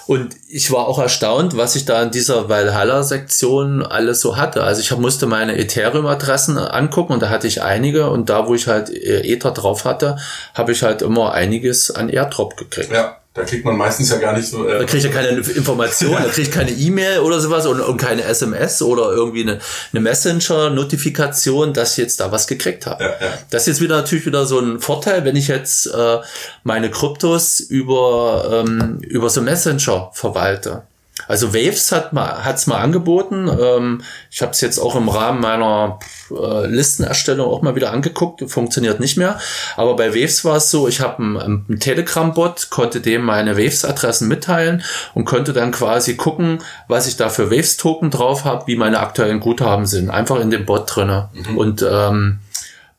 und 0.07 0.37
ich 0.49 0.71
war 0.71 0.87
auch 0.87 0.99
erstaunt, 0.99 1.57
was 1.57 1.77
ich 1.77 1.85
da 1.85 2.03
in 2.03 2.11
dieser 2.11 2.49
Valhalla-Sektion 2.49 3.85
alles 3.85 4.21
so 4.21 4.37
hatte. 4.37 4.63
Also 4.63 4.81
ich 4.81 4.97
musste 4.97 5.27
meine 5.27 5.59
Ethereum-Adressen 5.59 6.59
angucken 6.59 7.13
und 7.13 7.23
da 7.23 7.29
hatte 7.29 7.47
ich 7.47 7.63
einige 7.63 8.11
und 8.11 8.31
da, 8.31 8.47
wo 8.47 8.55
ich 8.55 8.67
halt 8.67 8.91
äh, 8.91 9.21
Ether 9.21 9.51
drauf 9.51 9.85
hatte, 9.85 10.17
habe 10.55 10.73
ich 10.73 10.83
halt 10.83 11.03
immer 11.03 11.33
einiges 11.33 11.91
an 11.91 12.09
Airdrop 12.09 12.57
gekriegt. 12.57 12.93
Ja, 12.93 13.19
Da 13.39 13.45
kriegt 13.45 13.65
man 13.65 13.77
meistens 13.77 14.11
ja 14.11 14.17
gar 14.19 14.37
nicht 14.37 14.49
so. 14.49 14.69
Äh 14.69 14.81
da 14.81 14.85
kriegt 14.85 15.05
ja 15.05 15.11
keine 15.11 15.29
Information, 15.29 16.13
da 16.13 16.29
kriegt 16.29 16.51
keine 16.51 16.73
E-Mail 16.73 17.21
oder 17.21 17.39
sowas 17.39 17.67
und, 17.67 17.81
und, 17.81 17.97
keine 17.97 18.25
SMS 18.25 18.83
oder 18.83 19.13
irgendwie 19.13 19.43
eine, 19.43 19.61
eine 19.93 20.01
Messenger-Notifikation, 20.01 21.73
dass 21.73 21.93
ich 21.93 21.99
jetzt 21.99 22.19
da 22.19 22.33
was 22.33 22.49
gekriegt 22.49 22.87
habe. 22.87 23.05
Ja, 23.05 23.11
ja. 23.11 23.39
Das 23.51 23.63
ist 23.63 23.69
jetzt 23.69 23.81
wieder 23.81 23.97
natürlich 23.97 24.27
wieder 24.27 24.45
so 24.45 24.59
ein 24.59 24.81
Vorteil, 24.81 25.25
wenn 25.25 25.37
ich 25.37 25.47
jetzt 25.47 25.87
äh, 25.87 26.19
meine 26.65 26.91
Kryptos 26.91 27.61
über, 27.61 28.65
ähm, 28.67 28.99
über 29.03 29.31
so 29.31 29.41
Messenger 29.41 30.11
verwalte. 30.15 30.83
Also 31.27 31.53
Waves 31.53 31.91
hat 31.93 32.13
mal 32.13 32.45
hat's 32.45 32.67
mal 32.67 32.79
angeboten. 32.79 33.49
Ähm, 33.49 34.03
ich 34.31 34.41
habe 34.41 34.53
es 34.53 34.61
jetzt 34.61 34.79
auch 34.79 34.95
im 34.95 35.09
Rahmen 35.09 35.41
meiner 35.41 35.99
äh, 36.31 36.67
Listenerstellung 36.67 37.49
auch 37.51 37.63
mal 37.63 37.75
wieder 37.75 37.93
angeguckt. 37.93 38.49
Funktioniert 38.51 39.01
nicht 39.01 39.17
mehr. 39.17 39.41
Aber 39.77 39.97
bei 39.97 40.15
Waves 40.15 40.45
war 40.45 40.57
es 40.57 40.71
so, 40.71 40.87
ich 40.87 41.01
habe 41.01 41.23
einen, 41.23 41.37
einen 41.37 41.81
Telegram-Bot, 41.81 42.71
konnte 42.71 43.01
dem 43.01 43.23
meine 43.23 43.57
Waves-Adressen 43.57 44.29
mitteilen 44.29 44.83
und 45.15 45.25
konnte 45.25 45.53
dann 45.53 45.73
quasi 45.73 46.17
gucken, 46.17 46.59
was 46.87 47.09
ich 47.09 47.17
da 47.17 47.29
für 47.29 47.51
Waves-Token 47.51 48.11
drauf 48.11 48.45
habe, 48.45 48.67
wie 48.67 48.77
meine 48.77 49.01
aktuellen 49.01 49.41
Guthaben 49.41 49.87
sind. 49.87 50.11
Einfach 50.11 50.41
in 50.41 50.51
dem 50.51 50.67
Bot 50.67 50.95
drinne. 50.95 51.31
Mhm. 51.33 51.59
Und 51.59 51.87
ähm, 51.89 52.39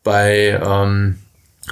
bei 0.04 0.60
ähm, 0.64 1.20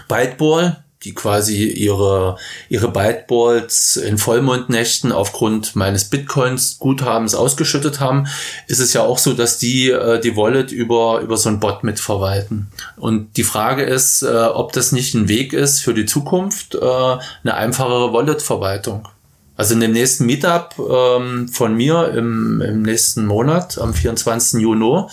Byteball 0.07 0.83
die 1.07 1.13
quasi 1.13 1.63
ihre, 1.63 2.37
ihre 2.67 2.91
Byteballs 2.91 3.95
in 3.95 4.17
Vollmondnächten 4.17 5.11
aufgrund 5.11 5.75
meines 5.75 6.05
Bitcoins-Guthabens 6.05 7.33
ausgeschüttet 7.33 8.01
haben, 8.01 8.27
ist 8.67 8.79
es 8.79 8.91
ja 8.93 9.03
auch 9.03 9.17
so, 9.17 9.33
dass 9.33 9.57
die 9.57 9.89
äh, 9.89 10.19
die 10.19 10.35
Wallet 10.35 10.71
über, 10.71 11.21
über 11.21 11.37
so 11.37 11.49
ein 11.49 11.59
Bot 11.61 11.83
mitverwalten. 11.83 12.67
Und 12.97 13.37
die 13.37 13.43
Frage 13.43 13.83
ist, 13.83 14.21
äh, 14.21 14.27
ob 14.27 14.73
das 14.73 14.91
nicht 14.91 15.13
ein 15.13 15.29
Weg 15.29 15.53
ist 15.53 15.79
für 15.79 15.93
die 15.93 16.05
Zukunft, 16.05 16.75
äh, 16.75 16.79
eine 16.79 17.53
einfachere 17.53 18.11
Wallet-Verwaltung. 18.11 19.07
Also 19.57 19.73
in 19.73 19.79
dem 19.79 19.91
nächsten 19.91 20.27
Meetup 20.27 20.75
ähm, 20.77 21.47
von 21.49 21.75
mir 21.75 22.13
im, 22.15 22.61
im 22.61 22.83
nächsten 22.83 23.25
Monat, 23.25 23.79
am 23.79 23.93
24. 23.93 24.61
Juni, 24.61 25.07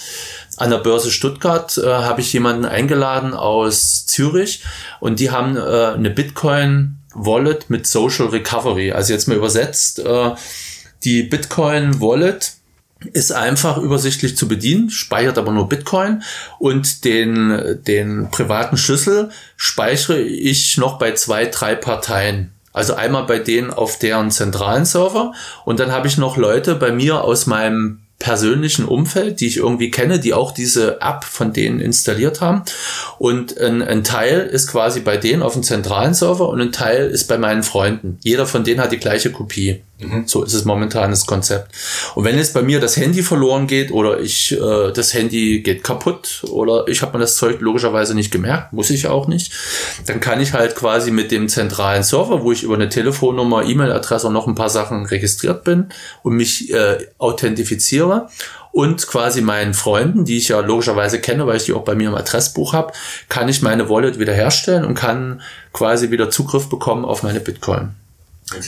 an 0.57 0.71
der 0.71 0.79
Börse 0.79 1.11
Stuttgart 1.11 1.77
äh, 1.79 1.87
habe 1.87 2.21
ich 2.21 2.33
jemanden 2.33 2.65
eingeladen 2.65 3.35
aus 3.35 4.07
Zürich 4.07 4.63
und 5.01 5.21
die 5.21 5.31
haben 5.31 5.57
äh, 5.57 5.61
eine 5.61 6.11
Bitcoin 6.11 6.99
Wallet 7.15 7.71
mit 7.71 7.87
Social 7.87 8.27
Recovery. 8.27 8.93
Also 8.93 9.13
jetzt 9.13 9.29
mal 9.29 9.37
übersetzt, 9.37 10.01
äh, 10.01 10.31
die 11.05 11.23
Bitcoin 11.23 12.01
Wallet 12.01 12.53
ist 13.13 13.33
einfach 13.33 13.77
übersichtlich 13.79 14.37
zu 14.37 14.49
bedienen, 14.49 14.91
speichert 14.91 15.37
aber 15.37 15.53
nur 15.53 15.69
Bitcoin 15.69 16.23
und 16.59 17.05
den, 17.05 17.83
den 17.87 18.31
privaten 18.31 18.77
Schlüssel 18.77 19.31
speichere 19.57 20.21
ich 20.21 20.79
noch 20.79 20.99
bei 20.99 21.13
zwei, 21.13 21.47
drei 21.47 21.75
Parteien. 21.75 22.53
Also 22.73 22.95
einmal 22.95 23.25
bei 23.25 23.39
denen 23.39 23.71
auf 23.71 23.99
deren 23.99 24.31
zentralen 24.31 24.85
Server 24.85 25.33
und 25.65 25.81
dann 25.81 25.93
habe 25.93 26.09
ich 26.09 26.17
noch 26.17 26.37
Leute 26.37 26.75
bei 26.75 26.93
mir 26.93 27.23
aus 27.23 27.47
meinem 27.47 28.04
persönlichen 28.25 28.87
Umfeld, 28.87 29.41
die 29.41 29.47
ich 29.47 29.59
irgendwie 29.59 29.91
kenne, 29.91 30.19
die 30.19 30.33
auch 30.33 30.53
diese 30.53 31.03
App 31.03 31.25
von 31.25 31.53
denen 31.53 31.79
installiert 31.79 32.41
haben. 32.41 32.63
Und 33.19 33.61
ein, 33.61 33.83
ein, 33.83 34.03
Teil 34.03 34.49
ist 34.51 34.69
quasi 34.69 35.01
bei 35.01 35.19
denen 35.19 35.43
auf 35.43 35.53
dem 35.53 35.63
zentralen 35.63 36.15
Server 36.15 36.49
und 36.49 36.59
ein 36.59 36.73
Teil 36.73 37.11
ist 37.11 37.29
bei 37.29 37.37
meinen 37.37 37.63
Freunden. 37.63 38.19
Jeder 38.23 38.47
von 38.47 38.65
denen 38.65 38.81
hat 38.81 38.93
die 38.93 38.99
gleiche 38.99 39.31
Kopie. 39.31 39.83
Mhm. 40.09 40.27
So 40.27 40.43
ist 40.43 40.55
es 40.55 40.65
momentan 40.65 41.11
das 41.11 41.27
Konzept. 41.27 41.73
Und 42.15 42.25
wenn 42.25 42.37
jetzt 42.37 42.55
bei 42.55 42.63
mir 42.63 42.81
das 42.81 42.97
Handy 42.97 43.23
verloren 43.23 43.67
geht 43.67 43.91
oder 43.91 44.21
ich 44.21 44.53
äh, 44.53 44.93
das 44.93 45.15
Handy 45.15 45.61
geht 45.61 45.83
kaputt 45.85 46.45
oder 46.51 46.87
ich 46.89 47.03
habe 47.03 47.17
mir 47.17 47.23
das 47.23 47.37
Zeug 47.37 47.61
logischerweise 47.61 48.15
nicht 48.15 48.31
gemerkt, 48.31 48.73
muss 48.73 48.91
ich 48.91 49.07
auch 49.07 49.27
nicht, 49.27 49.53
dann 50.07 50.21
kann 50.21 50.41
ich 50.41 50.53
halt 50.53 50.75
quasi 50.75 51.11
mit 51.11 51.31
dem 51.31 51.49
zentralen 51.49 52.03
Server, 52.03 52.43
wo 52.43 52.53
ich 52.53 52.63
über 52.63 52.75
eine 52.75 52.89
Telefonnummer, 52.89 53.65
E-Mail-Adresse 53.65 54.29
und 54.29 54.33
noch 54.33 54.47
ein 54.47 54.55
paar 54.55 54.71
Sachen 54.71 55.07
registriert 55.07 55.65
bin 55.65 55.89
und 56.23 56.35
mich 56.35 56.73
äh, 56.73 56.99
authentifiziere 57.19 58.29
und 58.75 59.07
quasi 59.07 59.41
meinen 59.41 59.73
Freunden, 59.73 60.25
die 60.25 60.37
ich 60.37 60.49
ja 60.49 60.59
logischerweise 60.59 61.21
kenne, 61.21 61.47
weil 61.47 61.59
ich 61.59 61.65
die 61.65 61.73
auch 61.73 61.85
bei 61.85 61.95
mir 61.95 62.09
im 62.09 62.17
Adressbuch 62.17 62.73
habe, 62.73 62.93
kann 63.29 63.49
ich 63.49 63.63
meine 63.63 63.89
Wallet 63.89 64.19
wiederherstellen 64.19 64.85
und 64.85 64.95
kann 64.95 65.43
quasi 65.73 66.11
wieder 66.11 66.29
Zugriff 66.29 66.69
bekommen 66.69 67.05
auf 67.05 67.23
meine 67.23 67.39
Bitcoin. 67.39 67.95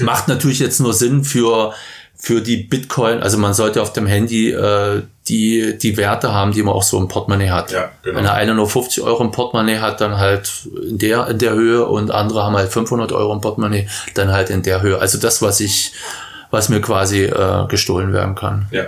Macht 0.00 0.28
natürlich 0.28 0.58
jetzt 0.58 0.80
nur 0.80 0.94
Sinn 0.94 1.24
für 1.24 1.74
für 2.18 2.40
die 2.40 2.56
Bitcoin, 2.56 3.22
also 3.22 3.36
man 3.36 3.52
sollte 3.52 3.82
auf 3.82 3.92
dem 3.92 4.06
Handy 4.06 4.50
äh, 4.50 5.02
die, 5.28 5.76
die 5.78 5.96
Werte 5.96 6.32
haben, 6.32 6.52
die 6.52 6.62
man 6.62 6.74
auch 6.74 6.82
so 6.82 6.98
im 6.98 7.08
Portemonnaie 7.08 7.50
hat. 7.50 7.72
Ja, 7.72 7.90
genau. 8.02 8.18
Wenn 8.18 8.26
einer 8.26 8.54
nur 8.54 8.68
50 8.68 9.04
Euro 9.04 9.22
im 9.22 9.32
Portemonnaie 9.32 9.78
hat, 9.78 10.00
dann 10.00 10.16
halt 10.16 10.66
in 10.88 10.98
der, 10.98 11.28
in 11.28 11.38
der 11.38 11.52
Höhe 11.52 11.84
und 11.84 12.10
andere 12.10 12.42
haben 12.42 12.56
halt 12.56 12.72
500 12.72 13.12
Euro 13.12 13.34
im 13.34 13.40
Portemonnaie, 13.40 13.86
dann 14.14 14.32
halt 14.32 14.48
in 14.48 14.62
der 14.62 14.80
Höhe. 14.80 14.98
Also 14.98 15.18
das, 15.18 15.42
was 15.42 15.60
ich, 15.60 15.92
was 16.50 16.70
mir 16.70 16.80
quasi 16.80 17.24
äh, 17.24 17.66
gestohlen 17.68 18.12
werden 18.12 18.34
kann. 18.34 18.66
Ja. 18.70 18.86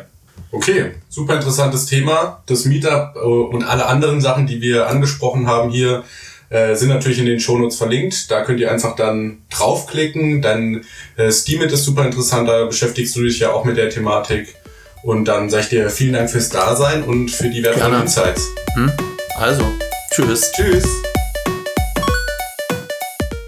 Okay, 0.51 0.95
super 1.11 1.34
interessantes 1.34 1.84
Thema. 1.84 2.43
Das 2.47 2.64
Meetup 2.64 3.16
äh, 3.16 3.18
und 3.18 3.62
alle 3.64 3.86
anderen 3.86 4.22
Sachen, 4.22 4.47
die 4.47 4.62
wir 4.62 4.89
angesprochen 4.89 5.47
haben 5.47 5.70
hier, 5.70 6.05
äh, 6.51 6.75
sind 6.75 6.89
natürlich 6.89 7.19
in 7.19 7.27
den 7.27 7.41
Shownotes 7.41 7.77
verlinkt. 7.77 8.31
Da 8.31 8.43
könnt 8.43 8.61
ihr 8.61 8.71
einfach 8.71 8.97
dann 8.97 9.43
draufklicken. 9.51 10.43
Dann 10.43 10.85
äh, 11.17 11.31
Steamit 11.31 11.73
ist 11.73 11.85
super 11.85 12.05
interessant, 12.05 12.49
da 12.49 12.65
beschäftigst 12.65 13.15
du 13.17 13.23
dich 13.23 13.39
ja 13.41 13.53
auch 13.53 13.65
mit 13.65 13.77
der 13.77 13.91
Thematik. 13.91 14.55
Und 15.03 15.27
dann 15.27 15.51
sage 15.51 15.63
ich 15.65 15.69
dir 15.69 15.91
vielen 15.91 16.15
Dank 16.15 16.31
fürs 16.31 16.49
Dasein 16.49 17.05
und 17.05 17.31
für 17.31 17.49
die 17.49 17.63
wertvollen 17.63 18.03
Insights. 18.03 18.49
Hm? 18.75 18.91
Also, 19.37 19.65
tschüss. 20.13 20.51
Tschüss. 20.53 20.85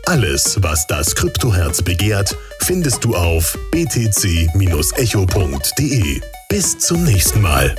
Alles, 0.06 0.56
was 0.60 0.86
das 0.86 1.14
Kryptoherz 1.14 1.82
begehrt, 1.82 2.36
findest 2.60 3.04
du 3.04 3.14
auf 3.14 3.56
btc-echo.de. 3.70 4.50
Bis 6.48 6.78
zum 6.78 7.04
nächsten 7.04 7.40
Mal. 7.40 7.76